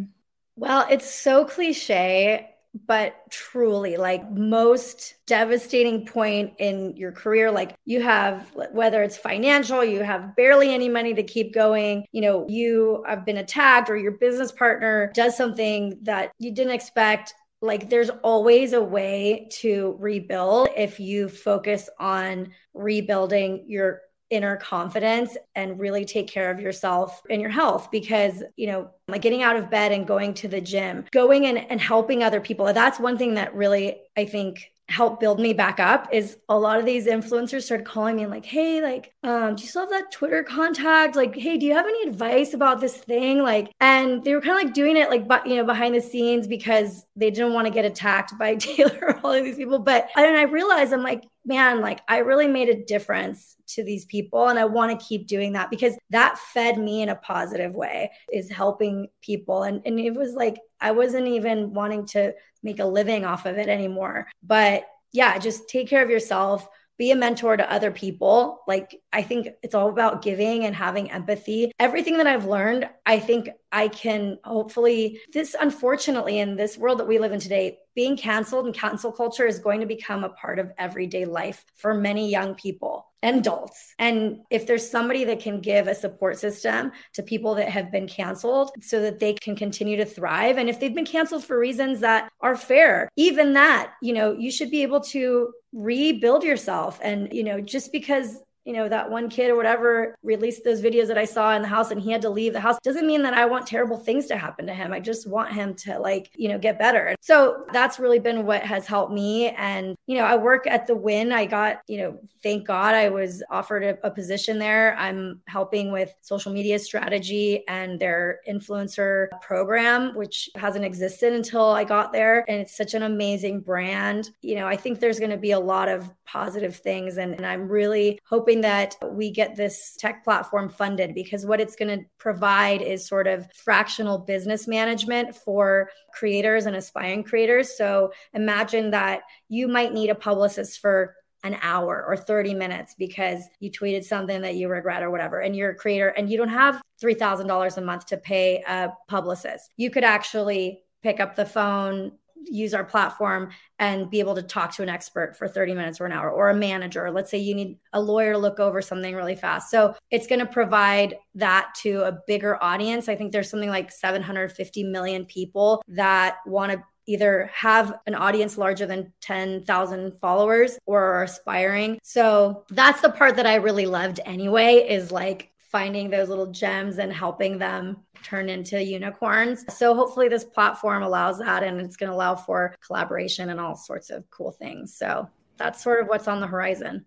Well, 0.57 0.87
it's 0.91 1.13
so 1.13 1.45
cliche 1.45 2.55
but 2.87 3.17
truly 3.31 3.97
like 3.97 4.31
most 4.31 5.15
devastating 5.27 6.07
point 6.07 6.53
in 6.59 6.95
your 6.97 7.11
career 7.11 7.51
like 7.51 7.75
you 7.87 8.03
have 8.03 8.53
whether 8.73 9.03
it's 9.03 9.17
financial 9.17 9.83
you 9.83 10.03
have 10.03 10.37
barely 10.37 10.73
any 10.73 10.89
money 10.89 11.15
to 11.15 11.23
keep 11.23 11.55
going 11.55 12.05
you 12.13 12.21
know 12.21 12.47
you 12.49 13.03
have 13.09 13.25
been 13.25 13.39
attacked 13.39 13.89
or 13.89 13.97
your 13.97 14.13
business 14.13 14.53
partner 14.53 15.11
does 15.15 15.37
something 15.37 15.99
that 16.03 16.31
you 16.39 16.53
didn't 16.53 16.75
expect 16.75 17.35
like 17.61 17.91
there's 17.91 18.11
always 18.23 18.73
a 18.73 18.83
way 18.83 19.49
to 19.51 19.97
rebuild 19.99 20.69
if 20.77 21.01
you 21.01 21.29
focus 21.29 21.89
on 21.99 22.53
rebuilding 22.75 23.65
your 23.67 24.03
inner 24.31 24.57
confidence 24.57 25.37
and 25.55 25.81
really 25.81 26.05
take 26.05 26.29
care 26.29 26.51
of 26.51 26.61
yourself 26.61 27.23
and 27.31 27.41
your 27.41 27.51
health. 27.51 27.91
Because 27.91 28.43
you 28.57 28.67
know 28.67 28.91
like 29.09 29.23
getting 29.23 29.43
out 29.43 29.57
of 29.57 29.71
bed 29.71 29.91
and 29.93 30.07
going 30.07 30.35
to 30.35 30.49
the 30.49 30.61
gym 30.61 31.05
going 31.11 31.47
and, 31.47 31.59
and 31.71 31.81
helping 31.81 32.23
other 32.23 32.41
people 32.41 32.67
that's 32.73 33.01
one 33.01 33.17
thing 33.17 33.35
that 33.35 33.55
really 33.55 33.97
i 34.17 34.25
think 34.25 34.71
helped 34.89 35.21
build 35.21 35.39
me 35.39 35.53
back 35.53 35.79
up 35.79 36.09
is 36.13 36.39
a 36.49 36.59
lot 36.59 36.79
of 36.79 36.87
these 36.87 37.07
influencers 37.07 37.63
started 37.63 37.87
calling 37.87 38.17
me 38.17 38.23
and 38.23 38.31
like, 38.31 38.47
hey, 38.47 38.81
like, 38.81 39.13
um, 39.23 39.55
do 39.55 39.63
you 39.63 39.69
still 39.69 39.83
have 39.83 39.91
that 39.91 40.11
Twitter 40.11 40.43
contact? 40.43 41.15
Like, 41.15 41.35
hey, 41.37 41.59
do 41.59 41.67
you 41.67 41.75
have 41.75 41.87
any 41.87 42.09
advice 42.09 42.55
about 42.55 42.81
this 42.81 42.97
thing? 42.97 43.43
Like, 43.43 43.71
and 43.81 44.25
they 44.25 44.35
were 44.35 44.41
kind 44.41 44.59
of 44.59 44.65
like 44.65 44.75
doing 44.75 44.97
it 44.97 45.11
like, 45.11 45.29
but 45.29 45.47
you 45.47 45.57
know, 45.57 45.65
behind 45.65 45.95
the 45.95 46.01
scenes 46.01 46.47
because 46.47 47.05
they 47.17 47.31
didn't 47.31 47.53
want 47.53 47.67
to 47.67 47.73
get 47.73 47.85
attacked 47.85 48.39
by 48.39 48.55
Taylor 48.57 48.99
or 49.03 49.21
all 49.23 49.33
of 49.33 49.45
these 49.45 49.57
people. 49.57 49.79
But 49.79 50.09
and 50.17 50.37
I 50.37 50.43
realized 50.43 50.93
I'm 50.93 51.03
like, 51.03 51.25
man, 51.49 51.81
like 51.81 52.01
I 52.07 52.19
really 52.19 52.47
made 52.47 52.69
a 52.69 52.85
difference 52.85 53.57
to 53.69 53.83
these 53.83 54.05
people. 54.05 54.49
And 54.49 54.59
I 54.59 54.67
want 54.67 54.99
to 54.99 55.07
keep 55.07 55.27
doing 55.27 55.55
that 55.55 55.71
because 55.71 55.97
that 56.11 56.39
fed 56.39 56.79
me 56.79 57.03
in 57.03 57.09
a 57.09 57.17
positive 57.17 57.75
way, 57.75 58.13
is 58.31 58.51
helping 58.51 59.09
people. 59.23 59.63
And, 59.63 59.81
and 59.85 59.99
it 59.99 60.15
was 60.15 60.35
like, 60.35 60.59
I 60.81 60.93
wasn't 60.93 61.27
even 61.27 61.73
wanting 61.73 62.07
to 62.09 62.35
make 62.63 62.79
a 62.79 62.85
living 62.85 63.25
off 63.25 63.47
of 63.47 63.57
it 63.57 63.69
anymore. 63.69 64.29
But 64.43 64.85
yeah, 65.13 65.39
just 65.39 65.69
take 65.69 65.89
care 65.89 66.03
of 66.03 66.11
yourself 66.11 66.69
be 66.99 67.11
a 67.13 67.17
mentor 67.17 67.57
to 67.57 67.73
other 67.73 67.91
people. 67.91 68.61
Like, 68.67 69.01
I 69.13 69.23
think 69.23 69.49
it's 69.63 69.75
all 69.75 69.89
about 69.89 70.23
giving 70.23 70.65
and 70.65 70.75
having 70.75 71.11
empathy. 71.11 71.73
Everything 71.79 72.19
that 72.19 72.27
I've 72.27 72.47
learned, 72.47 72.89
I 73.07 73.21
think 73.21 73.51
I 73.73 73.89
can 73.89 74.39
hopefully, 74.45 75.21
this 75.33 75.55
unfortunately, 75.59 76.41
in 76.41 76.57
this 76.57 76.77
world 76.77 76.99
that 76.99 77.09
we 77.09 77.19
live 77.19 77.33
in 77.33 77.41
today, 77.41 77.79
being 77.95 78.17
canceled 78.17 78.67
and 78.67 78.75
cancel 78.75 79.13
culture 79.13 79.47
is 79.47 79.59
going 79.59 79.81
to 79.81 79.87
become 79.87 80.25
a 80.25 80.31
part 80.31 80.59
of 80.59 80.73
everyday 80.79 81.25
life 81.25 81.65
for 81.75 81.95
many 81.95 82.29
young 82.31 82.55
people 82.55 83.08
and 83.23 83.39
adults. 83.39 83.95
And 83.99 84.39
if 84.51 84.67
there's 84.67 84.89
somebody 84.89 85.25
that 85.25 85.41
can 85.41 85.61
give 85.61 85.89
a 85.89 85.95
support 85.95 86.39
system 86.39 86.93
to 87.15 87.23
people 87.23 87.55
that 87.57 87.69
have 87.69 87.91
been 87.91 88.07
canceled 88.07 88.71
so 88.81 89.01
that 89.03 89.19
they 89.19 89.35
can 89.35 89.57
continue 89.57 89.97
to 89.97 90.05
thrive, 90.05 90.57
and 90.57 90.69
if 90.69 90.79
they've 90.79 90.95
been 90.95 91.05
canceled 91.05 91.45
for 91.45 91.59
reasons 91.59 92.01
that 92.01 92.31
are 92.41 92.57
fair, 92.57 93.09
even 93.17 93.55
that, 93.55 93.95
you 94.03 94.13
know, 94.13 94.33
you 94.33 94.51
should 94.51 94.71
be 94.71 94.83
able 94.83 95.01
to 95.01 95.53
rebuild 95.73 96.45
yourself. 96.45 96.99
And, 97.03 97.33
you 97.33 97.45
know, 97.45 97.61
just 97.61 97.93
because 97.93 98.43
you 98.69 98.75
know, 98.75 98.87
that 98.87 99.11
one 99.11 99.31
kid 99.31 99.49
or 99.49 99.57
whatever 99.57 100.15
released 100.23 100.63
those 100.63 100.83
videos 100.83 101.07
that 101.07 101.17
I 101.17 101.25
saw 101.25 101.57
in 101.57 101.63
the 101.63 101.69
house 101.69 101.91
and 101.91 101.99
he 101.99 102.13
had 102.13 102.21
to 102.21 102.29
leave 102.29 102.53
the 102.53 102.61
house 102.61 102.77
doesn't 102.83 103.07
mean 103.07 103.23
that 103.23 103.33
I 103.33 103.47
want 103.47 103.67
terrible 103.67 103.97
things 103.97 104.27
to 104.27 104.37
happen 104.37 104.67
to 104.67 104.75
him. 104.75 104.93
I 104.93 105.01
just 105.01 105.27
want 105.27 105.55
him 105.55 105.73
to 105.77 105.99
like, 105.99 106.31
you 106.37 106.51
know, 106.51 106.59
get 106.59 106.79
better. 106.79 107.17
So 107.23 107.65
that's 107.73 107.99
really 107.99 108.19
been 108.19 108.45
what 108.45 108.63
has 108.63 108.87
helped 108.87 109.11
me. 109.11 109.49
And, 109.53 109.97
you 110.07 110.19
know, 110.19 110.25
I 110.25 110.37
work 110.37 110.67
at 110.67 110.87
the 110.87 110.95
Wynn. 110.95 111.33
I 111.33 111.47
got, 111.47 111.81
you 111.89 111.97
know, 111.97 112.21
thank 112.43 112.67
God 112.67 112.95
I 112.95 113.09
was 113.09 113.43
offered 113.51 113.85
a, 113.85 114.07
a 114.07 114.11
position 114.11 114.59
there. 114.59 114.95
I'm 114.99 115.41
helping 115.47 115.91
with 115.91 116.15
social 116.21 116.53
media 116.53 116.79
strategy 116.79 117.67
and 117.69 117.99
their 117.99 118.41
influencer 118.47 119.29
program, 119.41 120.15
which 120.15 120.51
hasn't 120.57 120.85
existed 120.85 121.33
until 121.33 121.71
I 121.71 121.85
got 121.85 122.13
there. 122.13 122.45
And 122.47 122.61
it's 122.61 122.77
such 122.77 122.93
an 122.93 123.05
amazing 123.05 123.61
brand. 123.61 124.29
You 124.43 124.57
know, 124.57 124.67
I 124.67 124.77
think 124.77 125.01
there's 125.01 125.19
going 125.19 125.31
to 125.31 125.39
be 125.39 125.53
a 125.53 125.59
lot 125.59 125.89
of 125.89 126.11
positive 126.27 126.77
things. 126.77 127.17
And, 127.17 127.33
and 127.33 127.47
I'm 127.47 127.67
really 127.67 128.21
hoping 128.27 128.58
hoping 128.59 128.71
that 128.71 128.97
we 129.15 129.31
get 129.31 129.57
this 129.57 129.97
tech 129.99 130.25
platform 130.25 130.69
funded 130.69 131.15
because 131.15 131.47
what 131.47 131.61
it's 131.61 131.77
going 131.77 131.99
to 131.99 132.05
provide 132.19 132.83
is 132.83 133.07
sort 133.07 133.27
of 133.27 133.47
fractional 133.53 134.19
business 134.19 134.67
management 134.67 135.35
for 135.35 135.91
creators 136.13 136.67
and 136.67 136.77
aspiring 136.77 137.23
creators. 137.23 137.77
So 137.77 138.13
imagine 138.35 138.91
that 138.91 139.23
you 139.49 139.69
might 139.69 139.93
need 139.93 140.11
a 140.11 140.15
publicist 140.15 140.81
for 140.81 141.15
an 141.45 141.57
hour 141.63 142.05
or 142.07 142.17
30 142.17 142.55
minutes 142.55 142.95
because 142.99 143.45
you 143.61 143.71
tweeted 143.71 144.03
something 144.03 144.43
that 144.43 144.57
you 144.57 144.69
regret 144.69 145.05
or 145.05 145.11
whatever 145.11 145.41
and 145.41 145.55
you're 145.55 145.71
a 145.71 145.75
creator 145.75 146.09
and 146.09 146.29
you 146.29 146.37
don't 146.37 146.49
have 146.49 146.83
$3000 147.01 147.77
a 147.77 147.81
month 147.81 148.07
to 148.07 148.17
pay 148.17 148.61
a 148.67 148.89
publicist 149.07 149.71
you 149.77 149.89
could 149.89 150.03
actually 150.03 150.83
pick 151.01 151.21
up 151.21 151.37
the 151.37 151.47
phone 151.47 152.11
use 152.51 152.75
our 152.75 152.85
platform 152.85 153.51
and 153.79 154.11
be 154.11 154.21
able 154.21 154.35
to 154.35 154.43
talk 154.43 154.75
to 154.75 154.83
an 154.83 154.89
expert 154.89 155.37
for 155.37 155.49
30 155.49 155.75
minutes 155.75 156.01
or 156.01 156.07
an 156.07 156.13
hour 156.13 156.31
or 156.31 156.51
a 156.51 156.55
manager. 156.55 157.11
Let's 157.11 157.31
say 157.31 157.39
you 157.39 157.55
need 157.55 157.79
a 157.93 158.01
lawyer 158.01 158.33
to 158.33 158.39
look 158.39 158.61
over 158.61 158.83
something 158.83 159.15
really 159.15 159.37
fast. 159.37 159.71
So 159.71 159.95
it's 160.11 160.27
going 160.27 160.41
to 160.41 160.47
provide 160.47 161.17
that 161.35 161.75
to 161.83 162.03
a 162.03 162.19
bigger 162.27 162.63
audience. 162.63 163.09
I 163.09 163.17
think 163.17 163.33
there's 163.33 163.51
something 163.51 163.69
like 163.69 163.91
750 163.91 164.85
million 164.85 165.25
people 165.25 165.83
that 165.89 166.37
want 166.47 166.73
to 166.73 166.83
either 167.07 167.51
have 167.55 167.95
an 168.07 168.15
audience 168.15 168.59
larger 168.59 168.85
than 168.85 169.11
10,000 169.23 170.13
followers 170.21 170.79
or 170.85 171.03
are 171.03 171.23
aspiring. 171.23 171.99
So 172.03 172.65
that's 172.69 173.01
the 173.01 173.09
part 173.09 173.37
that 173.37 173.47
I 173.47 173.55
really 173.55 173.87
loved 173.87 174.21
anyway 174.27 174.87
is 174.89 175.11
like 175.11 175.51
finding 175.71 176.09
those 176.11 176.29
little 176.29 176.51
gems 176.51 176.99
and 176.99 177.13
helping 177.13 177.59
them 177.59 177.99
turn 178.23 178.49
into 178.49 178.83
unicorns. 178.83 179.65
So 179.75 179.95
hopefully 179.95 180.29
this 180.29 180.45
platform 180.45 181.03
allows 181.03 181.39
that 181.39 181.63
and 181.63 181.81
it's 181.81 181.97
going 181.97 182.11
to 182.11 182.17
allow 182.17 182.35
for 182.35 182.75
collaboration 182.85 183.51
and 183.51 183.61
all 183.61 183.77
sorts 183.77 184.11
of 184.11 184.29
cool 184.31 184.51
things. 184.51 184.95
So 184.95 185.29
that's 185.57 185.83
sort 185.83 186.01
of 186.01 186.09
what's 186.09 186.29
on 186.29 186.41
the 186.41 186.47
horizon. 186.47 187.05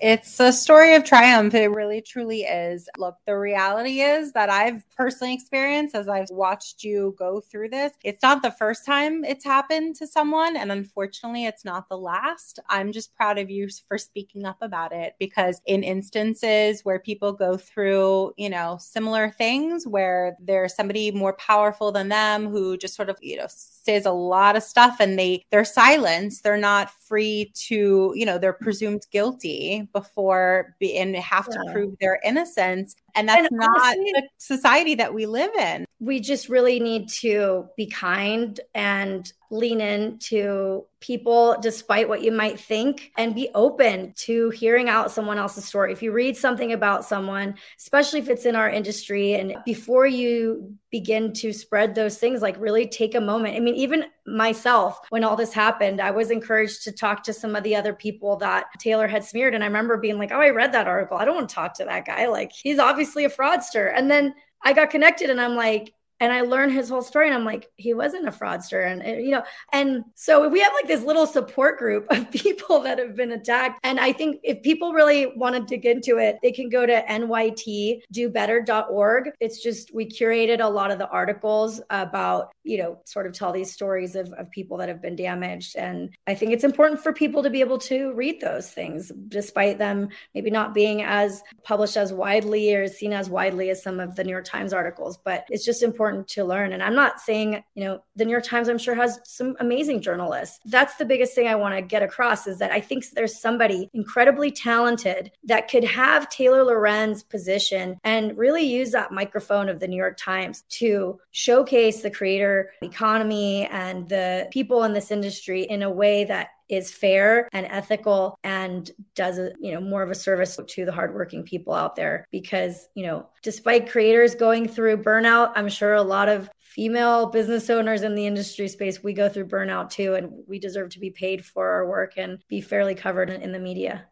It's 0.00 0.38
a 0.38 0.52
story 0.52 0.94
of 0.94 1.02
triumph. 1.02 1.54
It 1.54 1.72
really, 1.72 2.00
truly 2.00 2.42
is. 2.42 2.88
Look, 2.98 3.16
the 3.26 3.36
reality 3.36 4.00
is 4.00 4.32
that 4.32 4.48
I've 4.48 4.88
personally 4.96 5.34
experienced 5.34 5.96
as 5.96 6.08
I've 6.08 6.30
watched 6.30 6.84
you 6.84 7.16
go 7.18 7.40
through 7.40 7.70
this. 7.70 7.92
It's 8.04 8.22
not 8.22 8.42
the 8.42 8.52
first 8.52 8.86
time 8.86 9.24
it's 9.24 9.44
happened 9.44 9.96
to 9.96 10.06
someone. 10.06 10.56
And 10.56 10.70
unfortunately, 10.70 11.46
it's 11.46 11.64
not 11.64 11.88
the 11.88 11.98
last. 11.98 12.60
I'm 12.68 12.92
just 12.92 13.14
proud 13.16 13.38
of 13.38 13.50
you 13.50 13.68
for 13.88 13.98
speaking 13.98 14.44
up 14.44 14.58
about 14.62 14.92
it 14.92 15.14
because 15.18 15.60
in 15.66 15.82
instances 15.82 16.84
where 16.84 17.00
people 17.00 17.32
go 17.32 17.56
through, 17.56 18.34
you 18.36 18.50
know, 18.50 18.78
similar 18.80 19.30
things 19.30 19.84
where 19.84 20.36
there's 20.40 20.76
somebody 20.76 21.10
more 21.10 21.32
powerful 21.34 21.90
than 21.90 22.08
them 22.08 22.48
who 22.48 22.76
just 22.76 22.94
sort 22.94 23.08
of, 23.08 23.18
you 23.20 23.36
know, 23.36 23.46
says 23.48 24.06
a 24.06 24.12
lot 24.12 24.54
of 24.54 24.62
stuff 24.62 24.98
and 25.00 25.18
they, 25.18 25.44
they're 25.50 25.64
silenced, 25.64 26.44
they're 26.44 26.56
not 26.56 26.90
free 26.90 27.50
to, 27.54 28.12
you 28.14 28.24
know, 28.24 28.38
they're 28.38 28.52
presumed 28.52 29.04
guilty 29.10 29.77
before 29.82 30.76
be, 30.78 30.96
and 30.96 31.14
have 31.16 31.48
yeah. 31.50 31.62
to 31.62 31.72
prove 31.72 31.94
their 32.00 32.20
innocence. 32.24 32.96
And 33.14 33.28
that's 33.28 33.48
and 33.48 33.58
not 33.58 33.80
honestly, 33.80 34.12
the 34.14 34.28
society 34.38 34.94
that 34.96 35.14
we 35.14 35.26
live 35.26 35.50
in. 35.58 35.84
We 36.00 36.20
just 36.20 36.48
really 36.48 36.78
need 36.78 37.08
to 37.20 37.68
be 37.76 37.86
kind 37.86 38.58
and 38.74 39.32
lean 39.50 39.80
into 39.80 40.84
people 41.00 41.56
despite 41.60 42.08
what 42.08 42.22
you 42.22 42.30
might 42.30 42.58
think 42.58 43.12
and 43.16 43.34
be 43.34 43.48
open 43.54 44.12
to 44.16 44.50
hearing 44.50 44.88
out 44.88 45.10
someone 45.10 45.38
else's 45.38 45.64
story. 45.64 45.92
If 45.92 46.02
you 46.02 46.12
read 46.12 46.36
something 46.36 46.72
about 46.72 47.04
someone, 47.04 47.54
especially 47.78 48.18
if 48.18 48.28
it's 48.28 48.44
in 48.44 48.56
our 48.56 48.68
industry, 48.68 49.34
and 49.34 49.56
before 49.64 50.06
you 50.06 50.76
begin 50.90 51.32
to 51.34 51.52
spread 51.52 51.94
those 51.94 52.18
things, 52.18 52.42
like 52.42 52.60
really 52.60 52.86
take 52.86 53.14
a 53.14 53.20
moment. 53.20 53.56
I 53.56 53.60
mean, 53.60 53.74
even 53.74 54.04
myself, 54.26 54.98
when 55.08 55.24
all 55.24 55.36
this 55.36 55.52
happened, 55.52 56.00
I 56.00 56.10
was 56.10 56.30
encouraged 56.30 56.82
to 56.84 56.92
talk 56.92 57.22
to 57.24 57.32
some 57.32 57.56
of 57.56 57.62
the 57.62 57.76
other 57.76 57.94
people 57.94 58.36
that 58.36 58.66
Taylor 58.78 59.06
had 59.06 59.24
smeared. 59.24 59.54
And 59.54 59.62
I 59.62 59.66
remember 59.66 59.96
being 59.96 60.18
like, 60.18 60.32
oh, 60.32 60.40
I 60.40 60.50
read 60.50 60.72
that 60.72 60.88
article. 60.88 61.16
I 61.16 61.24
don't 61.24 61.36
want 61.36 61.48
to 61.48 61.54
talk 61.54 61.74
to 61.74 61.84
that 61.84 62.04
guy. 62.06 62.26
Like, 62.26 62.52
he's 62.52 62.78
obviously 62.78 62.97
a 63.24 63.30
fraudster. 63.30 63.92
And 63.94 64.10
then 64.10 64.34
I 64.62 64.72
got 64.72 64.90
connected 64.90 65.30
and 65.30 65.40
I'm 65.40 65.54
like, 65.54 65.94
and 66.20 66.32
I 66.32 66.40
learned 66.40 66.72
his 66.72 66.88
whole 66.88 67.02
story 67.02 67.26
and 67.26 67.34
I'm 67.34 67.44
like, 67.44 67.70
he 67.76 67.92
wasn't 67.94 68.26
a 68.26 68.32
fraudster. 68.32 68.90
And, 68.90 69.02
you 69.24 69.30
know, 69.30 69.44
and 69.72 70.02
so 70.14 70.48
we 70.48 70.58
have 70.60 70.72
like 70.74 70.88
this 70.88 71.04
little 71.04 71.26
support 71.26 71.78
group 71.78 72.06
of 72.10 72.28
people 72.32 72.80
that 72.80 72.98
have 72.98 73.14
been 73.14 73.30
attacked. 73.32 73.80
And 73.84 74.00
I 74.00 74.12
think 74.12 74.40
if 74.42 74.62
people 74.62 74.92
really 74.92 75.26
want 75.36 75.54
to 75.54 75.62
dig 75.62 75.86
into 75.86 76.18
it, 76.18 76.38
they 76.42 76.52
can 76.52 76.68
go 76.68 76.84
to 76.86 77.02
nytdobetter.org. 77.02 79.30
It's 79.40 79.62
just, 79.62 79.94
we 79.94 80.06
curated 80.06 80.60
a 80.60 80.68
lot 80.68 80.90
of 80.90 80.98
the 80.98 81.08
articles 81.08 81.80
about, 81.90 82.50
you 82.64 82.78
know, 82.78 82.98
sort 83.04 83.26
of 83.26 83.32
tell 83.32 83.52
these 83.52 83.72
stories 83.72 84.16
of, 84.16 84.32
of 84.32 84.50
people 84.50 84.76
that 84.78 84.88
have 84.88 85.00
been 85.00 85.14
damaged. 85.16 85.76
And 85.76 86.10
I 86.26 86.34
think 86.34 86.52
it's 86.52 86.64
important 86.64 87.00
for 87.00 87.12
people 87.12 87.44
to 87.44 87.50
be 87.50 87.60
able 87.60 87.78
to 87.78 88.12
read 88.14 88.40
those 88.40 88.70
things, 88.70 89.12
despite 89.28 89.78
them 89.78 90.08
maybe 90.34 90.50
not 90.50 90.74
being 90.74 91.02
as 91.02 91.42
published 91.62 91.96
as 91.96 92.12
widely 92.12 92.74
or 92.74 92.88
seen 92.88 93.12
as 93.12 93.30
widely 93.30 93.70
as 93.70 93.80
some 93.82 94.00
of 94.00 94.16
the 94.16 94.24
New 94.24 94.32
York 94.32 94.44
Times 94.44 94.72
articles. 94.72 95.18
But 95.24 95.44
it's 95.48 95.64
just 95.64 95.82
important 95.82 96.07
important 96.08 96.28
to 96.28 96.44
learn. 96.44 96.72
And 96.72 96.82
I'm 96.82 96.94
not 96.94 97.20
saying, 97.20 97.62
you 97.74 97.84
know, 97.84 98.02
the 98.16 98.24
New 98.24 98.30
York 98.30 98.44
Times, 98.44 98.68
I'm 98.68 98.78
sure, 98.78 98.94
has 98.94 99.20
some 99.24 99.56
amazing 99.60 100.00
journalists. 100.00 100.60
That's 100.64 100.96
the 100.96 101.04
biggest 101.04 101.34
thing 101.34 101.46
I 101.46 101.54
want 101.54 101.74
to 101.74 101.82
get 101.82 102.02
across 102.02 102.46
is 102.46 102.58
that 102.58 102.72
I 102.72 102.80
think 102.80 103.10
there's 103.10 103.38
somebody 103.40 103.90
incredibly 103.92 104.50
talented 104.50 105.30
that 105.44 105.68
could 105.68 105.84
have 105.84 106.28
Taylor 106.30 106.64
Lorenz 106.64 107.22
position 107.22 107.98
and 108.04 108.36
really 108.36 108.62
use 108.62 108.90
that 108.92 109.12
microphone 109.12 109.68
of 109.68 109.80
the 109.80 109.88
New 109.88 109.96
York 109.96 110.16
Times 110.16 110.62
to 110.70 111.18
showcase 111.30 112.02
the 112.02 112.10
creator 112.10 112.70
economy 112.82 113.66
and 113.66 114.08
the 114.08 114.48
people 114.50 114.84
in 114.84 114.92
this 114.92 115.10
industry 115.10 115.62
in 115.64 115.82
a 115.82 115.90
way 115.90 116.24
that 116.24 116.48
is 116.68 116.90
fair 116.90 117.48
and 117.52 117.66
ethical 117.66 118.38
and 118.44 118.90
does 119.14 119.38
a, 119.38 119.52
you 119.60 119.72
know 119.72 119.80
more 119.80 120.02
of 120.02 120.10
a 120.10 120.14
service 120.14 120.58
to 120.66 120.84
the 120.84 120.92
hardworking 120.92 121.42
people 121.42 121.74
out 121.74 121.96
there. 121.96 122.26
Because 122.30 122.88
you 122.94 123.06
know 123.06 123.28
despite 123.42 123.90
creators 123.90 124.34
going 124.34 124.68
through 124.68 124.96
burnout 124.96 125.52
i'm 125.54 125.68
sure 125.68 125.94
a 125.94 126.02
lot 126.02 126.28
of 126.28 126.50
female 126.58 127.26
business 127.26 127.70
owners 127.70 128.02
in 128.02 128.14
the 128.14 128.26
industry 128.26 128.68
space 128.68 129.02
we 129.02 129.12
go 129.12 129.28
through 129.28 129.46
burnout 129.46 129.90
too 129.90 130.14
and 130.14 130.30
we 130.46 130.58
deserve 130.58 130.90
to 130.90 130.98
be 130.98 131.10
paid 131.10 131.44
for 131.44 131.68
our 131.68 131.88
work 131.88 132.14
and 132.16 132.42
be 132.48 132.60
fairly 132.60 132.94
covered 132.94 133.30
in, 133.30 133.40
in 133.42 133.52
the 133.52 133.58
media 133.58 134.04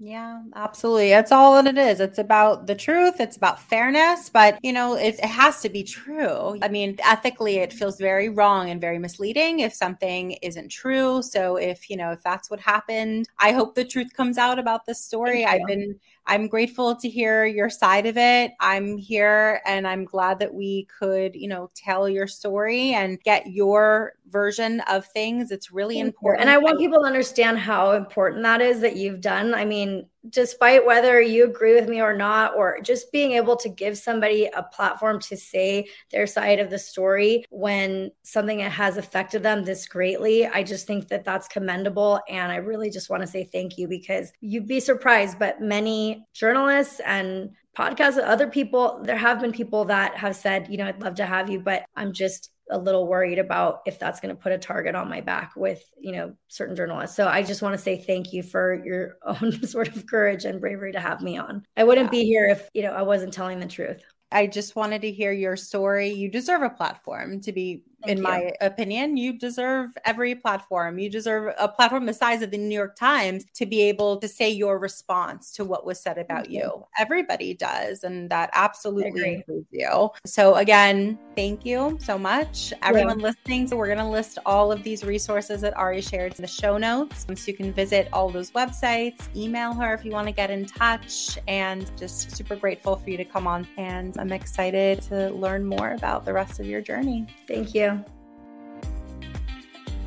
yeah, 0.00 0.42
absolutely. 0.54 1.10
That's 1.10 1.32
all 1.32 1.54
that 1.54 1.66
it 1.66 1.76
is. 1.76 1.98
It's 1.98 2.18
about 2.18 2.68
the 2.68 2.76
truth. 2.76 3.18
It's 3.18 3.36
about 3.36 3.60
fairness, 3.60 4.28
but 4.28 4.56
you 4.62 4.72
know, 4.72 4.94
it, 4.94 5.16
it, 5.16 5.24
has 5.24 5.60
to 5.62 5.68
be 5.68 5.82
true. 5.82 6.56
I 6.62 6.68
mean, 6.68 6.96
ethically, 7.02 7.56
it 7.56 7.72
feels 7.72 7.98
very 7.98 8.28
wrong 8.28 8.70
and 8.70 8.80
very 8.80 9.00
misleading 9.00 9.58
if 9.58 9.74
something 9.74 10.32
isn't 10.40 10.68
true. 10.68 11.20
So, 11.22 11.56
if 11.56 11.90
you 11.90 11.96
know, 11.96 12.12
if 12.12 12.22
that's 12.22 12.48
what 12.48 12.60
happened, 12.60 13.28
I 13.40 13.50
hope 13.50 13.74
the 13.74 13.84
truth 13.84 14.12
comes 14.12 14.38
out 14.38 14.60
about 14.60 14.86
this 14.86 15.00
story. 15.00 15.44
I've 15.44 15.66
been 15.66 15.98
I'm 16.28 16.46
grateful 16.46 16.94
to 16.94 17.08
hear 17.08 17.46
your 17.46 17.70
side 17.70 18.04
of 18.04 18.18
it. 18.18 18.52
I'm 18.60 18.98
here 18.98 19.62
and 19.64 19.88
I'm 19.88 20.04
glad 20.04 20.38
that 20.40 20.52
we 20.52 20.86
could, 20.98 21.34
you 21.34 21.48
know, 21.48 21.70
tell 21.74 22.08
your 22.08 22.26
story 22.26 22.92
and 22.92 23.20
get 23.22 23.46
your 23.46 24.12
version 24.28 24.80
of 24.82 25.06
things. 25.06 25.50
It's 25.50 25.72
really 25.72 25.96
Thank 25.96 26.08
important. 26.08 26.40
You. 26.40 26.42
And 26.42 26.50
I 26.50 26.58
want 26.58 26.78
people 26.78 27.00
to 27.00 27.06
understand 27.06 27.58
how 27.58 27.92
important 27.92 28.42
that 28.42 28.60
is 28.60 28.80
that 28.82 28.96
you've 28.96 29.22
done. 29.22 29.54
I 29.54 29.64
mean, 29.64 30.06
despite 30.30 30.84
whether 30.84 31.20
you 31.20 31.44
agree 31.44 31.74
with 31.74 31.88
me 31.88 32.00
or 32.00 32.16
not, 32.16 32.56
or 32.56 32.80
just 32.82 33.12
being 33.12 33.32
able 33.32 33.56
to 33.56 33.68
give 33.68 33.96
somebody 33.98 34.46
a 34.54 34.62
platform 34.62 35.20
to 35.20 35.36
say 35.36 35.88
their 36.10 36.26
side 36.26 36.58
of 36.58 36.70
the 36.70 36.78
story 36.78 37.44
when 37.50 38.10
something 38.22 38.60
has 38.60 38.96
affected 38.96 39.42
them 39.42 39.64
this 39.64 39.86
greatly, 39.86 40.46
I 40.46 40.62
just 40.62 40.86
think 40.86 41.08
that 41.08 41.24
that's 41.24 41.48
commendable. 41.48 42.20
And 42.28 42.52
I 42.52 42.56
really 42.56 42.90
just 42.90 43.10
want 43.10 43.22
to 43.22 43.26
say 43.26 43.44
thank 43.44 43.78
you 43.78 43.88
because 43.88 44.32
you'd 44.40 44.66
be 44.66 44.80
surprised, 44.80 45.38
but 45.38 45.60
many 45.60 46.26
journalists 46.34 47.00
and 47.04 47.50
podcasts, 47.76 48.18
other 48.22 48.48
people, 48.48 49.00
there 49.04 49.16
have 49.16 49.40
been 49.40 49.52
people 49.52 49.84
that 49.84 50.16
have 50.16 50.34
said, 50.34 50.66
you 50.68 50.76
know, 50.78 50.86
I'd 50.86 51.02
love 51.02 51.14
to 51.16 51.26
have 51.26 51.48
you, 51.48 51.60
but 51.60 51.84
I'm 51.94 52.12
just 52.12 52.50
a 52.70 52.78
little 52.78 53.06
worried 53.06 53.38
about 53.38 53.80
if 53.86 53.98
that's 53.98 54.20
going 54.20 54.34
to 54.34 54.40
put 54.40 54.52
a 54.52 54.58
target 54.58 54.94
on 54.94 55.08
my 55.08 55.20
back 55.20 55.52
with 55.56 55.82
you 56.00 56.12
know 56.12 56.34
certain 56.48 56.76
journalists 56.76 57.16
so 57.16 57.26
i 57.26 57.42
just 57.42 57.62
want 57.62 57.74
to 57.74 57.82
say 57.82 57.96
thank 57.96 58.32
you 58.32 58.42
for 58.42 58.82
your 58.84 59.16
own 59.26 59.52
sort 59.66 59.88
of 59.88 60.06
courage 60.06 60.44
and 60.44 60.60
bravery 60.60 60.92
to 60.92 61.00
have 61.00 61.22
me 61.22 61.36
on 61.36 61.64
i 61.76 61.84
wouldn't 61.84 62.06
yeah. 62.06 62.22
be 62.22 62.24
here 62.24 62.46
if 62.46 62.68
you 62.74 62.82
know 62.82 62.92
i 62.92 63.02
wasn't 63.02 63.32
telling 63.32 63.60
the 63.60 63.66
truth 63.66 64.02
I 64.30 64.46
just 64.46 64.76
wanted 64.76 65.02
to 65.02 65.10
hear 65.10 65.32
your 65.32 65.56
story. 65.56 66.10
You 66.10 66.30
deserve 66.30 66.62
a 66.62 66.70
platform 66.70 67.40
to 67.42 67.52
be, 67.52 67.84
Thank 68.04 68.10
in 68.12 68.16
you. 68.18 68.22
my 68.22 68.52
opinion, 68.60 69.16
you 69.16 69.32
deserve 69.32 69.90
every 70.04 70.34
platform. 70.34 70.98
You 70.98 71.10
deserve 71.10 71.54
a 71.58 71.68
platform 71.68 72.06
the 72.06 72.14
size 72.14 72.42
of 72.42 72.50
the 72.50 72.58
New 72.58 72.74
York 72.74 72.96
Times 72.96 73.44
to 73.54 73.66
be 73.66 73.82
able 73.82 74.18
to 74.18 74.28
say 74.28 74.50
your 74.50 74.78
response 74.78 75.52
to 75.52 75.64
what 75.64 75.84
was 75.84 76.00
said 76.00 76.18
about 76.18 76.50
you. 76.50 76.60
you. 76.60 76.86
Everybody 76.98 77.54
does. 77.54 78.04
And 78.04 78.30
that 78.30 78.50
absolutely 78.52 79.34
includes 79.34 79.66
you. 79.70 80.10
So, 80.26 80.54
again, 80.56 81.18
thank 81.36 81.64
you 81.64 81.98
so 82.00 82.18
much. 82.18 82.72
Everyone 82.82 83.20
yeah. 83.20 83.26
listening. 83.26 83.66
So, 83.66 83.76
we're 83.76 83.86
going 83.86 83.98
to 83.98 84.08
list 84.08 84.38
all 84.46 84.70
of 84.70 84.82
these 84.82 85.04
resources 85.04 85.60
that 85.62 85.76
Ari 85.76 86.00
shared 86.00 86.34
in 86.36 86.42
the 86.42 86.48
show 86.48 86.78
notes. 86.78 87.26
So, 87.28 87.34
you 87.46 87.54
can 87.54 87.72
visit 87.72 88.08
all 88.12 88.30
those 88.30 88.50
websites, 88.52 89.34
email 89.34 89.74
her 89.74 89.94
if 89.94 90.04
you 90.04 90.12
want 90.12 90.26
to 90.28 90.32
get 90.32 90.50
in 90.50 90.66
touch, 90.66 91.38
and 91.48 91.90
just 91.96 92.36
super 92.36 92.56
grateful 92.56 92.96
for 92.96 93.10
you 93.10 93.16
to 93.16 93.24
come 93.24 93.46
on 93.46 93.66
and 93.76 94.16
I'm 94.18 94.32
excited 94.32 95.02
to 95.02 95.30
learn 95.30 95.64
more 95.64 95.92
about 95.92 96.24
the 96.24 96.32
rest 96.32 96.60
of 96.60 96.66
your 96.66 96.80
journey. 96.80 97.26
Thank 97.46 97.74
you. 97.74 97.97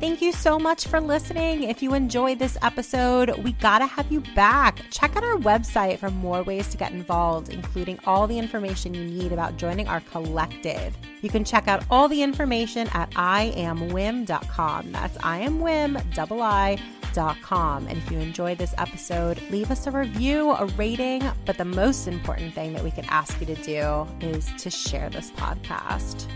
Thank 0.02 0.20
you 0.20 0.32
so 0.32 0.58
much 0.58 0.88
for 0.88 1.00
listening. 1.00 1.62
If 1.62 1.80
you 1.80 1.94
enjoyed 1.94 2.40
this 2.40 2.58
episode, 2.60 3.38
we 3.44 3.52
gotta 3.52 3.86
have 3.86 4.10
you 4.10 4.20
back. 4.34 4.80
Check 4.90 5.14
out 5.14 5.22
our 5.22 5.36
website 5.36 6.00
for 6.00 6.10
more 6.10 6.42
ways 6.42 6.66
to 6.70 6.76
get 6.76 6.90
involved, 6.90 7.50
including 7.50 8.00
all 8.04 8.26
the 8.26 8.36
information 8.36 8.94
you 8.94 9.04
need 9.04 9.30
about 9.32 9.58
joining 9.58 9.86
our 9.86 10.00
collective. 10.00 10.98
You 11.20 11.30
can 11.30 11.44
check 11.44 11.68
out 11.68 11.84
all 11.88 12.08
the 12.08 12.20
information 12.20 12.88
at 12.94 13.12
iamwiim.com. 13.12 14.90
That's 14.90 15.16
iamwiim, 15.18 16.14
double 16.14 16.42
I 16.42 16.78
Dot 17.14 17.40
com. 17.40 17.86
and 17.86 17.96
if 17.96 18.10
you 18.10 18.18
enjoyed 18.18 18.58
this 18.58 18.74
episode, 18.78 19.40
leave 19.50 19.70
us 19.70 19.86
a 19.86 19.92
review, 19.92 20.50
a 20.50 20.66
rating. 20.76 21.22
But 21.46 21.58
the 21.58 21.64
most 21.64 22.08
important 22.08 22.54
thing 22.54 22.72
that 22.72 22.82
we 22.82 22.90
can 22.90 23.04
ask 23.04 23.38
you 23.38 23.46
to 23.46 23.54
do 23.62 24.08
is 24.20 24.50
to 24.58 24.68
share 24.68 25.10
this 25.10 25.30
podcast. 25.30 26.26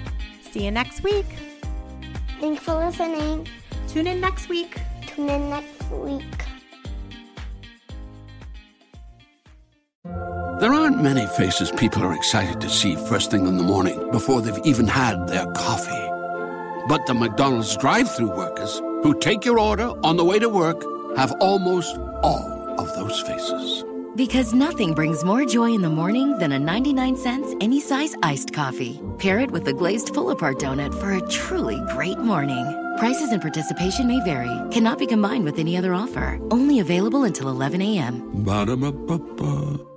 See 0.52 0.66
you 0.66 0.70
next 0.70 1.02
week. 1.02 1.26
Thanks 2.40 2.62
for 2.62 2.74
listening. 2.74 3.46
Tune 3.88 4.06
in 4.06 4.20
next 4.20 4.48
week. 4.48 4.78
Tune 5.06 5.30
in 5.30 5.48
next 5.48 5.90
week. 5.90 6.22
There 10.60 10.72
aren't 10.72 11.02
many 11.02 11.26
faces 11.26 11.70
people 11.70 12.02
are 12.02 12.14
excited 12.14 12.60
to 12.60 12.68
see 12.68 12.96
first 12.96 13.30
thing 13.30 13.46
in 13.46 13.56
the 13.56 13.62
morning 13.62 14.10
before 14.10 14.40
they've 14.40 14.66
even 14.66 14.86
had 14.86 15.28
their 15.28 15.46
coffee. 15.52 16.10
But 16.88 17.06
the 17.06 17.14
McDonald's 17.14 17.76
drive 17.76 18.14
through 18.14 18.36
workers 18.36 18.78
who 19.02 19.18
take 19.18 19.44
your 19.44 19.58
order 19.58 19.92
on 20.02 20.16
the 20.16 20.24
way 20.24 20.38
to 20.38 20.48
work 20.48 20.82
have 21.16 21.32
almost 21.40 21.96
all 22.22 22.74
of 22.78 22.94
those 22.96 23.20
faces. 23.20 23.84
Because 24.16 24.54
nothing 24.54 24.94
brings 24.94 25.22
more 25.24 25.44
joy 25.44 25.72
in 25.72 25.82
the 25.82 25.90
morning 25.90 26.38
than 26.38 26.52
a 26.52 26.58
99 26.58 27.16
cents 27.16 27.54
any 27.60 27.80
size 27.80 28.14
iced 28.22 28.50
coffee. 28.54 28.98
Pair 29.18 29.40
it 29.40 29.50
with 29.50 29.68
a 29.68 29.74
glazed 29.74 30.14
pull 30.14 30.30
apart 30.30 30.58
donut 30.58 30.98
for 30.98 31.12
a 31.12 31.28
truly 31.28 31.78
great 31.92 32.18
morning. 32.18 32.64
Prices 32.96 33.32
and 33.32 33.42
participation 33.42 34.06
may 34.06 34.24
vary, 34.24 34.58
cannot 34.70 34.98
be 34.98 35.06
combined 35.06 35.44
with 35.44 35.58
any 35.58 35.76
other 35.76 35.92
offer. 35.92 36.40
Only 36.50 36.80
available 36.80 37.24
until 37.24 37.50
11 37.50 37.82
a.m. 37.82 38.42
Ba-da-ba-ba-ba. 38.42 39.95